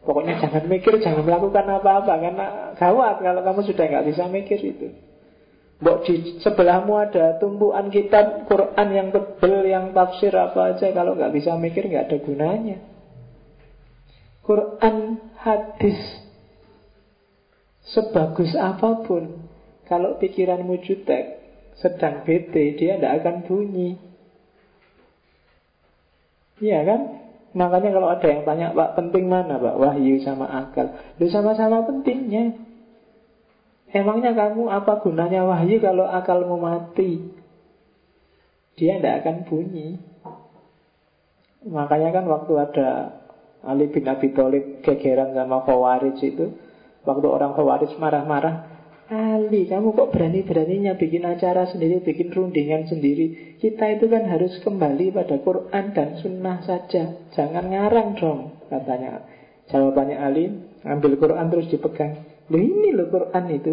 Pokoknya 0.04 0.38
jangan 0.40 0.68
mikir, 0.70 0.94
jangan 1.02 1.26
melakukan 1.26 1.64
apa-apa 1.64 2.12
karena 2.22 2.46
gawat 2.76 3.18
kalau 3.24 3.40
kamu 3.40 3.60
sudah 3.66 3.84
nggak 3.88 4.06
bisa 4.08 4.24
mikir 4.30 4.60
itu. 4.62 5.07
Mbok 5.78 5.98
di 6.10 6.14
sebelahmu 6.42 6.90
ada 6.98 7.38
tumpuan 7.38 7.86
kitab 7.94 8.50
Quran 8.50 8.88
yang 8.90 9.08
tebel, 9.14 9.62
yang 9.62 9.94
tafsir 9.94 10.34
apa 10.34 10.74
aja. 10.74 10.90
Kalau 10.90 11.14
nggak 11.14 11.30
bisa 11.30 11.54
mikir 11.54 11.86
nggak 11.86 12.10
ada 12.10 12.18
gunanya. 12.18 12.78
Quran 14.42 15.22
hadis. 15.38 16.00
Sebagus 17.86 18.58
apa 18.58 19.06
pun. 19.06 19.46
Kalau 19.86 20.20
pikiranmu 20.20 20.84
jutek 20.84 21.38
Sedang 21.78 22.26
bete 22.26 22.74
Dia 22.74 22.98
tidak 22.98 23.22
akan 23.22 23.36
bunyi. 23.46 23.94
Iya 26.58 26.82
kan? 26.82 27.00
Makanya 27.54 27.94
kalau 27.94 28.08
ada 28.10 28.26
yang 28.26 28.42
tanya 28.42 28.74
Pak 28.74 28.98
penting 28.98 29.30
mana 29.30 29.62
Pak? 29.62 29.78
Wahyu 29.78 30.18
sama 30.26 30.50
akal. 30.50 30.90
Lu 31.22 31.30
sama-sama 31.30 31.86
pentingnya 31.86 32.67
Emangnya 33.88 34.36
kamu 34.36 34.68
apa 34.68 35.00
gunanya 35.00 35.48
wahyu 35.48 35.80
kalau 35.80 36.04
akalmu 36.04 36.60
mati? 36.60 37.24
Dia 38.76 39.00
tidak 39.00 39.24
akan 39.24 39.36
bunyi. 39.48 39.98
Makanya 41.66 42.14
kan 42.14 42.24
waktu 42.30 42.52
ada 42.54 42.88
Ali 43.66 43.90
bin 43.90 44.06
Abi 44.06 44.30
Thalib 44.30 44.86
gegeran 44.86 45.34
sama 45.34 45.66
Khawarij 45.66 46.20
itu, 46.22 46.54
waktu 47.02 47.26
orang 47.26 47.58
Khawarij 47.58 47.98
marah-marah, 47.98 48.78
Ali, 49.08 49.64
kamu 49.64 49.96
kok 49.96 50.12
berani-beraninya 50.12 51.00
bikin 51.00 51.24
acara 51.24 51.64
sendiri, 51.64 52.04
bikin 52.04 52.28
rundingan 52.28 52.92
sendiri? 52.92 53.56
Kita 53.56 53.88
itu 53.88 54.04
kan 54.04 54.28
harus 54.28 54.60
kembali 54.60 55.16
pada 55.16 55.40
Quran 55.40 55.96
dan 55.96 56.20
Sunnah 56.20 56.60
saja. 56.60 57.16
Jangan 57.32 57.72
ngarang 57.72 58.20
dong, 58.20 58.68
katanya. 58.68 59.24
Jawabannya 59.72 60.16
Ali, 60.20 60.52
ambil 60.84 61.16
Quran 61.16 61.48
terus 61.48 61.72
dipegang. 61.72 62.20
Loh 62.48 62.60
ini 62.60 62.96
loh 62.96 63.08
Quran 63.12 63.44
itu. 63.52 63.72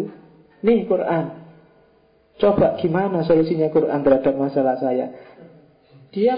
Nih 0.64 0.84
Quran. 0.84 1.24
Coba 2.36 2.76
gimana 2.76 3.24
solusinya 3.24 3.72
Quran 3.72 4.00
terhadap 4.04 4.34
masalah 4.36 4.76
saya? 4.76 5.12
Dia 6.12 6.36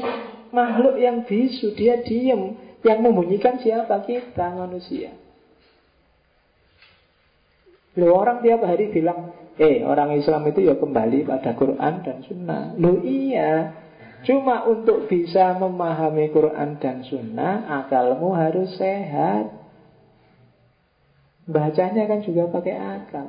makhluk 0.55 0.99
yang 0.99 1.27
bisu 1.27 1.75
Dia 1.75 2.03
diem. 2.03 2.55
Yang 2.87 2.99
membunyikan 3.03 3.59
siapa? 3.59 4.07
Kita 4.07 4.55
manusia. 4.55 5.11
Loh 7.99 8.15
orang 8.15 8.47
tiap 8.47 8.63
hari 8.63 8.95
bilang 8.95 9.35
Eh 9.59 9.83
orang 9.83 10.15
Islam 10.15 10.47
itu 10.55 10.71
ya 10.71 10.79
kembali 10.79 11.27
pada 11.27 11.51
Quran 11.59 11.95
dan 12.07 12.23
Sunnah. 12.23 12.79
Loh 12.79 13.03
iya. 13.03 13.75
Cuma 14.23 14.67
untuk 14.71 15.11
bisa 15.11 15.59
memahami 15.59 16.31
Quran 16.31 16.79
dan 16.79 17.03
Sunnah 17.03 17.67
Akalmu 17.67 18.39
harus 18.39 18.79
sehat 18.79 19.51
Bacanya 21.49 22.05
kan 22.05 22.21
juga 22.21 22.53
pakai 22.53 22.77
akal. 22.77 23.27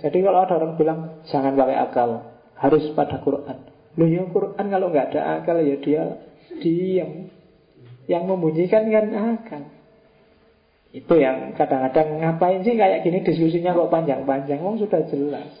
Jadi 0.00 0.18
kalau 0.24 0.40
ada 0.40 0.56
orang 0.56 0.80
bilang 0.80 1.00
jangan 1.28 1.52
pakai 1.52 1.76
akal, 1.76 2.08
harus 2.56 2.88
pada 2.96 3.20
Quran. 3.20 3.68
Loh 4.00 4.08
ya 4.08 4.24
Quran 4.24 4.64
kalau 4.72 4.88
nggak 4.88 5.12
ada 5.12 5.44
akal 5.44 5.60
ya 5.60 5.76
dia 5.76 6.02
diam. 6.64 7.28
Yang 8.08 8.22
membunyikan 8.24 8.88
kan 8.88 9.06
akal. 9.12 9.62
Itu 10.90 11.14
yang 11.20 11.54
kadang-kadang 11.54 12.18
ngapain 12.18 12.66
sih 12.66 12.74
kayak 12.74 13.06
gini 13.06 13.22
diskusinya 13.22 13.76
kok 13.76 13.92
panjang-panjang, 13.92 14.58
Wong 14.58 14.80
sudah 14.80 15.06
jelas. 15.06 15.52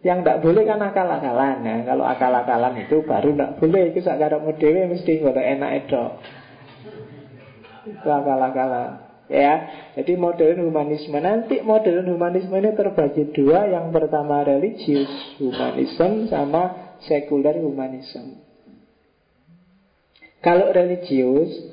Yang 0.00 0.18
tidak 0.24 0.40
boleh 0.40 0.62
kan 0.68 0.80
akal-akalan 0.84 1.64
ya. 1.64 1.76
Kalau 1.84 2.04
akal-akalan 2.06 2.74
itu 2.80 3.02
baru 3.04 3.34
tidak 3.34 3.50
boleh. 3.56 3.82
Itu 3.92 4.00
sekarang 4.04 4.44
model 4.44 4.74
mesti 4.92 5.12
nggak 5.20 5.48
enak 5.58 5.70
itu. 5.84 6.02
Itu 7.92 8.08
akal-akalan. 8.08 9.03
Ya, 9.24 9.52
jadi 9.96 10.20
modern 10.20 10.68
humanisme 10.68 11.16
nanti 11.16 11.64
modern 11.64 12.04
humanisme 12.04 12.52
ini 12.60 12.76
terbagi 12.76 13.32
dua. 13.32 13.72
Yang 13.72 13.96
pertama 13.96 14.44
religius 14.44 15.08
humanisme 15.40 16.28
sama 16.28 16.96
sekuler 17.08 17.56
humanisme. 17.56 18.44
Kalau 20.44 20.68
religius, 20.76 21.72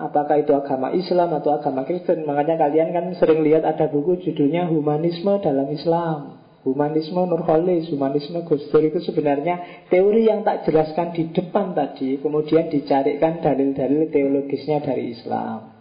apakah 0.00 0.40
itu 0.40 0.56
agama 0.56 0.96
Islam 0.96 1.36
atau 1.36 1.52
agama 1.52 1.84
Kristen? 1.84 2.24
Makanya 2.24 2.56
kalian 2.56 2.96
kan 2.96 3.04
sering 3.20 3.44
lihat 3.44 3.68
ada 3.68 3.92
buku 3.92 4.24
judulnya 4.24 4.72
Humanisme 4.72 5.36
dalam 5.44 5.68
Islam. 5.68 6.40
Humanisme 6.64 7.28
Nurholis, 7.28 7.92
humanisme 7.92 8.40
Gus 8.48 8.70
itu 8.72 8.98
sebenarnya 9.04 9.84
teori 9.90 10.30
yang 10.30 10.46
tak 10.46 10.64
jelaskan 10.64 11.12
di 11.12 11.28
depan 11.34 11.74
tadi, 11.74 12.22
kemudian 12.22 12.70
dicarikan 12.70 13.42
dalil-dalil 13.42 14.08
teologisnya 14.14 14.78
dari 14.80 15.10
Islam. 15.10 15.71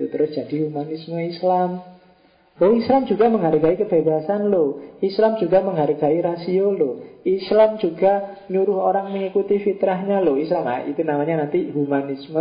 Itu 0.00 0.08
terus 0.08 0.32
jadi 0.32 0.64
humanisme 0.64 1.20
Islam. 1.20 1.84
Oh 2.56 2.72
Islam 2.72 3.04
juga 3.04 3.28
menghargai 3.28 3.76
kebebasan 3.76 4.48
lo. 4.48 4.80
Islam 5.04 5.36
juga 5.36 5.60
menghargai 5.60 6.24
rasio 6.24 6.72
lo. 6.72 7.20
Islam 7.20 7.76
juga 7.76 8.40
nyuruh 8.48 8.80
orang 8.80 9.12
mengikuti 9.12 9.60
fitrahnya 9.60 10.24
lo. 10.24 10.40
Islam 10.40 10.64
nah, 10.64 10.80
itu 10.88 11.04
namanya 11.04 11.44
nanti 11.44 11.68
humanisme 11.68 12.40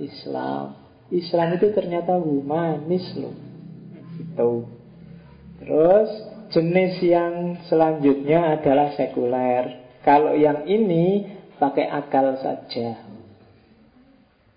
Islam. 0.00 0.80
Islam 1.12 1.60
itu 1.60 1.76
ternyata 1.76 2.16
humanis 2.16 3.04
lo. 3.20 3.36
Itu 4.16 4.64
Terus 5.60 6.08
jenis 6.56 7.04
yang 7.04 7.60
selanjutnya 7.68 8.56
adalah 8.56 8.96
sekuler. 8.96 9.92
Kalau 10.00 10.32
yang 10.32 10.64
ini 10.64 11.36
pakai 11.60 11.84
akal 11.84 12.40
saja 12.40 13.13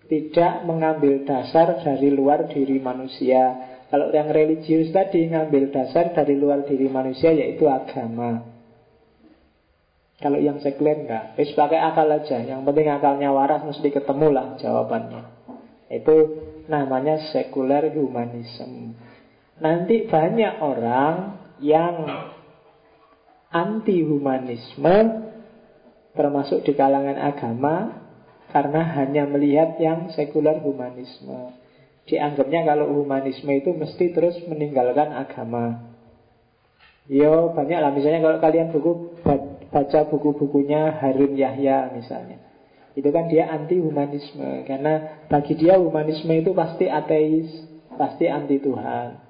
tidak 0.08 0.64
mengambil 0.64 1.24
dasar 1.28 1.84
dari 1.84 2.10
luar 2.12 2.48
diri 2.48 2.80
manusia. 2.80 3.76
Kalau 3.88 4.12
yang 4.12 4.32
religius 4.32 4.92
tadi 4.92 5.28
ngambil 5.32 5.72
dasar 5.72 6.12
dari 6.12 6.36
luar 6.36 6.68
diri 6.68 6.88
manusia 6.92 7.32
yaitu 7.32 7.68
agama. 7.68 8.44
Kalau 10.18 10.42
yang 10.42 10.58
sekuler 10.64 11.06
enggak. 11.06 11.38
Wis 11.38 11.54
pakai 11.54 11.78
akal 11.78 12.10
aja. 12.10 12.42
Yang 12.42 12.66
penting 12.66 12.88
akalnya 12.90 13.30
waras 13.30 13.62
mesti 13.64 13.88
ketemulah 13.94 14.58
jawabannya. 14.58 15.24
Itu 15.94 16.16
namanya 16.68 17.22
sekuler 17.32 17.94
humanisme. 17.94 18.98
Nanti 19.62 20.10
banyak 20.10 20.54
orang 20.60 21.16
yang 21.62 21.96
anti 23.54 24.04
humanisme 24.04 24.96
termasuk 26.18 26.66
di 26.66 26.74
kalangan 26.74 27.18
agama 27.18 28.07
karena 28.52 28.82
hanya 28.96 29.28
melihat 29.28 29.76
yang 29.78 30.12
sekuler 30.16 30.60
humanisme. 30.64 31.52
Dianggapnya 32.08 32.64
kalau 32.64 32.88
humanisme 32.96 33.52
itu 33.52 33.76
mesti 33.76 34.16
terus 34.16 34.40
meninggalkan 34.48 35.12
agama. 35.12 35.96
Yo 37.08 37.56
banyak 37.56 37.80
lah 37.80 37.92
misalnya 37.92 38.20
kalau 38.20 38.40
kalian 38.40 38.72
buku 38.72 39.20
baca 39.72 40.00
buku-bukunya 40.12 40.96
Harun 41.00 41.36
Yahya 41.36 41.92
misalnya. 41.92 42.44
Itu 42.96 43.14
kan 43.14 43.30
dia 43.30 43.48
anti 43.52 43.78
humanisme 43.78 44.66
karena 44.66 45.24
bagi 45.30 45.54
dia 45.54 45.78
humanisme 45.78 46.32
itu 46.34 46.56
pasti 46.56 46.90
ateis, 46.90 47.48
pasti 47.94 48.26
anti 48.26 48.58
Tuhan. 48.58 49.28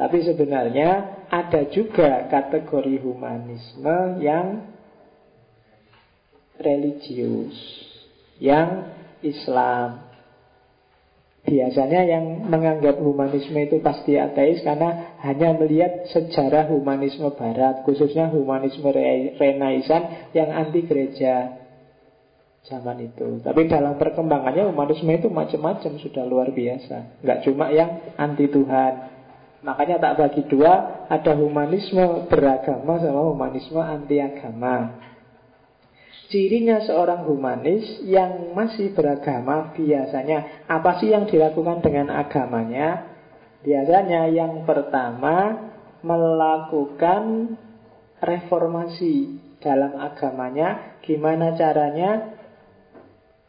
Tapi 0.00 0.18
sebenarnya 0.24 0.90
ada 1.28 1.68
juga 1.68 2.24
kategori 2.32 3.04
humanisme 3.04 4.22
yang 4.24 4.64
religius, 6.56 7.52
yang 8.40 8.90
Islam. 9.20 10.10
Biasanya 11.40 12.04
yang 12.04 12.52
menganggap 12.52 13.00
humanisme 13.00 13.56
itu 13.56 13.80
pasti 13.80 14.20
ateis 14.20 14.60
karena 14.60 15.16
hanya 15.24 15.56
melihat 15.56 16.04
sejarah 16.12 16.68
humanisme 16.68 17.32
barat, 17.32 17.80
khususnya 17.88 18.28
humanisme 18.28 18.84
Renaisan 19.40 20.32
yang 20.36 20.52
anti 20.52 20.84
gereja 20.84 21.60
zaman 22.68 23.08
itu. 23.08 23.40
Tapi 23.40 23.72
dalam 23.72 23.96
perkembangannya 23.96 24.68
humanisme 24.68 25.08
itu 25.08 25.32
macam-macam 25.32 25.92
sudah 25.96 26.24
luar 26.28 26.52
biasa. 26.52 27.24
Nggak 27.24 27.40
cuma 27.48 27.72
yang 27.72 28.12
anti 28.20 28.44
Tuhan. 28.44 28.92
Makanya 29.60 29.96
tak 30.00 30.16
bagi 30.20 30.42
dua, 30.48 31.04
ada 31.08 31.32
humanisme 31.36 32.28
beragama 32.28 33.00
sama 33.00 33.32
humanisme 33.32 33.80
anti 33.80 34.20
agama. 34.20 35.08
Cirinya 36.30 36.78
seorang 36.86 37.26
humanis 37.26 38.06
yang 38.06 38.54
masih 38.54 38.94
beragama 38.94 39.74
biasanya 39.74 40.62
apa 40.70 41.02
sih 41.02 41.10
yang 41.10 41.26
dilakukan 41.26 41.82
dengan 41.82 42.14
agamanya? 42.14 43.18
Biasanya 43.66 44.30
yang 44.30 44.62
pertama 44.62 45.68
melakukan 46.06 47.54
reformasi 48.22 49.42
dalam 49.58 49.98
agamanya. 49.98 51.02
Gimana 51.02 51.58
caranya? 51.58 52.40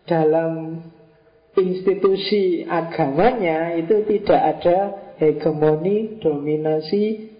dalam 0.06 0.82
institusi 1.58 2.66
agamanya 2.66 3.76
itu 3.78 4.02
tidak 4.08 4.42
ada 4.58 4.78
hegemoni, 5.22 6.18
dominasi, 6.18 7.32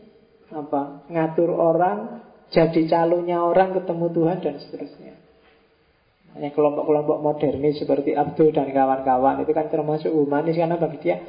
apa 0.52 1.08
ngatur 1.10 1.50
orang, 1.50 2.22
jadi 2.52 2.88
calonnya 2.92 3.42
orang 3.42 3.76
ketemu 3.76 4.06
Tuhan 4.12 4.38
dan 4.44 4.56
seterusnya. 4.60 5.11
Hanya 6.32 6.56
kelompok-kelompok 6.56 7.18
modernis 7.20 7.76
seperti 7.76 8.16
Abdul 8.16 8.56
dan 8.56 8.72
kawan-kawan 8.72 9.44
itu 9.44 9.52
kan 9.52 9.68
termasuk 9.68 10.12
humanis 10.16 10.56
karena 10.56 10.80
bagi 10.80 11.00
dia 11.04 11.20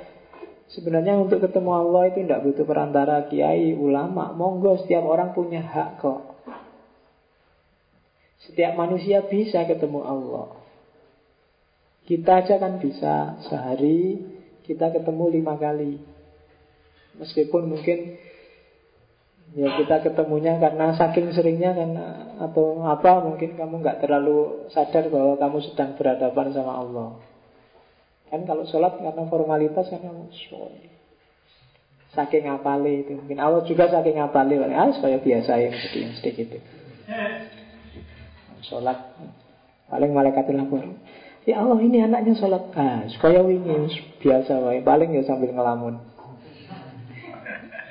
sebenarnya 0.71 1.19
untuk 1.19 1.43
ketemu 1.43 1.71
Allah 1.75 2.03
itu 2.09 2.23
tidak 2.23 2.43
butuh 2.47 2.65
perantara 2.65 3.27
kiai, 3.27 3.75
ulama, 3.75 4.31
monggo 4.33 4.79
setiap 4.83 5.03
orang 5.03 5.35
punya 5.35 5.61
hak 5.61 5.99
kok. 5.99 6.21
Setiap 8.47 8.75
manusia 8.75 9.23
bisa 9.27 9.63
ketemu 9.67 10.03
Allah. 10.03 10.59
Kita 12.03 12.43
aja 12.43 12.59
kan 12.59 12.83
bisa 12.83 13.39
sehari 13.47 14.19
kita 14.67 14.91
ketemu 14.91 15.25
lima 15.39 15.55
kali. 15.59 16.03
Meskipun 17.19 17.71
mungkin 17.71 18.19
ya 19.53 19.69
kita 19.77 20.01
ketemunya 20.01 20.57
karena 20.57 20.97
saking 20.97 21.29
seringnya 21.37 21.77
karena 21.77 22.07
atau 22.41 22.81
apa 22.89 23.21
mungkin 23.21 23.53
kamu 23.53 23.85
nggak 23.85 24.01
terlalu 24.01 24.69
sadar 24.73 25.13
bahwa 25.13 25.37
kamu 25.37 25.59
sedang 25.69 25.91
berhadapan 25.97 26.47
sama 26.57 26.73
Allah. 26.81 27.09
Kan 28.33 28.49
kalau 28.49 28.65
sholat 28.65 28.97
karena 28.97 29.29
formalitas 29.29 29.93
kan 29.93 30.01
kamu 30.01 30.33
saking 32.13 32.45
apale 32.49 33.05
itu 33.05 33.13
mungkin 33.17 33.41
Allah 33.41 33.65
juga 33.65 33.89
saking 33.89 34.21
apale 34.21 34.57
ah 34.73 34.89
supaya 34.93 35.21
biasa 35.21 35.53
yang 35.61 35.75
sedikit 35.77 36.11
sedikit 36.21 36.47
itu. 36.57 36.59
Sholat 38.65 38.99
paling 39.93 40.13
malaikat 40.17 40.49
lapor 40.55 40.81
Ya 41.43 41.59
Allah 41.59 41.83
ini 41.83 41.99
anaknya 41.99 42.39
sholat. 42.39 42.71
Ah, 42.79 43.03
Supaya 43.11 43.43
wingi 43.43 43.91
biasa 44.23 44.63
wae. 44.63 44.79
Paling 44.79 45.11
ya 45.11 45.27
sambil 45.27 45.51
ngelamun 45.51 46.12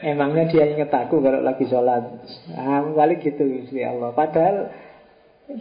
Emangnya 0.02 0.50
dia 0.50 0.66
inget 0.66 0.90
aku 0.90 1.22
kalau 1.22 1.46
lagi 1.46 1.70
sholat? 1.70 2.02
Ah, 2.58 2.82
Paling 2.82 3.22
gitu 3.22 3.46
ya 3.70 3.94
Allah. 3.94 4.10
Padahal 4.18 4.56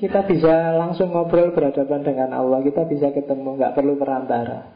kita 0.01 0.25
bisa 0.25 0.81
langsung 0.81 1.13
ngobrol 1.13 1.53
berhadapan 1.53 2.01
dengan 2.01 2.31
Allah. 2.33 2.65
Kita 2.65 2.89
bisa 2.89 3.13
ketemu, 3.13 3.61
nggak 3.61 3.77
perlu 3.77 4.01
perantara. 4.01 4.73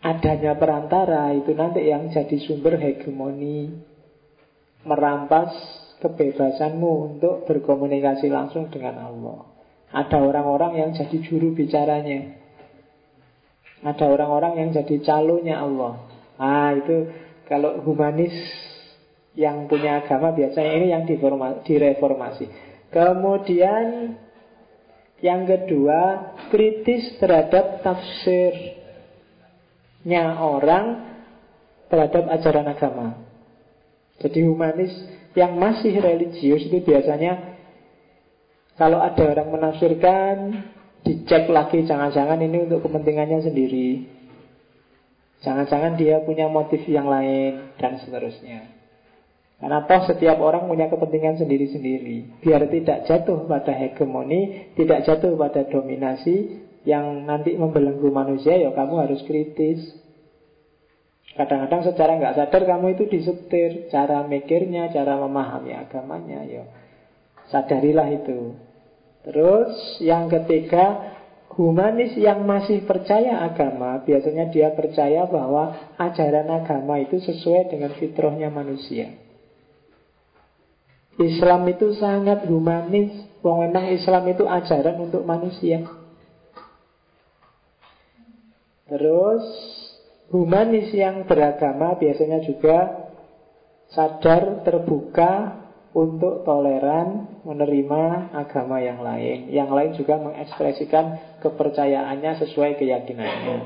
Adanya 0.00 0.56
perantara 0.56 1.30
itu 1.36 1.52
nanti 1.52 1.84
yang 1.84 2.08
jadi 2.08 2.40
sumber 2.40 2.80
hegemoni 2.80 3.68
Merampas 4.80 5.52
kebebasanmu 6.00 6.92
untuk 7.12 7.44
berkomunikasi 7.44 8.32
langsung 8.32 8.72
dengan 8.72 8.96
Allah. 8.96 9.44
Ada 9.92 10.24
orang-orang 10.24 10.80
yang 10.80 10.90
jadi 10.96 11.20
juru 11.20 11.52
bicaranya. 11.52 12.40
Ada 13.84 14.08
orang-orang 14.08 14.56
yang 14.56 14.68
jadi 14.72 14.96
calonnya 15.04 15.60
Allah. 15.60 16.00
Ah 16.40 16.72
itu 16.72 17.12
kalau 17.50 17.82
humanis 17.82 18.30
yang 19.34 19.66
punya 19.66 20.06
agama 20.06 20.30
biasanya 20.30 20.72
ini 20.78 20.94
yang 20.94 21.02
direformasi. 21.66 22.46
Kemudian 22.94 24.14
yang 25.18 25.50
kedua 25.50 26.30
kritis 26.54 27.18
terhadap 27.18 27.82
tafsirnya 27.82 28.78
orang 30.38 31.10
terhadap 31.90 32.30
ajaran 32.30 32.70
agama. 32.70 33.18
Jadi 34.22 34.46
humanis 34.46 34.94
yang 35.34 35.58
masih 35.58 35.98
religius 35.98 36.70
itu 36.70 36.78
biasanya 36.86 37.58
kalau 38.78 39.02
ada 39.02 39.26
orang 39.26 39.50
menafsirkan, 39.52 40.36
dicek 41.04 41.50
lagi 41.52 41.84
jangan-jangan 41.84 42.40
ini 42.40 42.64
untuk 42.64 42.86
kepentingannya 42.86 43.44
sendiri. 43.44 44.19
Jangan-jangan 45.40 45.96
dia 45.96 46.20
punya 46.20 46.52
motif 46.52 46.84
yang 46.84 47.08
lain 47.08 47.72
dan 47.80 47.96
seterusnya. 48.00 48.80
Karena 49.60 49.84
toh 49.84 50.08
setiap 50.08 50.40
orang 50.40 50.68
punya 50.68 50.88
kepentingan 50.88 51.36
sendiri-sendiri. 51.36 52.40
Biar 52.40 52.64
tidak 52.72 53.04
jatuh 53.04 53.44
pada 53.44 53.76
hegemoni, 53.76 54.72
tidak 54.72 55.04
jatuh 55.04 55.36
pada 55.36 55.68
dominasi 55.68 56.64
yang 56.88 57.28
nanti 57.28 57.52
membelenggu 57.52 58.08
manusia, 58.08 58.56
ya 58.56 58.72
kamu 58.72 59.04
harus 59.04 59.20
kritis. 59.28 59.84
Kadang-kadang 61.36 61.92
secara 61.92 62.16
nggak 62.16 62.36
sadar 62.40 62.62
kamu 62.64 62.96
itu 62.96 63.04
disetir 63.08 63.70
cara 63.92 64.24
mikirnya, 64.24 64.88
cara 64.92 65.20
memahami 65.20 65.76
agamanya, 65.76 66.40
ya 66.48 66.64
sadarilah 67.52 68.08
itu. 68.16 68.56
Terus 69.28 70.00
yang 70.00 70.32
ketiga 70.32 71.19
Humanis 71.60 72.16
yang 72.16 72.48
masih 72.48 72.88
percaya 72.88 73.44
agama 73.44 74.00
Biasanya 74.00 74.48
dia 74.48 74.72
percaya 74.72 75.28
bahwa 75.28 75.92
Ajaran 76.00 76.48
agama 76.48 76.96
itu 76.96 77.20
sesuai 77.20 77.68
dengan 77.68 77.92
fitrahnya 78.00 78.48
manusia. 78.48 79.12
Islam 81.20 81.68
itu 81.68 81.92
sangat 82.00 82.48
humanis. 82.48 83.12
Wong 83.44 83.76
Islam 83.76 84.24
itu 84.32 84.48
ajaran 84.48 85.04
untuk 85.04 85.20
manusia. 85.28 85.84
Terus 88.88 89.44
Humanis 90.30 90.94
yang 90.94 91.26
beragama 91.26 91.98
biasanya 91.98 92.38
juga 92.46 93.10
sadar, 93.90 94.62
terbuka 94.62 95.58
untuk 95.90 96.46
toleran 96.46 97.42
menerima 97.42 98.30
agama 98.30 98.78
yang 98.78 99.02
lain. 99.02 99.50
Yang 99.50 99.70
lain 99.74 99.90
juga 99.98 100.14
mengekspresikan 100.22 101.29
kepercayaannya 101.40 102.32
sesuai 102.46 102.78
keyakinannya. 102.78 103.58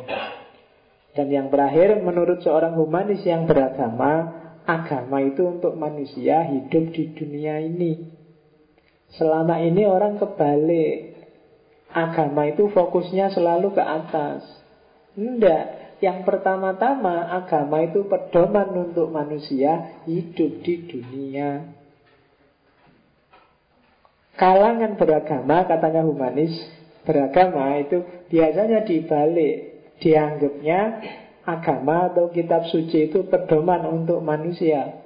Dan 1.14 1.26
yang 1.30 1.46
terakhir, 1.50 2.02
menurut 2.02 2.42
seorang 2.42 2.74
humanis 2.74 3.22
yang 3.22 3.46
beragama, 3.46 4.34
agama 4.66 5.22
itu 5.22 5.46
untuk 5.46 5.78
manusia 5.78 6.42
hidup 6.46 6.90
di 6.90 7.14
dunia 7.14 7.62
ini. 7.62 8.10
Selama 9.14 9.62
ini 9.62 9.86
orang 9.86 10.18
kebalik. 10.18 11.14
Agama 11.94 12.50
itu 12.50 12.66
fokusnya 12.74 13.30
selalu 13.30 13.70
ke 13.70 13.82
atas. 13.82 14.42
Tidak, 15.14 15.64
yang 16.02 16.26
pertama-tama 16.26 17.30
agama 17.30 17.86
itu 17.86 18.02
pedoman 18.10 18.90
untuk 18.90 19.14
manusia 19.14 20.02
hidup 20.02 20.66
di 20.66 20.74
dunia 20.90 21.62
Kalangan 24.34 24.98
beragama, 24.98 25.62
katanya 25.62 26.02
humanis, 26.02 26.50
beragama 27.04 27.78
itu 27.80 28.26
biasanya 28.32 28.82
dibalik. 28.82 29.72
Dianggapnya 30.02 30.80
agama 31.46 32.10
atau 32.10 32.28
kitab 32.34 32.66
suci 32.66 33.12
itu 33.12 33.28
pedoman 33.30 33.86
untuk 33.86 34.20
manusia. 34.24 35.04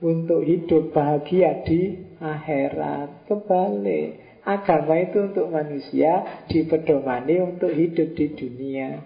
Untuk 0.00 0.46
hidup 0.46 0.94
bahagia 0.96 1.66
di 1.66 2.14
akhirat. 2.22 3.28
Kebalik. 3.28 4.24
Agama 4.46 4.94
itu 5.02 5.26
untuk 5.26 5.50
manusia 5.50 6.46
dipedomani 6.46 7.42
untuk 7.42 7.74
hidup 7.74 8.14
di 8.14 8.26
dunia. 8.30 9.02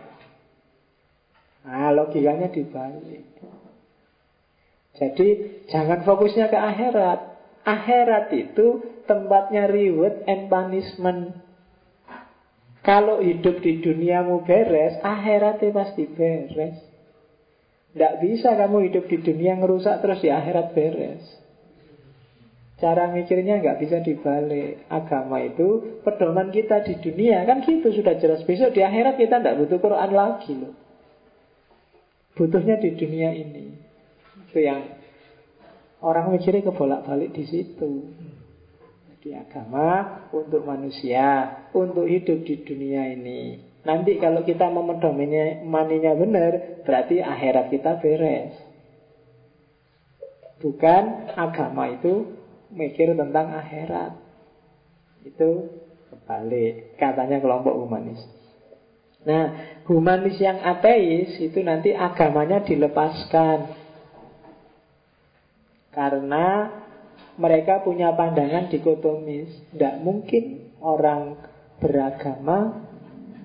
Nah, 1.65 1.93
logikanya 1.97 2.53
dibalik. 2.53 3.25
Jadi 5.01 5.29
jangan 5.73 6.05
fokusnya 6.05 6.53
ke 6.53 6.59
akhirat. 6.61 7.21
Akhirat 7.65 8.33
itu 8.37 8.85
tempatnya 9.09 9.69
reward 9.69 10.29
and 10.29 10.53
punishment. 10.53 11.41
Kalau 12.81 13.21
hidup 13.21 13.61
di 13.61 13.85
duniamu 13.85 14.41
beres, 14.49 14.97
akhiratnya 15.05 15.69
pasti 15.73 16.05
beres. 16.09 16.77
Tidak 17.93 18.15
bisa 18.23 18.57
kamu 18.57 18.89
hidup 18.89 19.05
di 19.11 19.21
dunia 19.21 19.59
ngerusak 19.61 20.01
terus 20.01 20.23
di 20.25 20.31
akhirat 20.33 20.73
beres. 20.73 21.23
Cara 22.81 23.13
mikirnya 23.13 23.61
nggak 23.61 23.79
bisa 23.85 24.01
dibalik. 24.01 24.89
Agama 24.89 25.45
itu 25.45 26.01
pedoman 26.01 26.49
kita 26.49 26.81
di 26.81 26.97
dunia 26.97 27.45
kan 27.45 27.61
gitu 27.61 27.93
sudah 27.93 28.17
jelas. 28.17 28.41
Besok 28.49 28.73
di 28.73 28.81
akhirat 28.81 29.21
kita 29.21 29.37
tidak 29.45 29.61
butuh 29.61 29.79
Quran 29.85 30.11
lagi 30.17 30.53
loh. 30.57 30.73
Butuhnya 32.33 32.81
di 32.81 32.97
dunia 32.97 33.37
ini. 33.37 33.77
Itu 34.49 34.65
yang 34.65 34.97
orang 36.01 36.33
mikirnya 36.33 36.65
kebolak-balik 36.73 37.37
di 37.37 37.45
situ. 37.45 38.17
Jadi 39.21 39.37
agama 39.37 40.25
untuk 40.33 40.65
manusia, 40.65 41.61
untuk 41.77 42.09
hidup 42.09 42.41
di 42.41 42.65
dunia 42.65 43.13
ini. 43.13 43.61
Nanti 43.85 44.17
kalau 44.17 44.41
kita 44.49 44.73
memedominya 44.73 45.61
maninya 45.61 46.17
benar, 46.17 46.81
berarti 46.89 47.21
akhirat 47.21 47.69
kita 47.69 48.01
beres. 48.01 48.57
Bukan 50.65 51.37
agama 51.37 51.93
itu 52.01 52.33
mikir 52.73 53.13
tentang 53.13 53.53
akhirat. 53.61 54.17
Itu 55.29 55.69
kebalik, 56.09 56.97
katanya 56.97 57.45
kelompok 57.45 57.77
humanis. 57.77 58.25
Nah, 59.29 59.77
humanis 59.85 60.41
yang 60.41 60.65
ateis 60.65 61.37
itu 61.37 61.61
nanti 61.61 61.93
agamanya 61.93 62.65
dilepaskan. 62.65 63.77
Karena 65.93 66.80
mereka 67.37 67.85
punya 67.85 68.11
pandangan 68.17 68.73
dikotomis. 68.73 69.51
Tidak 69.75 70.03
mungkin 70.03 70.75
orang 70.83 71.37
beragama 71.79 72.89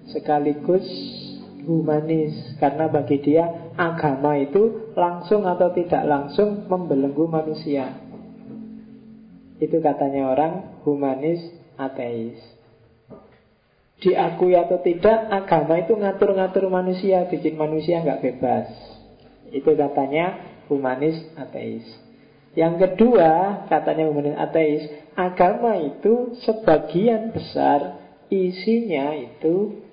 sekaligus 0.09 0.85
humanis. 1.65 2.55
Karena 2.61 2.87
bagi 2.87 3.19
dia 3.19 3.73
agama 3.75 4.37
itu 4.37 4.93
langsung 4.93 5.43
atau 5.49 5.73
tidak 5.73 6.05
langsung 6.05 6.69
membelenggu 6.69 7.25
manusia. 7.27 7.97
Itu 9.59 9.79
katanya 9.79 10.31
orang 10.31 10.83
humanis 10.83 11.41
ateis. 11.79 12.37
Diakui 13.95 14.53
atau 14.59 14.83
tidak, 14.83 15.31
agama 15.31 15.79
itu 15.79 15.95
ngatur-ngatur 15.95 16.67
manusia, 16.67 17.23
bikin 17.31 17.55
manusia 17.55 18.03
nggak 18.03 18.21
bebas. 18.21 18.67
Itu 19.55 19.71
katanya 19.79 20.35
humanis 20.67 21.15
ateis. 21.39 22.04
Yang 22.55 22.73
kedua, 22.87 23.63
katanya 23.67 24.07
humanis 24.07 24.39
ateis, 24.39 24.87
agama 25.11 25.75
itu 25.75 26.39
sebagian 26.47 27.35
besar 27.35 27.99
isinya 28.31 29.11
itu 29.11 29.83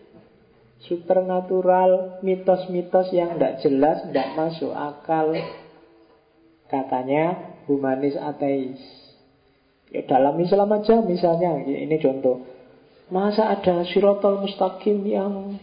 supernatural, 0.87 2.23
mitos-mitos 2.23 3.11
yang 3.11 3.35
tidak 3.35 3.63
jelas, 3.67 4.07
tidak 4.07 4.29
masuk 4.39 4.71
akal. 4.71 5.35
Katanya 6.71 7.59
humanis 7.67 8.15
ateis. 8.15 8.79
Ya 9.91 10.07
dalam 10.07 10.39
Islam 10.41 10.73
aja 10.73 11.03
misalnya, 11.03 11.67
ini 11.67 11.99
contoh. 11.99 12.47
Masa 13.13 13.53
ada 13.53 13.85
sirotol 13.91 14.41
mustaqim 14.41 15.05
yang 15.05 15.61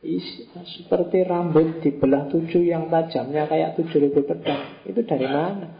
seperti 0.00 1.28
rambut 1.28 1.84
dibelah 1.84 2.32
tujuh 2.32 2.64
yang 2.64 2.88
tajamnya 2.88 3.44
kayak 3.44 3.76
tujuh 3.76 4.00
ribu 4.00 4.24
pedang. 4.24 4.80
Itu 4.88 5.04
dari 5.04 5.28
mana? 5.28 5.76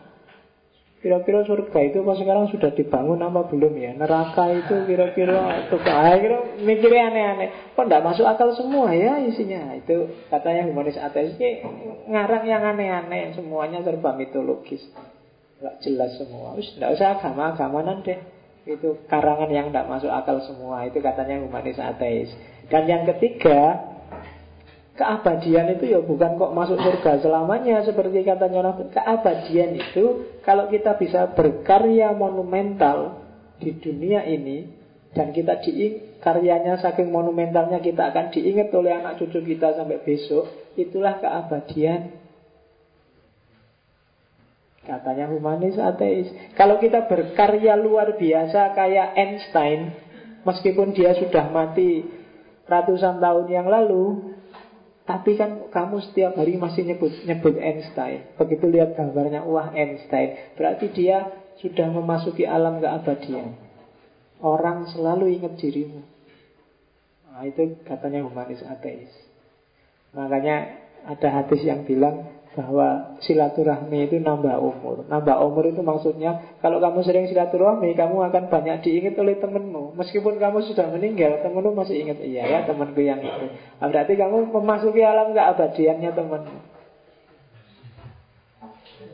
Kira-kira 1.01 1.49
surga 1.49 1.81
itu 1.89 2.05
pas 2.05 2.21
sekarang 2.21 2.53
sudah 2.53 2.77
dibangun 2.77 3.25
apa 3.25 3.49
belum 3.49 3.73
ya? 3.73 3.97
Neraka 3.97 4.53
itu 4.53 4.85
kira-kira 4.85 5.65
itu 5.65 5.77
ah, 5.89 6.13
kira 6.21 6.61
mikirnya 6.61 7.09
aneh-aneh. 7.09 7.49
Kok 7.73 7.89
tidak 7.89 8.05
masuk 8.05 8.29
akal 8.29 8.53
semua 8.53 8.93
ya 8.93 9.17
isinya? 9.25 9.73
Itu 9.81 10.13
katanya 10.29 10.69
humanis 10.69 11.01
ateis 11.01 11.41
ngarang 12.05 12.45
yang 12.45 12.61
aneh-aneh, 12.61 13.33
semuanya 13.33 13.81
serba 13.81 14.13
mitologis. 14.13 14.85
Gak 15.61 15.77
jelas 15.85 16.17
semua 16.17 16.57
Wis, 16.57 16.73
Gak 16.81 16.97
usah 16.97 17.21
agama-agama 17.21 17.85
nanti 17.85 18.17
Itu 18.65 19.05
karangan 19.13 19.53
yang 19.53 19.69
tidak 19.69 19.93
masuk 19.93 20.09
akal 20.09 20.41
semua 20.41 20.89
Itu 20.89 21.05
katanya 21.05 21.45
humanis 21.45 21.77
ateis 21.77 22.33
Dan 22.73 22.89
yang 22.89 23.05
ketiga 23.05 23.90
Keabadian 25.01 25.81
itu 25.81 25.97
ya 25.97 26.05
bukan 26.05 26.37
kok 26.37 26.53
masuk 26.53 26.77
surga 26.77 27.25
selamanya 27.25 27.81
Seperti 27.81 28.21
katanya 28.21 28.61
orang 28.61 28.93
Keabadian 28.93 29.81
itu 29.81 30.37
Kalau 30.45 30.69
kita 30.69 31.01
bisa 31.01 31.33
berkarya 31.33 32.13
monumental 32.13 33.25
Di 33.57 33.81
dunia 33.81 34.29
ini 34.29 34.69
Dan 35.17 35.33
kita 35.33 35.65
diing 35.65 36.21
karyanya 36.21 36.77
saking 36.85 37.09
monumentalnya 37.09 37.81
Kita 37.81 38.13
akan 38.13 38.29
diingat 38.29 38.69
oleh 38.77 38.93
anak 38.93 39.17
cucu 39.17 39.41
kita 39.41 39.73
sampai 39.73 40.05
besok 40.05 40.77
Itulah 40.77 41.17
keabadian 41.17 42.21
Katanya 44.81 45.29
humanis 45.29 45.77
ateis. 45.77 46.27
Kalau 46.57 46.81
kita 46.81 47.05
berkarya 47.07 47.77
luar 47.77 48.17
biasa 48.17 48.73
kayak 48.73 49.13
Einstein, 49.13 49.93
meskipun 50.43 50.97
dia 50.97 51.13
sudah 51.15 51.53
mati 51.53 52.03
ratusan 52.65 53.21
tahun 53.21 53.47
yang 53.53 53.69
lalu, 53.69 54.30
tapi 55.11 55.35
kan 55.35 55.67
kamu 55.75 56.07
setiap 56.07 56.39
hari 56.39 56.55
masih 56.55 56.87
nyebut 56.87 57.11
nyebut 57.27 57.59
Einstein. 57.59 58.31
Begitu 58.39 58.71
lihat 58.71 58.95
gambarnya, 58.95 59.43
wah 59.43 59.75
Einstein. 59.75 60.55
Berarti 60.55 60.87
dia 60.95 61.35
sudah 61.59 61.91
memasuki 61.91 62.47
alam 62.47 62.79
keabadian. 62.79 63.59
Orang 64.39 64.87
selalu 64.87 65.35
ingat 65.35 65.59
dirimu. 65.59 66.07
Nah, 67.27 67.43
itu 67.43 67.83
katanya 67.83 68.23
humanis 68.23 68.63
ateis. 68.63 69.11
Makanya 70.15 70.79
ada 71.03 71.43
hadis 71.43 71.59
yang 71.67 71.83
bilang 71.83 72.31
bahwa 72.51 73.15
silaturahmi 73.23 74.11
itu 74.11 74.19
nambah 74.19 74.59
umur. 74.59 75.07
Nambah 75.07 75.37
umur 75.47 75.71
itu 75.71 75.87
maksudnya 75.87 76.59
kalau 76.59 76.83
kamu 76.83 77.07
sering 77.07 77.31
silaturahmi, 77.31 77.95
kamu 77.95 78.27
akan 78.27 78.51
banyak 78.51 78.83
diingat 78.83 79.15
oleh 79.23 79.39
temenmu. 79.39 79.95
Meskipun 79.95 80.43
kamu 80.43 80.67
sudah 80.67 80.91
meninggal, 80.91 81.47
temenmu 81.47 81.79
masih 81.79 82.03
ingat 82.03 82.19
iya 82.19 82.43
ya 82.51 82.59
temanku 82.67 82.99
yang 83.07 83.23
itu. 83.23 83.55
Nah, 83.79 83.87
berarti 83.87 84.19
kamu 84.19 84.51
memasuki 84.51 84.99
alam 84.99 85.31
keabadiannya 85.31 86.11
temenmu. 86.11 86.59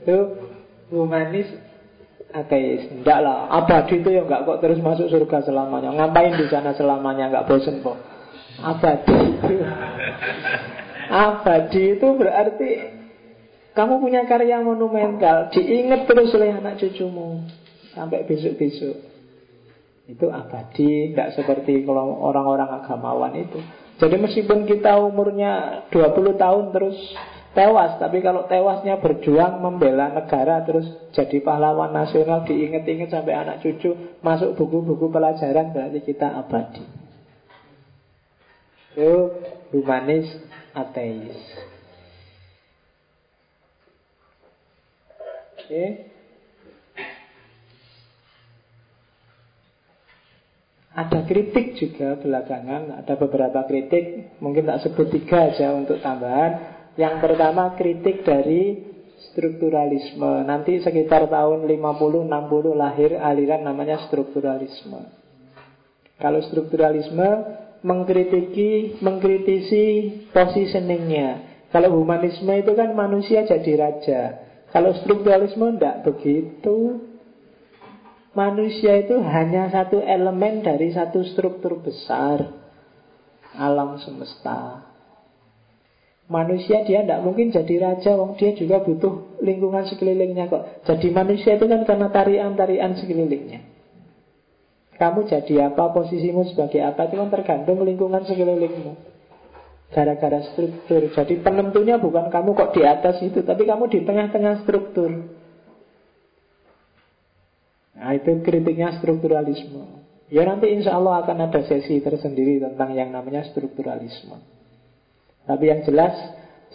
Itu 0.01 0.19
humanis 0.97 1.53
ateis. 2.33 2.89
Enggak 2.89 3.21
lah, 3.21 3.53
abadi 3.53 4.01
itu 4.01 4.17
ya 4.17 4.25
enggak 4.25 4.49
kok 4.49 4.65
terus 4.65 4.81
masuk 4.81 5.13
surga 5.13 5.45
selamanya. 5.45 5.93
Ngapain 5.93 6.41
di 6.41 6.47
sana 6.49 6.73
selamanya 6.73 7.29
enggak 7.29 7.53
bosen 7.53 7.85
kok. 7.85 8.01
Abadi 8.65 9.17
itu 9.37 9.55
Abadi 11.07 12.01
itu 12.01 12.09
berarti 12.17 12.96
kamu 13.77 14.01
punya 14.01 14.25
karya 14.25 14.65
monumental, 14.65 15.53
diingat 15.53 16.09
terus 16.09 16.33
oleh 16.33 16.57
anak 16.57 16.81
cucumu 16.81 17.45
sampai 17.93 18.25
besok-besok. 18.25 18.97
Itu 20.09 20.33
abadi, 20.33 21.13
tidak 21.13 21.37
seperti 21.37 21.85
kalau 21.85 22.17
orang-orang 22.25 22.81
agamawan 22.81 23.37
itu. 23.37 23.61
Jadi 24.01 24.17
meskipun 24.17 24.65
kita 24.65 24.97
umurnya 24.97 25.85
20 25.93 26.41
tahun 26.41 26.65
terus 26.73 26.97
tewas, 27.53 28.01
tapi 28.01 28.21
kalau 28.25 28.49
tewasnya 28.49 29.01
berjuang 29.01 29.61
membela 29.61 30.13
negara 30.13 30.65
terus 30.65 30.87
jadi 31.13 31.41
pahlawan 31.45 31.93
nasional 31.93 32.45
diingat-ingat 32.49 33.13
sampai 33.13 33.33
anak 33.33 33.65
cucu 33.65 34.21
masuk 34.21 34.57
buku-buku 34.57 35.09
pelajaran 35.09 35.73
berarti 35.73 36.01
kita 36.05 36.29
abadi. 36.33 36.85
Itu 38.97 39.37
humanis 39.73 40.29
ateis. 40.77 41.66
Okay. 45.67 46.15
Ada 50.95 51.27
kritik 51.27 51.75
juga 51.75 52.17
belakangan 52.23 53.03
Ada 53.03 53.19
beberapa 53.19 53.67
kritik 53.67 54.39
Mungkin 54.39 54.65
tak 54.65 54.87
sebut 54.87 55.11
tiga 55.11 55.51
aja 55.51 55.75
untuk 55.75 55.99
tambahan 56.01 56.53
Yang 56.95 57.15
pertama 57.19 57.75
kritik 57.75 58.23
dari 58.23 58.95
strukturalisme. 59.37 60.49
Nanti 60.49 60.81
sekitar 60.81 61.29
tahun 61.29 61.69
50-60 61.69 62.73
lahir 62.73 63.21
aliran 63.21 63.69
namanya 63.69 64.09
strukturalisme. 64.09 65.13
Kalau 66.17 66.41
strukturalisme 66.41 67.29
mengkritiki, 67.85 69.01
mengkritisi 69.05 69.85
positioningnya. 70.33 71.29
Kalau 71.69 71.93
humanisme 72.01 72.49
itu 72.57 72.73
kan 72.73 72.97
manusia 72.97 73.45
jadi 73.45 73.73
raja. 73.77 74.46
Kalau 74.71 74.91
strukturalisme 75.03 75.77
tidak 75.77 76.07
begitu. 76.07 77.07
Manusia 78.37 79.01
itu 79.01 79.17
hanya 79.25 79.73
satu 79.73 79.97
elemen 80.05 80.61
dari 80.61 80.93
satu 80.93 81.25
struktur 81.25 81.81
besar 81.81 82.53
alam 83.57 83.97
semesta. 83.97 84.85
Manusia 86.29 86.85
dia 86.85 87.01
tidak 87.01 87.23
mungkin 87.25 87.49
jadi 87.49 87.75
raja, 87.81 88.13
wong 88.19 88.37
dia 88.37 88.53
juga 88.53 88.85
butuh 88.85 89.41
lingkungan 89.41 89.89
sekelilingnya 89.89 90.53
kok. 90.53 90.85
Jadi 90.85 91.09
manusia 91.15 91.57
itu 91.57 91.65
kan 91.65 91.87
karena 91.89 92.13
tarian-tarian 92.13 92.93
sekelilingnya. 92.99 93.61
Kamu 95.01 95.29
jadi 95.29 95.71
apa, 95.73 95.97
posisimu 95.97 96.51
sebagai 96.51 96.83
apa, 96.83 97.07
itu 97.07 97.17
kan 97.21 97.31
tergantung 97.31 97.85
lingkungan 97.85 98.27
sekelilingmu. 98.27 99.16
Gara-gara 99.87 100.43
struktur. 100.53 101.07
Jadi 101.15 101.39
penentunya 101.41 101.97
bukan 101.97 102.27
kamu 102.29 102.59
kok 102.59 102.75
di 102.75 102.83
atas 102.83 103.23
itu, 103.23 103.47
tapi 103.47 103.65
kamu 103.65 103.87
di 103.87 104.03
tengah-tengah 104.03 104.67
struktur. 104.67 105.11
Nah 107.97 108.11
itu 108.13 108.43
kritiknya 108.45 108.99
strukturalisme. 109.01 110.05
Ya 110.27 110.43
nanti 110.43 110.75
insya 110.75 110.99
Allah 110.99 111.23
akan 111.23 111.49
ada 111.49 111.63
sesi 111.65 112.03
tersendiri 112.03 112.59
tentang 112.59 112.99
yang 112.99 113.15
namanya 113.15 113.47
strukturalisme. 113.47 114.43
Tapi 115.47 115.65
yang 115.71 115.87
jelas 115.87 116.15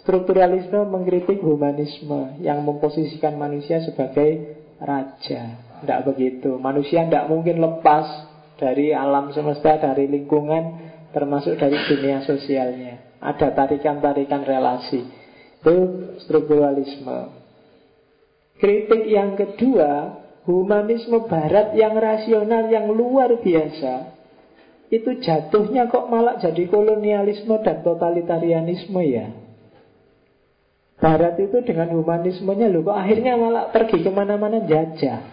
strukturalisme 0.00 0.88
mengkritik 0.88 1.44
humanisme 1.44 2.40
yang 2.40 2.64
memposisikan 2.64 3.36
manusia 3.36 3.84
sebagai 3.84 4.58
raja. 4.80 5.62
Tidak 5.84 6.00
begitu. 6.08 6.56
Manusia 6.56 7.06
tidak 7.06 7.28
mungkin 7.28 7.60
lepas 7.60 8.08
dari 8.56 8.96
alam 8.96 9.30
semesta, 9.34 9.78
dari 9.78 10.08
lingkungan, 10.08 10.91
termasuk 11.12 11.60
dari 11.60 11.78
dunia 11.86 12.24
sosialnya. 12.26 13.20
Ada 13.22 13.54
tarikan-tarikan 13.54 14.42
relasi. 14.42 15.06
Itu 15.62 15.74
strukturalisme. 16.26 17.38
Kritik 18.58 19.06
yang 19.06 19.38
kedua, 19.38 20.18
humanisme 20.48 21.22
barat 21.30 21.76
yang 21.78 21.94
rasional, 21.94 22.66
yang 22.66 22.90
luar 22.90 23.38
biasa 23.38 24.22
itu 24.92 25.24
jatuhnya 25.24 25.88
kok 25.88 26.12
malah 26.12 26.36
jadi 26.36 26.68
kolonialisme 26.68 27.56
dan 27.64 27.80
totalitarianisme 27.80 29.00
ya. 29.08 29.32
Barat 31.00 31.40
itu 31.40 31.64
dengan 31.64 31.96
humanismenya 31.96 32.68
loh 32.68 32.84
kok 32.84 33.00
akhirnya 33.00 33.40
malah 33.40 33.72
pergi 33.72 34.04
ke 34.04 34.10
mana-mana 34.12 34.60
jajah. 34.68 35.24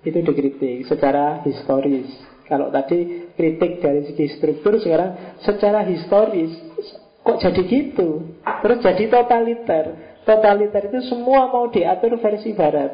Itu 0.00 0.24
dikritik 0.24 0.88
secara 0.88 1.44
historis. 1.44 2.08
Kalau 2.48 2.72
tadi 2.72 3.28
kritik 3.36 3.84
dari 3.84 4.08
segi 4.08 4.40
struktur, 4.40 4.80
sekarang 4.80 5.38
secara 5.44 5.84
historis 5.84 6.56
kok 7.20 7.38
jadi 7.44 7.62
gitu. 7.68 8.32
Terus 8.40 8.78
jadi 8.80 9.04
totaliter. 9.12 9.84
Totaliter 10.24 10.82
itu 10.88 11.00
semua 11.12 11.52
mau 11.52 11.68
diatur 11.68 12.16
versi 12.16 12.56
barat. 12.56 12.92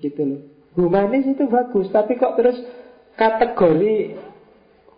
Gitu 0.00 0.22
loh. 0.24 0.40
Humanis 0.72 1.28
itu 1.28 1.44
bagus, 1.52 1.92
tapi 1.92 2.16
kok 2.16 2.40
terus 2.40 2.56
kategori 3.20 4.16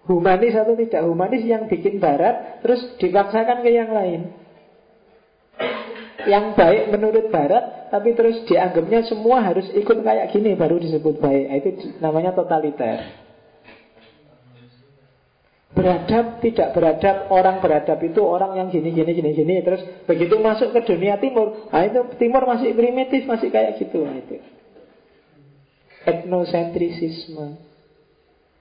humanis 0.06 0.54
atau 0.54 0.78
tidak 0.78 1.02
humanis 1.02 1.42
yang 1.42 1.66
bikin 1.66 1.98
barat 1.98 2.60
terus 2.60 2.80
dipaksakan 3.00 3.64
ke 3.64 3.70
yang 3.72 3.90
lain 3.90 4.43
yang 6.28 6.54
baik 6.54 6.92
menurut 6.92 7.32
barat 7.32 7.88
tapi 7.88 8.12
terus 8.12 8.42
dianggapnya 8.46 9.06
semua 9.06 9.42
harus 9.42 9.70
ikut 9.70 10.02
kayak 10.02 10.30
gini 10.34 10.58
baru 10.58 10.76
disebut 10.82 11.22
baik. 11.22 11.44
Nah, 11.46 11.56
itu 11.58 11.70
namanya 11.98 12.30
totaliter. 12.34 13.22
Beradab 15.74 16.38
tidak 16.38 16.70
beradab 16.70 17.16
orang 17.34 17.58
beradab 17.58 17.98
itu 18.06 18.22
orang 18.22 18.54
yang 18.54 18.68
gini 18.70 18.94
gini 18.94 19.10
gini 19.10 19.30
gini 19.34 19.54
terus 19.66 19.82
begitu 20.06 20.38
masuk 20.38 20.70
ke 20.70 20.86
dunia 20.86 21.18
timur 21.18 21.66
nah 21.66 21.82
itu 21.82 22.14
timur 22.14 22.46
masih 22.46 22.70
primitif 22.78 23.26
masih 23.26 23.50
kayak 23.50 23.82
gitu. 23.82 24.06
Nah, 24.06 24.14
itu. 24.14 24.38
Etnosentrisisme. 26.04 27.58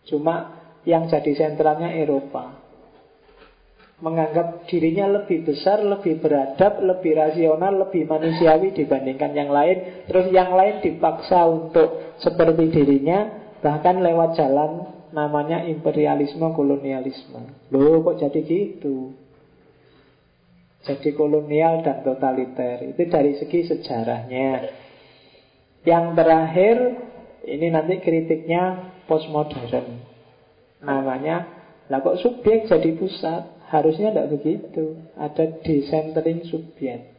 Cuma 0.09 0.63
yang 0.89 1.05
jadi 1.05 1.31
sentralnya 1.37 1.93
Eropa 1.93 2.62
Menganggap 4.01 4.65
dirinya 4.67 5.21
lebih 5.21 5.45
besar, 5.45 5.79
lebih 5.81 6.19
beradab, 6.19 6.81
lebih 6.81 7.13
rasional, 7.13 7.87
lebih 7.87 8.09
manusiawi 8.09 8.73
dibandingkan 8.73 9.31
yang 9.37 9.53
lain 9.53 10.05
Terus 10.09 10.33
yang 10.33 10.53
lain 10.57 10.81
dipaksa 10.81 11.45
untuk 11.45 12.17
seperti 12.19 12.73
dirinya 12.73 13.29
Bahkan 13.61 14.01
lewat 14.01 14.35
jalan 14.35 14.71
namanya 15.13 15.63
imperialisme, 15.69 16.51
kolonialisme 16.57 17.69
Loh 17.69 18.01
kok 18.01 18.19
jadi 18.19 18.39
gitu? 18.43 19.13
Jadi 20.83 21.09
kolonial 21.15 21.85
dan 21.85 22.01
totaliter 22.03 22.83
Itu 22.91 23.07
dari 23.07 23.37
segi 23.39 23.71
sejarahnya 23.71 24.49
Yang 25.85 26.05
terakhir 26.17 26.75
Ini 27.43 27.67
nanti 27.71 27.99
kritiknya 28.03 28.93
postmodern. 29.07 29.99
Namanya, 30.83 31.47
lah 31.87 31.99
kok 32.03 32.19
subjek 32.19 32.67
jadi 32.67 32.91
pusat? 32.95 33.52
Harusnya 33.69 34.11
tidak 34.11 34.31
begitu. 34.39 34.99
Ada 35.15 35.63
decentering 35.63 36.47
subjek. 36.47 37.13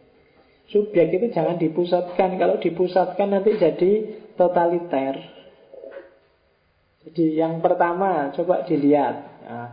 Subjek 0.73 1.09
itu 1.13 1.27
jangan 1.33 1.61
dipusatkan. 1.61 2.41
Kalau 2.41 2.57
dipusatkan 2.61 3.29
nanti 3.29 3.57
jadi 3.61 3.91
totaliter. 4.35 5.15
Jadi 7.05 7.37
yang 7.37 7.61
pertama 7.61 8.33
coba 8.33 8.65
dilihat. 8.65 9.17
Nah, 9.45 9.71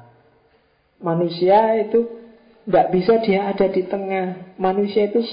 manusia 1.00 1.80
itu 1.80 2.22
tidak 2.68 2.88
bisa 2.94 3.14
dia 3.24 3.50
ada 3.50 3.68
di 3.72 3.88
tengah. 3.88 4.56
Manusia 4.60 5.08
itu 5.08 5.24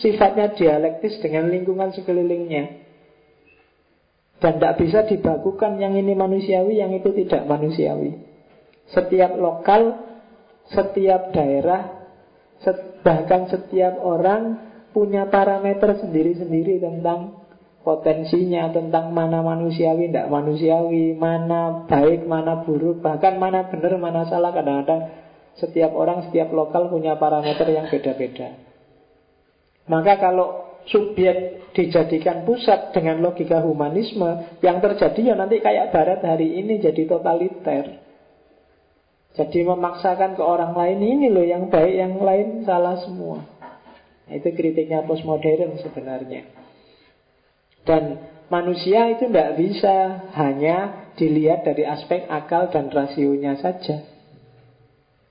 sifatnya 0.00 0.54
dialektis 0.54 1.18
dengan 1.18 1.50
lingkungan 1.50 1.90
sekelilingnya. 1.92 2.86
Dan 4.38 4.62
tidak 4.62 4.78
bisa 4.78 5.02
dibakukan 5.02 5.82
yang 5.82 5.98
ini 5.98 6.14
manusiawi, 6.14 6.78
yang 6.78 6.94
itu 6.94 7.10
tidak 7.10 7.42
manusiawi. 7.50 8.22
Setiap 8.94 9.34
lokal, 9.34 9.98
setiap 10.72 11.32
daerah, 11.32 12.08
bahkan 13.00 13.48
setiap 13.48 14.00
orang 14.04 14.68
punya 14.92 15.28
parameter 15.28 16.00
sendiri-sendiri 16.00 16.80
tentang 16.80 17.44
potensinya, 17.86 18.68
tentang 18.68 19.14
mana 19.16 19.40
manusiawi, 19.40 20.12
tidak 20.12 20.28
manusiawi, 20.28 21.16
mana 21.16 21.88
baik, 21.88 22.28
mana 22.28 22.66
buruk, 22.66 23.00
bahkan 23.00 23.40
mana 23.40 23.64
benar, 23.72 23.96
mana 23.96 24.28
salah. 24.28 24.52
Kadang-kadang 24.52 25.00
setiap 25.56 25.96
orang, 25.96 26.28
setiap 26.28 26.52
lokal 26.52 26.92
punya 26.92 27.16
parameter 27.16 27.64
yang 27.72 27.88
beda-beda. 27.88 28.60
Maka 29.88 30.20
kalau 30.20 30.76
subjek 30.84 31.68
dijadikan 31.72 32.44
pusat 32.44 32.92
dengan 32.92 33.24
logika 33.24 33.64
humanisme, 33.64 34.60
yang 34.60 34.84
terjadi 34.84 35.32
ya 35.32 35.34
nanti 35.36 35.64
kayak 35.64 35.88
barat 35.92 36.20
hari 36.20 36.60
ini 36.60 36.76
jadi 36.80 37.08
totaliter. 37.08 38.07
Jadi 39.36 39.64
memaksakan 39.66 40.34
ke 40.34 40.42
orang 40.42 40.72
lain 40.72 40.98
ini 41.04 41.26
loh 41.28 41.44
yang 41.44 41.68
baik, 41.68 41.94
yang 41.94 42.16
lain 42.18 42.64
salah 42.64 42.96
semua. 43.04 43.44
Nah, 44.28 44.34
itu 44.36 44.52
kritiknya 44.52 45.04
postmodern 45.08 45.80
sebenarnya. 45.80 46.44
Dan 47.88 48.20
manusia 48.52 49.08
itu 49.16 49.32
tidak 49.32 49.56
bisa 49.56 50.28
hanya 50.36 51.08
dilihat 51.16 51.64
dari 51.64 51.88
aspek 51.88 52.28
akal 52.28 52.68
dan 52.68 52.92
rasionya 52.92 53.56
saja. 53.56 54.04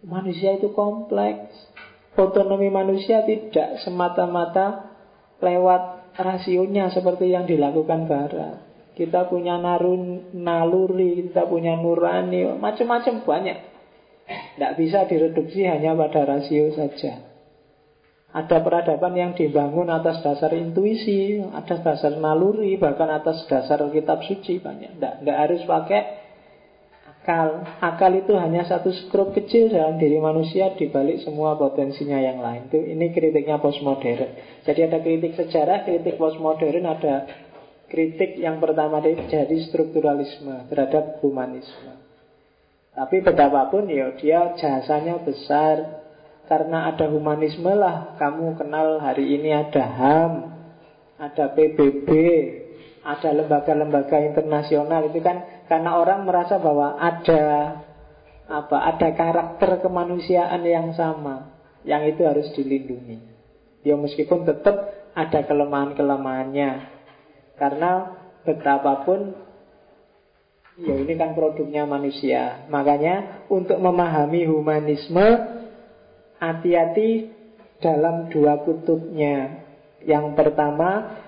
Manusia 0.01 0.57
itu 0.57 0.73
kompleks. 0.73 1.53
Otonomi 2.17 2.73
manusia 2.73 3.21
tidak 3.21 3.77
semata-mata 3.85 4.97
lewat 5.37 6.17
rasionya 6.17 6.89
seperti 6.89 7.29
yang 7.29 7.45
dilakukan 7.45 8.09
Barat. 8.09 8.57
Kita 8.97 9.29
punya 9.29 9.61
narun, 9.61 10.33
naluri, 10.33 11.29
kita 11.29 11.45
punya 11.45 11.77
nurani, 11.77 12.57
macam-macam 12.57 13.21
banyak. 13.21 13.76
Tidak 14.27 14.73
bisa 14.75 15.07
direduksi 15.07 15.63
hanya 15.63 15.95
pada 15.95 16.27
rasio 16.27 16.75
saja. 16.75 17.23
Ada 18.27 18.59
peradaban 18.59 19.15
yang 19.15 19.31
dibangun 19.33 19.87
atas 19.87 20.19
dasar 20.19 20.51
intuisi, 20.51 21.39
atas 21.41 21.79
dasar 21.79 22.13
naluri, 22.19 22.75
bahkan 22.75 23.07
atas 23.07 23.47
dasar 23.47 23.79
kitab 23.89 24.19
suci 24.27 24.59
banyak. 24.59 24.99
Tidak, 24.99 25.35
harus 25.35 25.63
pakai 25.63 26.01
akal. 27.27 27.47
Akal 27.79 28.11
itu 28.19 28.35
hanya 28.35 28.67
satu 28.67 28.91
skrup 28.91 29.31
kecil 29.31 29.71
dalam 29.71 29.95
diri 29.95 30.19
manusia 30.19 30.75
dibalik 30.75 31.23
semua 31.23 31.55
potensinya 31.55 32.19
yang 32.19 32.43
lain. 32.43 32.67
Itu 32.67 32.79
ini 32.83 33.15
kritiknya 33.15 33.63
postmodern. 33.63 34.63
Jadi 34.67 34.79
ada 34.85 34.99
kritik 34.99 35.33
sejarah, 35.35 35.87
kritik 35.87 36.19
postmodern, 36.19 36.83
ada 36.83 37.27
kritik 37.87 38.35
yang 38.37 38.59
pertama 38.59 38.99
dari 39.01 39.57
strukturalisme 39.65 40.67
terhadap 40.67 41.23
humanisme. 41.23 41.96
Tapi 42.97 43.21
betapapun 43.21 43.85
ya 43.93 44.09
dia 44.17 44.57
jasanya 44.57 45.21
besar, 45.21 46.01
karena 46.49 46.89
ada 46.89 47.05
humanisme 47.05 47.69
lah 47.69 48.17
kamu 48.17 48.57
kenal 48.57 48.97
hari 48.97 49.37
ini 49.37 49.53
ada 49.53 49.85
HAM, 49.85 50.33
ada 51.21 51.45
PBB, 51.53 52.09
ada 53.05 53.29
lembaga-lembaga 53.37 54.17
internasional. 54.25 55.13
Itu 55.13 55.21
kan 55.21 55.45
karena 55.69 55.93
orang 55.93 56.25
merasa 56.25 56.57
bahwa 56.57 56.97
ada 56.97 57.45
apa 58.49 58.77
ada 58.81 59.13
karakter 59.13 59.77
kemanusiaan 59.83 60.65
yang 60.65 60.95
sama 60.97 61.53
yang 61.85 62.01
itu 62.09 62.25
harus 62.25 62.49
dilindungi. 62.57 63.21
Ya 63.85 63.93
meskipun 63.93 64.41
tetap 64.41 64.73
ada 65.13 65.39
kelemahan-kelemahannya. 65.45 66.97
Karena 67.61 67.91
betapapun 68.41 69.37
ya 70.77 70.93
ini 70.93 71.13
kan 71.17 71.33
produknya 71.33 71.89
manusia. 71.89 72.65
Makanya 72.69 73.45
untuk 73.49 73.81
memahami 73.81 74.45
humanisme 74.45 75.27
hati-hati 76.37 77.33
dalam 77.81 78.29
dua 78.29 78.61
kutubnya. 78.61 79.65
Yang 80.05 80.37
pertama, 80.37 81.21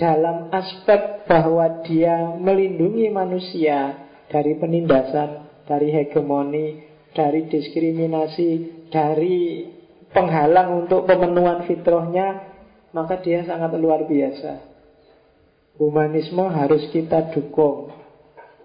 dalam 0.00 0.48
aspek 0.54 1.28
bahwa 1.28 1.84
dia 1.84 2.32
melindungi 2.38 3.12
manusia 3.12 4.08
dari 4.32 4.56
penindasan, 4.56 5.64
dari 5.68 5.92
hegemoni, 5.92 6.86
dari 7.12 7.50
diskriminasi, 7.50 8.50
dari 8.88 9.68
penghalang 10.12 10.86
untuk 10.86 11.04
pemenuhan 11.04 11.68
fitrahnya, 11.68 12.56
maka 12.94 13.20
dia 13.20 13.44
sangat 13.44 13.76
luar 13.76 14.08
biasa. 14.08 14.64
Humanisme 15.76 16.42
harus 16.48 16.88
kita 16.90 17.30
dukung. 17.36 17.97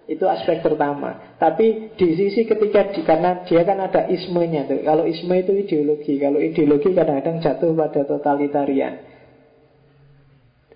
Itu 0.04 0.28
aspek 0.28 0.60
pertama. 0.60 1.36
Tapi 1.40 1.96
di 1.96 2.08
sisi 2.12 2.44
ketika 2.44 2.92
di, 2.92 3.00
karena 3.08 3.40
dia 3.48 3.64
kan 3.64 3.80
ada 3.80 4.04
ismenya 4.04 4.68
tuh. 4.68 4.84
Kalau 4.84 5.08
isme 5.08 5.32
itu 5.40 5.52
ideologi. 5.56 6.20
Kalau 6.20 6.36
ideologi 6.44 6.92
kadang-kadang 6.92 7.40
jatuh 7.40 7.72
pada 7.72 8.04
totalitarian. 8.04 9.00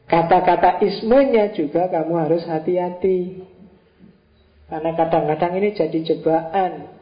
Kata-kata 0.08 0.80
ismenya 0.80 1.52
juga 1.52 1.92
kamu 1.92 2.14
harus 2.16 2.42
hati-hati. 2.48 3.44
Karena 4.72 4.96
kadang-kadang 4.96 5.52
ini 5.60 5.76
jadi 5.76 5.98
jebakan. 6.00 6.96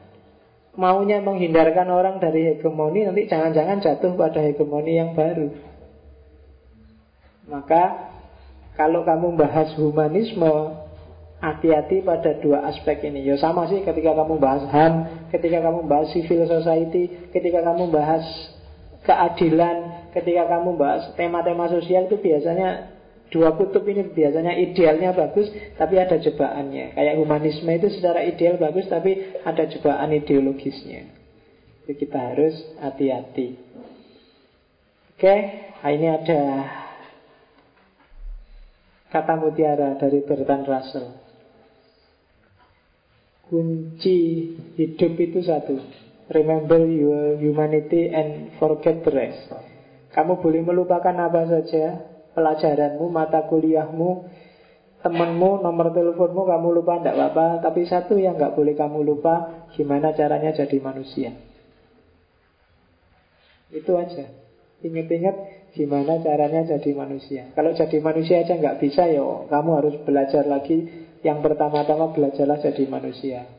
Maunya 0.75 1.23
menghindarkan 1.23 1.89
orang 1.89 2.21
dari 2.21 2.53
hegemoni, 2.53 3.07
nanti 3.09 3.31
jangan-jangan 3.31 3.81
jatuh 3.81 4.13
pada 4.13 4.45
hegemoni 4.45 4.99
yang 4.99 5.17
baru. 5.17 5.49
Maka 7.49 8.13
kalau 8.77 9.07
kamu 9.07 9.41
bahas 9.41 9.73
humanisme, 9.79 10.86
Hati-hati 11.37 12.01
pada 12.01 12.41
dua 12.41 12.65
aspek 12.73 13.05
ini. 13.05 13.23
Ya 13.29 13.37
sama 13.37 13.69
sih 13.69 13.85
ketika 13.85 14.17
kamu 14.17 14.41
bahas 14.41 14.65
HAM 14.73 14.95
Ketika 15.29 15.61
kamu 15.61 15.85
bahas 15.85 16.09
civil 16.17 16.49
society 16.49 17.29
Ketika 17.33 17.61
kamu 17.61 17.93
bahas 17.93 18.25
keadilan 19.05 20.09
Ketika 20.17 20.49
kamu 20.49 20.81
bahas 20.81 21.13
tema-tema 21.15 21.69
sosial 21.69 22.09
itu 22.09 22.17
biasanya 22.17 22.97
Dua 23.27 23.59
kutub 23.59 23.83
ini 23.91 24.07
biasanya 24.07 24.57
idealnya 24.57 25.13
bagus 25.13 25.53
Tapi 25.77 25.95
ada 26.01 26.17
jebakannya 26.17 26.97
Kayak 26.97 27.15
humanisme 27.21 27.69
itu 27.69 27.93
secara 27.93 28.25
ideal 28.25 28.57
bagus 28.57 28.89
Tapi 28.89 29.43
ada 29.45 29.69
jebakan 29.69 30.17
ideologisnya. 30.17 31.17
Jadi 31.87 32.03
kita 32.03 32.19
harus 32.19 32.55
hati-hati. 32.83 33.55
Oke, 35.15 35.35
nah 35.79 35.91
ini 35.95 36.11
ada 36.11 36.43
kata 39.15 39.39
mutiara 39.39 39.95
dari 39.95 40.19
Bertrand 40.27 40.67
Russell. 40.67 41.26
Kunci 43.47 44.19
hidup 44.75 45.13
itu 45.23 45.39
satu. 45.47 45.79
Remember 46.27 46.83
your 46.83 47.39
humanity 47.39 48.11
and 48.11 48.59
forget 48.59 49.07
the 49.07 49.13
rest. 49.15 49.47
Kamu 50.11 50.43
boleh 50.43 50.67
melupakan 50.67 51.15
apa 51.15 51.47
saja 51.47 52.17
Pelajaranmu, 52.37 53.09
mata 53.09 53.49
kuliahmu 53.49 54.29
Temanmu, 55.01 55.63
nomor 55.63 55.95
teleponmu 55.95 56.51
kamu 56.51 56.83
lupa 56.83 56.99
tidak 56.99 57.15
apa-apa. 57.15 57.63
Tapi 57.63 57.87
satu 57.87 58.19
yang 58.19 58.35
nggak 58.35 58.59
boleh 58.59 58.75
kamu 58.75 59.07
lupa 59.07 59.65
Gimana 59.79 60.11
caranya 60.17 60.51
jadi 60.51 60.83
manusia. 60.83 61.31
Itu 63.71 63.95
aja. 63.95 64.27
Ingat-ingat 64.83 65.37
gimana 65.79 66.19
caranya 66.21 66.67
jadi 66.67 66.91
manusia. 66.97 67.55
Kalau 67.55 67.71
jadi 67.77 67.97
manusia 68.03 68.43
aja 68.43 68.59
nggak 68.59 68.83
bisa 68.83 69.07
ya 69.07 69.23
Kamu 69.47 69.71
harus 69.79 69.95
belajar 70.03 70.43
lagi 70.49 71.06
yang 71.27 71.43
pertama-tama 71.43 72.15
belajarlah 72.15 72.63
jadi 72.63 72.87
manusia. 72.87 73.51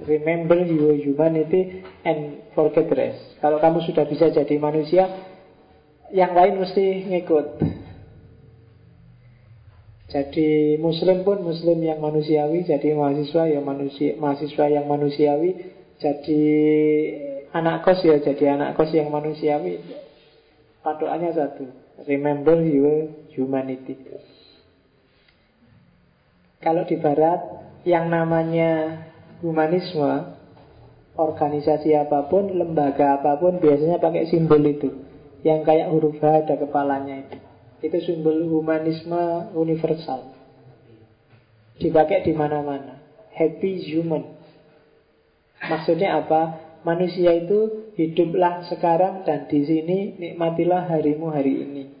Remember 0.00 0.62
your 0.62 0.94
humanity 0.96 1.82
and 2.06 2.48
forget 2.54 2.88
rest. 2.94 3.36
Kalau 3.42 3.58
kamu 3.58 3.84
sudah 3.84 4.06
bisa 4.06 4.32
jadi 4.32 4.54
manusia, 4.56 5.04
yang 6.14 6.32
lain 6.32 6.62
mesti 6.62 7.04
ngikut. 7.10 7.46
Jadi 10.10 10.74
muslim 10.82 11.22
pun 11.22 11.44
muslim 11.46 11.78
yang 11.82 12.02
manusiawi, 12.02 12.66
jadi 12.66 12.98
mahasiswa 12.98 13.46
ya 13.46 13.60
manusia, 13.62 14.18
mahasiswa 14.18 14.66
yang 14.66 14.86
manusiawi, 14.90 15.50
jadi 16.02 16.42
anak 17.54 17.86
kos 17.86 18.02
ya 18.02 18.18
jadi 18.18 18.58
anak 18.58 18.74
kos 18.74 18.90
yang 18.90 19.06
manusiawi. 19.06 19.78
Patokannya 20.82 21.30
satu, 21.30 21.70
remember 22.08 22.58
your 22.58 23.06
humanity. 23.36 23.94
Kalau 26.60 26.84
di 26.84 27.00
barat 27.00 27.40
yang 27.88 28.12
namanya 28.12 29.00
humanisme 29.40 30.36
organisasi 31.16 31.96
apa 31.96 32.28
pun, 32.28 32.52
lembaga 32.52 33.16
apa 33.16 33.40
pun 33.40 33.56
biasanya 33.64 33.96
pakai 33.96 34.28
simbol 34.28 34.60
itu. 34.60 34.92
Yang 35.40 35.60
kayak 35.64 35.88
huruf 35.88 36.20
H 36.20 36.44
ada 36.44 36.60
kepalanya 36.60 37.24
itu. 37.24 37.36
Itu 37.80 37.96
simbol 38.04 38.44
humanisme 38.44 39.48
universal. 39.56 40.36
Dipakai 41.80 42.28
di 42.28 42.36
mana-mana. 42.36 43.00
Happy 43.32 43.80
human. 43.80 44.36
Maksudnya 45.64 46.20
apa? 46.20 46.60
Manusia 46.84 47.40
itu 47.40 47.92
hiduplah 47.96 48.68
sekarang 48.68 49.24
dan 49.24 49.48
di 49.48 49.64
sini 49.64 50.16
nikmatilah 50.16 50.92
harimu 50.92 51.32
hari 51.32 51.64
ini 51.64 51.99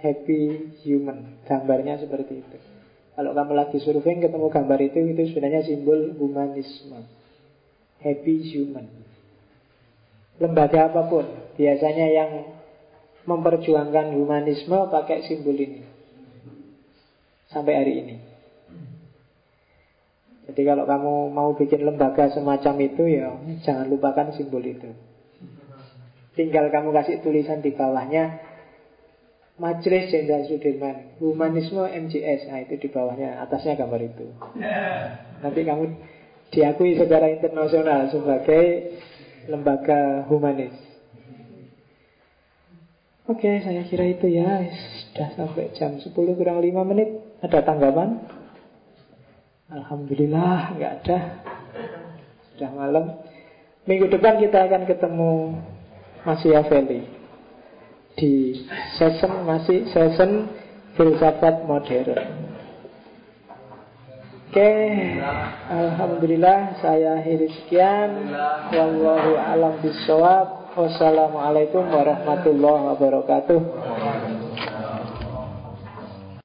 happy 0.00 0.72
human. 0.84 1.40
Gambarnya 1.44 2.00
seperti 2.00 2.42
itu. 2.42 2.58
Kalau 3.16 3.32
kamu 3.32 3.52
lagi 3.56 3.80
surfing 3.80 4.20
ketemu 4.20 4.52
gambar 4.52 4.78
itu, 4.84 4.98
itu 5.00 5.22
sebenarnya 5.32 5.64
simbol 5.64 6.12
humanisme. 6.20 7.00
Happy 8.04 8.34
human. 8.52 8.92
Lembaga 10.36 10.92
apa 10.92 11.08
pun, 11.08 11.24
biasanya 11.56 12.12
yang 12.12 12.30
memperjuangkan 13.24 14.12
humanisme 14.12 14.76
pakai 14.92 15.24
simbol 15.24 15.56
ini. 15.56 15.80
Sampai 17.48 17.72
hari 17.72 17.94
ini. 18.04 18.16
Jadi 20.46 20.62
kalau 20.62 20.86
kamu 20.86 21.34
mau 21.34 21.50
bikin 21.58 21.82
lembaga 21.82 22.30
semacam 22.30 22.74
itu 22.78 23.02
ya 23.10 23.34
jangan 23.66 23.90
lupakan 23.90 24.30
simbol 24.30 24.62
itu. 24.62 24.94
Tinggal 26.38 26.70
kamu 26.70 26.94
kasih 26.94 27.24
tulisan 27.24 27.64
di 27.64 27.74
bawahnya 27.74 28.45
Majelis 29.56 30.12
Jenderal 30.12 30.44
Sudirman. 30.44 31.16
Humanisme 31.16 31.80
MJS 31.80 32.52
Nah 32.52 32.60
itu 32.60 32.76
di 32.76 32.88
bawahnya. 32.92 33.40
Atasnya 33.40 33.80
gambar 33.80 34.00
itu. 34.04 34.28
Nanti 35.40 35.60
kamu 35.64 35.84
diakui 36.52 36.96
secara 36.96 37.32
internasional 37.32 38.12
Sebagai 38.12 38.64
lembaga 39.48 40.28
humanis. 40.28 40.76
Oke 43.26 43.64
saya 43.64 43.88
kira 43.88 44.04
itu 44.12 44.28
ya. 44.28 44.68
Sudah 45.10 45.32
sampai 45.34 45.72
jam 45.72 45.96
10 45.96 46.12
kurang 46.12 46.60
5 46.60 46.90
menit. 46.92 47.40
Ada 47.40 47.64
tanggapan? 47.64 48.28
Alhamdulillah 49.72 50.76
nggak 50.76 50.92
ada. 51.00 51.18
Sudah 52.52 52.70
malam. 52.76 53.04
Minggu 53.88 54.12
depan 54.12 54.36
kita 54.36 54.68
akan 54.68 54.82
ketemu 54.84 55.32
Masih 56.26 56.58
Aveli 56.58 57.15
di 58.16 58.64
season 58.96 59.44
masih 59.44 59.84
season 59.92 60.48
filsafat 60.96 61.68
modern. 61.68 62.48
Oke, 64.46 64.72
Alhamdulillah 65.68 66.80
saya 66.80 67.20
akhiri 67.20 67.52
sekian. 67.60 68.32
Wallahu 68.72 69.36
alam 69.36 69.84
bisawab. 69.84 70.72
Wassalamualaikum 70.76 71.84
warahmatullahi 71.88 72.96
wabarakatuh. 72.96 73.58